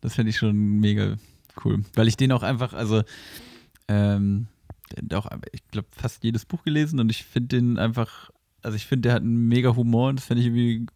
Das 0.00 0.14
fände 0.14 0.30
ich 0.30 0.38
schon 0.38 0.56
mega 0.56 1.16
cool. 1.64 1.84
Weil 1.94 2.08
ich 2.08 2.16
den 2.16 2.32
auch 2.32 2.42
einfach, 2.42 2.72
also, 2.72 3.02
ähm, 3.88 4.48
auch, 5.12 5.28
ich 5.52 5.66
glaube, 5.70 5.88
fast 5.90 6.24
jedes 6.24 6.44
Buch 6.44 6.62
gelesen 6.62 7.00
und 7.00 7.10
ich 7.10 7.24
finde 7.24 7.56
den 7.56 7.78
einfach, 7.78 8.30
also 8.62 8.76
ich 8.76 8.86
finde, 8.86 9.08
der 9.08 9.14
hat 9.14 9.22
einen 9.22 9.48
mega 9.48 9.74
Humor 9.76 10.10
und 10.10 10.18
das 10.18 10.26
fände 10.26 10.42
ich 10.42 10.48
irgendwie, 10.48 10.86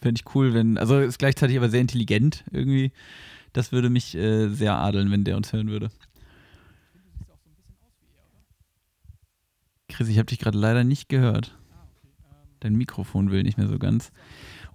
fände 0.00 0.20
ich 0.20 0.34
cool, 0.34 0.54
wenn, 0.54 0.78
also 0.78 1.00
ist 1.00 1.18
gleichzeitig 1.18 1.56
aber 1.56 1.70
sehr 1.70 1.80
intelligent 1.80 2.44
irgendwie. 2.50 2.92
Das 3.52 3.72
würde 3.72 3.88
mich 3.90 4.14
äh, 4.14 4.48
sehr 4.48 4.76
adeln, 4.76 5.10
wenn 5.10 5.24
der 5.24 5.36
uns 5.36 5.52
hören 5.52 5.68
würde. 5.68 5.90
Chris, 9.98 10.10
ich 10.10 10.18
habe 10.18 10.26
dich 10.26 10.38
gerade 10.38 10.56
leider 10.56 10.84
nicht 10.84 11.08
gehört. 11.08 11.58
Dein 12.60 12.76
Mikrofon 12.76 13.32
will 13.32 13.42
nicht 13.42 13.58
mehr 13.58 13.66
so 13.66 13.80
ganz. 13.80 14.12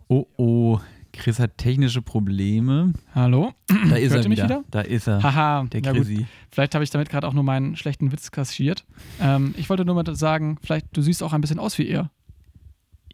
Oh, 0.09 0.26
oh. 0.36 0.82
Chris 1.13 1.39
hat 1.39 1.57
technische 1.57 2.01
Probleme. 2.01 2.91
hallo? 3.15 3.53
Da 3.69 3.95
ist 3.95 4.11
Hört 4.11 4.26
er 4.26 4.32
wieder. 4.32 4.43
wieder? 4.43 4.63
Da 4.69 4.82
ist 4.82 5.07
er. 5.07 5.24
Haha, 5.24 5.63
Der 5.71 5.82
ja. 5.82 5.93
Chrissy. 5.93 6.28
Vielleicht 6.51 6.76
habe 6.76 6.84
ich 6.84 6.89
damit 6.89 7.07
gerade 7.07 7.26
auch 7.26 7.32
nur 7.32 7.43
meinen 7.43 7.78
schlechten 7.78 8.11
Witz 8.11 8.32
kaschiert. 8.32 8.84
Ähm, 9.21 9.55
ich 9.57 9.69
wollte 9.69 9.86
nur 9.86 9.95
mal 9.95 10.13
sagen, 10.13 10.57
vielleicht, 10.61 10.88
du 10.91 11.01
siehst 11.01 11.24
auch 11.24 11.32
ein 11.32 11.39
bisschen 11.39 11.59
aus 11.59 11.78
wie 11.78 11.88
er. 11.88 12.11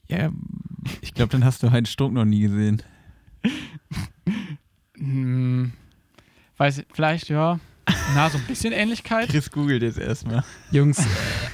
Ja, 0.07 0.31
ich 1.01 1.13
glaube, 1.13 1.31
dann 1.31 1.45
hast 1.45 1.61
du 1.61 1.69
Heinz 1.69 1.89
Strunk 1.89 2.15
noch 2.15 2.25
nie 2.25 2.41
gesehen. 2.41 2.81
Hm, 4.97 5.71
weiß 6.57 6.79
ich, 6.79 6.87
vielleicht, 6.91 7.29
ja. 7.29 7.59
Na, 8.15 8.29
so 8.29 8.37
ein 8.37 8.43
bisschen 8.45 8.73
Ähnlichkeit. 8.73 9.29
Chris 9.29 9.51
googelt 9.51 9.81
jetzt 9.83 9.97
erstmal. 9.99 10.43
Jungs, 10.71 10.99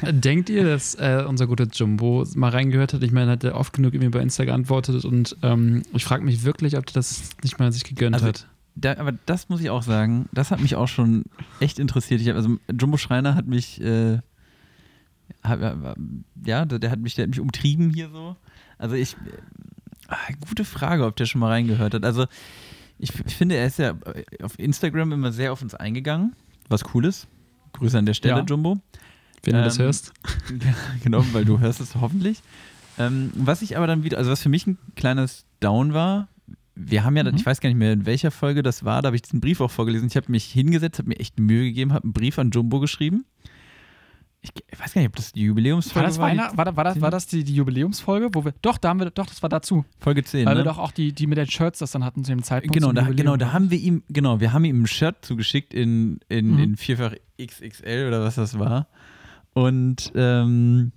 äh, 0.02 0.14
denkt 0.14 0.50
ihr, 0.50 0.64
dass 0.64 0.96
äh, 0.96 1.24
unser 1.28 1.48
guter 1.48 1.68
Jumbo 1.72 2.26
mal 2.36 2.50
reingehört 2.50 2.94
hat? 2.94 3.04
Ich 3.04 3.12
meine, 3.12 3.32
hat 3.32 3.44
er 3.44 3.56
oft 3.56 3.74
genug 3.74 3.94
irgendwie 3.94 4.10
bei 4.10 4.22
Insta 4.22 4.46
geantwortet 4.46 5.04
und 5.06 5.36
ähm, 5.42 5.84
ich 5.94 6.06
frage 6.06 6.24
mich 6.24 6.44
wirklich, 6.44 6.78
ob 6.78 6.86
der 6.86 6.94
das 6.94 7.30
nicht 7.44 7.60
mal 7.60 7.72
sich 7.72 7.84
gegönnt 7.84 8.16
Also, 8.16 8.28
hat. 8.28 8.48
Da, 8.76 8.98
aber 8.98 9.14
das 9.26 9.50
muss 9.50 9.62
ich 9.62 9.70
auch 9.70 9.84
sagen, 9.84 10.28
das 10.34 10.52
hat 10.52 10.60
mich 10.62 10.76
auch 10.76 10.88
schon 10.88 11.24
echt 11.60 11.80
interessiert. 11.80 12.22
Ich 12.22 12.30
hab, 12.30 12.36
also 12.36 12.58
Jumbo 12.72 12.98
Schreiner 12.98 13.36
hat 13.36 13.48
mich, 13.48 13.80
äh, 13.82 14.20
hat, 15.44 15.60
ja, 16.46 16.66
der, 16.66 16.80
der 16.80 16.92
hat 16.92 17.00
mich, 17.00 17.16
der 17.16 17.24
hat 17.24 17.30
mich 17.30 17.40
umtrieben 17.40 17.90
hier 17.94 18.10
so. 18.10 18.36
Also 18.78 18.96
ich, 18.96 19.16
äh, 20.10 20.34
gute 20.48 20.66
Frage, 20.66 21.06
ob 21.06 21.16
der 21.16 21.26
schon 21.26 21.40
mal 21.40 21.50
reingehört 21.50 21.94
hat. 21.94 22.04
Also 22.06 22.26
ich, 22.98 23.12
ich 23.26 23.36
finde, 23.36 23.56
er 23.56 23.68
ist 23.68 23.80
ja 23.80 23.94
auf 24.42 24.58
Instagram 24.58 25.12
immer 25.12 25.32
sehr 25.32 25.52
auf 25.52 25.62
uns 25.62 25.76
eingegangen, 25.76 26.34
was 26.70 26.84
cool 26.94 27.06
ist. 27.06 27.28
Grüße 27.74 27.98
an 27.98 28.06
der 28.06 28.14
Stelle, 28.14 28.38
Ja. 28.38 28.44
Jumbo. 28.44 28.78
Wenn 29.44 29.54
du 29.56 29.64
das 29.64 29.78
ähm, 29.78 29.86
hörst. 29.86 30.14
Ja, 30.50 30.74
genau, 31.04 31.24
weil 31.34 31.46
du 31.46 31.60
hörst 31.60 31.80
es 31.82 31.96
hoffentlich. 31.96 32.42
Ähm, 32.98 33.32
was 33.36 33.62
ich 33.62 33.76
aber 33.78 33.88
dann 33.88 34.04
wieder, 34.04 34.18
also 34.18 34.32
was 34.32 34.42
für 34.42 34.50
mich 34.50 34.66
ein 34.66 34.78
kleines 34.96 35.46
Down 35.60 35.94
war, 35.94 36.28
wir 36.76 37.04
haben 37.04 37.16
ja, 37.18 37.24
Mhm. 37.24 37.36
ich 37.36 37.46
weiß 37.46 37.62
gar 37.62 37.70
nicht 37.70 37.78
mehr, 37.78 37.94
in 37.94 38.06
welcher 38.06 38.32
Folge 38.32 38.64
das 38.64 38.84
war, 38.86 39.02
da 39.02 39.08
habe 39.08 39.16
ich 39.16 39.22
diesen 39.22 39.42
Brief 39.42 39.62
auch 39.62 39.72
vorgelesen. 39.72 40.08
Ich 40.08 40.16
habe 40.18 40.32
mich 40.32 40.46
hingesetzt, 40.46 41.00
habe 41.00 41.10
mir 41.10 41.20
echt 41.20 41.40
Mühe 41.40 41.64
gegeben, 41.66 41.94
habe 41.94 42.04
einen 42.06 42.14
Brief 42.14 42.40
an 42.40 42.52
Jumbo 42.52 42.80
geschrieben. 42.80 43.26
Ich, 44.46 44.52
ich 44.72 44.80
weiß 44.80 44.94
gar 44.94 45.02
nicht, 45.02 45.10
ob 45.10 45.16
das 45.16 45.32
die 45.34 45.42
War 45.42 45.46
Jubiläumsfolge 45.48 46.08
das, 46.08 46.20
war. 46.20 46.30
Weihnacht, 46.30 46.56
war, 46.58 46.66
da- 46.66 46.76
war, 46.76 46.84
das, 46.84 47.02
war 47.02 47.10
das 47.12 47.26
die, 47.28 47.44
die 47.44 47.56
Jubiläumsfolge, 47.56 48.30
wo 48.34 48.46
wir. 48.46 48.54
Doch, 48.62 48.78
da 48.78 48.90
haben 48.90 49.00
wir, 49.00 49.10
doch, 49.10 49.26
das 49.26 49.42
war 49.42 49.50
dazu. 49.50 49.86
Folge 50.00 50.24
10, 50.24 50.46
Weil 50.46 50.54
ne? 50.56 50.60
wir 50.60 50.66
doch 50.66 50.78
auch 50.78 50.92
die, 50.92 51.14
die 51.14 51.26
mit 51.28 51.38
den 51.38 51.50
Shirts 51.50 51.80
das 51.80 51.92
dann 51.92 52.04
hatten 52.04 52.24
zu 52.24 52.32
dem 52.32 52.44
Zeitpunkt. 52.44 52.74
Genau, 52.74 52.92
da, 52.92 53.02
Jubiläum. 53.02 53.16
genau, 53.18 53.38
da 53.38 53.54
haben 53.54 53.72
wir 53.72 53.80
ihm, 53.80 54.04
genau, 54.10 54.40
wir 54.40 54.54
haben 54.54 54.64
ihm 54.66 54.84
ein 54.84 54.88
Shirt 54.88 55.18
zugeschickt 55.26 55.74
in, 55.74 56.20
in, 56.30 56.52
Mhm. 56.54 56.60
in 56.60 56.78
vierfach 56.78 57.14
XXL 57.42 58.06
oder 58.08 58.22
was 58.22 58.36
das 58.36 58.58
war. 58.60 58.88
Und 59.54 60.12
ähm, 60.16 60.92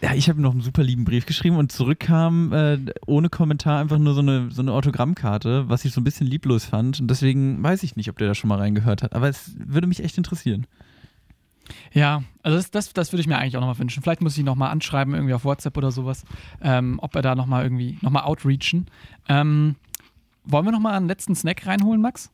ja, 0.00 0.14
ich 0.14 0.28
habe 0.28 0.40
ihm 0.40 0.42
noch 0.42 0.52
einen 0.52 0.62
super 0.62 0.82
lieben 0.82 1.04
Brief 1.04 1.26
geschrieben 1.26 1.56
und 1.56 1.70
zurückkam 1.70 2.52
äh, 2.52 2.78
ohne 3.06 3.28
Kommentar 3.28 3.80
einfach 3.80 3.98
nur 3.98 4.14
so 4.14 4.20
eine, 4.20 4.50
so 4.50 4.60
eine 4.62 4.72
Autogrammkarte, 4.72 5.68
was 5.68 5.84
ich 5.84 5.92
so 5.92 6.00
ein 6.00 6.04
bisschen 6.04 6.26
lieblos 6.26 6.64
fand. 6.64 7.00
Und 7.00 7.08
deswegen 7.08 7.62
weiß 7.62 7.84
ich 7.84 7.94
nicht, 7.94 8.08
ob 8.10 8.18
der 8.18 8.28
da 8.28 8.34
schon 8.34 8.48
mal 8.48 8.58
reingehört 8.58 9.02
hat. 9.04 9.14
Aber 9.14 9.28
es 9.28 9.52
würde 9.56 9.86
mich 9.86 10.02
echt 10.02 10.18
interessieren. 10.18 10.66
Ja, 11.92 12.22
also 12.42 12.56
das, 12.56 12.70
das, 12.70 12.92
das 12.92 13.12
würde 13.12 13.20
ich 13.20 13.26
mir 13.26 13.38
eigentlich 13.38 13.56
auch 13.56 13.60
nochmal 13.60 13.78
wünschen. 13.78 14.02
Vielleicht 14.02 14.20
muss 14.20 14.34
ich 14.34 14.40
ihn 14.40 14.46
nochmal 14.46 14.70
anschreiben, 14.70 15.14
irgendwie 15.14 15.34
auf 15.34 15.44
WhatsApp 15.44 15.76
oder 15.76 15.90
sowas, 15.90 16.24
ähm, 16.60 16.98
ob 17.02 17.14
er 17.14 17.22
da 17.22 17.34
nochmal 17.34 17.64
irgendwie, 17.64 17.98
nochmal 18.00 18.24
outreachen. 18.24 18.86
Ähm, 19.28 19.76
wollen 20.44 20.64
wir 20.64 20.72
nochmal 20.72 20.94
einen 20.94 21.08
letzten 21.08 21.34
Snack 21.34 21.66
reinholen, 21.66 22.00
Max? 22.00 22.30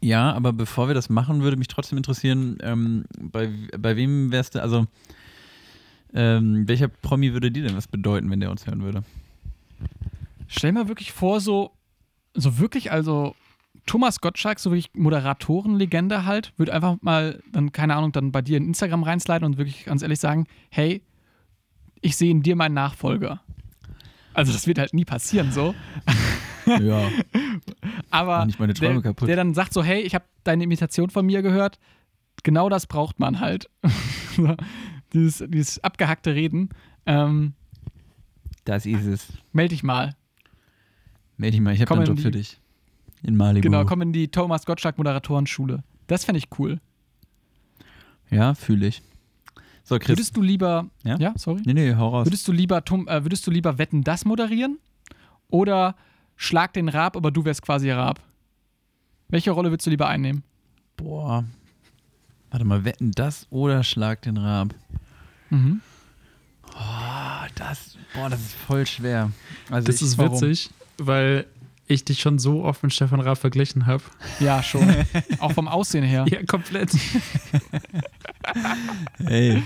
Ja, 0.00 0.32
aber 0.32 0.52
bevor 0.52 0.88
wir 0.88 0.94
das 0.94 1.08
machen, 1.08 1.42
würde 1.42 1.56
mich 1.56 1.68
trotzdem 1.68 1.96
interessieren, 1.96 2.58
ähm, 2.62 3.04
bei, 3.20 3.50
bei 3.78 3.96
wem 3.96 4.32
wärst 4.32 4.54
du, 4.54 4.62
also 4.62 4.86
ähm, 6.14 6.68
welcher 6.68 6.88
Promi 6.88 7.32
würde 7.32 7.50
dir 7.50 7.62
denn 7.64 7.76
was 7.76 7.86
bedeuten, 7.86 8.30
wenn 8.30 8.40
der 8.40 8.50
uns 8.50 8.66
hören 8.66 8.82
würde? 8.82 9.04
Stell 10.48 10.72
mir 10.72 10.88
wirklich 10.88 11.12
vor, 11.12 11.40
so, 11.40 11.72
so 12.34 12.58
wirklich, 12.58 12.92
also 12.92 13.34
Thomas 13.86 14.20
Gottschalk, 14.20 14.58
so 14.60 14.70
wirklich 14.70 14.90
Moderatorenlegende 14.94 16.24
halt, 16.24 16.52
würde 16.56 16.72
einfach 16.72 16.96
mal 17.00 17.42
dann, 17.52 17.72
keine 17.72 17.96
Ahnung, 17.96 18.12
dann 18.12 18.30
bei 18.32 18.40
dir 18.42 18.56
in 18.56 18.66
Instagram 18.66 19.02
reinsliden 19.02 19.44
und 19.44 19.58
wirklich 19.58 19.84
ganz 19.86 20.02
ehrlich 20.02 20.20
sagen, 20.20 20.46
hey, 20.70 21.02
ich 22.00 22.16
sehe 22.16 22.30
in 22.30 22.42
dir 22.42 22.56
meinen 22.56 22.74
Nachfolger. 22.74 23.40
Also 24.34 24.52
das 24.52 24.66
wird 24.66 24.78
halt 24.78 24.94
nie 24.94 25.04
passieren 25.04 25.52
so. 25.52 25.74
Ja. 26.64 27.08
Aber 28.10 28.46
nicht 28.46 28.60
meine 28.60 28.72
Träume 28.72 28.94
der, 28.94 29.02
kaputt. 29.02 29.28
der 29.28 29.34
dann 29.34 29.52
sagt 29.52 29.72
so, 29.74 29.82
hey, 29.82 30.00
ich 30.02 30.14
habe 30.14 30.24
deine 30.44 30.62
Imitation 30.62 31.10
von 31.10 31.26
mir 31.26 31.42
gehört. 31.42 31.80
Genau 32.44 32.68
das 32.68 32.86
braucht 32.86 33.18
man 33.18 33.40
halt. 33.40 33.68
So, 34.36 34.54
dieses, 35.12 35.44
dieses 35.50 35.82
abgehackte 35.84 36.34
Reden. 36.36 36.70
Ähm, 37.04 37.52
Das 38.64 38.86
ist 38.86 39.04
es. 39.04 39.26
meld 39.52 39.72
dich 39.72 39.82
mal. 39.82 40.14
Meld 41.36 41.52
dich 41.52 41.60
mal, 41.60 41.74
ich 41.74 41.80
habe 41.82 41.90
einen 41.92 42.02
in 42.02 42.06
Job 42.06 42.16
die- 42.16 42.22
für 42.22 42.30
dich. 42.30 42.60
In 43.22 43.36
Malibu. 43.36 43.62
Genau, 43.62 43.84
komm 43.84 44.02
in 44.02 44.12
die 44.12 44.28
Thomas 44.28 44.66
Gottschalk 44.66 44.98
Moderatorenschule. 44.98 45.82
Das 46.08 46.24
fände 46.24 46.38
ich 46.38 46.48
cool. 46.58 46.80
Ja, 48.30 48.54
fühle 48.54 48.86
ich. 48.88 49.02
So, 49.84 49.98
Chris. 49.98 50.10
Würdest 50.10 50.36
du 50.36 50.42
lieber, 50.42 50.86
Ja? 51.04 51.16
ja, 51.18 51.32
sorry, 51.36 51.60
nee, 51.64 51.74
nee, 51.74 51.94
hau 51.94 52.08
raus. 52.08 52.26
würdest 52.26 52.46
du 52.48 52.52
lieber, 52.52 52.84
Tom, 52.84 53.06
äh, 53.08 53.24
würdest 53.24 53.46
du 53.46 53.50
lieber 53.50 53.78
Wetten 53.78 54.02
das 54.04 54.24
moderieren 54.24 54.78
oder 55.48 55.96
Schlag 56.36 56.72
den 56.72 56.88
Raab, 56.88 57.16
aber 57.16 57.30
du 57.30 57.44
wärst 57.44 57.62
quasi 57.62 57.90
Raab? 57.90 58.20
Welche 59.28 59.50
Rolle 59.50 59.70
würdest 59.70 59.86
du 59.86 59.90
lieber 59.90 60.08
einnehmen? 60.08 60.42
Boah. 60.96 61.44
Warte 62.50 62.64
mal, 62.64 62.84
wetten 62.84 63.12
das 63.12 63.46
oder 63.50 63.82
schlag 63.82 64.22
den 64.22 64.36
Rab? 64.36 64.74
Mhm. 65.50 65.80
Boah, 66.62 67.46
das, 67.54 67.96
boah, 68.14 68.28
das 68.30 68.40
ist 68.40 68.54
voll 68.54 68.86
schwer. 68.86 69.30
Also 69.70 69.86
Das 69.86 69.96
ich, 69.96 70.02
ist 70.02 70.18
warum? 70.18 70.32
witzig, 70.40 70.70
weil 70.98 71.46
ich 71.92 72.04
dich 72.04 72.20
schon 72.20 72.38
so 72.38 72.64
oft 72.64 72.82
mit 72.82 72.92
Stefan 72.92 73.20
Raab 73.20 73.38
verglichen 73.38 73.86
habe. 73.86 74.02
Ja, 74.40 74.62
schon. 74.62 74.94
Auch 75.38 75.52
vom 75.52 75.68
Aussehen 75.68 76.04
her. 76.04 76.24
Ja, 76.28 76.42
komplett. 76.44 76.90
Ey. 79.26 79.62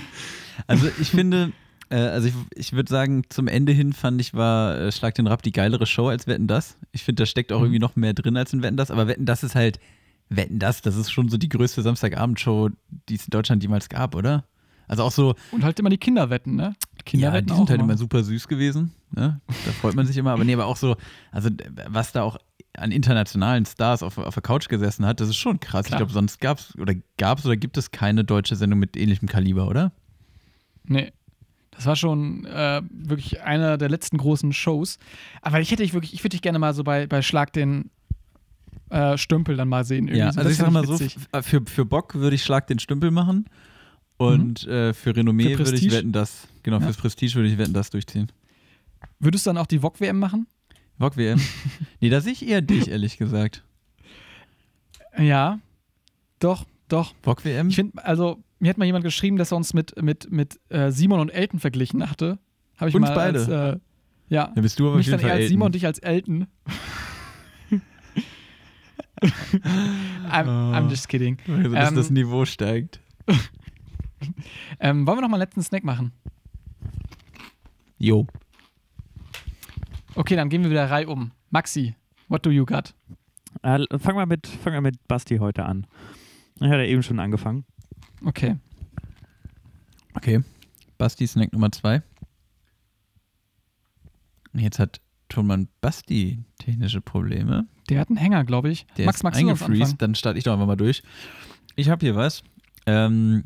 Also 0.67 0.89
ich 1.01 1.11
finde, 1.11 1.53
äh, 1.91 1.97
also 1.97 2.29
ich, 2.29 2.35
ich 2.55 2.73
würde 2.73 2.91
sagen, 2.91 3.25
zum 3.29 3.49
Ende 3.49 3.73
hin 3.73 3.93
fand 3.93 4.21
ich, 4.21 4.35
war 4.35 4.79
äh, 4.79 4.93
Schlag 4.93 5.15
den 5.15 5.27
Rab 5.27 5.43
die 5.43 5.53
geilere 5.53 5.87
Show 5.87 6.09
als 6.09 6.27
Wetten 6.27 6.47
das. 6.47 6.79
Ich 6.93 7.05
finde, 7.05 7.23
da 7.23 7.27
steckt 7.27 7.53
auch 7.53 7.61
irgendwie 7.61 7.79
noch 7.79 7.97
mehr 7.97 8.15
drin 8.15 8.37
als 8.37 8.53
in 8.53 8.63
Wetten 8.63 8.77
das, 8.77 8.91
aber 8.91 9.07
Wetten 9.07 9.27
das 9.27 9.43
ist 9.43 9.55
halt, 9.55 9.79
Wetten 10.29 10.59
das, 10.59 10.83
das 10.83 10.97
ist 10.97 11.11
schon 11.11 11.29
so 11.29 11.37
die 11.37 11.49
größte 11.49 11.83
Samstagabendshow, 11.83 12.71
die 13.09 13.15
es 13.15 13.25
in 13.25 13.31
Deutschland 13.31 13.63
jemals 13.63 13.89
gab, 13.89 14.15
oder? 14.15 14.45
Also 14.89 15.03
auch 15.03 15.13
so, 15.13 15.35
Und 15.51 15.65
halt 15.65 15.79
immer 15.81 15.91
die 15.91 15.99
Kinderwetten, 15.99 16.55
ne? 16.57 16.75
Kinder 17.07 17.33
ja, 17.35 17.41
die 17.41 17.55
sind 17.55 17.71
halt 17.71 17.81
immer- 17.81 17.97
super 17.97 18.23
süß 18.23 18.47
gewesen. 18.49 18.93
Ne? 19.13 19.41
Da 19.47 19.73
freut 19.81 19.95
man 19.95 20.05
sich 20.07 20.17
immer. 20.19 20.33
Aber 20.33 20.45
nee, 20.45 20.53
aber 20.53 20.67
auch 20.67 20.77
so, 20.77 20.97
also 21.33 21.49
was 21.89 22.13
da 22.13 22.23
auch 22.23 22.37
an 22.77 22.91
internationalen 22.91 23.65
Stars 23.65 24.03
auf, 24.03 24.19
auf 24.19 24.35
der 24.35 24.43
Couch 24.43 24.69
gesessen 24.69 25.07
hat, 25.07 25.21
das 25.21 25.31
ist 25.31 25.37
schon 25.37 25.59
krass. 25.61 25.87
Klar. 25.87 25.97
Ich 25.97 26.01
glaube, 26.01 26.13
sonst 26.13 26.41
gab 26.41 26.59
es 26.59 26.77
oder 26.79 26.93
gab 27.17 27.39
es 27.39 27.47
oder 27.47 27.57
gibt 27.57 27.79
es 27.79 27.91
keine 27.91 28.23
deutsche 28.25 28.55
Sendung 28.57 28.79
mit 28.81 28.97
ähnlichem 28.99 29.29
Kaliber, 29.29 29.67
oder? 29.69 29.93
Nee. 30.85 31.13
Das 31.71 31.85
war 31.87 31.97
schon 31.97 32.45
äh, 32.47 32.83
wirklich 32.91 33.43
einer 33.43 33.77
der 33.79 33.89
letzten 33.91 34.17
großen 34.19 34.53
Shows. 34.53 34.99
Aber 35.43 35.61
ich 35.61 35.71
hätte 35.71 35.83
dich 35.83 35.93
wirklich, 35.95 36.13
ich 36.15 36.21
würde 36.21 36.31
dich 36.31 36.43
gerne 36.43 36.59
mal 36.59 36.73
so 36.75 36.85
bei, 36.85 37.07
bei 37.07 37.21
Schlag 37.23 37.53
den 37.53 37.91
äh, 38.91 39.17
Stümpel 39.19 39.57
dann 39.57 39.69
mal 39.69 39.85
sehen. 39.85 40.09
Irgendwie 40.09 40.19
Ja, 40.21 40.33
so. 40.33 40.39
also 40.41 40.49
Das 40.49 40.53
ich 40.53 40.59
sag 40.59 40.71
mal 40.71 40.87
so, 40.87 40.95
witzig. 40.95 41.17
f- 41.33 41.45
für, 41.47 41.63
für 41.67 41.85
Bock 41.85 42.15
würde 42.15 42.35
ich 42.37 42.43
Schlag 42.43 42.67
den 42.67 42.79
Stümpel 42.79 43.11
machen. 43.11 43.45
Und 44.19 44.67
äh, 44.67 44.95
für 44.95 45.15
Renommee 45.15 45.55
Für 45.57 45.67
würde 45.67 45.77
ich 45.77 45.91
wetten, 45.93 46.13
das, 46.13 46.49
genau, 46.67 46.79
Ja. 46.79 46.85
fürs 46.85 46.97
Prestige 46.99 47.35
würde 47.37 47.49
ich 47.49 47.57
wetten, 47.57 47.73
das 47.73 47.89
durchziehen. 47.91 48.31
Würdest 49.19 49.47
du 49.47 49.51
dann 49.51 49.59
auch 49.59 49.67
die 49.67 49.79
VOG-WM 49.79 50.19
machen? 50.19 50.47
Bock 50.99 51.17
WM? 51.17 51.41
nee, 52.01 52.11
da 52.11 52.21
sehe 52.21 52.33
ich 52.33 52.47
eher 52.47 52.61
dich, 52.61 52.89
ehrlich 52.89 53.17
gesagt. 53.17 53.65
Ja. 55.17 55.61
Doch, 56.41 56.67
doch. 56.89 57.15
Bock 57.23 57.45
WM? 57.45 57.69
Ich 57.69 57.77
finde, 57.77 58.05
also, 58.05 58.43
mir 58.59 58.71
hat 58.71 58.79
mal 58.79 58.85
jemand 58.85 59.05
geschrieben, 59.05 59.37
dass 59.37 59.53
er 59.53 59.57
uns 59.57 59.73
mit, 59.75 60.01
mit, 60.03 60.31
mit 60.31 60.59
äh, 60.69 60.91
Simon 60.91 61.21
und 61.21 61.31
Elton 61.31 61.61
verglichen 61.61 62.09
hatte. 62.11 62.39
Habe 62.79 62.91
ich 62.91 62.95
Uns 62.97 63.09
mal 63.09 63.15
beide? 63.15 63.39
Als, 63.39 63.49
äh, 63.49 63.79
ja. 64.29 64.53
Da 64.55 64.61
bist 64.61 64.79
du 64.79 64.89
aber 64.89 64.97
Mich 64.97 65.09
dann 65.09 65.21
eher 65.21 65.33
als 65.33 65.49
Simon 65.49 65.67
und 65.67 65.75
dich 65.75 65.87
als 65.87 65.99
Elton. 66.01 66.47
I'm, 70.31 70.47
I'm 70.75 70.91
just 70.91 71.09
kidding. 71.09 71.39
Also, 71.49 71.71
dass 71.71 71.89
Ähm, 71.91 71.97
das 71.97 72.11
Niveau 72.11 72.45
steigt. 72.45 73.01
Ähm, 74.81 75.07
wollen 75.07 75.19
wir 75.19 75.23
noch 75.23 75.29
mal 75.29 75.37
einen 75.37 75.43
letzten 75.43 75.63
Snack 75.63 75.85
machen? 75.85 76.11
Jo. 77.99 78.27
Okay, 80.15 80.37
dann 80.37 80.49
gehen 80.49 80.63
wir 80.63 80.71
wieder 80.71 80.91
Reihe 80.91 81.09
um. 81.09 81.33
Maxi, 81.51 81.95
what 82.29 82.45
do 82.45 82.51
you 82.51 82.65
got? 82.65 82.95
Äh, 83.63 83.85
fang, 83.99 84.15
mal 84.17 84.27
mit, 84.27 84.47
fang 84.47 84.73
mal 84.75 84.81
mit 84.81 85.07
Basti 85.09 85.39
heute 85.39 85.65
an. 85.65 85.87
Ich 86.61 86.69
hatte 86.69 86.85
eben 86.87 87.03
schon 87.03 87.21
angefangen. 87.21 87.65
Okay. 88.25 88.57
Okay. 90.15 90.43
Basti 90.99 91.27
Snack 91.27 91.53
Nummer 91.53 91.71
zwei. 91.71 92.03
Jetzt 94.55 94.79
hat 94.79 95.01
Tonmann 95.29 95.69
Basti 95.81 96.39
technische 96.59 97.01
Probleme. 97.01 97.67
Der 97.89 98.01
hat 98.01 98.09
einen 98.09 98.17
Hänger, 98.17 98.45
glaube 98.45 98.71
ich. 98.71 98.87
Der 98.97 99.07
Max, 99.07 99.19
ist 99.19 99.23
sonst 99.23 99.37
eingefreezed. 99.37 100.01
Dann 100.01 100.15
starte 100.15 100.39
ich 100.39 100.45
doch 100.45 100.55
einfach 100.55 100.67
mal 100.67 100.77
durch. 100.77 101.03
Ich 101.77 101.91
habe 101.91 102.05
hier 102.05 102.17
was, 102.17 102.43
ähm, 102.87 103.45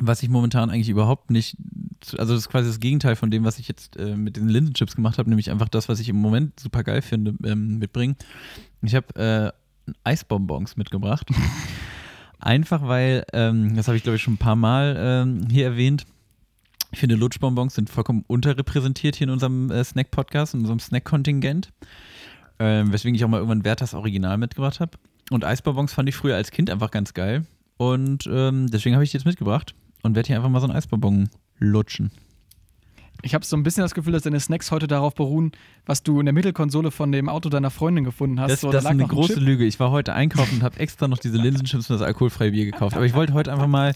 was 0.00 0.22
ich 0.22 0.28
momentan 0.28 0.70
eigentlich 0.70 0.88
überhaupt 0.88 1.30
nicht, 1.30 1.56
also 2.18 2.34
das 2.34 2.42
ist 2.42 2.48
quasi 2.48 2.68
das 2.68 2.80
Gegenteil 2.80 3.16
von 3.16 3.30
dem, 3.30 3.44
was 3.44 3.58
ich 3.58 3.68
jetzt 3.68 3.96
äh, 3.96 4.16
mit 4.16 4.36
den 4.36 4.48
Linsenchips 4.48 4.96
gemacht 4.96 5.18
habe, 5.18 5.28
nämlich 5.28 5.50
einfach 5.50 5.68
das, 5.68 5.88
was 5.88 6.00
ich 6.00 6.08
im 6.08 6.16
Moment 6.16 6.58
super 6.58 6.82
geil 6.82 7.02
finde, 7.02 7.34
ähm, 7.44 7.78
mitbringen. 7.78 8.16
Ich 8.82 8.94
habe 8.94 9.54
äh, 9.86 9.92
Eisbonbons 10.02 10.76
mitgebracht. 10.76 11.28
einfach 12.38 12.86
weil, 12.86 13.24
ähm, 13.32 13.76
das 13.76 13.86
habe 13.86 13.96
ich 13.96 14.02
glaube 14.02 14.16
ich 14.16 14.22
schon 14.22 14.34
ein 14.34 14.38
paar 14.38 14.56
Mal 14.56 14.96
ähm, 14.98 15.48
hier 15.50 15.64
erwähnt, 15.64 16.06
ich 16.92 17.00
finde, 17.00 17.16
Lutschbonbons 17.16 17.74
sind 17.74 17.90
vollkommen 17.90 18.24
unterrepräsentiert 18.28 19.16
hier 19.16 19.26
in 19.26 19.32
unserem 19.32 19.68
äh, 19.70 19.82
Snack-Podcast, 19.82 20.54
in 20.54 20.60
unserem 20.60 20.78
Snack-Kontingent. 20.78 21.72
Ähm, 22.60 22.92
weswegen 22.92 23.16
ich 23.16 23.24
auch 23.24 23.28
mal 23.28 23.38
irgendwann 23.38 23.64
Werthers 23.64 23.94
Original 23.94 24.38
mitgebracht 24.38 24.78
habe. 24.78 24.92
Und 25.30 25.44
Eisbonbons 25.44 25.92
fand 25.92 26.08
ich 26.08 26.14
früher 26.14 26.36
als 26.36 26.52
Kind 26.52 26.70
einfach 26.70 26.92
ganz 26.92 27.12
geil. 27.12 27.46
Und 27.78 28.28
ähm, 28.30 28.68
deswegen 28.70 28.94
habe 28.94 29.02
ich 29.02 29.10
die 29.10 29.16
jetzt 29.16 29.24
mitgebracht 29.24 29.74
und 30.04 30.14
werde 30.14 30.28
hier 30.28 30.36
einfach 30.36 30.50
mal 30.50 30.60
so 30.60 30.66
einen 30.66 30.76
Eisbonbon 30.76 31.28
lutschen. 31.58 32.12
Ich 33.22 33.34
habe 33.34 33.44
so 33.44 33.56
ein 33.56 33.62
bisschen 33.62 33.82
das 33.82 33.94
Gefühl, 33.94 34.12
dass 34.12 34.22
deine 34.22 34.38
Snacks 34.38 34.70
heute 34.70 34.86
darauf 34.86 35.14
beruhen, 35.14 35.52
was 35.86 36.02
du 36.02 36.20
in 36.20 36.26
der 36.26 36.34
Mittelkonsole 36.34 36.90
von 36.90 37.10
dem 37.10 37.30
Auto 37.30 37.48
deiner 37.48 37.70
Freundin 37.70 38.04
gefunden 38.04 38.38
hast. 38.38 38.50
Das, 38.50 38.60
So, 38.60 38.66
da 38.68 38.74
das 38.74 38.84
ist 38.84 38.90
eine 38.90 39.06
große 39.06 39.34
Chip. 39.34 39.42
Lüge. 39.42 39.64
Ich 39.64 39.80
war 39.80 39.90
heute 39.90 40.12
einkaufen 40.12 40.56
und 40.56 40.62
habe 40.62 40.78
extra 40.78 41.08
noch 41.08 41.18
diese 41.18 41.38
Linsenchips 41.38 41.88
und 41.88 41.98
das 41.98 42.06
alkoholfreie 42.06 42.50
Bier 42.50 42.66
gekauft. 42.66 42.94
Aber 42.96 43.06
ich 43.06 43.14
wollte 43.14 43.32
heute 43.32 43.50
einfach 43.50 43.66
mal, 43.66 43.94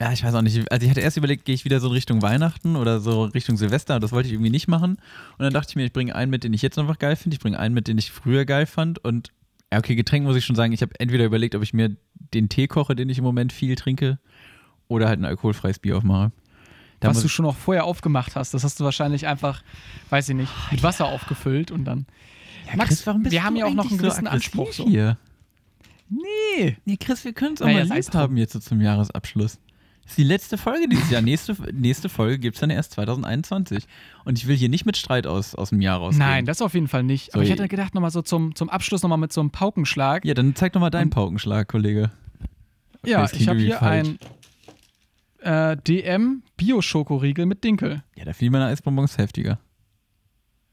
ja, 0.00 0.10
ich 0.12 0.24
weiß 0.24 0.34
auch 0.34 0.42
nicht. 0.42 0.72
Also 0.72 0.84
ich 0.84 0.90
hatte 0.90 1.00
erst 1.02 1.18
überlegt, 1.18 1.44
gehe 1.44 1.54
ich 1.54 1.66
wieder 1.66 1.80
so 1.80 1.88
in 1.88 1.92
Richtung 1.92 2.22
Weihnachten 2.22 2.76
oder 2.76 2.98
so 3.00 3.24
Richtung 3.24 3.58
Silvester. 3.58 4.00
Das 4.00 4.10
wollte 4.12 4.28
ich 4.28 4.32
irgendwie 4.32 4.50
nicht 4.50 4.68
machen. 4.68 4.92
Und 4.92 5.42
dann 5.44 5.52
dachte 5.52 5.70
ich 5.70 5.76
mir, 5.76 5.84
ich 5.84 5.92
bringe 5.92 6.14
einen 6.14 6.30
mit, 6.30 6.44
den 6.44 6.54
ich 6.54 6.62
jetzt 6.62 6.78
einfach 6.78 6.98
geil 6.98 7.16
finde. 7.16 7.34
Ich 7.34 7.40
bringe 7.40 7.58
einen 7.58 7.74
mit, 7.74 7.88
den 7.88 7.98
ich 7.98 8.10
früher 8.10 8.46
geil 8.46 8.64
fand. 8.64 9.04
Und 9.04 9.32
ja, 9.70 9.78
okay, 9.80 9.96
Getränk 9.96 10.24
muss 10.24 10.36
ich 10.36 10.46
schon 10.46 10.56
sagen. 10.56 10.72
Ich 10.72 10.80
habe 10.80 10.98
entweder 10.98 11.26
überlegt, 11.26 11.54
ob 11.54 11.62
ich 11.62 11.74
mir 11.74 11.94
den 12.32 12.48
Tee 12.48 12.68
koche, 12.68 12.96
den 12.96 13.10
ich 13.10 13.18
im 13.18 13.24
Moment 13.24 13.52
viel 13.52 13.74
trinke, 13.76 14.18
oder 14.94 15.08
halt 15.08 15.20
ein 15.20 15.24
alkoholfreies 15.24 15.78
Bier 15.78 15.96
aufmache. 15.96 16.32
Da 17.00 17.10
was 17.10 17.20
du 17.20 17.28
schon 17.28 17.44
auch 17.44 17.56
vorher 17.56 17.84
aufgemacht 17.84 18.34
hast. 18.34 18.54
Das 18.54 18.64
hast 18.64 18.80
du 18.80 18.84
wahrscheinlich 18.84 19.26
einfach, 19.26 19.62
weiß 20.08 20.30
ich 20.30 20.36
nicht, 20.36 20.52
mit 20.70 20.82
Wasser 20.82 21.06
aufgefüllt 21.06 21.70
und 21.70 21.84
dann. 21.84 22.06
Max, 22.74 22.88
Chris, 22.88 23.06
warum 23.06 23.22
bist 23.22 23.32
wir 23.32 23.40
du 23.40 23.46
haben 23.46 23.56
ja 23.56 23.66
auch 23.66 23.74
noch 23.74 23.90
einen 23.90 23.98
gewissen 23.98 24.24
so 24.24 24.30
Anspruch. 24.30 24.72
So. 24.72 24.88
Hier. 24.88 25.18
Nee. 26.08 26.76
Nee, 26.84 26.96
Chris, 26.96 27.24
wir 27.24 27.32
können 27.32 27.54
es 27.54 27.62
auch 27.62 27.66
Naja, 27.66 27.84
mal 27.84 27.98
lieb 27.98 28.14
haben 28.14 28.36
jetzt 28.36 28.52
so 28.54 28.58
zum 28.58 28.80
Jahresabschluss. 28.80 29.58
Das 30.02 30.12
ist 30.12 30.18
die 30.18 30.24
letzte 30.24 30.58
Folge 30.58 30.86
dieses 30.88 31.10
Jahr. 31.10 31.22
Nächste, 31.22 31.56
nächste 31.72 32.10
Folge 32.10 32.38
gibt 32.38 32.56
es 32.56 32.60
dann 32.60 32.70
erst 32.70 32.92
2021. 32.92 33.86
Und 34.24 34.38
ich 34.38 34.46
will 34.46 34.56
hier 34.56 34.68
nicht 34.68 34.84
mit 34.84 34.98
Streit 34.98 35.26
aus, 35.26 35.54
aus 35.54 35.70
dem 35.70 35.80
Jahr 35.80 35.98
rausgehen. 35.98 36.26
Nein, 36.26 36.44
das 36.44 36.60
auf 36.60 36.74
jeden 36.74 36.88
Fall 36.88 37.02
nicht. 37.02 37.32
So, 37.32 37.38
Aber 37.38 37.44
ich 37.44 37.50
hätte 37.50 37.66
gedacht, 37.68 37.94
nochmal 37.94 38.10
so 38.10 38.20
zum, 38.20 38.54
zum 38.54 38.68
Abschluss 38.68 39.02
nochmal 39.02 39.18
mit 39.18 39.32
so 39.32 39.40
einem 39.40 39.50
Paukenschlag. 39.50 40.24
Ja, 40.24 40.34
dann 40.34 40.54
zeig 40.54 40.74
doch 40.74 40.80
mal 40.80 40.90
deinen 40.90 41.10
Paukenschlag, 41.10 41.68
Kollege. 41.68 42.10
Ja, 43.04 43.22
das 43.22 43.30
klingt 43.30 43.42
ich 43.42 43.48
habe 43.48 43.60
hier 43.60 43.76
falsch. 43.76 44.08
ein 44.08 44.18
äh, 45.44 45.76
DM 45.76 46.42
Bio-Schokoriegel 46.56 47.46
mit 47.46 47.62
Dinkel. 47.64 48.02
Ja, 48.16 48.24
da 48.24 48.32
fiel 48.32 48.50
meine 48.50 48.66
Eisbonbons 48.66 49.18
heftiger. 49.18 49.58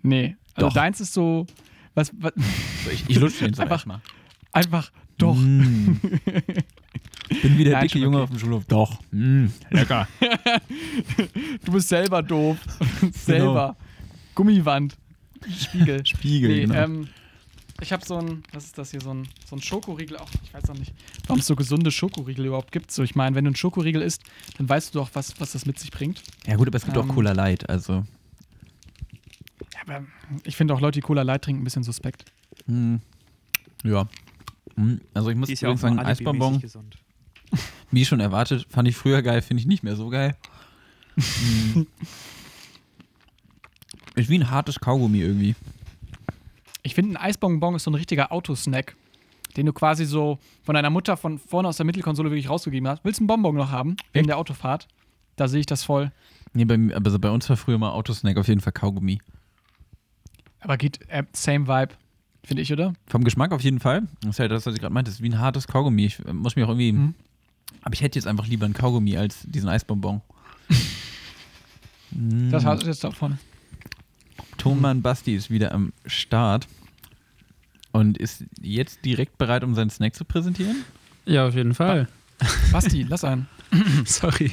Nee, 0.02 0.36
also 0.56 0.68
Doch. 0.68 0.74
deins 0.74 1.00
ist 1.02 1.14
so, 1.14 1.46
was, 1.94 2.12
was 2.20 2.34
So, 2.84 2.90
ich, 2.92 3.10
ich 3.10 3.20
lutsche 3.20 3.40
den 3.40 3.48
jetzt 3.50 3.60
Einfach- 3.60 3.76
erstmal. 3.78 4.02
einfach 4.52 4.92
doch. 5.18 5.36
Mm. 5.36 6.00
Bin 7.42 7.58
wie 7.58 7.64
der 7.64 7.74
Nein, 7.74 7.84
dicke 7.88 8.00
Junge 8.00 8.18
okay. 8.18 8.24
auf 8.24 8.30
dem 8.32 8.40
Schulhof. 8.40 8.66
Doch. 8.66 9.00
Mm. 9.12 9.46
Lecker. 9.70 10.08
Du 11.64 11.72
bist 11.72 11.90
selber 11.90 12.22
doof. 12.24 12.58
selber. 13.14 13.78
Gummiwand. 14.36 14.98
Spiegel. 15.58 16.06
Spiegel, 16.06 16.50
Nee, 16.50 16.62
genau. 16.62 16.76
ähm, 16.76 17.08
ich 17.82 17.92
habe 17.92 18.06
so 18.06 18.18
ein, 18.18 18.44
was 18.54 18.66
ist 18.66 18.78
das 18.78 18.92
hier, 18.92 19.02
so 19.02 19.14
ein, 19.14 19.28
so 19.46 19.56
ein 19.56 19.62
Schokoriegel 19.62 20.18
auch. 20.18 20.30
Ich 20.44 20.54
weiß 20.54 20.70
auch 20.70 20.76
nicht, 20.76 20.94
warum 21.28 21.40
es 21.40 21.48
so 21.48 21.56
gesunde 21.56 21.92
Schokoriegel 21.92 22.46
überhaupt 22.46 22.72
gibt. 22.72 22.92
So, 22.92 23.04
ich 23.04 23.16
meine, 23.16 23.36
wenn 23.36 23.44
du 23.44 23.50
einen 23.50 23.56
Schokoriegel 23.56 24.02
isst, 24.02 24.24
dann 24.58 24.70
weißt 24.70 24.94
du 24.94 25.00
doch, 25.00 25.10
was, 25.14 25.40
was 25.40 25.54
das 25.54 25.66
mit 25.66 25.80
sich 25.80 25.92
bringt. 25.92 26.22
ja 26.46 26.56
gut, 26.56 26.68
aber 26.68 26.78
es 26.78 26.86
gibt 26.86 26.98
auch 26.98 27.04
ähm, 27.04 27.10
Cola 27.10 27.32
Light, 27.32 27.70
also. 27.70 28.06
Ja, 29.74 29.82
aber 29.82 30.06
ich 30.44 30.56
finde 30.56 30.74
auch 30.74 30.80
Leute, 30.80 31.00
die 31.00 31.02
Cola 31.02 31.24
Light 31.24 31.44
trinken, 31.44 31.62
ein 31.62 31.66
bisschen 31.66 31.84
suspekt. 31.84 32.26
mm. 32.68 32.98
Ja. 33.84 34.08
Mm. 34.76 34.98
Also 35.14 35.32
ich 35.32 35.36
muss 35.36 35.60
ja 35.60 35.70
auch 35.70 35.78
sagen, 35.78 35.98
Eisbonbon, 35.98 36.62
wie 37.92 38.06
schon 38.06 38.20
erwartet, 38.20 38.68
fand 38.70 38.88
ich 38.88 38.96
früher 38.96 39.24
geil, 39.24 39.42
finde 39.42 39.62
ich 39.62 39.68
nicht 39.68 39.84
mehr 39.84 39.96
so 39.96 40.10
geil. 40.10 40.38
Mm. 41.16 41.82
Ist 44.16 44.30
wie 44.30 44.38
ein 44.38 44.52
hartes 44.52 44.80
Kaugummi 44.80 45.22
irgendwie. 45.22 45.56
Ich 46.84 46.96
finde, 46.96 47.14
ein 47.14 47.18
Eisbonbon 47.18 47.76
ist 47.76 47.84
so 47.84 47.92
ein 47.92 47.96
richtiger 47.96 48.32
Autosnack, 48.32 48.96
den 49.58 49.66
du 49.66 49.74
quasi 49.74 50.06
so 50.06 50.40
von 50.64 50.76
deiner 50.76 50.90
Mutter 50.90 51.18
von 51.18 51.38
vorne 51.38 51.68
aus 51.68 51.78
der 51.78 51.86
Mittelkonsole 51.86 52.30
wirklich 52.32 52.50
rausgegeben 52.50 52.88
hast. 52.88 53.04
Willst 53.04 53.20
du 53.20 53.24
einen 53.24 53.28
Bonbon 53.28 53.56
noch 53.56 53.72
haben? 53.72 53.96
Wegen 54.14 54.28
der 54.28 54.38
Autofahrt. 54.38 54.88
Da 55.36 55.48
sehe 55.48 55.60
ich 55.60 55.66
das 55.66 55.84
voll. 55.84 56.12
Nee, 56.54 56.66
bei, 56.66 56.78
mir- 56.78 56.96
aber 56.96 57.10
so 57.12 57.20
bei 57.20 57.30
uns 57.30 57.50
war 57.50 57.58
früher 57.58 57.78
mal 57.78 57.92
Autosnack 57.92 58.38
auf 58.38 58.48
jeden 58.48 58.62
Fall 58.62 58.74
Kaugummi. 58.74 59.20
Aber 60.60 60.78
geht 60.78 61.00
äh, 61.10 61.24
same 61.34 61.68
Vibe, 61.68 61.94
finde 62.44 62.62
ich, 62.62 62.72
oder? 62.72 62.94
Vom 63.08 63.24
Geschmack 63.24 63.52
auf 63.52 63.62
jeden 63.62 63.80
Fall. 63.80 64.04
Das 64.22 64.32
ist 64.32 64.40
ja 64.40 64.48
das, 64.48 64.66
was 64.66 64.74
ich 64.76 64.82
gerade 64.82 64.94
meinte. 64.94 65.10
Das 65.10 65.16
ist 65.20 65.24
wie 65.24 65.30
ein 65.30 65.40
hartes 65.40 65.68
Kaugummi. 65.68 66.06
Ich 66.06 66.20
äh, 66.26 66.34
muss 66.34 66.56
mich 66.56 66.66
auch 66.66 66.70
irgendwie. 66.70 66.92
Mhm. 66.94 67.16
Aber 67.84 67.94
ich 67.94 68.02
hätte 68.02 68.20
jetzt 68.20 68.28
einfach 68.28 68.48
lieber 68.48 68.66
einen 68.66 68.74
Kaugummi 68.74 69.18
als 69.18 69.44
diesen 69.44 69.70
Eisbonbon. 69.70 70.22
Mm. 72.14 72.50
Das 72.52 72.66
hast 72.66 72.84
du 72.84 72.88
jetzt 72.88 73.04
davon. 73.06 73.40
Thomann 74.58 75.02
Basti 75.02 75.36
ist 75.36 75.50
wieder 75.50 75.72
am 75.74 75.94
Start 76.06 76.68
und 77.92 78.18
ist 78.18 78.44
jetzt 78.62 79.04
direkt 79.06 79.38
bereit, 79.38 79.64
um 79.64 79.76
seinen 79.76 79.90
Snack 79.90 80.16
zu 80.16 80.26
präsentieren. 80.26 80.84
Ja, 81.26 81.48
auf 81.48 81.56
jeden 81.56 81.74
Fall. 81.74 82.08
Basti, 82.72 83.04
lass 83.04 83.24
einen. 83.24 83.48
Sorry. 84.06 84.52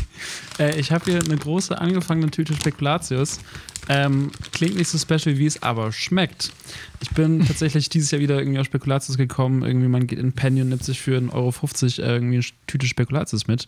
Äh, 0.58 0.78
ich 0.78 0.92
habe 0.92 1.06
hier 1.06 1.20
eine 1.22 1.36
große 1.36 1.78
angefangene 1.78 2.30
Tüte 2.30 2.54
Spekulatius. 2.54 3.40
Ähm, 3.88 4.30
klingt 4.52 4.76
nicht 4.76 4.88
so 4.88 4.98
special, 4.98 5.38
wie 5.38 5.46
es 5.46 5.62
aber 5.62 5.92
schmeckt. 5.92 6.52
Ich 7.00 7.10
bin 7.10 7.44
tatsächlich 7.46 7.88
dieses 7.88 8.10
Jahr 8.10 8.20
wieder 8.20 8.38
irgendwie 8.38 8.58
auf 8.58 8.66
Spekulatius 8.66 9.16
gekommen. 9.16 9.62
Irgendwie 9.62 9.88
man 9.88 10.06
geht 10.06 10.18
in 10.18 10.32
Penny 10.32 10.62
und 10.62 10.68
nimmt 10.68 10.84
sich 10.84 11.00
für 11.00 11.18
1,50 11.18 11.32
Euro 12.02 12.12
irgendwie 12.12 12.36
eine 12.36 12.44
Tüte 12.66 12.86
Spekulatius 12.86 13.46
mit. 13.46 13.66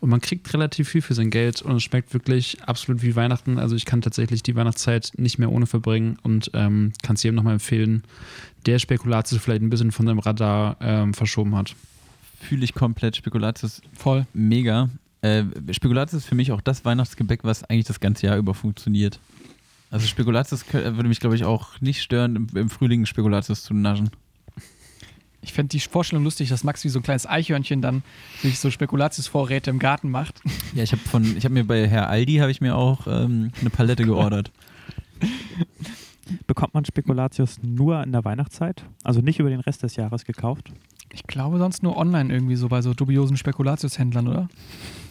Und 0.00 0.10
man 0.10 0.20
kriegt 0.20 0.52
relativ 0.52 0.90
viel 0.90 1.02
für 1.02 1.14
sein 1.14 1.30
Geld 1.30 1.62
und 1.62 1.76
es 1.76 1.82
schmeckt 1.82 2.12
wirklich 2.12 2.62
absolut 2.64 3.02
wie 3.02 3.16
Weihnachten. 3.16 3.58
Also 3.58 3.74
ich 3.76 3.86
kann 3.86 4.02
tatsächlich 4.02 4.42
die 4.42 4.54
Weihnachtszeit 4.54 5.12
nicht 5.16 5.38
mehr 5.38 5.50
ohne 5.50 5.66
verbringen 5.66 6.18
und 6.22 6.50
ähm, 6.52 6.92
kann 7.02 7.16
es 7.16 7.22
jedem 7.22 7.36
nochmal 7.36 7.54
empfehlen, 7.54 8.04
der 8.66 8.78
Spekulatius 8.78 9.40
vielleicht 9.40 9.62
ein 9.62 9.70
bisschen 9.70 9.92
von 9.92 10.06
seinem 10.06 10.18
Radar 10.18 10.76
ähm, 10.80 11.14
verschoben 11.14 11.56
hat. 11.56 11.74
Fühle 12.38 12.64
ich 12.64 12.74
komplett 12.74 13.16
Spekulatius 13.16 13.82
Voll. 13.92 14.26
mega. 14.32 14.90
Äh, 15.22 15.44
Spekulatius 15.70 16.22
ist 16.22 16.28
für 16.28 16.34
mich 16.34 16.52
auch 16.52 16.60
das 16.60 16.84
Weihnachtsgebäck, 16.84 17.42
was 17.42 17.64
eigentlich 17.64 17.86
das 17.86 18.00
ganze 18.00 18.26
Jahr 18.26 18.36
über 18.36 18.54
funktioniert. 18.54 19.18
Also 19.90 20.06
Spekulatius 20.06 20.64
würde 20.72 21.08
mich, 21.08 21.20
glaube 21.20 21.36
ich, 21.36 21.44
auch 21.44 21.80
nicht 21.80 22.02
stören, 22.02 22.36
im, 22.36 22.48
im 22.54 22.70
Frühling 22.70 23.06
Spekulatius 23.06 23.62
zu 23.62 23.74
naschen. 23.74 24.10
Ich 25.40 25.52
fände 25.52 25.70
die 25.70 25.80
Vorstellung 25.80 26.24
lustig, 26.24 26.48
dass 26.48 26.64
Max 26.64 26.82
wie 26.84 26.88
so 26.88 26.98
ein 26.98 27.02
kleines 27.04 27.24
Eichhörnchen 27.24 27.80
dann 27.80 28.02
sich 28.42 28.58
so 28.58 28.70
Spekulatiusvorräte 28.70 29.70
im 29.70 29.78
Garten 29.78 30.10
macht. 30.10 30.40
Ja, 30.74 30.82
ich 30.82 30.90
habe 30.92 31.02
von, 31.02 31.36
ich 31.36 31.44
habe 31.44 31.54
mir 31.54 31.64
bei 31.64 31.86
Herr 31.86 32.08
Aldi 32.10 32.36
habe 32.36 32.50
ich 32.50 32.60
mir 32.60 32.74
auch 32.74 33.06
ähm, 33.06 33.52
eine 33.60 33.70
Palette 33.70 34.04
geordert. 34.04 34.50
Bekommt 36.48 36.74
man 36.74 36.84
Spekulatius 36.84 37.62
nur 37.62 38.02
in 38.02 38.10
der 38.10 38.24
Weihnachtszeit? 38.24 38.84
Also 39.04 39.20
nicht 39.20 39.38
über 39.38 39.48
den 39.48 39.60
Rest 39.60 39.84
des 39.84 39.94
Jahres 39.94 40.24
gekauft? 40.24 40.72
Ich 41.16 41.22
glaube 41.26 41.56
sonst 41.56 41.82
nur 41.82 41.96
online 41.96 42.32
irgendwie 42.32 42.56
so 42.56 42.68
bei 42.68 42.82
so 42.82 42.92
dubiosen 42.92 43.38
Spekulatiushändlern, 43.38 44.28
oder? 44.28 44.48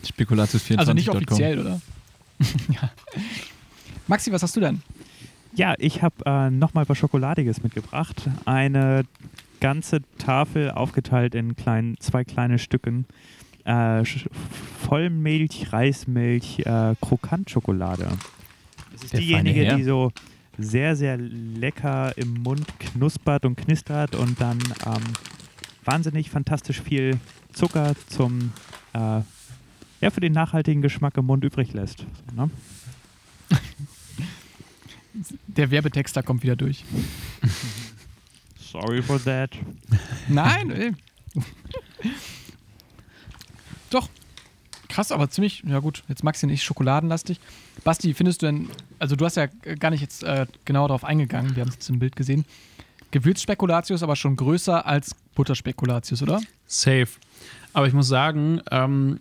Spekulatius24.com. 0.06 0.80
Also 0.80 0.94
nicht 0.94 1.10
offiziell, 1.10 1.60
oder? 1.60 1.82
ja. 2.69 2.91
Maxi, 4.07 4.32
was 4.32 4.44
hast 4.44 4.56
du 4.56 4.60
denn? 4.60 4.84
Ja, 5.56 5.73
ich 5.80 6.03
habe 6.03 6.15
äh, 6.26 6.52
nochmal 6.52 6.88
was 6.88 6.98
Schokoladiges 6.99 7.64
mitgebracht. 7.64 8.30
Eine 8.45 9.06
ganze 9.60 10.02
Tafel 10.19 10.69
aufgeteilt 10.69 11.34
in 11.34 11.56
klein, 11.56 11.95
zwei 11.99 12.23
kleine 12.23 12.60
Stücken. 12.60 13.06
Äh, 13.64 14.03
Vollmilch, 14.86 15.73
Reismilch, 15.73 16.60
äh, 16.60 16.94
Krokantschokolade. 17.02 18.10
Das 18.94 19.03
ist 19.06 19.14
Der 19.14 19.19
diejenige, 19.22 19.76
die 19.76 19.84
so 19.84 20.11
sehr, 20.60 20.95
sehr 20.95 21.18
lecker 21.18 22.15
im 22.15 22.44
Mund 22.44 22.68
knuspert 22.80 23.44
und 23.44 23.56
knistert 23.56 24.14
und 24.14 24.40
dann 24.40 24.60
ähm, 24.86 25.03
wahnsinnig 25.86 26.30
fantastisch 26.30 26.82
viel 26.82 27.20
Zucker 27.53 27.95
zum 28.07 28.52
äh, 28.94 29.22
ja, 30.02 30.10
für 30.12 30.20
den 30.22 30.34
nachhaltigen 30.34 30.82
Geschmack 30.82 31.18
im 31.18 31.26
Mund 31.26 31.44
übrig 31.44 31.74
lässt. 31.74 32.06
Ne? 32.36 32.49
Der 35.48 35.72
Werbetexter 35.72 36.22
kommt 36.24 36.44
wieder 36.44 36.56
durch. 36.56 36.84
Sorry 38.60 39.02
for 39.02 39.24
that. 39.24 39.52
Nein, 40.28 40.70
ey. 40.72 40.91
Doch. 43.90 44.10
Krass, 44.90 45.12
aber 45.12 45.30
ziemlich, 45.30 45.64
ja 45.66 45.80
gut, 45.80 46.03
jetzt 46.07 46.24
Maxi 46.24 46.45
nicht 46.45 46.64
schokoladenlastig. 46.64 47.40
Basti, 47.84 48.14
findest 48.14 48.41
du 48.41 48.45
denn, 48.45 48.70
also 48.98 49.16
du 49.16 49.26
hast 49.26 49.36
ja 49.36 49.48
gar 49.48 49.90
nicht 49.90 50.02
jetzt 50.02 50.24
äh, 50.24 50.45
genau 50.64 50.88
darauf 50.88 51.03
eingegangen, 51.03 51.56
wir 51.56 51.62
haben 51.62 51.70
es 51.70 51.76
jetzt 51.76 51.90
im 51.90 51.99
Bild 51.99 52.16
gesehen. 52.16 52.45
Gewürzspekulatius 53.11 54.03
aber 54.03 54.15
schon 54.15 54.36
größer 54.36 54.86
als 54.86 55.15
Butterspekulatius, 55.36 56.22
oder? 56.22 56.41
Safe. 56.65 57.07
Aber 57.73 57.88
ich 57.88 57.94
muss 57.94 58.07
sagen, 58.07 58.61
ähm, 58.72 59.19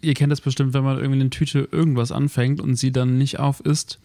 ihr 0.00 0.14
kennt 0.14 0.32
das 0.32 0.40
bestimmt, 0.40 0.74
wenn 0.74 0.84
man 0.84 0.98
irgendwie 0.98 1.20
eine 1.20 1.30
Tüte 1.30 1.68
irgendwas 1.70 2.12
anfängt 2.12 2.60
und 2.60 2.76
sie 2.76 2.92
dann 2.92 3.18
nicht 3.18 3.38
auf 3.38 3.60
isst, 3.60 3.98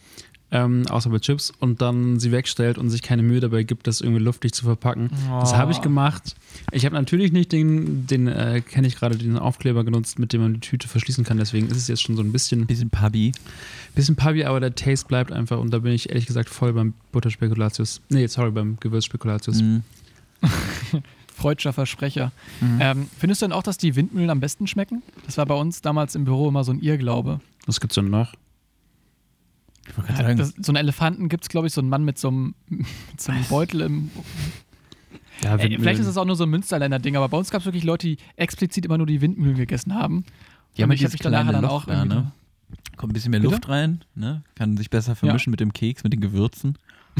ähm, 0.51 0.83
außer 0.87 1.09
bei 1.09 1.19
Chips, 1.19 1.51
und 1.59 1.81
dann 1.81 2.19
sie 2.19 2.31
wegstellt 2.31 2.77
und 2.77 2.89
sich 2.89 3.01
keine 3.01 3.23
Mühe 3.23 3.39
dabei 3.39 3.63
gibt, 3.63 3.87
das 3.87 3.99
irgendwie 4.01 4.21
luftig 4.23 4.53
zu 4.53 4.63
verpacken. 4.63 5.09
Das 5.39 5.55
habe 5.55 5.71
ich 5.71 5.81
gemacht. 5.81 6.35
Ich 6.71 6.85
habe 6.85 6.95
natürlich 6.95 7.31
nicht 7.31 7.51
den, 7.51 8.07
den 8.07 8.27
äh, 8.27 8.61
kenne 8.61 8.87
ich 8.87 8.95
gerade, 8.95 9.17
den 9.17 9.37
Aufkleber 9.37 9.83
genutzt, 9.83 10.19
mit 10.19 10.33
dem 10.33 10.41
man 10.41 10.53
die 10.53 10.59
Tüte 10.59 10.87
verschließen 10.87 11.23
kann. 11.23 11.37
Deswegen 11.37 11.67
ist 11.67 11.77
es 11.77 11.87
jetzt 11.87 12.01
schon 12.03 12.15
so 12.15 12.21
ein 12.21 12.31
bisschen, 12.31 12.65
Bisschen 12.67 12.89
Pubby. 12.89 13.31
bisschen 13.95 14.15
pubby, 14.15 14.45
aber 14.45 14.59
der 14.59 14.75
Taste 14.75 15.07
bleibt 15.07 15.31
einfach. 15.31 15.59
Und 15.59 15.71
da 15.71 15.79
bin 15.79 15.91
ich 15.93 16.09
ehrlich 16.09 16.25
gesagt 16.27 16.49
voll 16.49 16.73
beim 16.73 16.93
Butterspekulatius. 17.11 18.01
Nee, 18.09 18.27
sorry, 18.27 18.51
beim 18.51 18.77
Gewürzspekulatius. 18.79 19.61
Mhm. 19.61 19.83
Freudscher 21.35 21.73
Versprecher. 21.73 22.31
Mhm. 22.61 22.77
Ähm, 22.79 23.07
findest 23.19 23.41
du 23.41 23.47
denn 23.47 23.51
auch, 23.53 23.63
dass 23.63 23.77
die 23.77 23.95
Windmühlen 23.95 24.29
am 24.29 24.39
besten 24.39 24.67
schmecken? 24.67 25.01
Das 25.25 25.37
war 25.37 25.45
bei 25.45 25.55
uns 25.55 25.81
damals 25.81 26.15
im 26.15 26.23
Büro 26.23 26.47
immer 26.47 26.63
so 26.63 26.71
ein 26.71 26.79
Irrglaube. 26.79 27.41
Was 27.65 27.81
gibt's 27.81 27.95
denn 27.95 28.09
noch? 28.09 28.33
Ich 29.87 30.15
sagen, 30.15 30.37
Das, 30.37 30.53
so 30.59 30.71
einen 30.71 30.77
Elefanten 30.77 31.29
gibt 31.29 31.43
es, 31.43 31.49
glaube 31.49 31.67
ich, 31.67 31.73
so 31.73 31.81
einen 31.81 31.89
Mann 31.89 32.03
mit 32.03 32.17
so 32.17 32.29
einem, 32.29 32.55
mit 32.69 33.21
so 33.21 33.31
einem 33.31 33.43
Beutel 33.45 33.81
im. 33.81 34.11
Ja, 35.43 35.55
Ey, 35.57 35.77
vielleicht 35.77 35.99
ist 35.99 36.07
das 36.07 36.17
auch 36.17 36.25
nur 36.25 36.35
so 36.35 36.45
ein 36.45 36.49
Münsterländer-Ding, 36.49 37.15
aber 37.17 37.27
bei 37.29 37.37
uns 37.37 37.51
gab 37.51 37.59
es 37.59 37.65
wirklich 37.65 37.83
Leute, 37.83 38.07
die 38.07 38.17
explizit 38.37 38.85
immer 38.85 38.97
nur 38.97 39.05
die 39.05 39.19
Windmühlen 39.21 39.57
gegessen 39.57 39.93
haben. 39.93 40.23
ja 40.25 40.31
ich 40.75 40.83
hab 40.83 40.89
dieses 40.91 41.13
mich 41.13 41.21
danach 41.21 41.51
dann 41.51 41.65
auch 41.65 41.85
da, 41.85 42.05
ne? 42.05 42.31
Kommt 42.95 43.11
ein 43.11 43.13
bisschen 43.13 43.31
mehr 43.31 43.41
Bitte? 43.41 43.53
Luft 43.53 43.67
rein, 43.69 44.03
ne? 44.15 44.43
Kann 44.55 44.77
sich 44.77 44.89
besser 44.89 45.15
vermischen 45.15 45.51
mit 45.51 45.59
dem 45.59 45.73
Keks, 45.73 46.03
mit 46.03 46.13
den 46.13 46.21
Gewürzen. 46.21 46.77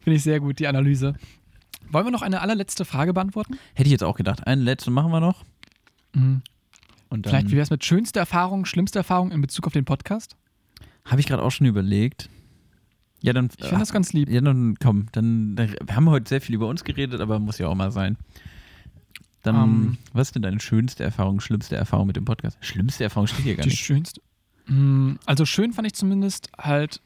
Finde 0.00 0.16
ich 0.16 0.22
sehr 0.22 0.40
gut, 0.40 0.58
die 0.58 0.66
Analyse. 0.66 1.14
Wollen 1.90 2.06
wir 2.06 2.10
noch 2.10 2.22
eine 2.22 2.40
allerletzte 2.40 2.84
Frage 2.84 3.12
beantworten? 3.12 3.58
Hätte 3.74 3.86
ich 3.86 3.92
jetzt 3.92 4.04
auch 4.04 4.16
gedacht. 4.16 4.46
Eine 4.46 4.62
letzte 4.62 4.90
machen 4.90 5.12
wir 5.12 5.20
noch. 5.20 5.44
Mhm. 6.14 6.42
Und 7.08 7.26
Vielleicht, 7.26 7.48
wie 7.48 7.52
wäre 7.52 7.62
es 7.62 7.70
mit 7.70 7.84
schönster 7.84 8.20
Erfahrung, 8.20 8.64
schlimmster 8.64 9.00
Erfahrung 9.00 9.30
in 9.30 9.40
Bezug 9.40 9.66
auf 9.66 9.72
den 9.72 9.84
Podcast? 9.84 10.36
habe 11.04 11.20
ich 11.20 11.26
gerade 11.28 11.42
auch 11.42 11.52
schon 11.52 11.68
überlegt. 11.68 12.28
Ja, 13.22 13.32
dann. 13.32 13.48
Ich 13.58 13.64
finde 13.64 13.78
das 13.78 13.92
ganz 13.92 14.12
lieb. 14.12 14.28
Ja, 14.28 14.40
dann 14.40 14.74
komm, 14.82 15.06
dann, 15.12 15.54
dann 15.54 15.70
wir 15.84 15.94
haben 15.94 16.10
heute 16.10 16.28
sehr 16.28 16.40
viel 16.40 16.56
über 16.56 16.66
uns 16.66 16.82
geredet, 16.82 17.20
aber 17.20 17.38
muss 17.38 17.58
ja 17.58 17.68
auch 17.68 17.76
mal 17.76 17.92
sein. 17.92 18.16
Dann, 19.44 19.54
Ähm. 19.54 19.98
was 20.12 20.28
ist 20.28 20.34
denn 20.34 20.42
deine 20.42 20.58
schönste 20.58 21.04
Erfahrung, 21.04 21.38
schlimmste 21.40 21.76
Erfahrung 21.76 22.08
mit 22.08 22.16
dem 22.16 22.24
Podcast? 22.24 22.58
Schlimmste 22.60 23.04
Erfahrung 23.04 23.28
steht 23.28 23.44
hier 23.44 23.54
gar 23.54 23.62
Die 23.62 23.68
nicht. 23.70 23.84
schönste. 23.84 24.20
Mm, 24.66 25.12
Also 25.26 25.46
schön 25.46 25.72
fand 25.72 25.86
ich 25.86 25.94
zumindest 25.94 26.50
halt, 26.58 27.00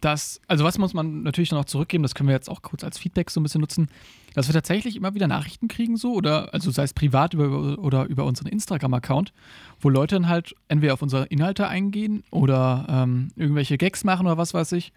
dass, 0.00 0.40
also 0.46 0.62
was 0.62 0.78
muss 0.78 0.94
man 0.94 1.24
natürlich 1.24 1.50
noch 1.50 1.64
zurückgeben, 1.64 2.04
das 2.04 2.14
können 2.14 2.28
wir 2.28 2.34
jetzt 2.34 2.48
auch 2.48 2.62
kurz 2.62 2.84
als 2.84 2.98
Feedback 2.98 3.30
so 3.30 3.40
ein 3.40 3.42
bisschen 3.42 3.60
nutzen, 3.60 3.88
dass 4.34 4.48
wir 4.48 4.52
tatsächlich 4.52 4.96
immer 4.96 5.14
wieder 5.14 5.28
Nachrichten 5.28 5.68
kriegen 5.68 5.96
so 5.96 6.12
oder, 6.12 6.52
also 6.52 6.70
sei 6.70 6.82
es 6.82 6.92
privat 6.92 7.34
über, 7.34 7.78
oder 7.78 8.04
über 8.06 8.24
unseren 8.24 8.48
Instagram-Account, 8.48 9.32
wo 9.80 9.88
Leute 9.88 10.16
dann 10.16 10.28
halt 10.28 10.54
entweder 10.68 10.92
auf 10.92 11.02
unsere 11.02 11.24
Inhalte 11.26 11.68
eingehen 11.68 12.24
oder 12.30 12.86
ähm, 12.88 13.30
irgendwelche 13.36 13.78
Gags 13.78 14.04
machen 14.04 14.26
oder 14.26 14.36
was 14.36 14.52
weiß 14.52 14.72
ich. 14.72 14.92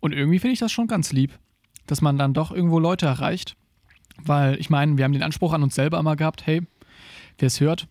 Und 0.00 0.12
irgendwie 0.12 0.40
finde 0.40 0.52
ich 0.54 0.58
das 0.58 0.72
schon 0.72 0.88
ganz 0.88 1.12
lieb, 1.12 1.38
dass 1.86 2.00
man 2.00 2.18
dann 2.18 2.34
doch 2.34 2.50
irgendwo 2.50 2.80
Leute 2.80 3.06
erreicht, 3.06 3.56
weil 4.18 4.58
ich 4.58 4.68
meine, 4.68 4.98
wir 4.98 5.04
haben 5.04 5.12
den 5.12 5.22
Anspruch 5.22 5.52
an 5.52 5.62
uns 5.62 5.76
selber 5.76 5.98
immer 6.00 6.16
gehabt, 6.16 6.44
hey, 6.46 6.62
wer 7.38 7.46
es 7.46 7.60
hört, 7.60 7.86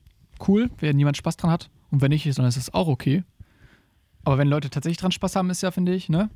cool, 0.48 0.70
wer 0.80 0.94
niemand 0.94 1.16
Spaß 1.16 1.38
dran 1.38 1.52
hat 1.52 1.70
und 1.90 2.02
wenn 2.02 2.10
nicht, 2.10 2.26
dann 2.38 2.46
ist 2.46 2.58
es 2.58 2.74
auch 2.74 2.88
okay. 2.88 3.24
Aber 4.26 4.38
wenn 4.38 4.50
Leute 4.50 4.70
tatsächlich 4.70 4.98
dran 4.98 5.12
Spaß 5.12 5.38
haben, 5.38 5.50
ist 5.50 5.64
ja, 5.64 5.72
finde 5.72 5.96
ich, 5.96 6.10
ne? 6.10 6.30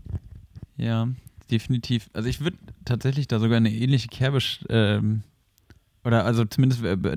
Ja, 0.78 1.10
definitiv. 1.52 2.10
Also 2.14 2.30
ich 2.30 2.42
würde 2.42 2.58
tatsächlich 2.86 3.28
da 3.28 3.40
sogar 3.40 3.58
eine 3.58 3.72
ähnliche 3.72 4.08
Kerbe, 4.08 4.40
ähm, 4.70 5.24
oder 6.04 6.26
also 6.26 6.46
zumindest 6.46 6.84
äh, 6.84 7.08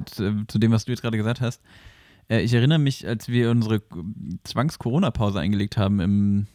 zu 0.47 0.59
dem, 0.59 0.73
was 0.73 0.85
du 0.85 0.93
jetzt 0.93 1.03
gerade 1.03 1.17
gesagt 1.17 1.41
hast. 1.41 1.63
Äh, 2.29 2.43
ich 2.43 2.55
erinnere 2.55 2.79
mich, 2.79 3.07
als 3.07 3.29
wir 3.29 3.51
unsere 3.51 3.83
Zwangs-Corona-Pause 4.45 5.41
eingelegt 5.41 5.77
haben 5.77 6.01
im, 6.01 6.47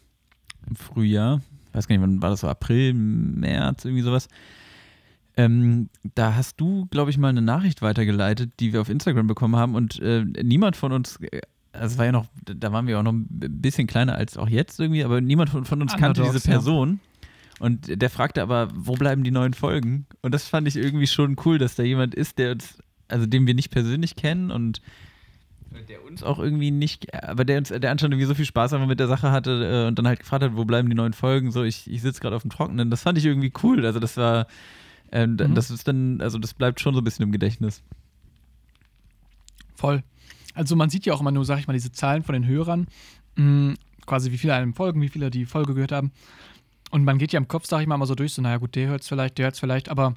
im 0.68 0.76
Frühjahr, 0.76 1.42
ich 1.68 1.76
weiß 1.76 1.88
gar 1.88 1.96
nicht, 1.96 2.04
wann 2.04 2.22
war 2.22 2.30
das 2.30 2.42
so, 2.42 2.48
April, 2.48 2.94
März, 2.94 3.86
irgendwie 3.86 4.04
sowas. 4.04 4.28
Ähm, 5.36 5.90
da 6.14 6.36
hast 6.36 6.62
du, 6.62 6.86
glaube 6.92 7.10
ich, 7.10 7.18
mal 7.18 7.30
eine 7.30 7.42
Nachricht 7.42 7.82
weitergeleitet, 7.82 8.52
die 8.60 8.72
wir 8.72 8.82
auf 8.82 8.90
Instagram 8.90 9.26
bekommen 9.26 9.56
haben 9.56 9.74
und 9.74 10.00
äh, 10.00 10.24
niemand 10.44 10.76
von 10.76 10.92
uns, 10.92 11.18
äh, 11.22 11.42
also 11.72 11.94
es 11.94 11.98
war 11.98 12.06
ja 12.06 12.12
noch, 12.12 12.28
da 12.46 12.72
waren 12.72 12.86
wir 12.86 13.00
auch 13.00 13.04
noch 13.04 13.14
ein 13.14 13.28
bisschen 13.30 13.88
kleiner 13.88 14.16
als 14.16 14.38
auch 14.38 14.48
jetzt 14.48 14.80
irgendwie, 14.80 15.04
aber 15.04 15.22
niemand 15.22 15.50
von, 15.50 15.66
von 15.66 15.82
uns 15.82 15.94
kannte 15.94 16.22
Underdogs, 16.22 16.44
diese 16.44 16.52
ja. 16.52 16.62
Und 17.64 18.02
der 18.02 18.10
fragte 18.10 18.42
aber, 18.42 18.68
wo 18.76 18.96
bleiben 18.96 19.24
die 19.24 19.32
neuen 19.32 19.54
Folgen? 19.54 20.06
Und 20.22 20.34
das 20.34 20.50
fand 20.50 20.68
ich 20.68 20.76
irgendwie 20.76 21.08
schon 21.08 21.38
cool, 21.46 21.58
dass 21.58 21.76
da 21.76 21.84
jemand 21.84 22.14
ist, 22.14 22.38
der 22.38 22.52
uns, 22.52 22.78
also 23.08 23.26
den 23.26 23.48
wir 23.48 23.54
nicht 23.54 23.70
persönlich 23.72 24.18
kennen 24.18 24.52
und 24.52 24.82
der 25.88 26.04
uns 26.04 26.24
auch 26.24 26.40
irgendwie 26.40 26.72
nicht, 26.72 27.14
aber 27.24 27.46
der 27.46 27.58
uns, 27.60 27.70
der 27.70 27.90
anscheinend 27.90 28.16
irgendwie 28.16 28.28
so 28.28 28.36
viel 28.36 28.44
Spaß 28.46 28.74
einfach 28.74 28.88
mit 28.88 29.00
der 29.00 29.08
Sache 29.08 29.32
hatte 29.32 29.86
äh, 29.86 29.88
und 29.88 29.98
dann 29.98 30.06
halt 30.08 30.20
gefragt 30.20 30.44
hat, 30.44 30.58
wo 30.58 30.66
bleiben 30.66 30.90
die 30.90 30.96
neuen 30.96 31.14
Folgen? 31.14 31.52
So, 31.52 31.64
ich, 31.64 31.90
ich 31.90 32.02
sitze 32.02 32.20
gerade 32.20 32.36
auf 32.36 32.42
dem 32.42 32.52
Trockenen. 32.52 32.90
Das 32.92 33.04
fand 33.04 33.18
ich 33.18 33.26
irgendwie 33.26 33.54
cool. 33.64 33.86
Also 33.86 34.02
das 34.02 34.18
war, 34.18 34.48
ähm, 35.14 35.38
Mhm. 35.40 35.56
das 35.56 35.72
ist 35.72 35.88
dann, 35.88 36.20
also 36.20 36.40
das 36.40 36.54
bleibt 36.54 36.82
schon 36.82 36.94
so 36.94 37.00
ein 37.00 37.06
bisschen 37.06 37.24
im 37.24 37.32
Gedächtnis. 37.32 37.82
Voll. 39.76 40.04
Also 40.54 40.76
man 40.76 40.90
sieht 40.90 41.06
ja 41.06 41.14
auch 41.14 41.22
immer 41.22 41.32
nur, 41.32 41.46
sag 41.46 41.60
ich 41.60 41.68
mal, 41.68 41.74
diese 41.74 41.92
Zahlen 41.94 42.24
von 42.24 42.34
den 42.34 42.46
Hörern, 42.46 42.88
mh, 43.38 43.76
quasi 44.06 44.32
wie 44.32 44.38
viele 44.38 44.54
einem 44.54 44.74
folgen, 44.74 45.02
wie 45.02 45.10
viele 45.10 45.30
die 45.32 45.46
Folge 45.46 45.74
gehört 45.74 45.92
haben. 45.94 46.12
Und 46.94 47.06
man 47.06 47.18
geht 47.18 47.34
ja 47.34 47.40
im 47.40 47.48
Kopf, 47.48 47.66
sag 47.66 47.82
ich 47.82 47.88
mal, 47.88 47.98
mal 47.98 48.06
so 48.06 48.14
durch, 48.14 48.36
so, 48.36 48.44
naja 48.44 48.58
gut, 48.58 48.76
der 48.76 48.88
hört 48.88 49.02
es 49.02 49.08
vielleicht, 49.08 49.40
der 49.40 49.46
hört 49.46 49.56
es 49.56 49.60
vielleicht, 49.60 49.90
aber 49.90 50.14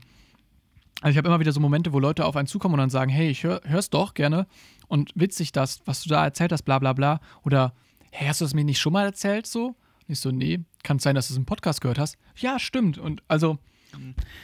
also 1.00 1.08
ich 1.10 1.16
habe 1.16 1.26
immer 1.26 1.40
wieder 1.40 1.52
so 1.52 1.58
Momente, 1.58 1.94
wo 1.94 1.98
Leute 1.98 2.26
auf 2.26 2.36
einen 2.36 2.46
zukommen 2.46 2.74
und 2.74 2.80
dann 2.80 2.90
sagen, 2.90 3.10
hey, 3.10 3.30
ich 3.30 3.44
hör, 3.44 3.62
hör's 3.64 3.88
doch 3.88 4.12
gerne 4.12 4.46
und 4.86 5.10
witzig 5.14 5.52
das, 5.52 5.80
was 5.86 6.02
du 6.02 6.10
da 6.10 6.22
erzählt 6.22 6.52
hast, 6.52 6.64
bla 6.64 6.78
bla 6.78 6.92
bla. 6.92 7.20
Oder, 7.44 7.72
hey, 8.10 8.28
hast 8.28 8.42
du 8.42 8.44
das 8.44 8.52
mir 8.52 8.62
nicht 8.62 8.78
schon 8.78 8.92
mal 8.92 9.06
erzählt 9.06 9.46
so? 9.46 9.68
Und 9.68 9.76
ich 10.06 10.20
so, 10.20 10.30
nee, 10.30 10.60
kann 10.82 10.98
es 10.98 11.04
sein, 11.04 11.14
dass 11.14 11.28
du 11.28 11.32
es 11.32 11.38
im 11.38 11.46
Podcast 11.46 11.80
gehört 11.80 11.98
hast? 11.98 12.18
Ja, 12.36 12.58
stimmt. 12.58 12.98
Und 12.98 13.22
also, 13.26 13.56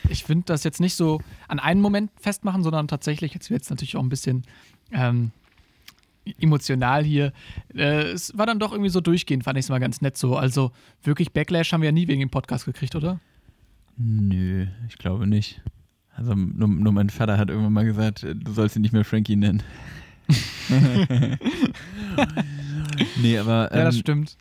ich 0.08 0.24
finde 0.24 0.46
das 0.46 0.64
jetzt 0.64 0.80
nicht 0.80 0.94
so 0.94 1.20
an 1.48 1.60
einen 1.60 1.82
Moment 1.82 2.12
festmachen, 2.18 2.62
sondern 2.62 2.88
tatsächlich, 2.88 3.34
jetzt 3.34 3.50
wird 3.50 3.60
es 3.60 3.68
natürlich 3.68 3.94
auch 3.94 4.02
ein 4.02 4.08
bisschen 4.08 4.44
ähm, 4.90 5.32
emotional 6.40 7.04
hier. 7.04 7.32
Äh, 7.74 8.10
es 8.12 8.36
war 8.36 8.46
dann 8.46 8.58
doch 8.58 8.72
irgendwie 8.72 8.90
so 8.90 9.00
durchgehend, 9.00 9.44
fand 9.44 9.58
ich 9.58 9.64
es 9.66 9.68
mal 9.70 9.78
ganz 9.80 10.00
nett 10.00 10.16
so. 10.16 10.36
Also 10.36 10.72
wirklich 11.02 11.32
Backlash 11.32 11.72
haben 11.72 11.80
wir 11.82 11.88
ja 11.88 11.92
nie 11.92 12.08
wegen 12.08 12.20
dem 12.20 12.30
Podcast 12.30 12.64
gekriegt, 12.64 12.94
oder? 12.94 13.20
Nö, 13.96 14.66
ich 14.88 14.98
glaube 14.98 15.26
nicht. 15.26 15.60
Also 16.14 16.34
nur, 16.34 16.68
nur 16.68 16.92
mein 16.92 17.10
Vater 17.10 17.38
hat 17.38 17.48
irgendwann 17.50 17.72
mal 17.72 17.84
gesagt, 17.84 18.22
äh, 18.22 18.34
du 18.34 18.52
sollst 18.52 18.76
ihn 18.76 18.82
nicht 18.82 18.92
mehr 18.92 19.04
Frankie 19.04 19.36
nennen. 19.36 19.62
nee, 23.20 23.38
aber 23.38 23.70
ja, 23.74 23.84
das 23.84 23.96
ähm, 23.96 24.00
stimmt. 24.00 24.36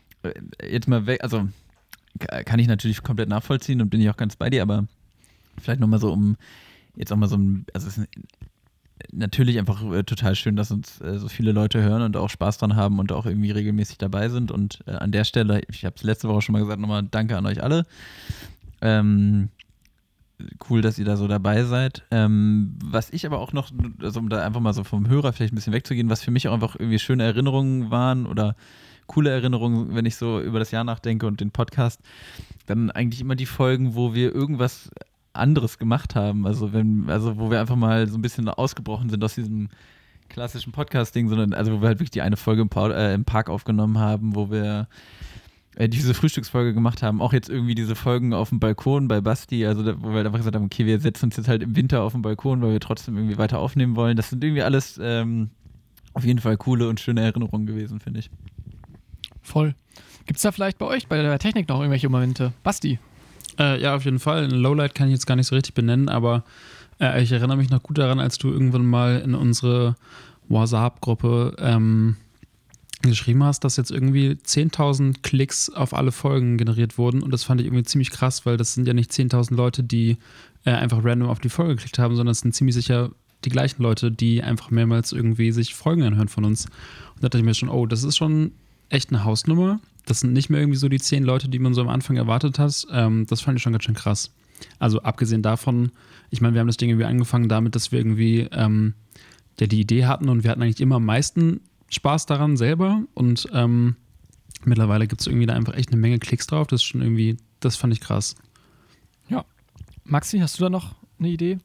jetzt 0.62 0.88
mal 0.88 1.06
weg, 1.06 1.22
also 1.22 1.48
ka- 2.18 2.42
kann 2.44 2.58
ich 2.58 2.66
natürlich 2.68 3.02
komplett 3.02 3.28
nachvollziehen 3.28 3.80
und 3.80 3.90
bin 3.90 4.00
ich 4.00 4.08
auch 4.10 4.16
ganz 4.16 4.36
bei 4.36 4.50
dir, 4.50 4.62
aber 4.62 4.86
vielleicht 5.60 5.80
nochmal 5.80 5.98
so 5.98 6.12
um 6.12 6.36
jetzt 6.94 7.12
auch 7.12 7.16
mal 7.16 7.28
so 7.28 7.36
ein, 7.36 7.66
also 7.72 7.88
es 7.88 7.98
ist 7.98 8.08
natürlich 9.10 9.58
einfach 9.58 9.82
äh, 9.92 10.02
total 10.04 10.34
schön, 10.34 10.56
dass 10.56 10.70
uns 10.70 11.00
äh, 11.00 11.18
so 11.18 11.28
viele 11.28 11.52
Leute 11.52 11.82
hören 11.82 12.02
und 12.02 12.16
auch 12.16 12.30
Spaß 12.30 12.58
dran 12.58 12.76
haben 12.76 12.98
und 12.98 13.12
auch 13.12 13.26
irgendwie 13.26 13.50
regelmäßig 13.50 13.98
dabei 13.98 14.28
sind 14.28 14.50
und 14.50 14.80
äh, 14.86 14.92
an 14.92 15.12
der 15.12 15.24
Stelle, 15.24 15.62
ich 15.68 15.84
habe 15.84 15.96
es 15.96 16.02
letzte 16.02 16.28
Woche 16.28 16.42
schon 16.42 16.52
mal 16.52 16.60
gesagt, 16.60 16.80
nochmal 16.80 17.02
Danke 17.10 17.36
an 17.36 17.46
euch 17.46 17.62
alle. 17.62 17.86
Ähm, 18.80 19.48
cool, 20.68 20.82
dass 20.82 20.98
ihr 20.98 21.04
da 21.04 21.16
so 21.16 21.28
dabei 21.28 21.64
seid. 21.64 22.04
Ähm, 22.10 22.76
was 22.84 23.10
ich 23.10 23.26
aber 23.26 23.38
auch 23.38 23.52
noch, 23.52 23.70
also 24.00 24.20
um 24.20 24.28
da 24.28 24.44
einfach 24.44 24.60
mal 24.60 24.72
so 24.72 24.84
vom 24.84 25.08
Hörer 25.08 25.32
vielleicht 25.32 25.52
ein 25.52 25.56
bisschen 25.56 25.72
wegzugehen, 25.72 26.10
was 26.10 26.22
für 26.22 26.30
mich 26.30 26.48
auch 26.48 26.54
einfach 26.54 26.76
irgendwie 26.78 26.98
schöne 26.98 27.24
Erinnerungen 27.24 27.90
waren 27.90 28.26
oder 28.26 28.56
coole 29.06 29.30
Erinnerungen, 29.30 29.94
wenn 29.94 30.06
ich 30.06 30.16
so 30.16 30.40
über 30.40 30.58
das 30.58 30.70
Jahr 30.70 30.84
nachdenke 30.84 31.26
und 31.26 31.40
den 31.40 31.50
Podcast, 31.50 32.00
dann 32.66 32.90
eigentlich 32.90 33.20
immer 33.20 33.36
die 33.36 33.46
Folgen, 33.46 33.94
wo 33.94 34.14
wir 34.14 34.34
irgendwas 34.34 34.90
anderes 35.32 35.78
gemacht 35.78 36.14
haben. 36.14 36.46
Also 36.46 36.72
wenn, 36.72 37.08
also 37.08 37.38
wo 37.38 37.50
wir 37.50 37.60
einfach 37.60 37.76
mal 37.76 38.08
so 38.08 38.18
ein 38.18 38.22
bisschen 38.22 38.48
ausgebrochen 38.48 39.08
sind 39.10 39.22
aus 39.24 39.34
diesem 39.34 39.68
klassischen 40.28 40.72
Podcast-Ding, 40.72 41.28
sondern 41.28 41.52
also 41.52 41.72
wo 41.72 41.80
wir 41.82 41.88
halt 41.88 41.98
wirklich 41.98 42.10
die 42.10 42.22
eine 42.22 42.36
Folge 42.36 42.62
im, 42.62 42.68
Pa- 42.68 42.90
äh, 42.90 43.14
im 43.14 43.24
Park 43.24 43.50
aufgenommen 43.50 43.98
haben, 43.98 44.34
wo 44.34 44.50
wir 44.50 44.88
äh, 45.76 45.88
diese 45.88 46.14
Frühstücksfolge 46.14 46.74
gemacht 46.74 47.02
haben, 47.02 47.20
auch 47.20 47.32
jetzt 47.32 47.48
irgendwie 47.50 47.74
diese 47.74 47.94
Folgen 47.94 48.32
auf 48.32 48.48
dem 48.50 48.60
Balkon 48.60 49.08
bei 49.08 49.20
Basti, 49.20 49.66
also 49.66 49.82
da, 49.82 50.00
wo 50.02 50.08
wir 50.08 50.16
halt 50.16 50.26
einfach 50.26 50.38
gesagt 50.38 50.56
haben, 50.56 50.64
okay, 50.64 50.86
wir 50.86 51.00
setzen 51.00 51.26
uns 51.26 51.36
jetzt 51.36 51.48
halt 51.48 51.62
im 51.62 51.76
Winter 51.76 52.02
auf 52.02 52.12
den 52.12 52.22
Balkon, 52.22 52.62
weil 52.62 52.72
wir 52.72 52.80
trotzdem 52.80 53.16
irgendwie 53.16 53.38
weiter 53.38 53.58
aufnehmen 53.58 53.96
wollen. 53.96 54.16
Das 54.16 54.30
sind 54.30 54.42
irgendwie 54.42 54.62
alles 54.62 54.98
ähm, 55.02 55.50
auf 56.14 56.24
jeden 56.24 56.40
Fall 56.40 56.56
coole 56.56 56.88
und 56.88 57.00
schöne 57.00 57.22
Erinnerungen 57.22 57.66
gewesen, 57.66 58.00
finde 58.00 58.20
ich. 58.20 58.30
Voll. 59.42 59.74
Gibt 60.26 60.36
es 60.36 60.42
da 60.42 60.52
vielleicht 60.52 60.78
bei 60.78 60.86
euch, 60.86 61.08
bei 61.08 61.20
der 61.20 61.38
Technik 61.38 61.68
noch 61.68 61.80
irgendwelche 61.80 62.08
Momente? 62.08 62.52
Basti? 62.62 62.98
Äh, 63.58 63.80
ja, 63.80 63.94
auf 63.94 64.04
jeden 64.04 64.18
Fall. 64.18 64.44
Ein 64.44 64.50
Lowlight 64.50 64.94
kann 64.94 65.08
ich 65.08 65.12
jetzt 65.12 65.26
gar 65.26 65.36
nicht 65.36 65.46
so 65.46 65.54
richtig 65.54 65.74
benennen, 65.74 66.08
aber 66.08 66.44
äh, 67.00 67.22
ich 67.22 67.32
erinnere 67.32 67.56
mich 67.56 67.70
noch 67.70 67.82
gut 67.82 67.98
daran, 67.98 68.20
als 68.20 68.38
du 68.38 68.50
irgendwann 68.50 68.86
mal 68.86 69.20
in 69.20 69.34
unsere 69.34 69.96
WhatsApp-Gruppe 70.48 71.56
ähm, 71.58 72.16
geschrieben 73.02 73.42
hast, 73.42 73.64
dass 73.64 73.76
jetzt 73.76 73.90
irgendwie 73.90 74.30
10.000 74.30 75.22
Klicks 75.22 75.70
auf 75.70 75.92
alle 75.94 76.12
Folgen 76.12 76.56
generiert 76.56 76.98
wurden. 76.98 77.22
Und 77.22 77.32
das 77.32 77.44
fand 77.44 77.60
ich 77.60 77.66
irgendwie 77.66 77.82
ziemlich 77.82 78.10
krass, 78.10 78.46
weil 78.46 78.56
das 78.56 78.74
sind 78.74 78.86
ja 78.86 78.94
nicht 78.94 79.10
10.000 79.10 79.54
Leute, 79.54 79.82
die 79.82 80.18
äh, 80.64 80.70
einfach 80.70 81.04
random 81.04 81.28
auf 81.28 81.40
die 81.40 81.48
Folge 81.48 81.76
geklickt 81.76 81.98
haben, 81.98 82.16
sondern 82.16 82.32
es 82.32 82.40
sind 82.40 82.54
ziemlich 82.54 82.74
sicher 82.74 83.10
die 83.44 83.50
gleichen 83.50 83.82
Leute, 83.82 84.12
die 84.12 84.42
einfach 84.42 84.70
mehrmals 84.70 85.10
irgendwie 85.12 85.50
sich 85.50 85.74
Folgen 85.74 86.04
anhören 86.04 86.28
von 86.28 86.44
uns. 86.44 86.66
Und 86.66 87.22
da 87.22 87.28
dachte 87.28 87.38
ich 87.38 87.44
mir 87.44 87.54
schon, 87.54 87.68
oh, 87.68 87.86
das 87.86 88.04
ist 88.04 88.16
schon 88.16 88.52
echt 88.88 89.10
eine 89.10 89.24
Hausnummer. 89.24 89.80
Das 90.06 90.20
sind 90.20 90.32
nicht 90.32 90.50
mehr 90.50 90.60
irgendwie 90.60 90.78
so 90.78 90.88
die 90.88 90.98
zehn 91.00 91.24
Leute, 91.24 91.48
die 91.48 91.58
man 91.58 91.74
so 91.74 91.80
am 91.80 91.88
Anfang 91.88 92.16
erwartet 92.16 92.58
hat. 92.58 92.86
Ähm, 92.90 93.26
das 93.28 93.40
fand 93.40 93.56
ich 93.56 93.62
schon 93.62 93.72
ganz 93.72 93.84
schön 93.84 93.94
krass. 93.94 94.32
Also 94.78 95.02
abgesehen 95.02 95.42
davon, 95.42 95.92
ich 96.30 96.40
meine, 96.40 96.54
wir 96.54 96.60
haben 96.60 96.68
das 96.68 96.76
Ding 96.76 96.88
irgendwie 96.88 97.06
angefangen 97.06 97.48
damit, 97.48 97.74
dass 97.74 97.92
wir 97.92 97.98
irgendwie 97.98 98.48
ähm, 98.52 98.94
ja, 99.58 99.66
die 99.66 99.80
Idee 99.80 100.06
hatten 100.06 100.28
und 100.28 100.44
wir 100.44 100.50
hatten 100.50 100.62
eigentlich 100.62 100.80
immer 100.80 100.96
am 100.96 101.04
meisten 101.04 101.60
Spaß 101.90 102.26
daran 102.26 102.56
selber 102.56 103.02
und 103.14 103.48
ähm, 103.52 103.96
mittlerweile 104.64 105.06
gibt 105.06 105.20
es 105.20 105.26
irgendwie 105.26 105.46
da 105.46 105.54
einfach 105.54 105.74
echt 105.74 105.90
eine 105.90 106.00
Menge 106.00 106.18
Klicks 106.18 106.46
drauf. 106.46 106.66
Das 106.68 106.80
ist 106.80 106.84
schon 106.84 107.02
irgendwie, 107.02 107.36
das 107.60 107.76
fand 107.76 107.92
ich 107.92 108.00
krass. 108.00 108.36
Maxi, 110.04 110.38
hast 110.38 110.58
du 110.58 110.64
da 110.64 110.70
noch 110.70 110.94
eine 111.18 111.28
Idee? 111.28 111.58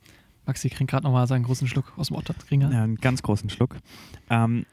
Maxi 0.46 0.70
kriegt 0.70 0.90
gerade 0.90 1.04
nochmal 1.04 1.28
seinen 1.28 1.44
großen 1.44 1.68
Schluck 1.68 1.92
aus 1.98 2.08
dem 2.08 2.16
Otterkringer. 2.16 2.72
Ja, 2.72 2.84
einen 2.84 2.98
ganz 2.98 3.22
großen 3.22 3.50
Schluck. 3.50 3.76
Ähm, 4.30 4.66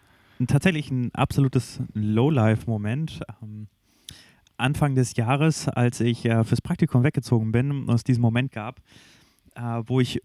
tatsächlich 0.46 0.90
ein 0.90 1.14
absolutes 1.14 1.80
Lowlife-Moment. 1.94 3.20
Ähm, 3.42 3.68
Anfang 4.56 4.94
des 4.94 5.16
Jahres, 5.16 5.68
als 5.68 6.00
ich 6.00 6.24
äh, 6.24 6.44
fürs 6.44 6.60
Praktikum 6.60 7.02
weggezogen 7.02 7.52
bin 7.52 7.70
und 7.70 7.90
es 7.90 8.04
diesen 8.04 8.20
Moment 8.20 8.52
gab, 8.52 8.80
äh, 9.56 9.82
wo 9.86 10.00
ich 10.00 10.22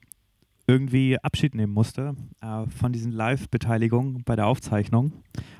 irgendwie 0.68 1.18
Abschied 1.18 1.56
nehmen 1.56 1.74
musste 1.74 2.16
äh, 2.42 2.68
von 2.68 2.92
diesen 2.92 3.12
Live-Beteiligungen 3.12 4.24
bei 4.24 4.36
der 4.36 4.46
Aufzeichnung. 4.46 5.14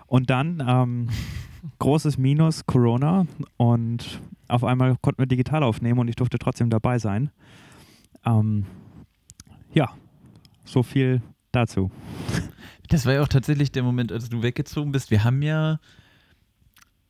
Und 0.06 0.30
dann 0.30 0.64
ähm, 0.66 1.10
großes 1.80 2.18
Minus 2.18 2.66
Corona 2.66 3.26
und 3.58 4.22
auf 4.48 4.64
einmal 4.64 4.98
konnten 5.02 5.20
wir 5.20 5.28
digital 5.28 5.64
aufnehmen 5.64 6.00
und 6.00 6.08
ich 6.08 6.16
durfte 6.16 6.38
trotzdem 6.38 6.70
dabei 6.70 7.00
sein. 7.00 7.32
Ähm, 8.26 8.66
ja, 9.74 9.90
so 10.64 10.84
viel 10.84 11.22
dazu. 11.52 11.92
Das 12.90 13.06
war 13.06 13.14
ja 13.14 13.22
auch 13.22 13.28
tatsächlich 13.28 13.72
der 13.72 13.84
Moment, 13.84 14.12
als 14.12 14.30
du 14.30 14.42
weggezogen 14.42 14.92
bist. 14.92 15.12
Wir 15.12 15.24
haben 15.24 15.42
ja 15.42 15.80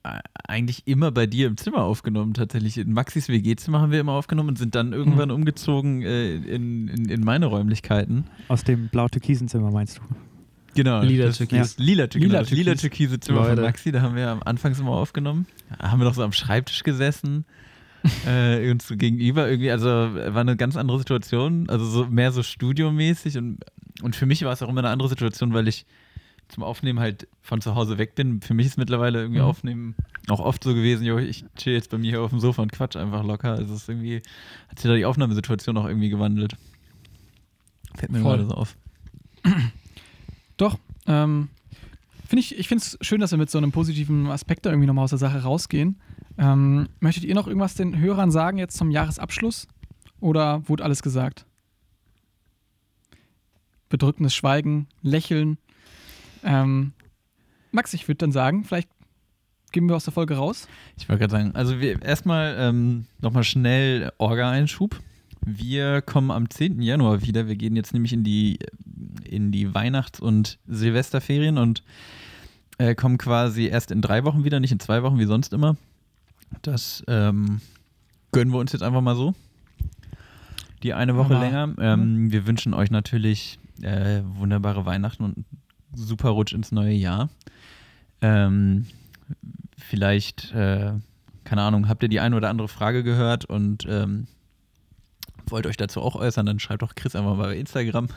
äh, 0.03 0.19
eigentlich 0.47 0.88
immer 0.88 1.11
bei 1.11 1.26
dir 1.26 1.47
im 1.47 1.57
Zimmer 1.57 1.84
aufgenommen, 1.84 2.34
tatsächlich. 2.34 2.77
In 2.77 2.93
Maxis 2.93 3.30
WG-Zimmer 3.30 3.81
haben 3.81 3.91
wir 3.91 3.99
immer 3.99 4.14
aufgenommen 4.14 4.49
und 4.49 4.57
sind 4.57 4.76
dann 4.76 4.93
irgendwann 4.93 5.31
umgezogen 5.31 6.01
äh, 6.03 6.35
in, 6.35 6.88
in, 6.88 7.10
in 7.10 7.22
meine 7.22 7.47
Räumlichkeiten. 7.47 8.26
Aus 8.47 8.64
dem 8.64 8.89
blau-türkisen 8.89 9.47
Zimmer 9.47 9.72
meinst 9.72 9.97
du? 9.97 10.01
Genau. 10.76 11.01
Lila 11.01 11.26
das, 11.26 11.38
Türkis. 11.38 11.60
Das 11.60 11.77
lila, 11.77 12.07
Türkis. 12.07 12.81
türkise 12.81 13.19
Zimmer 13.19 13.39
von 13.39 13.49
Leute. 13.49 13.61
Maxi, 13.64 13.91
da 13.91 14.01
haben 14.01 14.15
wir 14.15 14.30
am 14.30 14.43
Anfangs 14.43 14.80
immer 14.80 14.91
aufgenommen. 14.91 15.47
Da 15.77 15.91
haben 15.91 15.99
wir 15.99 16.06
doch 16.06 16.14
so 16.14 16.23
am 16.23 16.31
Schreibtisch 16.31 16.84
gesessen. 16.84 17.45
äh, 18.26 18.72
uns 18.72 18.88
so 18.88 18.95
gegenüber 18.95 19.49
irgendwie, 19.49 19.72
also 19.72 19.88
war 19.88 20.38
eine 20.38 20.56
ganz 20.56 20.77
andere 20.77 20.99
Situation, 20.99 21.69
also 21.69 21.85
so 21.85 22.06
mehr 22.06 22.31
so 22.31 22.43
studiomäßig 22.43 23.38
und, 23.38 23.60
und 24.01 24.15
für 24.15 24.26
mich 24.26 24.43
war 24.43 24.51
es 24.53 24.61
auch 24.61 24.69
immer 24.69 24.80
eine 24.81 24.89
andere 24.89 25.09
Situation, 25.09 25.53
weil 25.53 25.67
ich 25.67 25.85
zum 26.47 26.63
Aufnehmen 26.63 26.99
halt 26.99 27.27
von 27.41 27.61
zu 27.61 27.76
Hause 27.76 27.97
weg 27.99 28.15
bin. 28.15 28.41
Für 28.41 28.53
mich 28.55 28.65
ist 28.65 28.77
mittlerweile 28.77 29.19
irgendwie 29.21 29.39
Mhm. 29.41 29.45
Aufnehmen 29.45 29.95
auch 30.30 30.39
oft 30.39 30.63
so 30.63 30.73
gewesen, 30.73 31.05
jo, 31.05 31.17
ich 31.17 31.45
chill 31.55 31.73
jetzt 31.73 31.91
bei 31.91 31.97
mir 31.97 32.09
hier 32.11 32.21
auf 32.21 32.31
dem 32.31 32.39
Sofa 32.39 32.61
und 32.63 32.71
quatsch 32.71 32.95
einfach 32.95 33.23
locker. 33.23 33.51
Also 33.51 33.73
es 33.73 33.84
ist 33.84 33.89
irgendwie, 33.89 34.21
hat 34.67 34.80
sich 34.80 34.89
da 34.89 34.95
die 34.95 35.05
Aufnahmesituation 35.05 35.77
auch 35.77 35.85
irgendwie 35.85 36.09
gewandelt. 36.09 36.55
Fällt 37.95 38.11
mir 38.11 38.21
gerade 38.21 38.45
so 38.45 38.53
auf. 38.53 38.76
Doch, 40.57 40.77
ähm, 41.07 41.49
find 42.27 42.39
ich, 42.39 42.57
ich 42.57 42.67
finde 42.67 42.84
es 42.84 42.97
schön, 43.01 43.21
dass 43.21 43.31
wir 43.31 43.38
mit 43.38 43.49
so 43.49 43.57
einem 43.57 43.71
positiven 43.71 44.27
Aspekt 44.27 44.65
da 44.65 44.69
irgendwie 44.71 44.88
nochmal 44.88 45.03
aus 45.05 45.09
der 45.11 45.19
Sache 45.19 45.43
rausgehen. 45.43 45.99
Ähm, 46.38 46.89
möchtet 46.99 47.26
ihr 47.26 47.35
noch 47.35 47.47
irgendwas 47.47 47.76
den 47.76 47.97
Hörern 47.99 48.31
sagen 48.31 48.57
jetzt 48.57 48.77
zum 48.77 48.91
Jahresabschluss? 48.91 49.67
Oder 50.19 50.67
wurde 50.67 50.84
alles 50.84 51.01
gesagt? 51.01 51.45
Bedrückendes 53.90 54.34
Schweigen, 54.36 54.88
Lächeln. 55.02 55.57
Ähm, 56.44 56.94
Max, 57.72 57.94
ich 57.94 58.07
würde 58.07 58.18
dann 58.20 58.32
sagen, 58.32 58.64
vielleicht 58.64 58.90
gehen 59.72 59.88
wir 59.88 59.95
aus 59.95 60.06
der 60.06 60.14
Folge 60.14 60.36
raus. 60.36 60.68
Ich 60.98 61.07
wollte 61.10 61.20
gerade 61.22 61.32
sagen, 61.32 61.56
also 61.56 61.80
wir 61.80 62.02
erstmal 62.02 62.56
ähm, 62.60 63.06
nochmal 63.20 63.44
schnell 63.44 64.11
Orga-Einschub. 64.18 64.99
Wir 65.45 66.02
kommen 66.02 66.32
am 66.32 66.49
10. 66.49 66.82
Januar 66.82 67.22
wieder. 67.22 67.48
Wir 67.48 67.56
gehen 67.56 67.76
jetzt 67.76 67.94
nämlich 67.94 68.14
in 68.14 68.24
die, 68.24 68.60
in 69.24 69.52
die 69.52 69.74
Weihnachts- 69.74 70.20
und 70.20 70.60
Silvesterferien 70.68 71.57
und 71.57 71.84
äh, 72.78 72.95
kommen 72.95 73.18
quasi 73.18 73.66
erst 73.68 73.91
in 73.91 74.02
drei 74.02 74.24
Wochen 74.24 74.44
wieder, 74.44 74.60
nicht 74.60 74.72
in 74.72 74.80
zwei 74.80 75.03
Wochen 75.03 75.20
wie 75.20 75.26
sonst 75.26 75.53
immer. 75.53 75.76
Das 76.61 77.03
ähm, 77.07 77.61
gönnen 78.32 78.52
wir 78.53 78.60
uns 78.60 78.72
jetzt 78.74 78.82
einfach 78.82 79.02
mal 79.02 79.16
so. 79.16 79.34
Die 80.84 80.94
eine 80.94 81.16
Woche 81.16 81.36
Aber- 81.36 81.44
länger. 81.45 81.74
Ähm, 81.80 82.32
wir 82.32 82.48
wünschen 82.48 82.74
euch 82.74 82.90
natürlich 82.91 83.60
äh, 83.81 84.22
wunderbare 84.23 84.85
Weihnachten 84.85 85.23
und 85.23 85.45
super 85.93 86.30
Rutsch 86.30 86.53
ins 86.53 86.72
neue 86.72 86.93
Jahr. 86.93 87.30
Ähm, 88.22 88.88
vielleicht, 89.77 90.53
äh, 90.53 90.93
keine 91.43 91.61
Ahnung, 91.61 91.88
habt 91.88 92.03
ihr 92.03 92.10
die 92.10 92.19
eine 92.19 92.35
oder 92.35 92.49
andere 92.49 92.68
Frage 92.68 93.03
gehört 93.03 93.45
und 93.45 93.85
ähm, 93.89 94.27
wollt 95.47 95.65
euch 95.68 95.77
dazu 95.77 96.01
auch 96.01 96.15
äußern, 96.15 96.45
dann 96.45 96.60
schreibt 96.60 96.81
doch 96.81 96.95
Chris 96.95 97.15
einfach 97.15 97.35
mal 97.35 97.43
bei 97.43 97.57
Instagram. 97.57 98.07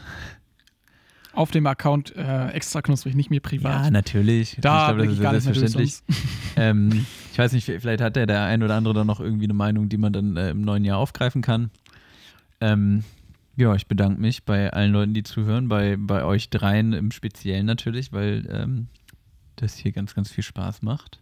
Auf 1.34 1.50
dem 1.50 1.66
Account 1.66 2.14
äh, 2.14 2.48
extra 2.48 2.82
knusprig, 2.82 3.14
nicht 3.14 3.30
mir 3.30 3.40
privat. 3.40 3.84
Ja, 3.86 3.90
natürlich. 3.90 4.58
da 4.60 4.90
ich 4.90 5.18
glaube, 5.18 5.36
das 5.36 5.46
ich 5.46 5.52
ist 5.52 5.72
selbstverständlich. 5.72 6.02
ähm, 6.56 7.06
ich 7.32 7.38
weiß 7.38 7.52
nicht, 7.52 7.64
vielleicht 7.64 8.02
hat 8.02 8.16
der, 8.16 8.26
der 8.26 8.44
ein 8.44 8.62
oder 8.62 8.74
andere 8.74 8.92
dann 8.92 9.06
noch 9.06 9.18
irgendwie 9.18 9.44
eine 9.44 9.54
Meinung, 9.54 9.88
die 9.88 9.96
man 9.96 10.12
dann 10.12 10.36
äh, 10.36 10.50
im 10.50 10.60
neuen 10.60 10.84
Jahr 10.84 10.98
aufgreifen 10.98 11.40
kann. 11.40 11.70
Ähm, 12.60 13.04
ja, 13.56 13.74
ich 13.74 13.86
bedanke 13.86 14.20
mich 14.20 14.44
bei 14.44 14.72
allen 14.72 14.92
Leuten, 14.92 15.14
die 15.14 15.22
zuhören, 15.22 15.68
bei, 15.68 15.96
bei 15.98 16.24
euch 16.24 16.50
dreien 16.50 16.92
im 16.92 17.10
Speziellen 17.10 17.66
natürlich, 17.66 18.12
weil 18.12 18.48
ähm, 18.50 18.88
das 19.56 19.76
hier 19.76 19.92
ganz, 19.92 20.14
ganz 20.14 20.30
viel 20.30 20.44
Spaß 20.44 20.82
macht. 20.82 21.20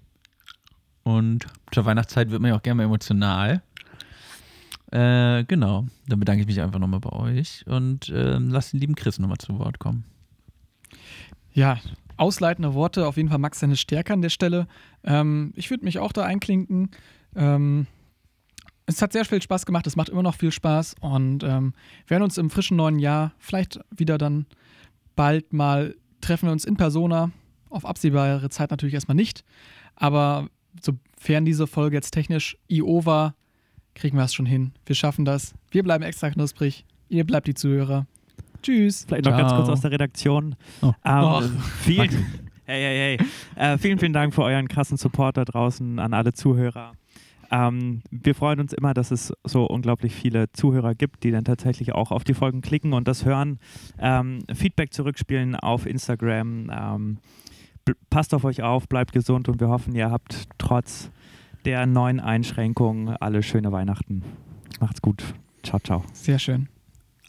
Und 1.02 1.47
zur 1.73 1.86
Weihnachtszeit 1.86 2.31
wird 2.31 2.40
man 2.40 2.51
ja 2.51 2.57
auch 2.57 2.62
gerne 2.62 2.77
mal 2.77 2.85
emotional. 2.85 3.62
Äh, 4.93 5.44
genau, 5.44 5.86
dann 6.09 6.20
bedanke 6.20 6.43
ich 6.43 6.47
mich 6.47 6.61
einfach 6.61 6.78
nochmal 6.78 7.01
bei 7.01 7.12
euch 7.12 7.65
und 7.66 8.11
ähm, 8.15 8.51
lasst 8.51 8.73
den 8.73 8.81
lieben 8.81 8.97
Chris 8.97 9.19
nochmal 9.19 9.39
zu 9.39 9.59
Wort 9.59 9.78
kommen. 9.78 10.05
Ja, 11.52 11.78
ausleitende 12.16 12.74
Worte, 12.74 13.07
auf 13.07 13.16
jeden 13.16 13.28
Fall 13.28 13.39
Max 13.39 13.61
seine 13.61 13.77
Stärke 13.77 14.12
an 14.12 14.23
der 14.23 14.31
Stelle. 14.31 14.66
Ähm, 15.05 15.52
ich 15.57 15.70
würde 15.70 15.85
mich 15.85 15.98
auch 15.98 16.12
da 16.12 16.24
einklinken. 16.24 16.90
Ähm, 17.36 17.86
es 18.94 19.02
hat 19.02 19.12
sehr 19.12 19.24
viel 19.24 19.40
Spaß 19.40 19.66
gemacht, 19.66 19.86
es 19.86 19.96
macht 19.96 20.08
immer 20.08 20.22
noch 20.22 20.34
viel 20.34 20.52
Spaß 20.52 20.96
und 21.00 21.42
ähm, 21.42 21.74
wir 22.06 22.10
werden 22.10 22.24
uns 22.24 22.38
im 22.38 22.50
frischen 22.50 22.76
neuen 22.76 22.98
Jahr 22.98 23.32
vielleicht 23.38 23.80
wieder 23.90 24.18
dann 24.18 24.46
bald 25.16 25.52
mal 25.52 25.94
treffen 26.20 26.46
wir 26.46 26.52
uns 26.52 26.64
in 26.64 26.76
Persona 26.76 27.30
auf 27.68 27.84
absehbare 27.86 28.48
Zeit 28.50 28.70
natürlich 28.70 28.94
erstmal 28.94 29.14
nicht. 29.14 29.44
Aber 29.96 30.48
sofern 30.80 31.44
diese 31.44 31.66
Folge 31.66 31.96
jetzt 31.96 32.10
technisch 32.10 32.56
IO 32.68 33.06
war, 33.06 33.34
kriegen 33.94 34.16
wir 34.16 34.24
es 34.24 34.34
schon 34.34 34.46
hin. 34.46 34.72
Wir 34.86 34.96
schaffen 34.96 35.24
das. 35.24 35.54
Wir 35.70 35.82
bleiben 35.82 36.04
extra 36.04 36.30
knusprig. 36.30 36.84
Ihr 37.08 37.24
bleibt 37.24 37.46
die 37.46 37.54
Zuhörer. 37.54 38.06
Tschüss. 38.62 39.04
Vielleicht 39.06 39.24
noch 39.24 39.36
ganz 39.36 39.52
kurz 39.52 39.68
aus 39.68 39.80
der 39.80 39.90
Redaktion. 39.90 40.54
Oh. 40.82 40.92
Ähm, 41.04 41.24
Och. 41.24 41.42
vielen, 41.80 42.10
hey, 42.64 42.82
hey, 42.82 43.18
hey. 43.18 43.72
Äh, 43.74 43.78
vielen, 43.78 43.98
vielen 43.98 44.12
Dank 44.12 44.34
für 44.34 44.42
euren 44.42 44.68
krassen 44.68 44.96
Support 44.96 45.36
da 45.36 45.44
draußen 45.44 45.98
an 45.98 46.12
alle 46.12 46.32
Zuhörer. 46.32 46.92
Ähm, 47.51 48.02
wir 48.10 48.35
freuen 48.35 48.60
uns 48.60 48.72
immer, 48.72 48.94
dass 48.94 49.10
es 49.10 49.32
so 49.44 49.64
unglaublich 49.64 50.14
viele 50.14 50.52
Zuhörer 50.52 50.94
gibt, 50.94 51.24
die 51.24 51.31
dann 51.31 51.44
tatsächlich 51.44 51.93
auch 51.93 52.10
auf 52.12 52.24
die 52.24 52.35
Folgen 52.35 52.60
klicken 52.60 52.93
und 52.93 53.09
das 53.09 53.24
hören, 53.24 53.59
ähm, 53.98 54.40
Feedback 54.55 54.93
zurückspielen 54.93 55.56
auf 55.56 55.86
Instagram. 55.86 56.70
Ähm, 56.72 57.18
passt 58.09 58.35
auf 58.35 58.44
euch 58.44 58.62
auf, 58.62 58.89
bleibt 58.89 59.12
gesund 59.12 59.48
und 59.48 59.60
wir 59.60 59.68
hoffen, 59.68 59.94
ihr 59.94 60.10
habt 60.10 60.44
trotz 60.59 61.10
der 61.64 61.86
neuen 61.86 62.20
Einschränkungen 62.20 63.16
alle 63.16 63.43
schöne 63.43 63.72
Weihnachten. 63.72 64.22
Macht's 64.81 65.02
gut. 65.02 65.22
Ciao, 65.62 65.78
ciao. 65.81 66.05
Sehr 66.12 66.39
schön. 66.39 66.68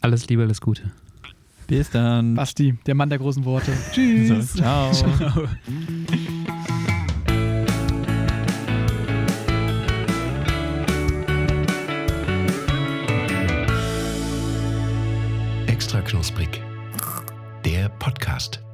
Alles 0.00 0.28
Liebe, 0.28 0.42
alles 0.42 0.60
Gute. 0.60 0.92
Bis 1.66 1.90
dann. 1.90 2.34
Basti, 2.34 2.74
der 2.86 2.94
Mann 2.94 3.08
der 3.08 3.18
großen 3.18 3.44
Worte. 3.44 3.72
Tschüss. 3.92 4.52
So, 4.52 4.58
ciao. 4.58 4.92
Ciao. 4.92 5.48
knusprig. 16.12 16.62
Der 17.64 17.88
Podcast. 17.88 18.71